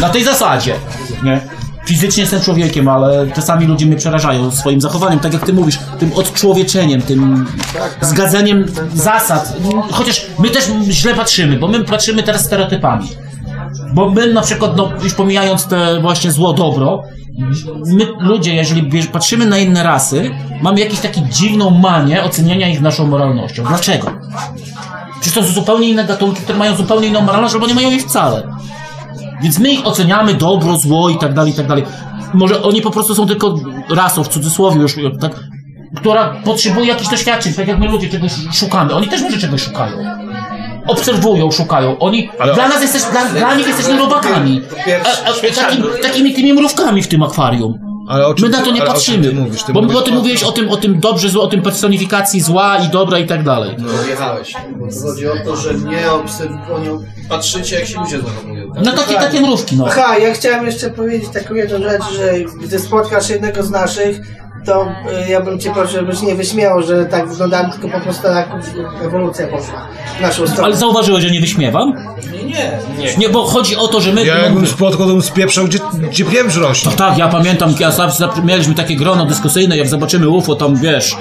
na 0.00 0.08
tej 0.08 0.24
zasadzie, 0.24 0.74
nie? 1.24 1.40
Fizycznie 1.86 2.20
jestem 2.20 2.40
człowiekiem, 2.40 2.88
ale 2.88 3.26
czasami 3.34 3.66
ludzie 3.66 3.86
mnie 3.86 3.96
przerażają 3.96 4.50
swoim 4.50 4.80
zachowaniem, 4.80 5.18
tak 5.20 5.32
jak 5.32 5.46
ty 5.46 5.52
mówisz, 5.52 5.78
tym 5.98 6.12
odczłowieczeniem, 6.12 7.02
tym 7.02 7.46
zgadzaniem 8.00 8.66
zasad. 8.94 9.56
Chociaż 9.90 10.26
my 10.38 10.50
też 10.50 10.64
źle 10.90 11.14
patrzymy, 11.14 11.58
bo 11.58 11.68
my 11.68 11.84
patrzymy 11.84 12.22
teraz 12.22 12.44
stereotypami. 12.44 13.08
Bo 13.94 14.10
my 14.10 14.32
na 14.32 14.42
przykład, 14.42 14.76
no, 14.76 14.92
już 15.02 15.14
pomijając 15.14 15.66
te 15.66 16.00
właśnie 16.00 16.32
zło, 16.32 16.52
dobro, 16.52 17.02
my 17.86 18.06
ludzie, 18.20 18.54
jeżeli 18.54 19.08
patrzymy 19.08 19.46
na 19.46 19.58
inne 19.58 19.82
rasy, 19.82 20.30
mamy 20.62 20.80
jakąś 20.80 21.00
taką 21.00 21.20
dziwną 21.30 21.70
manię 21.70 22.24
oceniania 22.24 22.68
ich 22.68 22.80
naszą 22.80 23.06
moralnością. 23.06 23.64
Dlaczego? 23.64 24.10
Przecież 25.20 25.34
to 25.34 25.42
są 25.42 25.52
zupełnie 25.52 25.88
inne 25.88 26.04
gatunki, 26.04 26.42
które 26.42 26.58
mają 26.58 26.76
zupełnie 26.76 27.08
inną 27.08 27.20
moralność, 27.20 27.54
albo 27.54 27.66
nie 27.66 27.74
mają 27.74 27.90
jej 27.90 28.00
wcale. 28.00 28.42
Więc 29.42 29.58
my 29.58 29.72
ich 29.72 29.86
oceniamy 29.86 30.34
dobro, 30.34 30.78
zło 30.78 31.10
i 31.10 31.18
tak 31.18 31.34
dalej, 31.34 31.52
i 31.52 31.54
tak 31.54 31.66
dalej. 31.66 31.84
Może 32.34 32.62
oni 32.62 32.82
po 32.82 32.90
prostu 32.90 33.14
są 33.14 33.26
tylko 33.26 33.54
rasą, 33.90 34.24
w 34.24 34.28
cudzysłowie 34.28 34.80
już, 34.80 34.94
tak, 35.20 35.32
która 35.96 36.34
potrzebuje 36.44 36.86
jakichś 36.86 37.10
doświadczeń, 37.10 37.52
tak 37.52 37.68
jak 37.68 37.78
my 37.78 37.88
ludzie 37.88 38.08
czegoś 38.08 38.32
szukamy. 38.52 38.94
Oni 38.94 39.08
też 39.08 39.22
może 39.22 39.38
czegoś 39.38 39.62
szukają. 39.62 39.96
Obserwują, 40.90 41.50
szukają. 41.50 41.98
Oni, 41.98 42.30
dla 42.54 42.68
nas 42.68 42.82
jesteś, 42.82 43.02
dla, 43.02 43.24
dla 43.24 43.54
nich 43.54 43.66
jesteśmy 43.68 43.98
robakami. 43.98 44.62
A, 45.04 45.28
a, 45.30 45.54
takim, 45.64 45.84
takimi 46.02 46.34
tymi 46.34 46.52
mrówkami 46.52 47.02
w 47.02 47.08
tym 47.08 47.22
akwarium. 47.22 47.78
Ale 48.08 48.26
o 48.26 48.34
czym 48.34 48.44
My 48.48 48.50
na 48.50 48.58
to 48.58 48.64
ty- 48.64 48.72
nie 48.72 48.80
ale 48.82 48.90
o 48.90 48.94
czym 48.94 49.14
patrzymy. 49.14 49.28
ty 49.28 49.34
mówisz? 49.34 49.62
Ty 49.62 49.72
bo, 49.72 49.80
mówisz 49.82 49.96
bo 49.96 50.02
ty 50.02 50.10
o- 50.10 50.14
mówiłeś 50.14 50.42
o 50.42 50.52
tym, 50.52 50.68
o 50.68 50.76
tym 50.76 51.00
dobrze, 51.00 51.28
zło, 51.28 51.42
o 51.42 51.46
tym 51.46 51.62
personifikacji 51.62 52.40
zła 52.40 52.78
i 52.78 52.88
dobra 52.88 53.18
i 53.18 53.26
tak 53.26 53.42
dalej. 53.44 53.76
Jechałeś. 54.08 54.54
Chodzi 55.02 55.28
o 55.28 55.32
to, 55.44 55.56
że 55.56 55.74
nie 55.74 56.12
obserwują, 56.12 57.04
patrzycie 57.28 57.76
jak 57.76 57.86
się 57.88 58.00
ludzie 58.00 58.18
zachowują. 58.20 58.72
No 58.84 58.92
takie, 58.92 59.14
takie 59.14 59.40
mrówki, 59.40 59.76
no. 59.76 59.84
Aha, 59.88 60.18
ja 60.18 60.34
chciałem 60.34 60.66
jeszcze 60.66 60.90
powiedzieć 60.90 61.28
taką 61.32 61.54
jedną 61.54 61.78
rzecz, 61.90 62.02
że 62.16 62.32
gdy 62.62 62.78
spotkasz 62.78 63.28
jednego 63.30 63.62
z 63.62 63.70
naszych, 63.70 64.20
to 64.66 64.86
y, 65.26 65.30
ja 65.30 65.40
bym 65.40 65.60
cię 65.60 65.72
prosił, 65.72 65.98
żebyś 66.00 66.22
nie 66.22 66.34
wyśmiał, 66.34 66.82
że 66.82 67.06
tak 67.06 67.28
wyglądamy, 67.28 67.72
tylko 67.72 67.88
po 67.88 68.00
prostu 68.00 68.22
tak 68.22 68.48
ewolucja 69.04 69.46
poszła 69.46 69.88
w 70.18 70.20
naszą 70.22 70.46
stronę. 70.46 70.64
Ale 70.64 70.76
zauważyłeś, 70.76 71.24
że 71.24 71.30
nie 71.30 71.40
wyśmiewam? 71.40 71.94
Nie, 72.32 72.78
nie. 72.98 73.16
Nie, 73.16 73.28
bo 73.28 73.44
chodzi 73.44 73.76
o 73.76 73.88
to, 73.88 74.00
że 74.00 74.12
my... 74.12 74.24
Ja 74.24 74.34
no, 74.34 74.40
jakbym 74.40 74.66
spotkał, 74.66 75.06
to 75.06 75.12
bym 75.12 75.22
spieprzał, 75.22 75.64
gdzie, 75.64 75.78
gdzie 76.10 76.24
pieprz 76.24 76.56
rośnie. 76.56 76.90
Tak, 76.90 76.98
tak, 76.98 77.18
ja 77.18 77.28
pamiętam, 77.28 77.74
ja 77.80 77.90
zawsze 77.90 78.28
mieliśmy 78.44 78.74
takie 78.74 78.96
grono 78.96 79.26
dyskusyjne, 79.26 79.76
jak 79.76 79.88
zobaczymy 79.88 80.28
UFO, 80.28 80.54
tam 80.54 80.76
wiesz, 80.76 81.16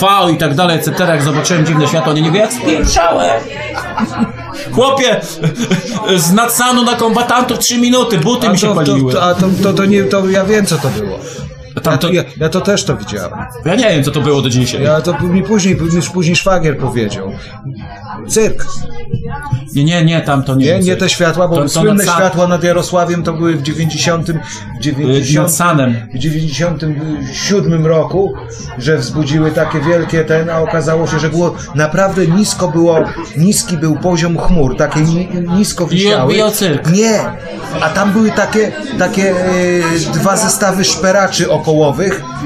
V 0.00 0.32
i 0.32 0.36
tak 0.36 0.54
dalej, 0.54 0.76
etc., 0.76 1.04
jak 1.08 1.22
zobaczyłem 1.22 1.66
dziwne 1.66 1.88
światło, 1.88 2.12
nie, 2.12 2.22
nie 2.22 2.30
wiem, 2.30 2.40
jak 2.42 2.52
spieprzałem. 2.52 3.40
Chłopie, 4.74 5.20
z 6.16 6.32
Natsanu 6.32 6.82
na 6.84 6.94
kombatantów 6.94 7.58
3 7.58 7.78
minuty, 7.78 8.18
buty 8.18 8.48
mi 8.48 8.58
się 8.58 8.66
to, 8.66 8.74
paliły. 8.74 9.12
To, 9.12 9.22
a 9.22 9.34
to, 9.34 9.46
to, 9.62 9.72
to 9.72 9.84
nie, 9.84 10.04
to 10.04 10.28
ja 10.28 10.44
wiem 10.44 10.66
co 10.66 10.76
to 10.76 10.88
było. 10.88 11.18
Tam 11.82 11.92
ja, 11.92 11.98
to, 11.98 12.12
ja, 12.12 12.24
ja 12.36 12.48
to 12.48 12.60
też 12.60 12.84
to 12.84 12.96
widziałem. 12.96 13.38
Ja 13.64 13.74
nie 13.74 13.88
wiem, 13.90 14.04
co 14.04 14.10
to 14.10 14.20
było 14.20 14.42
do 14.42 14.48
dzisiaj. 14.50 14.82
Ja 14.82 15.00
to 15.00 15.20
mi 15.20 15.42
później, 15.42 15.74
mi 15.74 16.02
później 16.14 16.36
szwagier 16.36 16.78
powiedział. 16.78 17.32
Cyrk. 18.28 18.66
Nie, 19.74 19.84
nie, 19.84 20.04
nie, 20.04 20.20
tam 20.20 20.42
to 20.42 20.54
nie 20.54 20.66
Nie, 20.66 20.78
nie 20.78 20.96
te 20.96 21.08
światła, 21.08 21.48
bo 21.48 21.56
To- 21.56 21.62
to 21.62 21.68
słynne 21.68 22.04
nad 22.04 22.14
światła 22.16 22.46
nad 22.46 22.64
Jarosławiem 22.64 23.22
to 23.22 23.32
były 23.32 23.54
w 23.56 23.62
90, 23.62 24.30
w 24.30 24.80
90, 24.80 25.46
nad 25.46 25.54
Sanem. 25.54 25.96
w 26.14 26.18
97 26.18 27.86
roku, 27.86 28.32
że 28.78 28.96
wzbudziły 28.98 29.50
takie 29.50 29.80
wielkie 29.80 30.24
ten, 30.24 30.50
a 30.50 30.60
okazało 30.60 31.06
się, 31.06 31.18
że 31.18 31.28
było 31.30 31.54
naprawdę 31.74 32.26
nisko 32.26 32.68
było, 32.68 32.98
niski 33.36 33.76
był 33.76 33.96
poziom 33.96 34.38
chmur, 34.38 34.76
takie 34.76 35.00
ni, 35.00 35.28
nisko 35.56 35.86
wisiały. 35.86 36.22
odbijał 36.22 36.50
cyrk. 36.50 36.90
Nie, 36.90 37.20
a 37.80 37.88
tam 37.88 38.12
były 38.12 38.30
takie, 38.30 38.72
takie 38.98 39.30
e, 39.30 40.12
dwa 40.14 40.36
zestawy 40.36 40.84
szperaczy 40.84 41.50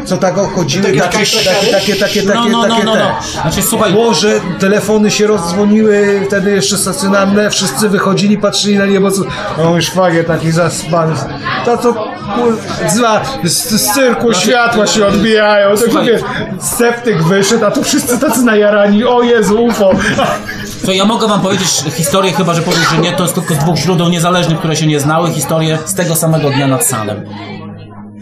co 0.05 0.17
tak 0.17 0.35
chodziły, 0.55 0.85
takie, 0.85 1.01
takie, 1.01 1.27
takie, 1.73 1.97
takie, 1.97 2.23
takie, 2.23 2.23
No, 2.23 2.35
no, 2.35 2.49
no, 2.49 2.69
takie, 2.69 2.85
no, 2.85 2.93
te. 2.93 2.99
no. 2.99 3.43
Znaczy, 3.43 3.63
słuchaj- 3.63 3.93
Boże, 3.93 4.41
telefony 4.59 5.11
się 5.11 5.27
rozdzwoniły, 5.27 6.23
wtedy 6.27 6.51
jeszcze 6.51 6.79
stacjonarne, 6.79 7.51
wszyscy 7.51 7.89
wychodzili, 7.89 8.39
patrzyli 8.39 8.79
na 8.79 8.87
niebo, 8.87 9.11
co... 9.11 9.23
O, 9.59 9.69
mój 9.69 9.83
szwagier 9.83 10.27
taki 10.27 10.51
zaspany. 10.53 11.15
To 11.65 11.79
co, 11.79 11.95
kurwa, 12.35 13.23
z, 13.45 13.71
z 13.71 13.95
cyrku 13.95 14.35
światła 14.35 14.87
się 14.87 15.07
odbijają, 15.07 15.71
to 15.71 15.77
Słuchaj. 15.77 16.07
wiesz, 16.07 16.21
sceptyk 16.61 17.23
wyszedł, 17.23 17.65
a 17.67 17.71
tu 17.71 17.83
wszyscy 17.83 18.19
tacy 18.19 18.43
najarani, 18.43 19.05
o 19.05 19.23
Jezu, 19.23 19.65
UFO. 19.65 19.91
To 20.87 20.93
ja 20.93 21.05
mogę 21.05 21.29
wam 21.29 21.41
powiedzieć 21.41 21.69
historię, 21.95 22.33
chyba 22.33 22.55
że 22.55 22.63
powiesz, 22.63 22.89
że 22.91 22.99
nie, 22.99 23.13
to 23.13 23.23
jest 23.23 23.35
tylko 23.35 23.55
z 23.55 23.59
dwóch 23.59 23.77
źródeł 23.77 24.09
niezależnych, 24.09 24.59
które 24.59 24.77
się 24.77 24.87
nie 24.87 25.01
znały, 25.01 25.31
historię 25.31 25.79
z 25.85 25.95
tego 25.95 26.17
samego 26.17 26.51
dnia 26.51 26.67
nad 26.67 26.87
Sanem. 26.87 27.25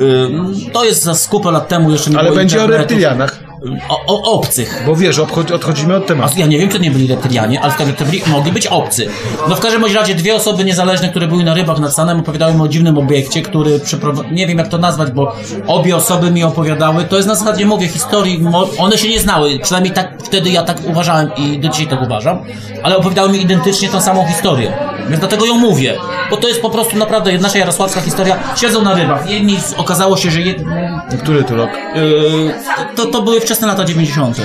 Ym, 0.00 0.54
To 0.72 0.84
jest 0.84 1.02
za 1.02 1.14
skupę 1.14 1.50
lat 1.50 1.68
temu 1.68 1.90
jeszcze 1.90 2.10
nie 2.10 2.18
Ale 2.18 2.24
było 2.28 2.36
będzie 2.36 2.56
o 2.56 2.60
internetu. 2.64 2.82
reptylianach. 2.82 3.44
O, 3.88 4.04
o 4.06 4.32
obcych. 4.32 4.82
Bo 4.86 4.96
wiesz, 4.96 5.18
odchodzimy 5.18 5.96
od 5.96 6.06
tematu. 6.06 6.34
A 6.36 6.40
Ja 6.40 6.46
nie 6.46 6.58
wiem, 6.58 6.68
czy 6.68 6.80
nie 6.80 6.90
byli 6.90 7.06
reptylianie, 7.06 7.60
ale 7.60 7.72
w 7.72 7.76
każdym 7.76 7.96
razie 8.06 8.20
mogli 8.30 8.52
być 8.52 8.66
obcy. 8.66 9.08
No 9.48 9.56
w 9.56 9.60
każdym 9.60 9.80
bądź 9.80 9.92
razie 9.94 10.14
dwie 10.14 10.34
osoby 10.34 10.64
niezależne, 10.64 11.08
które 11.08 11.26
były 11.26 11.44
na 11.44 11.54
rybach 11.54 11.78
nad 11.78 11.94
Sanem, 11.94 12.20
opowiadały 12.20 12.54
mi 12.54 12.60
o 12.60 12.68
dziwnym 12.68 12.98
obiekcie, 12.98 13.42
który 13.42 13.80
przeprowadza... 13.80 14.28
Nie 14.30 14.46
wiem, 14.46 14.58
jak 14.58 14.68
to 14.68 14.78
nazwać, 14.78 15.10
bo 15.10 15.36
obie 15.66 15.96
osoby 15.96 16.30
mi 16.30 16.44
opowiadały. 16.44 17.04
To 17.04 17.16
jest 17.16 17.28
na 17.28 17.34
zasadzie, 17.34 17.66
mówię, 17.66 17.88
historii. 17.88 18.44
One 18.78 18.98
się 18.98 19.08
nie 19.08 19.20
znały, 19.20 19.58
przynajmniej 19.62 19.92
tak 19.94 20.22
wtedy 20.24 20.50
ja 20.50 20.62
tak 20.62 20.78
uważałem 20.88 21.30
i 21.36 21.58
do 21.58 21.68
dzisiaj 21.68 21.86
tak 21.86 22.02
uważam, 22.02 22.38
ale 22.82 22.96
opowiadały 22.96 23.28
mi 23.32 23.42
identycznie 23.42 23.88
tą 23.88 24.00
samą 24.00 24.26
historię. 24.26 24.72
Więc 25.08 25.20
dlatego 25.20 25.46
ją 25.46 25.54
mówię. 25.58 25.98
Bo 26.30 26.36
to 26.36 26.48
jest 26.48 26.62
po 26.62 26.70
prostu 26.70 26.96
naprawdę 26.96 27.38
nasza 27.38 27.58
jarosławska 27.58 28.00
historia. 28.00 28.38
Siedzą 28.56 28.82
na 28.82 28.94
rybach. 28.94 29.30
Jedni 29.30 29.58
okazało 29.76 30.16
się, 30.16 30.30
że... 30.30 30.40
Jed... 30.40 30.58
Który 31.22 31.44
to 31.44 31.56
rok? 31.56 31.70
Yy, 31.94 32.54
to, 32.96 33.06
to 33.06 33.22
były 33.22 33.40
wczesne 33.40 33.66
lata 33.66 33.84
90. 33.84 34.36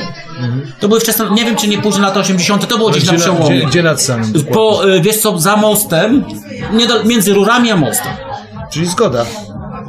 To 0.80 0.88
były 0.88 1.00
wczesne, 1.00 1.26
nie 1.32 1.46
wiem 1.46 1.56
czy 1.56 1.68
nie 1.68 1.78
późne 1.78 2.02
lata 2.02 2.20
80. 2.20 2.68
To 2.68 2.78
było 2.78 2.90
gdzieś 2.90 3.06
na 3.06 3.14
przełomie. 3.14 3.58
gdzie, 3.58 3.68
gdzie 3.68 3.84
nad 3.84 4.02
samym? 4.02 4.34
Po, 4.54 4.90
y, 4.90 5.02
wiesz 5.02 5.18
co, 5.18 5.40
za 5.40 5.56
mostem, 5.56 6.26
do, 6.88 7.04
między 7.04 7.34
rurami 7.34 7.72
a 7.72 7.76
mostem. 7.76 8.12
Czyli 8.72 8.88
zgoda. 8.88 9.26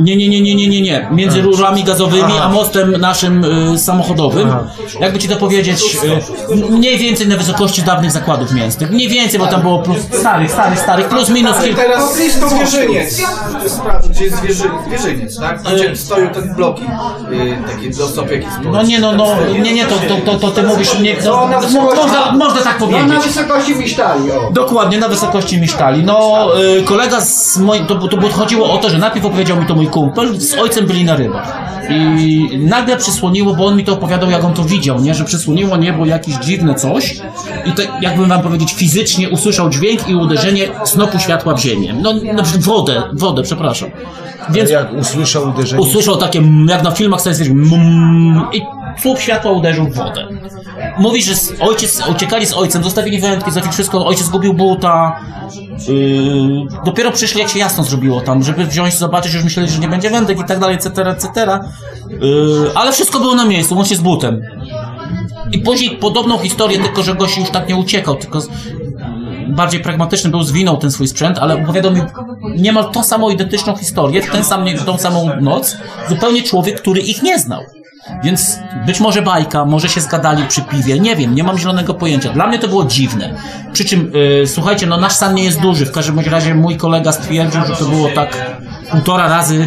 Nie, 0.00 0.16
nie, 0.16 0.28
nie, 0.28 0.40
nie, 0.40 0.54
nie, 0.54 0.68
nie, 0.68 0.80
nie. 0.82 1.08
Między 1.12 1.42
rurami 1.42 1.84
gazowymi 1.84 2.32
a 2.42 2.48
mostem 2.48 2.92
naszym 2.92 3.44
y, 3.74 3.78
samochodowym. 3.78 4.48
Jakby 5.00 5.18
ci 5.18 5.28
to 5.28 5.36
powiedzieć, 5.36 5.98
y, 6.50 6.70
mniej 6.70 6.98
więcej 6.98 7.28
na 7.28 7.36
wysokości 7.36 7.82
dawnych 7.82 8.10
zakładów 8.10 8.52
mięsnych. 8.52 8.90
Mniej 8.90 9.08
więcej, 9.08 9.40
bo 9.40 9.46
tam 9.46 9.62
było 9.62 9.78
plus 9.78 9.98
starych, 10.12 10.50
starych, 10.50 10.78
starych, 10.78 11.08
plus 11.08 11.28
minus 11.28 11.58
kilka. 11.58 11.82
teraz 11.82 12.16
blisko 12.16 12.48
zwierzyniec. 12.48 13.22
Sprawdź, 13.66 14.08
gdzie 14.08 14.24
jest 14.24 14.36
zwierzy, 14.36 14.64
zwierzyniec, 14.88 15.38
tak? 15.40 15.62
Gdzie 15.62 15.96
stoją 15.96 16.30
te 16.30 16.42
bloki, 16.42 16.82
yy, 17.30 17.58
takie 17.76 17.90
dostopieki 17.90 18.46
społeczne. 18.46 18.72
No 18.72 18.82
nie, 18.82 19.00
no, 19.00 19.12
no, 19.12 19.26
nie, 19.62 19.72
nie, 19.72 19.84
to, 19.86 19.94
to, 20.08 20.32
to, 20.32 20.38
to 20.38 20.50
ty 20.50 20.62
mówisz, 20.62 20.98
nie, 20.98 21.16
no, 21.24 21.48
na 21.48 21.60
wysokości- 21.60 21.96
można, 21.96 22.32
można 22.32 22.60
tak 22.60 22.80
No 22.80 22.86
powiedzieć. 22.86 23.08
na 23.08 23.20
wysokości 23.20 23.74
misztali, 23.74 24.32
o. 24.32 24.50
Dokładnie, 24.52 24.98
na 24.98 25.08
wysokości 25.08 25.60
misztali. 25.60 26.02
No, 26.04 26.48
y, 26.78 26.82
kolega 26.82 27.20
z 27.20 27.58
moim, 27.58 27.86
to, 27.86 27.94
to, 27.94 28.08
to 28.08 28.28
chodziło 28.28 28.72
o 28.72 28.78
to, 28.78 28.90
że 28.90 28.98
najpierw 28.98 29.26
opowiedział 29.26 29.56
mi 29.56 29.66
to 29.66 29.74
mój 29.74 29.86
kumpel, 29.90 30.40
z 30.40 30.54
ojcem 30.54 30.86
byli 30.86 31.04
na 31.04 31.16
rybach. 31.16 31.70
I 31.90 32.48
nagle 32.58 32.96
przysłoniło, 32.96 33.54
bo 33.54 33.66
on 33.66 33.76
mi 33.76 33.84
to 33.84 33.92
opowiadał, 33.92 34.30
jak 34.30 34.44
on 34.44 34.54
to 34.54 34.64
widział, 34.64 35.00
nie? 35.00 35.14
Że 35.14 35.24
przysłoniło 35.24 35.76
niebo 35.76 36.06
jakieś 36.06 36.34
dziwne 36.34 36.74
coś 36.74 37.20
i 37.66 37.72
to, 37.72 37.82
jakbym 38.00 38.28
wam 38.28 38.42
powiedzieć, 38.42 38.72
fizycznie 38.72 39.28
usłyszał 39.28 39.70
dźwięk 39.70 40.08
i 40.08 40.14
uderzenie 40.14 40.68
snopu 40.84 41.18
światła 41.18 41.54
w 41.54 41.60
ziemię. 41.60 41.94
No, 42.02 42.14
no 42.34 42.42
wodę, 42.58 43.02
wodę, 43.12 43.42
przepraszam. 43.42 43.90
Więc 44.50 44.70
Jak 44.70 44.92
usłyszał 44.92 45.48
uderzenie... 45.48 45.82
usłyszał 45.82 46.16
takie, 46.16 46.42
jak 46.68 46.82
na 46.82 46.90
filmach 46.90 47.20
science 47.20 47.44
fiction, 47.44 47.74
mm, 47.74 48.46
i 48.52 48.62
słup 49.02 49.18
światła 49.18 49.50
uderzył 49.50 49.86
w 49.86 49.94
wodę. 49.94 50.28
Mówi, 50.98 51.22
że 51.22 51.34
ojciec, 51.60 52.08
uciekali 52.08 52.46
z 52.46 52.52
ojcem, 52.52 52.84
zostawili 52.84 53.18
wędki, 53.20 53.50
zostawili 53.50 53.72
wszystko, 53.72 54.06
ojciec 54.06 54.26
zgubił 54.26 54.54
buta. 54.54 55.20
Yy, 55.88 56.82
dopiero 56.84 57.12
przyszli, 57.12 57.40
jak 57.40 57.48
się 57.48 57.58
jasno 57.58 57.84
zrobiło 57.84 58.20
tam, 58.20 58.42
żeby 58.42 58.66
wziąć, 58.66 58.94
zobaczyć, 58.94 59.34
już 59.34 59.44
myśleli, 59.44 59.68
że 59.68 59.78
nie 59.78 59.88
będzie 59.88 60.10
wędek 60.10 60.40
i 60.40 60.44
tak 60.44 60.58
dalej, 60.58 60.76
etc., 60.76 61.02
etc. 61.02 61.60
Yy, 62.08 62.70
ale 62.74 62.92
wszystko 62.92 63.20
było 63.20 63.34
na 63.34 63.44
miejscu, 63.44 63.76
łącznie 63.76 63.96
z 63.96 64.00
butem. 64.00 64.40
I 65.52 65.58
później 65.58 65.90
podobną 65.90 66.38
historię, 66.38 66.78
tylko 66.78 67.02
że 67.02 67.14
gość 67.14 67.38
już 67.38 67.50
tak 67.50 67.68
nie 67.68 67.76
uciekał, 67.76 68.16
tylko 68.16 68.40
bardziej 69.48 69.80
pragmatyczny 69.80 70.30
był, 70.30 70.42
zwinął 70.42 70.76
ten 70.76 70.90
swój 70.90 71.08
sprzęt, 71.08 71.38
ale 71.38 71.62
opowiadał 71.62 71.92
mi 71.92 72.00
niemal 72.56 72.90
tą 72.90 73.04
samą 73.04 73.30
identyczną 73.30 73.76
historię, 73.76 74.22
w 74.22 74.30
ten 74.30 74.44
sam, 74.44 74.64
tą 74.86 74.98
samą 74.98 75.30
noc, 75.40 75.76
zupełnie 76.08 76.42
człowiek, 76.42 76.80
który 76.80 77.00
ich 77.00 77.22
nie 77.22 77.38
znał. 77.38 77.60
Więc 78.24 78.58
być 78.86 79.00
może 79.00 79.22
bajka, 79.22 79.64
może 79.64 79.88
się 79.88 80.00
zgadali 80.00 80.44
przy 80.48 80.62
piwie, 80.62 81.00
nie 81.00 81.16
wiem, 81.16 81.34
nie 81.34 81.44
mam 81.44 81.58
zielonego 81.58 81.94
pojęcia. 81.94 82.32
Dla 82.32 82.46
mnie 82.46 82.58
to 82.58 82.68
było 82.68 82.84
dziwne. 82.84 83.34
Przy 83.72 83.84
czym, 83.84 84.12
yy, 84.14 84.46
słuchajcie, 84.46 84.86
no 84.86 84.96
nasz 84.96 85.12
san 85.12 85.34
nie 85.34 85.44
jest 85.44 85.60
duży, 85.60 85.86
w 85.86 85.92
każdym 85.92 86.18
razie 86.18 86.54
mój 86.54 86.76
kolega 86.76 87.12
stwierdził, 87.12 87.60
że 87.64 87.76
to 87.76 87.84
było 87.84 88.08
tak 88.14 88.60
półtora 88.90 89.28
razy 89.28 89.66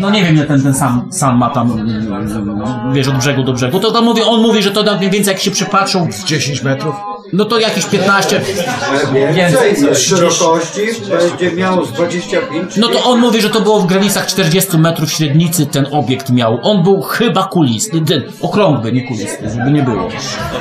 no 0.00 0.10
nie 0.10 0.24
wiem, 0.24 0.34
ile 0.34 0.46
ten, 0.46 0.62
ten 0.62 0.74
sam, 0.74 1.08
sam 1.12 1.38
ma 1.38 1.50
tam, 1.50 1.92
wiesz, 2.92 3.08
od 3.08 3.16
brzegu 3.16 3.42
do 3.42 3.52
brzegu. 3.52 3.80
To, 3.80 3.90
to 3.90 4.02
mówi, 4.02 4.22
on 4.22 4.42
mówi, 4.42 4.62
że 4.62 4.70
to 4.70 4.84
tak 4.84 4.98
mniej 4.98 5.10
więcej 5.10 5.32
jak 5.32 5.42
się 5.42 5.50
przypatrzą... 5.50 6.08
10 6.26 6.62
metrów? 6.62 6.94
No 7.32 7.44
to 7.44 7.58
jakieś 7.58 7.84
15... 7.86 8.40
Więcej 9.34 9.94
szerokości 9.94 10.80
będzie 11.08 11.56
miało 11.56 11.84
z 11.84 11.92
25. 11.92 12.76
No 12.76 12.88
to 12.88 13.04
on 13.04 13.20
mówi, 13.20 13.40
że 13.40 13.50
to 13.50 13.60
było 13.60 13.80
w 13.80 13.86
granicach 13.86 14.26
40 14.26 14.78
metrów 14.78 15.12
średnicy 15.12 15.66
ten 15.66 15.86
obiekt 15.90 16.30
miał. 16.30 16.58
On 16.62 16.82
był 16.82 17.02
chyba 17.02 17.44
kulisty, 17.44 18.00
ten, 18.00 18.22
okrągły, 18.40 18.92
nie 18.92 19.02
kulisty, 19.08 19.50
żeby 19.50 19.70
nie 19.70 19.82
było. 19.82 20.08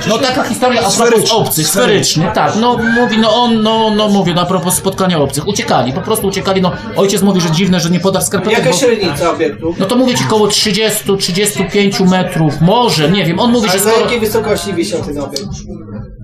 No 0.07 0.17
taka 0.17 0.43
historia 0.43 0.81
a 0.81 0.91
propos 0.91 1.31
obcych, 1.31 1.67
sferyczny, 1.67 2.31
tak. 2.33 2.53
No 2.61 2.77
mówi, 2.77 3.17
no 3.17 3.35
on, 3.35 3.61
no, 3.61 3.91
no 3.95 4.07
mówi, 4.07 4.33
no 4.35 4.41
a 4.41 4.45
propos 4.45 4.75
spotkania 4.75 5.19
obcych. 5.19 5.47
Uciekali, 5.47 5.93
po 5.93 6.01
prostu 6.01 6.27
uciekali, 6.27 6.61
no 6.61 6.71
ojciec 6.95 7.21
mówi, 7.21 7.41
że 7.41 7.51
dziwne, 7.51 7.79
że 7.79 7.89
nie 7.89 7.99
poda 7.99 8.19
w 8.19 8.23
skarpetek, 8.23 8.65
Jaka 8.65 8.77
średnica 8.77 9.31
obiektu? 9.31 9.75
No 9.79 9.85
to 9.85 9.95
mówię 9.95 10.15
ci 10.15 10.23
koło 10.23 10.47
30-35 10.47 12.09
metrów, 12.09 12.61
może, 12.61 13.11
nie 13.11 13.25
wiem. 13.25 13.39
On 13.39 13.51
mówi, 13.51 13.69
A 13.69 13.71
że 13.71 13.79
za 13.79 13.89
skoro... 13.89 14.05
jakiej 14.05 14.19
wysokości 14.19 14.73
wisiał 14.73 15.01
ten 15.01 15.19
obiekt? 15.19 15.45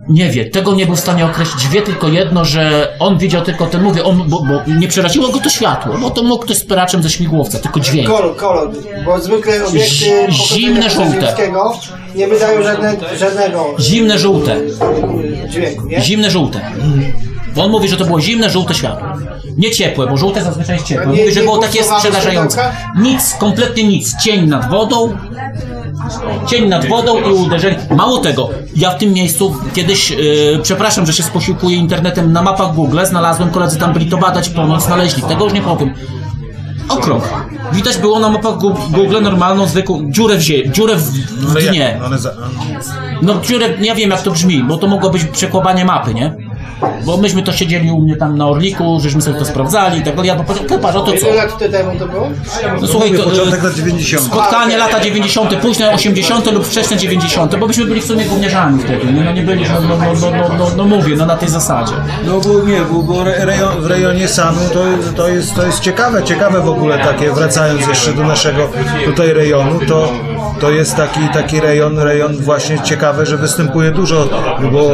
Nie 0.09 0.29
wie, 0.29 0.45
tego 0.45 0.73
nie 0.73 0.85
był 0.85 0.95
w 0.95 0.99
stanie 0.99 1.25
określić. 1.25 1.67
Wie 1.67 1.81
tylko 1.81 2.07
jedno, 2.07 2.45
że 2.45 2.93
on 2.99 3.17
widział 3.17 3.41
tylko 3.41 3.65
ten, 3.65 3.81
mówię, 3.83 4.03
on, 4.03 4.23
bo, 4.29 4.41
bo 4.43 4.73
nie 4.79 4.87
przeraziło 4.87 5.29
go 5.29 5.39
to 5.39 5.49
światło, 5.49 5.97
bo 6.01 6.09
to 6.09 6.23
mógł 6.23 6.43
ktoś 6.43 6.57
z 6.57 6.65
peraczem 6.65 7.03
ze 7.03 7.09
śmigłowca, 7.09 7.59
tylko 7.59 7.79
dźwięk. 7.79 8.07
Kolor, 8.07 8.35
kolor, 8.35 8.71
bo 9.05 9.19
zwykle 9.19 9.65
obiekty 9.65 9.89
Zi- 9.89 10.31
zimne 10.31 10.89
żółte. 10.89 11.35
nie 12.15 12.27
wydają 12.27 12.63
żadne, 12.63 12.95
żadnego 13.19 13.75
Zimne 13.79 14.19
żółte. 14.19 14.57
dźwięku, 15.49 15.87
nie? 15.87 16.01
Zimne 16.01 16.31
żółte. 16.31 16.61
Bo 17.55 17.63
on 17.63 17.71
mówi, 17.71 17.87
że 17.89 17.97
to 17.97 18.05
było 18.05 18.21
zimne 18.21 18.49
żółte 18.49 18.73
światło. 18.73 19.07
Nie 19.57 19.71
ciepłe, 19.71 20.07
bo 20.07 20.17
żółte 20.17 20.43
zazwyczaj 20.43 20.75
jest 20.75 20.87
ciepłe. 20.87 21.05
Mówi, 21.07 21.31
że 21.31 21.41
było 21.41 21.57
takie 21.57 21.79
światełka? 21.83 22.71
Nic, 22.97 23.33
kompletnie 23.39 23.83
nic. 23.83 24.17
Cień 24.23 24.47
nad 24.47 24.69
wodą. 24.69 25.17
Cień 26.47 26.67
nad 26.67 26.85
wodą 26.85 27.21
i 27.21 27.33
uderzenie. 27.33 27.77
Mało 27.95 28.17
tego, 28.17 28.49
ja 28.75 28.91
w 28.91 28.97
tym 28.97 29.13
miejscu 29.13 29.55
kiedyś, 29.73 30.09
yy, 30.09 30.59
przepraszam, 30.63 31.05
że 31.05 31.13
się 31.13 31.23
sposiłkuję 31.23 31.77
internetem, 31.77 32.31
na 32.31 32.41
mapach 32.41 32.73
Google 32.73 32.99
znalazłem, 33.05 33.49
koledzy 33.49 33.77
tam 33.77 33.93
byli 33.93 34.05
to 34.05 34.17
badać, 34.17 34.49
ponoć 34.49 34.81
znaleźli, 34.81 35.23
tego 35.23 35.43
już 35.43 35.53
nie 35.53 35.61
powiem. 35.61 35.93
Okrąg. 36.89 37.23
Widać 37.73 37.97
było 37.97 38.19
na 38.19 38.29
mapach 38.29 38.57
Google 38.91 39.21
normalną, 39.21 39.67
zwykłą 39.67 40.11
dziurę 40.11 40.37
w 40.37 40.41
ziemi, 40.41 40.71
dziurę 40.71 40.95
w, 40.95 41.11
No 41.53 41.59
dnie. 41.71 41.99
Za... 42.15 42.31
No 43.21 43.41
dziurę, 43.41 43.77
nie 43.79 43.95
wiem 43.95 44.09
jak 44.09 44.21
to 44.21 44.31
brzmi, 44.31 44.63
bo 44.63 44.77
to 44.77 44.87
mogło 44.87 45.09
być 45.09 45.23
przekłamanie 45.23 45.85
mapy, 45.85 46.13
nie? 46.13 46.35
Bo 47.05 47.17
myśmy 47.17 47.43
to 47.43 47.51
siedzieli 47.53 47.91
u 47.91 48.01
mnie 48.01 48.15
tam 48.15 48.37
na 48.37 48.47
Orliku, 48.47 48.99
żeśmy 49.01 49.21
sobie 49.21 49.39
to 49.39 49.45
sprawdzali 49.45 49.99
i 49.99 50.03
tak 50.03 50.15
dalej. 50.15 50.27
Ja 50.27 50.35
powiedział, 50.35 50.69
Keparz, 50.69 50.95
a 50.95 50.99
to 50.99 51.05
co? 51.05 51.27
Ile 51.27 51.33
lat 51.33 51.57
temu 51.71 51.99
to 51.99 52.07
było? 52.07 52.29
No 52.81 52.87
słuchaj, 52.87 53.11
to, 53.11 53.23
Początek 53.23 53.63
lat 53.63 53.73
90. 53.73 54.23
spotkanie 54.23 54.77
lata 54.77 54.99
90., 54.99 55.55
późne 55.55 55.91
80. 55.93 56.51
lub 56.51 56.67
wczesne 56.67 56.97
90., 56.97 57.55
bo 57.55 57.67
byśmy 57.67 57.85
byli 57.85 58.01
w 58.01 58.05
sumie 58.05 58.25
gówniarzami 58.25 58.83
wtedy, 58.83 59.13
nie? 59.13 59.21
no 59.23 59.31
nie 59.31 59.41
byli, 59.41 59.63
no, 59.63 59.81
no, 59.81 59.97
no, 60.21 60.31
no, 60.31 60.57
no, 60.57 60.69
no 60.77 60.85
mówię, 60.85 61.15
no 61.15 61.25
na 61.25 61.35
tej 61.35 61.49
zasadzie. 61.49 61.93
No 62.25 62.39
bo 62.39 62.67
nie, 62.67 62.81
bo, 62.91 63.03
bo 63.03 63.21
re- 63.21 63.45
rejon, 63.45 63.81
w 63.81 63.85
rejonie 63.85 64.27
Sanu 64.27 64.59
to, 64.73 64.83
to, 65.15 65.27
jest, 65.29 65.55
to 65.55 65.65
jest 65.65 65.79
ciekawe, 65.79 66.23
ciekawe 66.23 66.61
w 66.61 66.69
ogóle 66.69 66.97
takie, 66.97 67.31
wracając 67.31 67.87
jeszcze 67.87 68.13
do 68.13 68.23
naszego 68.23 68.69
tutaj 69.05 69.33
rejonu, 69.33 69.79
to, 69.87 70.13
to 70.59 70.71
jest 70.71 70.95
taki, 70.95 71.19
taki 71.33 71.59
rejon, 71.59 71.99
rejon 71.99 72.37
właśnie 72.37 72.79
ciekawy, 72.79 73.25
że 73.25 73.37
występuje 73.37 73.91
dużo, 73.91 74.29
bo 74.71 74.91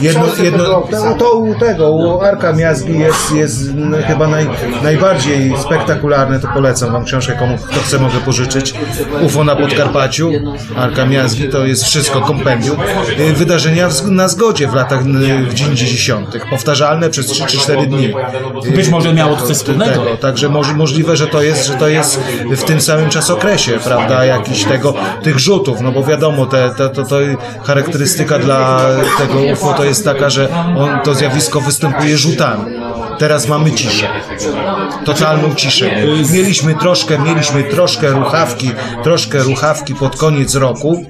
jedno, 0.00 0.24
jedno, 0.42 0.64
było 0.90 1.14
to, 1.18 1.32
u 1.32 1.54
tego, 1.54 1.90
u 1.90 2.20
Arka 2.20 2.52
Miazgi 2.52 2.98
jest, 2.98 3.34
jest 3.34 3.74
no, 3.74 3.96
chyba 4.06 4.28
naj, 4.28 4.46
najbardziej 4.82 5.54
spektakularne, 5.58 6.40
to 6.40 6.48
polecam 6.54 6.92
wam 6.92 7.04
książkę, 7.04 7.36
komu 7.38 7.56
kto 7.56 7.80
chce 7.80 7.98
mogę 7.98 8.18
pożyczyć, 8.18 8.74
UFO 9.22 9.44
na 9.44 9.56
Podkarpaciu, 9.56 10.30
Arka 10.76 11.06
Miazgi, 11.06 11.48
to 11.48 11.66
jest 11.66 11.84
wszystko, 11.84 12.20
kompendium, 12.20 12.76
Y, 13.18 13.32
wydarzenia 13.32 13.88
w, 13.88 14.10
na 14.10 14.28
zgodzie 14.28 14.68
w 14.68 14.74
latach 14.74 15.00
y, 15.00 15.44
w 15.44 15.54
90. 15.54 16.38
powtarzalne 16.50 17.10
przez 17.10 17.26
3 17.26 17.46
czy 17.46 17.58
4 17.58 17.86
dni. 17.86 18.14
Być 18.74 18.88
może 18.88 19.14
miało 19.14 19.36
to 19.36 19.46
coś 19.46 19.56
wspólnego. 19.56 20.04
Tego, 20.04 20.16
także 20.16 20.48
moż, 20.48 20.72
możliwe, 20.72 21.16
że 21.16 21.26
to 21.26 21.42
jest, 21.42 21.66
że 21.66 21.74
to 21.74 21.88
jest 21.88 22.20
w 22.50 22.64
tym 22.64 22.80
samym 22.80 23.10
czasokresie, 23.10 23.78
prawda, 23.84 24.24
jakiś 24.24 24.64
tego, 24.64 24.75
tych 25.22 25.38
rzutów, 25.38 25.80
no 25.80 25.92
bo 25.92 26.04
wiadomo, 26.04 26.46
te, 26.46 26.70
te, 26.70 26.88
to, 26.88 27.04
to 27.04 27.16
charakterystyka 27.64 28.38
dla 28.38 28.80
tego 29.18 29.40
UFO 29.52 29.72
to 29.72 29.84
jest 29.84 30.04
taka, 30.04 30.30
że 30.30 30.48
on, 30.78 31.00
to 31.04 31.14
zjawisko 31.14 31.60
występuje 31.60 32.18
rzutami. 32.18 32.76
Teraz 33.18 33.48
mamy 33.48 33.72
ciszę. 33.72 34.08
Totalną 35.04 35.54
ciszę. 35.54 35.90
Mieliśmy 36.32 36.74
troszkę, 36.74 37.18
mieliśmy 37.18 37.64
troszkę 37.64 38.10
ruchawki, 38.10 38.70
troszkę 39.02 39.38
ruchawki 39.38 39.94
pod 39.94 40.16
koniec 40.16 40.54
roku. 40.54 41.04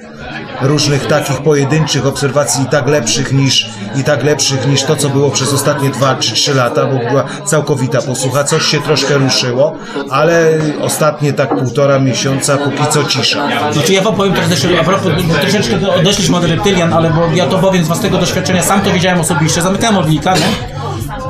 Różnych 0.63 1.07
takich 1.07 1.43
pojedynczych 1.43 2.07
obserwacji 2.07 2.65
i 2.65 2.67
tak 2.67 2.89
lepszych 2.89 3.33
niż, 3.33 3.71
i 3.97 4.05
tak 4.05 4.25
lepszych 4.25 4.67
niż 4.69 4.83
to, 4.83 4.97
co 4.97 5.09
było 5.09 5.31
przez 5.31 5.53
ostatnie 5.53 5.91
dwa 5.91 6.15
czy 6.15 6.33
trzy 6.33 6.55
lata, 6.55 6.87
bo 6.87 7.11
była 7.11 7.25
całkowita 7.45 8.03
posłucha. 8.03 8.45
Coś 8.45 8.67
się 8.67 8.81
troszkę 8.81 9.15
ruszyło, 9.15 9.77
ale 10.11 10.59
ostatnie 10.81 11.33
tak 11.33 11.59
półtora 11.59 11.99
miesiąca 11.99 12.57
póki 12.57 12.87
co 12.91 13.05
cisza. 13.05 13.49
Znaczy 13.73 13.93
ja 13.93 14.03
wam 14.03 14.15
powiem 14.15 14.35
teraz 14.35 14.51
jeszcze, 14.51 14.69
a 14.81 14.85
propos, 14.85 15.13
troszeczkę 15.41 15.95
odeszliśmy 16.01 16.37
od 16.37 16.45
reptylian, 16.45 16.93
ale 16.93 17.11
bo 17.11 17.21
ja 17.35 17.47
to 17.47 17.59
powiem 17.59 17.85
z 17.85 17.87
własnego 17.87 18.19
doświadczenia, 18.19 18.63
sam 18.63 18.81
to 18.81 18.91
widziałem 18.91 19.21
osobiście, 19.21 19.63
zamykałem 19.63 19.99
odlika, 19.99 20.35
nie? 20.35 20.77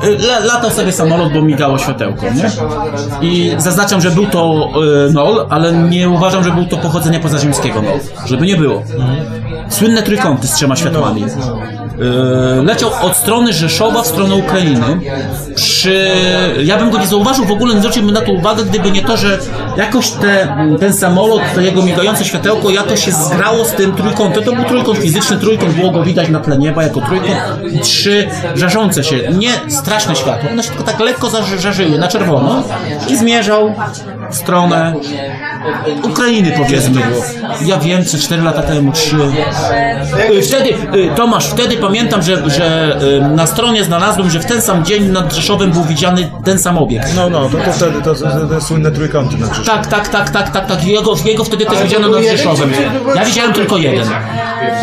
Y, 0.03 0.17
La, 0.17 0.39
latał 0.39 0.71
sobie 0.71 0.91
samolot, 0.91 1.33
bo 1.33 1.41
migało 1.41 1.77
światełko, 1.77 2.25
nie? 2.29 2.49
I 3.21 3.51
zaznaczam, 3.57 4.01
że 4.01 4.11
był 4.11 4.25
to 4.25 4.69
y, 5.07 5.13
nol, 5.13 5.47
ale 5.49 5.73
nie 5.73 6.09
uważam, 6.09 6.43
że 6.43 6.51
był 6.51 6.65
to 6.65 6.77
pochodzenia 6.77 7.19
pozaziemskiego 7.19 7.81
nol. 7.81 7.99
Żeby 8.25 8.45
nie 8.45 8.55
było. 8.55 8.83
Słynne 9.69 10.03
trójkąty 10.03 10.47
z 10.47 10.53
trzema 10.53 10.75
światłami. 10.75 11.25
Y, 12.01 12.63
leciał 12.63 12.89
od 13.01 13.17
strony 13.17 13.53
Rzeszowa 13.53 14.01
w 14.01 14.07
stronę 14.07 14.35
Ukrainy. 14.35 14.99
Przy... 15.55 16.07
Ja 16.63 16.77
bym 16.77 16.89
go 16.89 16.97
nie 16.99 17.07
zauważył, 17.07 17.45
w 17.45 17.51
ogóle 17.51 17.73
nie 17.73 17.79
zwróciłbym 17.79 18.13
na 18.13 18.21
to 18.21 18.31
uwagę, 18.31 18.63
gdyby 18.65 18.91
nie 18.91 19.01
to, 19.01 19.17
że 19.17 19.39
jakoś 19.77 20.09
te, 20.11 20.57
ten 20.79 20.93
samolot, 20.93 21.41
to 21.55 21.61
jego 21.61 21.81
migające 21.81 22.25
światełko 22.25 22.69
jakoś 22.69 23.05
się 23.05 23.11
zgrało 23.11 23.65
z 23.65 23.71
tym 23.71 23.95
trójkątem. 23.95 24.43
To 24.43 24.51
był 24.51 24.63
trójkąt 24.63 24.97
fizyczny, 24.97 25.37
trójkąt 25.37 25.73
było 25.73 25.91
go 25.91 26.03
widać 26.03 26.29
na 26.29 26.39
tle 26.39 26.57
nieba 26.57 26.83
jako 26.83 27.01
trójkąt 27.01 27.37
trzy 27.81 28.27
żarzące 28.55 29.03
się, 29.03 29.17
nie 29.31 29.51
straszne 29.69 30.15
światło, 30.15 30.49
one 30.51 30.63
się 30.63 30.69
tylko 30.69 30.83
tak 30.83 30.99
lekko 30.99 31.27
zaż- 31.29 31.59
żarzyły 31.61 31.97
na 31.99 32.07
czerwono 32.07 32.63
i 33.09 33.17
zmierzał 33.17 33.73
w 34.31 34.35
stronę 34.35 34.93
Ukrainy 36.03 36.51
powiedzmy. 36.57 37.01
Ja 37.65 37.77
wiem, 37.77 38.05
czy 38.05 38.19
4 38.19 38.43
lata 38.43 38.61
temu, 38.61 38.91
3. 38.91 39.15
Y, 40.31 40.41
Wtedy, 40.41 40.69
y, 40.69 41.09
Tomasz, 41.15 41.47
wtedy 41.47 41.77
pamiętam, 41.77 42.21
że, 42.21 42.49
że 42.49 42.97
y, 43.01 43.35
na 43.35 43.47
stronie 43.47 43.83
znalazłem, 43.83 44.29
że 44.29 44.39
w 44.39 44.45
ten 44.45 44.61
sam 44.61 44.85
dzień 44.85 45.03
nad 45.03 45.33
Rzeszowem 45.33 45.71
był 45.71 45.83
widziany 45.83 46.29
ten 46.43 46.59
sam 46.59 46.77
obiekt. 46.77 47.15
No, 47.15 47.29
no, 47.29 47.49
to, 47.49 47.57
to 47.57 47.71
wtedy 47.71 48.01
to, 48.01 48.15
to, 48.15 48.47
to, 48.47 48.61
słynne 48.61 48.91
trójkąty 48.91 49.37
na 49.37 49.47
krzyżu. 49.47 49.71
Tak, 49.71 49.87
tak, 49.87 50.07
tak, 50.07 50.29
tak, 50.29 50.49
tak, 50.49 50.67
tak. 50.67 50.83
Jego, 50.83 51.15
jego 51.25 51.43
wtedy 51.43 51.65
też 51.65 51.83
widziano 51.83 52.07
nad 52.07 52.23
Rzeszowem. 52.23 52.71
Ja 53.15 53.25
widziałem 53.25 53.53
tylko 53.53 53.77
jeden. 53.77 54.07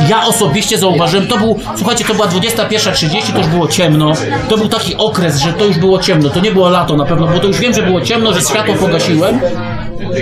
Ja 0.09 0.27
osobiście 0.27 0.79
zauważyłem, 0.79 1.27
to 1.27 1.39
był, 1.39 1.59
słuchajcie, 1.77 2.05
to 2.05 2.15
była 2.15 2.27
21.30, 2.27 3.33
to 3.33 3.39
już 3.39 3.47
było 3.47 3.69
ciemno. 3.69 4.13
To 4.49 4.57
był 4.57 4.69
taki 4.69 4.97
okres, 4.97 5.39
że 5.39 5.53
to 5.53 5.65
już 5.65 5.79
było 5.79 5.99
ciemno. 5.99 6.31
To 6.31 6.41
nie 6.41 6.53
było 6.53 6.69
lato 6.69 6.97
na 6.97 7.05
pewno, 7.05 7.27
bo 7.27 7.39
to 7.39 7.47
już 7.47 7.59
wiem, 7.59 7.75
że 7.75 7.83
było 7.83 8.01
ciemno, 8.01 8.33
że 8.33 8.41
światło 8.41 8.75
pogasiłem. 8.75 9.41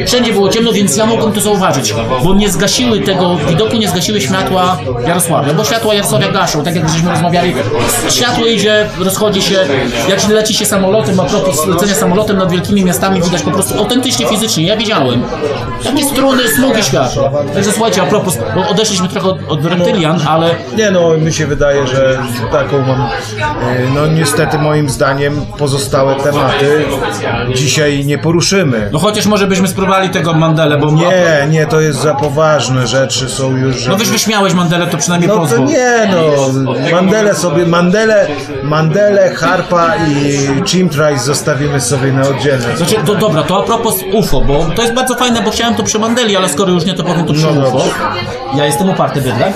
Wszędzie 0.07 0.33
było 0.33 0.49
ciemno, 0.49 0.73
więc 0.73 0.97
ja 0.97 1.07
mogłem 1.07 1.33
to 1.33 1.41
zauważyć, 1.41 1.95
bo 2.25 2.35
nie 2.35 2.51
zgasiły 2.51 3.01
tego 3.01 3.37
widoku, 3.49 3.77
nie 3.77 3.89
zgasiły 3.89 4.21
światła 4.21 4.79
Jarosławia, 5.07 5.55
bo 5.55 5.65
światła 5.65 5.95
Jarosławia 5.95 6.33
gaszą, 6.33 6.65
tak 6.65 6.77
jak 6.77 6.89
żeśmy 6.89 7.11
rozmawiali. 7.11 7.55
Światło 8.11 8.47
idzie, 8.47 8.87
rozchodzi 8.99 9.43
się, 9.43 9.59
jak 10.09 10.29
leci 10.29 10.55
się 10.55 10.67
samolotem, 10.67 11.21
a 11.21 11.25
propos 11.25 11.67
lecenia 11.67 11.95
samolotem 11.95 12.37
nad 12.39 12.53
wielkimi 12.53 12.85
miastami, 12.85 13.23
widać 13.23 13.43
po 13.43 13.51
prostu 13.51 13.79
autentycznie 13.79 14.27
fizycznie, 14.27 14.67
ja 14.67 14.77
widziałem. 14.77 15.23
Takie 15.85 16.05
struny, 16.05 16.49
smugi 16.49 16.83
światła. 16.83 17.31
Także 17.55 17.73
słuchajcie, 17.73 18.03
a 18.03 18.07
propos, 18.07 18.39
bo 18.55 18.69
odeszliśmy 18.69 19.09
trochę 19.09 19.29
od, 19.29 19.39
od 19.49 19.65
reptylian, 19.65 20.21
ale 20.29 20.55
Nie 20.77 20.91
no, 20.91 21.17
mi 21.17 21.33
się 21.33 21.47
wydaje, 21.47 21.87
że 21.87 22.19
taką 22.53 22.81
mam, 22.81 23.01
e, 23.01 23.09
no 23.95 24.07
niestety 24.07 24.59
moim 24.59 24.89
zdaniem 24.89 25.47
pozostałe 25.59 26.15
tematy 26.15 26.85
dzisiaj 27.55 28.05
nie 28.07 28.19
poruszymy. 28.19 28.89
no 28.93 28.99
chociaż 28.99 29.27
może 29.27 29.47
byśmy 29.47 29.69
spróbowali 29.73 30.11
tego 30.11 30.35
Mandelę, 30.35 30.79
bo 30.79 30.91
Nie, 30.91 31.47
nie, 31.51 31.67
to 31.67 31.81
jest 31.81 31.99
za 32.01 32.15
poważne 32.15 32.87
rzeczy 32.87 33.29
są 33.29 33.57
już, 33.57 33.77
że... 33.77 33.91
No 33.91 33.97
weź 33.97 34.09
wyśmiałeś 34.11 34.55
Mandelę, 34.55 34.87
to 34.87 34.99
przynajmniej 34.99 35.29
No 35.29 35.39
pozwól. 35.39 35.67
nie 35.67 36.09
no, 36.11 36.73
Mandele 36.93 37.35
sobie, 37.35 37.67
Mandele, 37.67 38.27
Mandele, 38.63 39.35
Harpa 39.35 39.95
i 39.97 40.39
Chimtrace 40.67 41.19
zostawimy 41.25 41.81
sobie 41.81 42.13
na 42.13 42.23
oddzielne. 42.29 42.77
Znaczy, 42.77 42.95
to, 43.07 43.15
dobra, 43.15 43.43
to 43.43 43.63
a 43.63 43.67
propos 43.67 43.95
UFO, 44.13 44.41
bo 44.41 44.65
to 44.77 44.83
jest 44.83 44.95
bardzo 44.95 45.15
fajne, 45.15 45.43
bo 45.43 45.51
chciałem 45.51 45.75
to 45.75 45.83
przy 45.83 45.99
Mandeli, 45.99 46.37
ale 46.37 46.49
skoro 46.49 46.73
już 46.73 46.85
nie, 46.85 46.95
to 46.95 47.05
powiem 47.05 47.27
to 47.27 47.33
przy 47.33 47.47
No 47.47 47.69
UFO. 47.69 47.85
Ja 48.57 48.67
jestem 48.67 48.91
uparty 48.91 49.21
bydlak. 49.21 49.53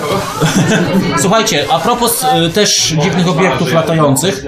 Słuchajcie, 1.23 1.65
a 1.71 1.79
propos 1.79 2.25
y, 2.47 2.51
też 2.51 2.95
dziwnych 3.03 3.29
obiektów 3.29 3.73
latających, 3.73 4.45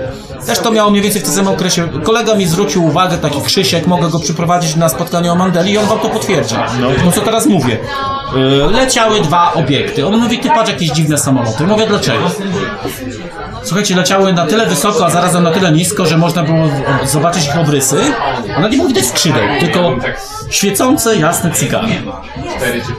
też 0.47 0.59
to 0.59 0.71
miało 0.71 0.91
mniej 0.91 1.03
więcej 1.03 1.23
w 1.23 1.25
tym 1.25 1.35
samym 1.35 1.53
okresie. 1.53 1.89
Kolega 2.03 2.35
mi 2.35 2.47
zwrócił 2.47 2.85
uwagę, 2.85 3.19
taki 3.19 3.43
Krzysiek, 3.43 3.87
mogę 3.87 4.09
go 4.09 4.19
przyprowadzić 4.19 4.77
na 4.77 4.89
spotkanie 4.89 5.33
o 5.33 5.35
Mandeli 5.49 5.73
i 5.73 5.79
on 5.79 5.87
wam 5.87 5.99
to 5.99 6.09
potwierdzi. 6.09 6.55
No 7.05 7.13
co 7.13 7.21
teraz 7.21 7.47
mówię. 7.47 7.79
Y, 8.37 8.71
Leciały 8.73 9.21
dwa 9.21 9.53
obiekty. 9.53 10.07
On 10.07 10.17
mówi, 10.17 10.39
ty 10.39 10.49
patrz 10.49 10.71
jakieś 10.71 10.91
dziwne 10.91 11.19
samoloty. 11.19 11.67
Mówię, 11.67 11.87
dlaczego? 11.87 12.31
Słuchajcie, 13.69 13.97
leciały 13.97 14.33
na 14.33 14.47
tyle 14.47 14.67
wysoko, 14.67 15.07
a 15.07 15.11
zarazem 15.11 15.43
na 15.45 15.51
tyle 15.51 15.73
nisko, 15.73 16.07
że 16.07 16.19
można 16.19 16.43
było 16.43 16.69
zobaczyć 17.05 17.47
ich 17.47 17.59
obrysy. 17.59 17.97
Ona 18.57 18.69
nie 18.69 18.77
było 18.77 18.89
widać 18.89 19.07
skrzydeł, 19.07 19.43
tylko 19.61 19.97
świecące, 20.51 21.17
jasne 21.17 21.51
cygary. 21.51 21.89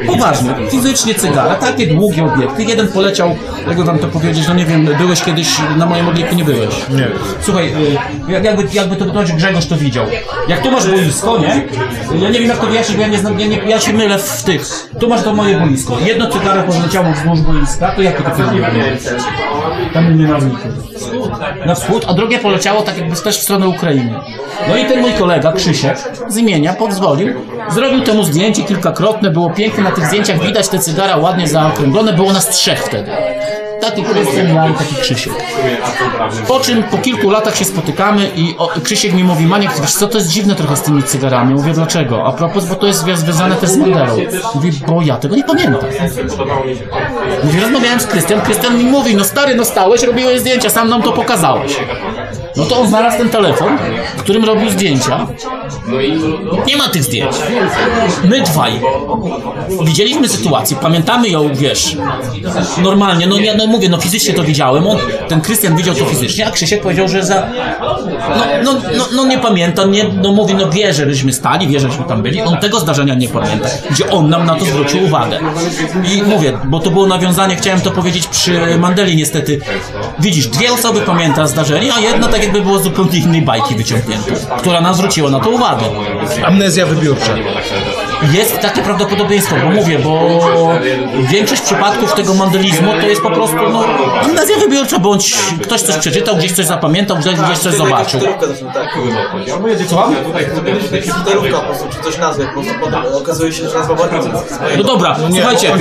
Poważnie, 0.08 0.50
fizycznie 0.72 1.16
cygara, 1.16 1.56
takie 1.56 1.88
długie 1.88 2.26
obiekty. 2.26 2.64
Jeden 2.64 2.88
poleciał, 2.88 3.36
jakby 3.68 3.84
wam 3.84 4.00
to 4.00 4.08
powiedzieć, 4.08 4.48
no 4.48 4.54
nie 4.54 4.66
wiem, 4.66 4.86
byłeś 4.98 5.22
kiedyś 5.22 5.48
na 5.78 5.86
moim 5.86 6.08
obiekcie, 6.10 6.36
nie 6.36 6.44
byłeś. 6.44 6.76
Nie. 6.90 7.08
Słuchaj, 7.42 7.68
y, 8.28 8.32
jak- 8.32 8.44
jakby, 8.44 8.64
jakby 8.74 8.96
to 8.96 9.06
wytłumaczyć, 9.06 9.36
Grzegorz 9.36 9.66
to 9.66 9.78
widział. 9.78 10.06
Jak 10.48 10.62
tu 10.62 10.72
masz 10.72 10.88
boisko, 10.88 11.38
nie? 11.38 11.68
Ja 12.22 12.30
nie 12.30 12.40
wiem 12.40 12.50
jak 12.50 12.58
to 12.58 12.68
wyjaśnić, 12.68 12.98
bo 12.98 13.02
ja, 13.04 13.08
nie 13.10 13.18
znam, 13.20 13.40
ja, 13.40 13.48
nie, 13.48 13.58
ja 13.58 13.80
się 13.80 13.94
mylę 13.94 14.20
w 14.20 14.44
tych. 14.44 14.90
Tu 15.00 15.10
masz 15.10 15.24
to 15.24 15.34
moje 15.34 15.60
boisko. 15.60 15.98
Jedno 16.06 16.28
cygaro 16.32 16.64
poleciało 16.64 17.08
wzdłuż 17.14 17.40
boiska, 17.42 17.92
to 17.92 18.02
jakie 18.02 18.24
to 18.24 18.30
filmy 18.36 18.62
tam 19.94 20.12
mnie 20.14 20.28
na 20.28 20.38
wschód. 20.40 20.59
Na 21.66 21.76
wschód, 21.76 22.06
a 22.08 22.14
drugie 22.14 22.40
poleciało 22.40 22.82
tak 22.82 22.98
jakby 22.98 23.16
też 23.16 23.38
w 23.38 23.44
stronę 23.44 23.68
Ukrainy. 23.68 24.20
No 24.68 24.78
i 24.78 24.86
ten 24.86 25.02
mój 25.02 25.14
kolega, 25.14 25.52
Krzysiek, 25.52 25.98
z 26.28 26.38
imienia, 26.38 26.74
pozwolił, 26.74 27.34
zrobił 27.70 28.02
temu 28.02 28.24
zdjęcie 28.24 28.64
kilkakrotne, 28.64 29.30
było 29.30 29.50
piękne, 29.50 29.84
na 29.84 29.92
tych 29.92 30.06
zdjęciach 30.06 30.46
widać 30.46 30.70
te 30.70 30.80
cygara 30.80 31.18
ładnie 31.18 31.48
zaokrąglone, 31.48 32.14
było 32.14 32.34
nas 32.34 32.50
trzech 32.50 32.84
wtedy. 32.86 33.12
Taki 33.82 34.04
Krystian, 34.04 34.56
ja 34.56 34.68
i 34.70 34.74
taki 34.74 34.96
Krzysiek. 34.96 35.34
Po 36.48 36.60
czym 36.60 36.84
po 36.84 36.98
kilku 36.98 37.30
latach 37.30 37.56
się 37.56 37.66
spotykamy 37.66 38.30
i 38.36 38.56
o, 38.58 38.68
Krzysiek 38.84 39.14
mi 39.14 39.24
mówi, 39.24 39.46
Maniek, 39.46 39.72
wiesz 39.82 39.94
co, 39.94 40.08
to 40.08 40.18
jest 40.18 40.30
dziwne 40.30 40.56
trochę 40.56 40.76
z 40.78 40.82
tymi 40.82 41.04
cygarami. 41.04 41.54
Mówię, 41.54 41.74
dlaczego? 41.74 42.26
A 42.26 42.32
propos, 42.32 42.66
bo 42.66 42.76
to 42.76 42.88
jest 42.88 43.04
zwią- 43.04 43.16
związane 43.18 43.56
też 43.56 43.70
z 43.70 43.78
Mandelą. 43.78 44.18
Mówi, 44.56 44.72
bo 44.88 45.02
ja 45.02 45.18
tego 45.18 45.36
nie 45.36 45.44
pamiętam. 45.44 45.80
Mówi, 47.44 47.60
rozmawiałem 47.60 48.00
z 48.00 48.06
Krystian, 48.06 48.42
Krystian 48.42 48.78
mi 48.78 48.84
mówi, 48.84 49.16
no 49.16 49.24
stary, 49.24 49.56
no 49.56 49.66
stałeś, 49.66 50.04
robiłeś 50.04 50.40
zdjęcia, 50.40 50.70
sam 50.70 50.90
nam 50.90 51.02
to 51.02 51.12
pokazałeś. 51.12 51.76
No 52.56 52.66
to 52.66 52.80
on 52.80 52.88
znalazł 52.88 53.18
ten 53.18 53.30
telefon, 53.30 53.78
w 54.18 54.22
którym 54.22 54.46
robił 54.46 54.70
zdjęcia. 54.70 55.28
Nie 56.68 56.78
ma 56.78 56.90
tych 56.90 57.04
zdjęć. 57.04 57.36
My 58.24 58.42
dwaj 58.42 58.72
widzieliśmy 59.84 60.30
sytuację, 60.30 60.78
pamiętamy 60.82 61.30
ją, 61.30 61.56
wiesz, 61.56 61.98
normalnie, 62.84 63.28
no 63.28 63.40
ja 63.40 63.56
no 63.56 63.68
mówię, 63.68 63.90
no 63.90 63.98
fizycznie 63.98 64.34
to 64.34 64.44
widziałem, 64.44 64.88
on, 64.88 64.98
ten 65.28 65.42
Krystian 65.42 65.76
widział 65.76 65.96
to 65.96 66.06
fizycznie, 66.06 66.48
a 66.48 66.52
Krzysiek 66.52 66.82
powiedział, 66.82 67.08
że 67.08 67.24
za, 67.24 67.48
no, 68.64 68.74
no, 68.74 68.80
no, 68.98 69.06
no 69.16 69.26
nie 69.26 69.38
pamięta, 69.38 69.86
nie, 69.86 70.04
no 70.04 70.32
mówi, 70.32 70.56
no 70.56 70.70
wie, 70.70 70.94
że 70.94 71.10
żeśmy 71.10 71.34
stali, 71.34 71.68
wie, 71.68 71.80
żeśmy 71.80 72.06
tam 72.06 72.22
byli, 72.22 72.42
on 72.42 72.58
tego 72.58 72.80
zdarzenia 72.80 73.14
nie 73.14 73.28
pamięta, 73.28 73.70
gdzie 73.92 74.10
on 74.10 74.30
nam 74.30 74.46
na 74.46 74.56
to 74.56 74.66
zwrócił 74.66 75.04
uwagę. 75.04 75.40
I 76.16 76.24
mówię, 76.24 76.60
bo 76.66 76.80
to 76.80 76.92
było 76.92 77.08
nawiązanie, 77.08 77.56
chciałem 77.56 77.82
to 77.82 77.92
powiedzieć 77.92 78.28
przy 78.28 78.78
Mandeli 78.78 79.16
niestety, 79.16 79.60
widzisz, 80.20 80.48
dwie 80.48 80.74
osoby 80.74 81.02
pamięta 81.02 81.48
zdarzenie, 81.48 81.94
a 81.94 82.00
jedna 82.00 82.28
tak 82.28 82.39
jakby 82.40 82.62
było 82.62 82.80
z 82.80 82.84
zupełnie 82.84 83.20
innej 83.20 83.42
bajki 83.42 83.76
wyciągnięte, 83.76 84.32
która 84.58 84.82
nam 84.82 84.94
zwróciła 84.96 85.30
na 85.30 85.40
to 85.40 85.50
uwagę. 85.50 85.86
Amnezja 86.46 86.86
wybiórcza. 86.86 87.36
Jest 88.24 88.60
takie 88.60 88.82
prawdopodobieństwo, 88.82 89.56
bo 89.64 89.70
mówię, 89.70 90.00
bo 90.00 90.40
większość 91.30 91.62
przypadków 91.62 92.14
tego 92.14 92.34
mandelizmu 92.34 92.92
to 93.02 93.08
jest 93.08 93.22
po 93.22 93.32
prostu 93.32 93.58
no, 93.72 93.86
amnezja 94.24 94.58
wybiórcza, 94.58 95.00
bądź 95.00 95.36
ktoś 95.62 95.82
coś 95.82 95.98
przeczytał, 95.98 96.36
gdzieś 96.36 96.52
coś 96.52 96.66
zapamiętał, 96.66 97.18
gdzieś, 97.18 97.36
gdzieś 97.36 97.58
coś 97.58 97.74
zobaczył. 97.74 98.20
Komputerówka 101.12 101.60
po 101.60 101.66
prostu, 101.66 101.88
czy 101.90 102.04
coś 102.04 102.18
nazwy, 102.18 102.46
po 102.46 102.54
prostu 102.54 102.74
potem 102.82 103.02
okazuje 103.14 103.54
się, 103.54 103.70
że 103.70 103.78
nazwa 103.78 103.96
No 104.78 104.84
dobra, 104.84 105.16
słuchajcie, 105.34 105.74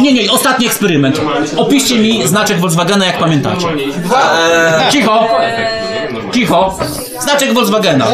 nie, 0.00 0.12
nie, 0.12 0.32
ostatni 0.32 0.66
eksperyment. 0.66 1.20
Opiszcie 1.56 1.98
mi 1.98 2.26
znaczek 2.26 2.60
Volkswagena, 2.60 3.06
jak 3.06 3.18
pamiętacie. 3.18 3.66
Cicho! 4.90 5.28
Cicho! 6.32 6.78
Znaczek 7.20 7.52
Volkswagena. 7.54 8.06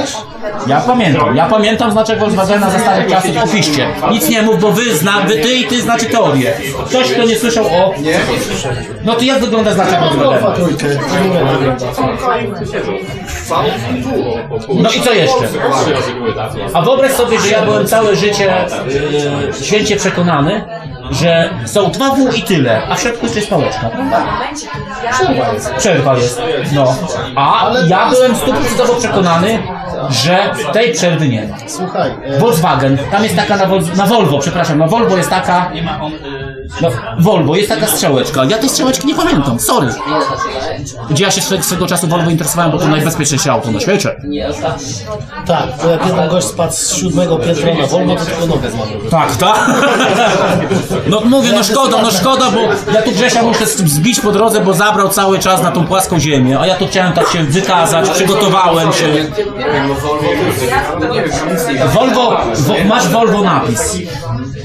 Ja 0.67 0.81
pamiętam, 0.81 1.37
ja 1.37 1.47
pamiętam 1.47 1.93
znaczek 1.93 2.19
Volkswagena 2.19 2.71
ze 2.71 2.79
starych 2.79 3.09
czasów. 3.09 3.37
Opiszcie. 3.45 3.89
Nic 4.11 4.29
nie 4.29 4.43
mów, 4.43 4.61
bo 4.61 4.73
wy, 4.73 4.97
zna, 4.97 5.21
wy 5.21 5.35
ty 5.39 5.55
i 5.55 5.65
ty 5.65 5.81
znacie 5.83 6.07
teorię. 6.07 6.53
Ktoś, 6.87 7.11
kto 7.13 7.25
nie 7.25 7.39
słyszał 7.39 7.67
o... 7.67 7.95
No 9.05 9.15
to 9.15 9.25
jak 9.25 9.41
wygląda 9.41 9.75
znaczek 9.75 10.01
Volkswagena? 10.01 10.55
No 14.69 14.91
i 14.91 15.01
co 15.01 15.13
jeszcze? 15.13 15.49
A 16.75 16.83
wyobraź 16.83 17.13
sobie, 17.13 17.41
że 17.41 17.49
ja 17.51 17.63
byłem 17.65 17.87
całe 17.87 18.17
życie 18.17 18.55
yy, 19.59 19.65
święcie 19.65 19.97
przekonany, 19.97 20.65
że 21.11 21.51
są 21.67 21.91
dwa 21.91 22.11
W 22.11 22.35
i 22.37 22.43
tyle, 22.43 22.83
a 22.91 22.95
w 22.95 23.01
środku 23.01 23.23
jeszcze 23.23 23.39
jest 23.39 23.51
pałeczka, 23.51 23.89
prawda? 23.91 24.27
Przerwa 25.13 25.53
jest. 25.53 25.75
Przerwa 25.75 26.17
jest, 26.17 26.41
no. 26.73 26.95
A 27.37 27.71
ja 27.89 28.11
byłem 28.11 28.37
stuprocentowo 28.37 28.95
przekonany, 28.95 29.63
że 30.11 30.51
tej 30.73 30.93
przerwy 30.93 31.29
nie 31.29 31.47
ma. 31.49 31.57
Słuchaj, 31.67 32.11
e, 32.25 32.39
Volkswagen, 32.39 32.99
tam 33.11 33.25
jest 33.25 33.37
taka 33.37 33.57
na, 33.57 33.67
Vol- 33.67 33.97
na 33.97 34.07
Volvo, 34.07 34.39
przepraszam, 34.39 34.79
na 34.79 34.87
Volvo 34.87 35.17
jest 35.17 35.31
taka... 35.31 35.71
No, 36.81 36.89
Volvo, 37.19 37.57
jest 37.57 37.69
taka 37.69 37.87
strzałeczka. 37.87 38.45
Ja 38.45 38.59
tej 38.59 38.69
strzałeczki 38.69 39.07
nie 39.07 39.15
pamiętam, 39.15 39.61
sorry. 39.61 39.89
Gdzie 41.11 41.25
ja 41.25 41.31
się 41.31 41.41
swego, 41.61 41.87
czasu 41.87 42.07
Volvo 42.07 42.31
interesowałem, 42.31 42.73
bo 42.73 42.79
to 42.79 42.89
najbezpieczniejsze 42.89 43.53
auto 43.53 43.71
na 43.71 43.81
świecie. 43.81 44.17
tak, 45.47 45.79
to 45.83 45.91
jak 45.91 46.07
jeden 46.07 46.29
gość 46.29 46.47
spadł 46.47 46.73
z 46.73 46.95
siódmego 46.95 47.39
piętra 47.39 47.75
na 47.75 47.87
Volvo, 47.87 48.17
to 48.17 48.25
tylko 48.25 48.47
nogę 48.47 48.71
złamał. 48.71 48.89
Tak, 49.11 49.37
tak. 49.37 49.71
No 51.07 51.21
mówię, 51.21 51.53
no 51.53 51.65
szkoda, 51.65 52.03
no 52.03 52.11
szkoda, 52.11 52.51
bo 52.51 52.61
ja 52.93 53.03
tu 53.03 53.13
Grzesia 53.13 53.43
muszę 53.43 53.67
zbić 53.67 54.21
po 54.21 54.33
drodze, 54.33 54.61
bo 54.61 54.75
zabrał 54.75 55.09
cały 55.09 55.39
czas 55.39 55.63
na 55.63 55.71
tą 55.71 55.87
płaską 55.87 56.21
ziemię, 56.21 56.61
a 56.61 56.67
ja 56.67 56.75
tu 56.75 56.87
chciałem 56.87 57.13
tak 57.13 57.29
się 57.29 57.45
wykazać, 57.45 58.11
przygotowałem 58.11 58.93
się. 58.93 59.07
Volvo, 61.95 62.37
masz 62.89 63.09
Volvo 63.09 63.43
napis. 63.43 63.99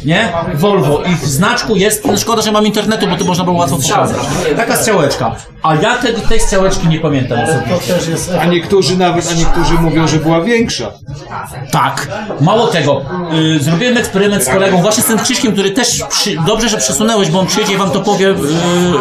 Nie? 0.05 0.33
Volvo. 0.55 1.03
I 1.03 1.15
w 1.15 1.25
znaczku 1.25 1.75
jest, 1.75 1.98
no 2.05 2.17
szkoda, 2.17 2.41
że 2.41 2.51
mam 2.51 2.65
internetu, 2.65 3.07
bo 3.07 3.15
to 3.15 3.25
można 3.25 3.43
było 3.43 3.57
łatwo 3.57 3.77
pokazać. 3.77 4.17
Taka 4.57 4.75
strzałeczka. 4.75 5.35
A 5.63 5.75
ja 5.75 5.95
te, 5.95 6.13
tej 6.13 6.39
strzałeczki 6.39 6.87
nie 6.87 6.99
pamiętam 6.99 7.39
osobiście. 7.39 8.39
A 8.41 8.45
niektórzy 8.45 8.97
nawet, 8.97 9.31
a 9.31 9.33
niektórzy 9.33 9.73
mówią, 9.73 10.07
że 10.07 10.17
była 10.17 10.41
większa. 10.41 10.91
Tak. 11.71 12.07
Mało 12.41 12.67
tego, 12.67 13.01
y, 13.55 13.59
zrobiłem 13.59 13.97
eksperyment 13.97 14.43
z 14.43 14.49
kolegą, 14.49 14.81
właśnie 14.81 15.03
z 15.03 15.05
tym 15.05 15.19
Krzyśkiem, 15.19 15.53
który 15.53 15.71
też 15.71 16.03
przy, 16.09 16.35
dobrze, 16.47 16.69
że 16.69 16.77
przesunęłeś, 16.77 17.29
bo 17.29 17.39
on 17.39 17.47
przyjedzie 17.47 17.73
i 17.73 17.77
wam 17.77 17.91
to 17.91 17.99
powie, 17.99 18.29
y, 18.29 18.35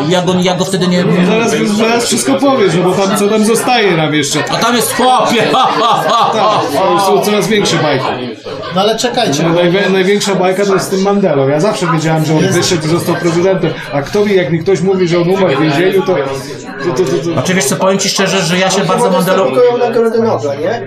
ja, 0.08 0.22
go, 0.22 0.34
ja 0.40 0.54
go 0.54 0.64
wtedy 0.64 0.88
nie... 0.88 1.04
Zaraz, 1.26 1.52
zaraz 1.76 2.04
wszystko 2.04 2.34
powiesz, 2.34 2.74
no 2.74 2.82
bo 2.82 3.06
tam 3.06 3.18
co 3.18 3.28
tam 3.28 3.44
zostaje 3.44 3.96
nam 3.96 4.14
jeszcze. 4.14 4.44
A 4.50 4.56
tam 4.56 4.76
jest 4.76 4.92
chłopie! 4.94 5.42
Ha, 5.52 5.68
ha, 5.80 6.04
ha, 6.08 6.30
ha. 6.32 6.60
Tak, 6.72 6.82
to 6.82 7.06
są 7.06 7.20
coraz 7.20 7.48
większe 7.48 7.76
bajki. 7.76 8.04
No 8.74 8.80
ale 8.80 8.98
czekajcie. 8.98 9.42
No, 9.42 9.54
najwie- 9.54 9.90
największa 9.92 10.34
bajka 10.34 10.64
to 10.64 10.74
jest 10.74 10.86
z 10.86 10.88
tym 10.88 11.02
Mandelą. 11.02 11.48
Ja 11.48 11.60
zawsze 11.60 11.86
wiedziałem, 11.92 12.24
że 12.24 12.34
on 12.34 12.40
wyszedł 12.40 12.86
i 12.86 12.88
został 12.90 13.14
prezydentem. 13.14 13.70
A 13.92 14.02
kto 14.02 14.24
wie, 14.24 14.34
jak 14.34 14.52
mi 14.52 14.58
ktoś 14.58 14.80
mówi, 14.80 15.08
że 15.08 15.18
on 15.20 15.28
umarł 15.30 15.56
w 15.56 15.60
więzieniu, 15.60 16.02
to... 16.02 16.14
to, 16.14 16.90
to, 16.96 17.04
to, 17.04 17.18
to... 17.18 17.32
Znaczy 17.32 17.54
wiesz 17.54 17.64
co, 17.64 17.76
powiem 17.76 17.98
ci 17.98 18.08
szczerze, 18.08 18.42
że 18.42 18.58
ja 18.58 18.70
się 18.70 18.84
bardzo 18.84 19.10
Mandelą... 19.10 19.50
nagrodę 19.78 20.18
Nobla, 20.18 20.54
nie? 20.54 20.82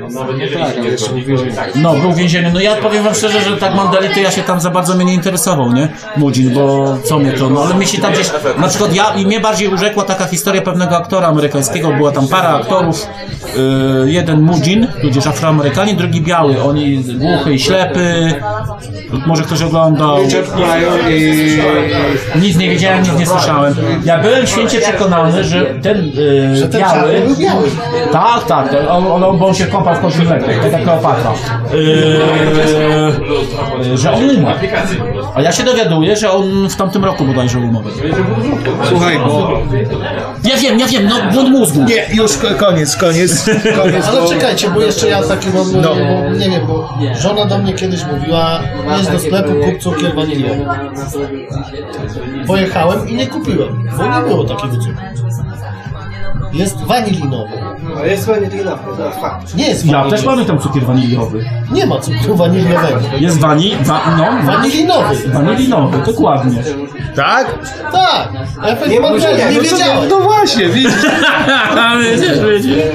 Tak, 0.53 0.77
ale 0.77 0.89
jeszcze 0.89 1.09
był 1.09 1.21
w 1.21 1.25
więzieniu. 1.25 1.51
No, 1.75 1.93
był 1.93 2.11
w 2.11 2.15
więzieniu. 2.15 2.49
No 2.53 2.59
ja 2.59 2.75
powiem 2.75 3.03
wam 3.03 3.15
szczerze, 3.15 3.41
że 3.41 3.57
tak 3.57 3.75
Mandeli 3.75 4.09
to 4.13 4.19
ja 4.19 4.31
się 4.31 4.41
tam 4.41 4.61
za 4.61 4.69
bardzo 4.69 4.95
mnie 4.95 5.05
nie 5.05 5.13
interesował, 5.13 5.73
nie? 5.73 5.89
Mudzin, 6.17 6.53
bo 6.53 6.97
co 7.03 7.19
mnie 7.19 7.31
to, 7.33 7.49
no 7.49 7.63
ale 7.63 7.75
mi 7.75 7.87
się 7.87 8.01
tam 8.01 8.13
gdzieś, 8.13 8.31
na 8.57 8.67
przykład 8.67 8.95
ja, 8.95 9.13
i 9.15 9.25
mnie 9.25 9.39
bardziej 9.39 9.67
urzekła 9.67 10.03
taka 10.03 10.25
historia 10.25 10.61
pewnego 10.61 10.97
aktora 10.97 11.27
amerykańskiego, 11.27 11.91
była 11.91 12.11
tam 12.11 12.27
para 12.27 12.49
aktorów, 12.49 13.07
yy, 14.03 14.11
jeden 14.11 14.41
Mudzin, 14.41 14.87
tudzież 15.01 15.27
afroamerykanin, 15.27 15.97
drugi 15.97 16.21
biały, 16.21 16.63
oni 16.63 16.97
głuchy 16.97 17.53
i 17.53 17.59
ślepy, 17.59 17.70
może 19.25 19.43
ktoś 19.43 19.61
oglądał. 19.61 20.17
Nic 22.41 22.58
nie 22.58 22.69
wiedziałem, 22.69 23.03
nic 23.03 23.19
nie 23.19 23.25
słyszałem. 23.25 23.75
Ja 24.06 24.19
byłem 24.19 24.48
święcie 24.48 24.80
przekonany, 24.80 25.43
że 25.43 25.66
ten, 25.66 26.06
yy, 26.08 26.67
ten 26.72 26.82
biały... 26.82 27.22
Tak, 28.11 28.43
tak, 28.48 28.75
on, 28.90 29.24
on, 29.24 29.38
bo 29.40 29.48
on 29.48 29.53
się 29.53 29.66
kąpał 29.66 29.95
w 29.95 30.00
końcu 30.00 30.24
mleku, 30.24 30.45
tak 30.64 30.72
jak 30.72 30.83
Kleopatra. 30.83 31.32
Yy, 33.83 33.98
że 33.98 34.11
on 34.11 34.30
umarł. 34.30 34.59
A 35.35 35.41
ja 35.41 35.51
się 35.51 35.64
dowiaduję, 35.64 36.16
że 36.16 36.32
on 36.32 36.69
w 36.69 36.75
tamtym 36.75 37.06
roku 37.06 37.25
bodajże 37.25 37.59
umarł. 37.59 37.85
Słuchaj, 38.90 39.19
bo... 39.19 39.59
Ja 40.43 40.58
wiem, 40.58 40.80
ja 40.80 40.88
wiem, 40.88 41.06
no 41.09 41.16
błąd 41.33 41.50
mózgu. 41.50 41.83
Nie, 41.83 42.06
już 42.14 42.38
ko- 42.38 42.48
koniec, 42.66 42.95
koniec, 42.95 43.45
koniec. 43.82 44.08
Ale 44.08 44.22
bo- 44.22 44.30
czekajcie, 44.30 44.69
bo 44.69 44.82
jeszcze 44.82 45.08
ja 45.09 45.24
taki 45.24 45.48
mam, 45.50 45.82
No. 45.82 45.95
nie 46.40 46.50
wiem, 46.50 46.67
bo 46.67 46.90
żona 47.19 47.45
do 47.45 47.58
mnie 47.61 47.73
kiedyś 47.73 48.06
mówiła, 48.06 48.59
jedź 48.98 49.07
do 49.07 49.19
sklepu, 49.19 49.53
kup 49.53 49.77
cukier. 49.80 50.15
Pojechałem 52.48 53.09
i 53.09 53.15
nie 53.15 53.27
kupiłem, 53.27 53.90
bo 53.98 54.19
nie 54.19 54.27
było 54.27 54.43
takiego 54.43 54.77
cukru. 54.77 55.01
Jest 56.53 56.77
wanilinowy. 56.83 57.51
No 57.95 58.05
jest 58.05 58.25
wanilinowy, 58.27 58.83
to 58.97 59.11
fakt. 59.11 59.55
Nie 59.55 59.67
jest 59.67 59.85
Ja 59.85 59.91
wanilinowy. 59.91 60.15
też 60.17 60.25
pamiętam 60.25 60.59
cukier 60.59 60.83
waniliowy. 60.83 61.45
Nie 61.71 61.85
ma 61.85 61.99
cukru 61.99 62.35
waniliowego. 62.35 62.99
Jest 63.19 63.39
wani, 63.39 63.75
wa, 63.83 64.01
no, 64.17 64.51
Wanilinowy. 64.53 65.15
wanilinowy, 65.33 65.97
dokładnie. 66.05 66.63
Tak? 67.15 67.47
Tak. 67.91 68.30
A 68.61 68.67
ja 68.69 68.75
Nie 68.88 68.99
mam 68.99 69.17
nie, 69.17 69.27
No 69.55 69.55
co- 69.55 69.61
wiedziałem. 69.61 70.09
No 70.09 70.19
właśnie, 70.19 70.65
widzisz. 70.69 70.93
Wiecie. 72.01 72.91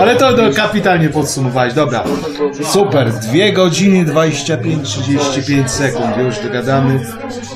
Ale 0.00 0.16
to, 0.16 0.32
to 0.32 0.42
kapitalnie 0.56 1.08
podsumowałeś, 1.08 1.74
dobra. 1.74 2.04
Super, 2.64 3.12
2 3.12 3.32
godziny 3.54 4.12
25-35 4.12 5.68
sekund, 5.68 6.16
już 6.18 6.38
dogadamy. 6.38 7.00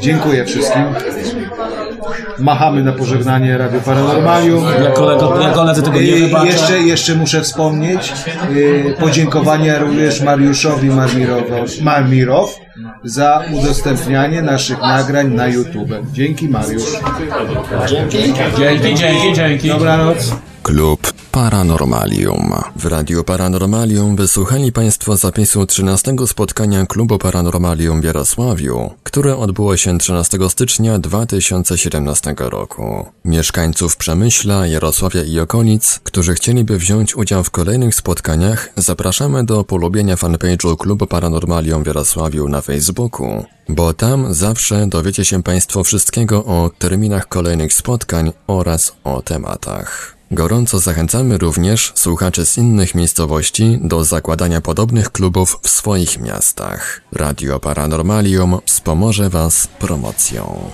Dziękuję 0.00 0.44
wszystkim. 0.44 0.84
Machamy 2.38 2.82
na 2.84 2.92
pożegnanie 2.92 3.58
Radio 3.58 3.80
Paranormalium. 3.80 4.64
Ja, 4.84 4.90
kolego, 4.90 5.40
ja 5.40 5.50
koledzy 5.50 5.82
tego 5.82 6.00
nie 6.00 6.06
I 6.06 6.20
wybaczę. 6.24 6.46
jeszcze, 6.46 6.78
jeszcze 6.78 7.14
muszę 7.14 7.40
wspomnieć 7.42 8.12
y, 8.56 8.94
podziękowania 9.00 9.78
również 9.78 10.20
Mariuszowi 10.20 10.90
Marmirow 11.82 12.56
za 13.04 13.42
udostępnianie 13.52 14.42
naszych 14.42 14.80
nagrań 14.80 15.34
na 15.34 15.46
YouTube. 15.46 15.90
Dzięki 16.12 16.48
Mariusz. 16.48 16.92
Dzięki. 17.88 18.18
Dzięki, 18.58 18.94
dzięki, 18.94 19.32
dzięki. 19.34 19.68
Dobranoc. 19.68 20.34
Klub 20.62 21.19
Paranormalium. 21.40 22.52
W 22.76 22.86
Radiu 22.86 23.24
Paranormalium 23.24 24.16
wysłuchali 24.16 24.72
Państwo 24.72 25.16
zapisu 25.16 25.66
13 25.66 26.14
spotkania 26.26 26.86
Klubu 26.86 27.18
Paranormalium 27.18 28.00
w 28.00 28.04
Jarosławiu, 28.04 28.90
które 29.02 29.36
odbyło 29.36 29.76
się 29.76 29.98
13 29.98 30.38
stycznia 30.48 30.98
2017 30.98 32.34
roku. 32.38 33.06
Mieszkańców 33.24 33.96
Przemyśla, 33.96 34.66
Jarosławia 34.66 35.22
i 35.22 35.38
okolic, 35.38 36.00
którzy 36.04 36.34
chcieliby 36.34 36.78
wziąć 36.78 37.16
udział 37.16 37.44
w 37.44 37.50
kolejnych 37.50 37.94
spotkaniach, 37.94 38.68
zapraszamy 38.76 39.44
do 39.44 39.64
polubienia 39.64 40.16
fanpage'u 40.16 40.76
Klubu 40.76 41.06
Paranormalium 41.06 41.82
w 41.82 41.86
Jarosławiu 41.86 42.48
na 42.48 42.60
Facebooku, 42.60 43.44
bo 43.68 43.92
tam 43.92 44.34
zawsze 44.34 44.86
dowiecie 44.86 45.24
się 45.24 45.42
Państwo 45.42 45.84
wszystkiego 45.84 46.44
o 46.44 46.70
terminach 46.78 47.28
kolejnych 47.28 47.72
spotkań 47.72 48.32
oraz 48.46 48.92
o 49.04 49.22
tematach. 49.22 50.19
Gorąco 50.32 50.78
zachęcamy 50.78 51.38
również 51.38 51.92
słuchaczy 51.94 52.46
z 52.46 52.58
innych 52.58 52.94
miejscowości 52.94 53.78
do 53.82 54.04
zakładania 54.04 54.60
podobnych 54.60 55.12
klubów 55.12 55.58
w 55.62 55.68
swoich 55.68 56.20
miastach. 56.20 57.00
Radio 57.12 57.60
Paranormalium 57.60 58.58
wspomoże 58.66 59.30
Was 59.30 59.66
promocją. 59.66 60.70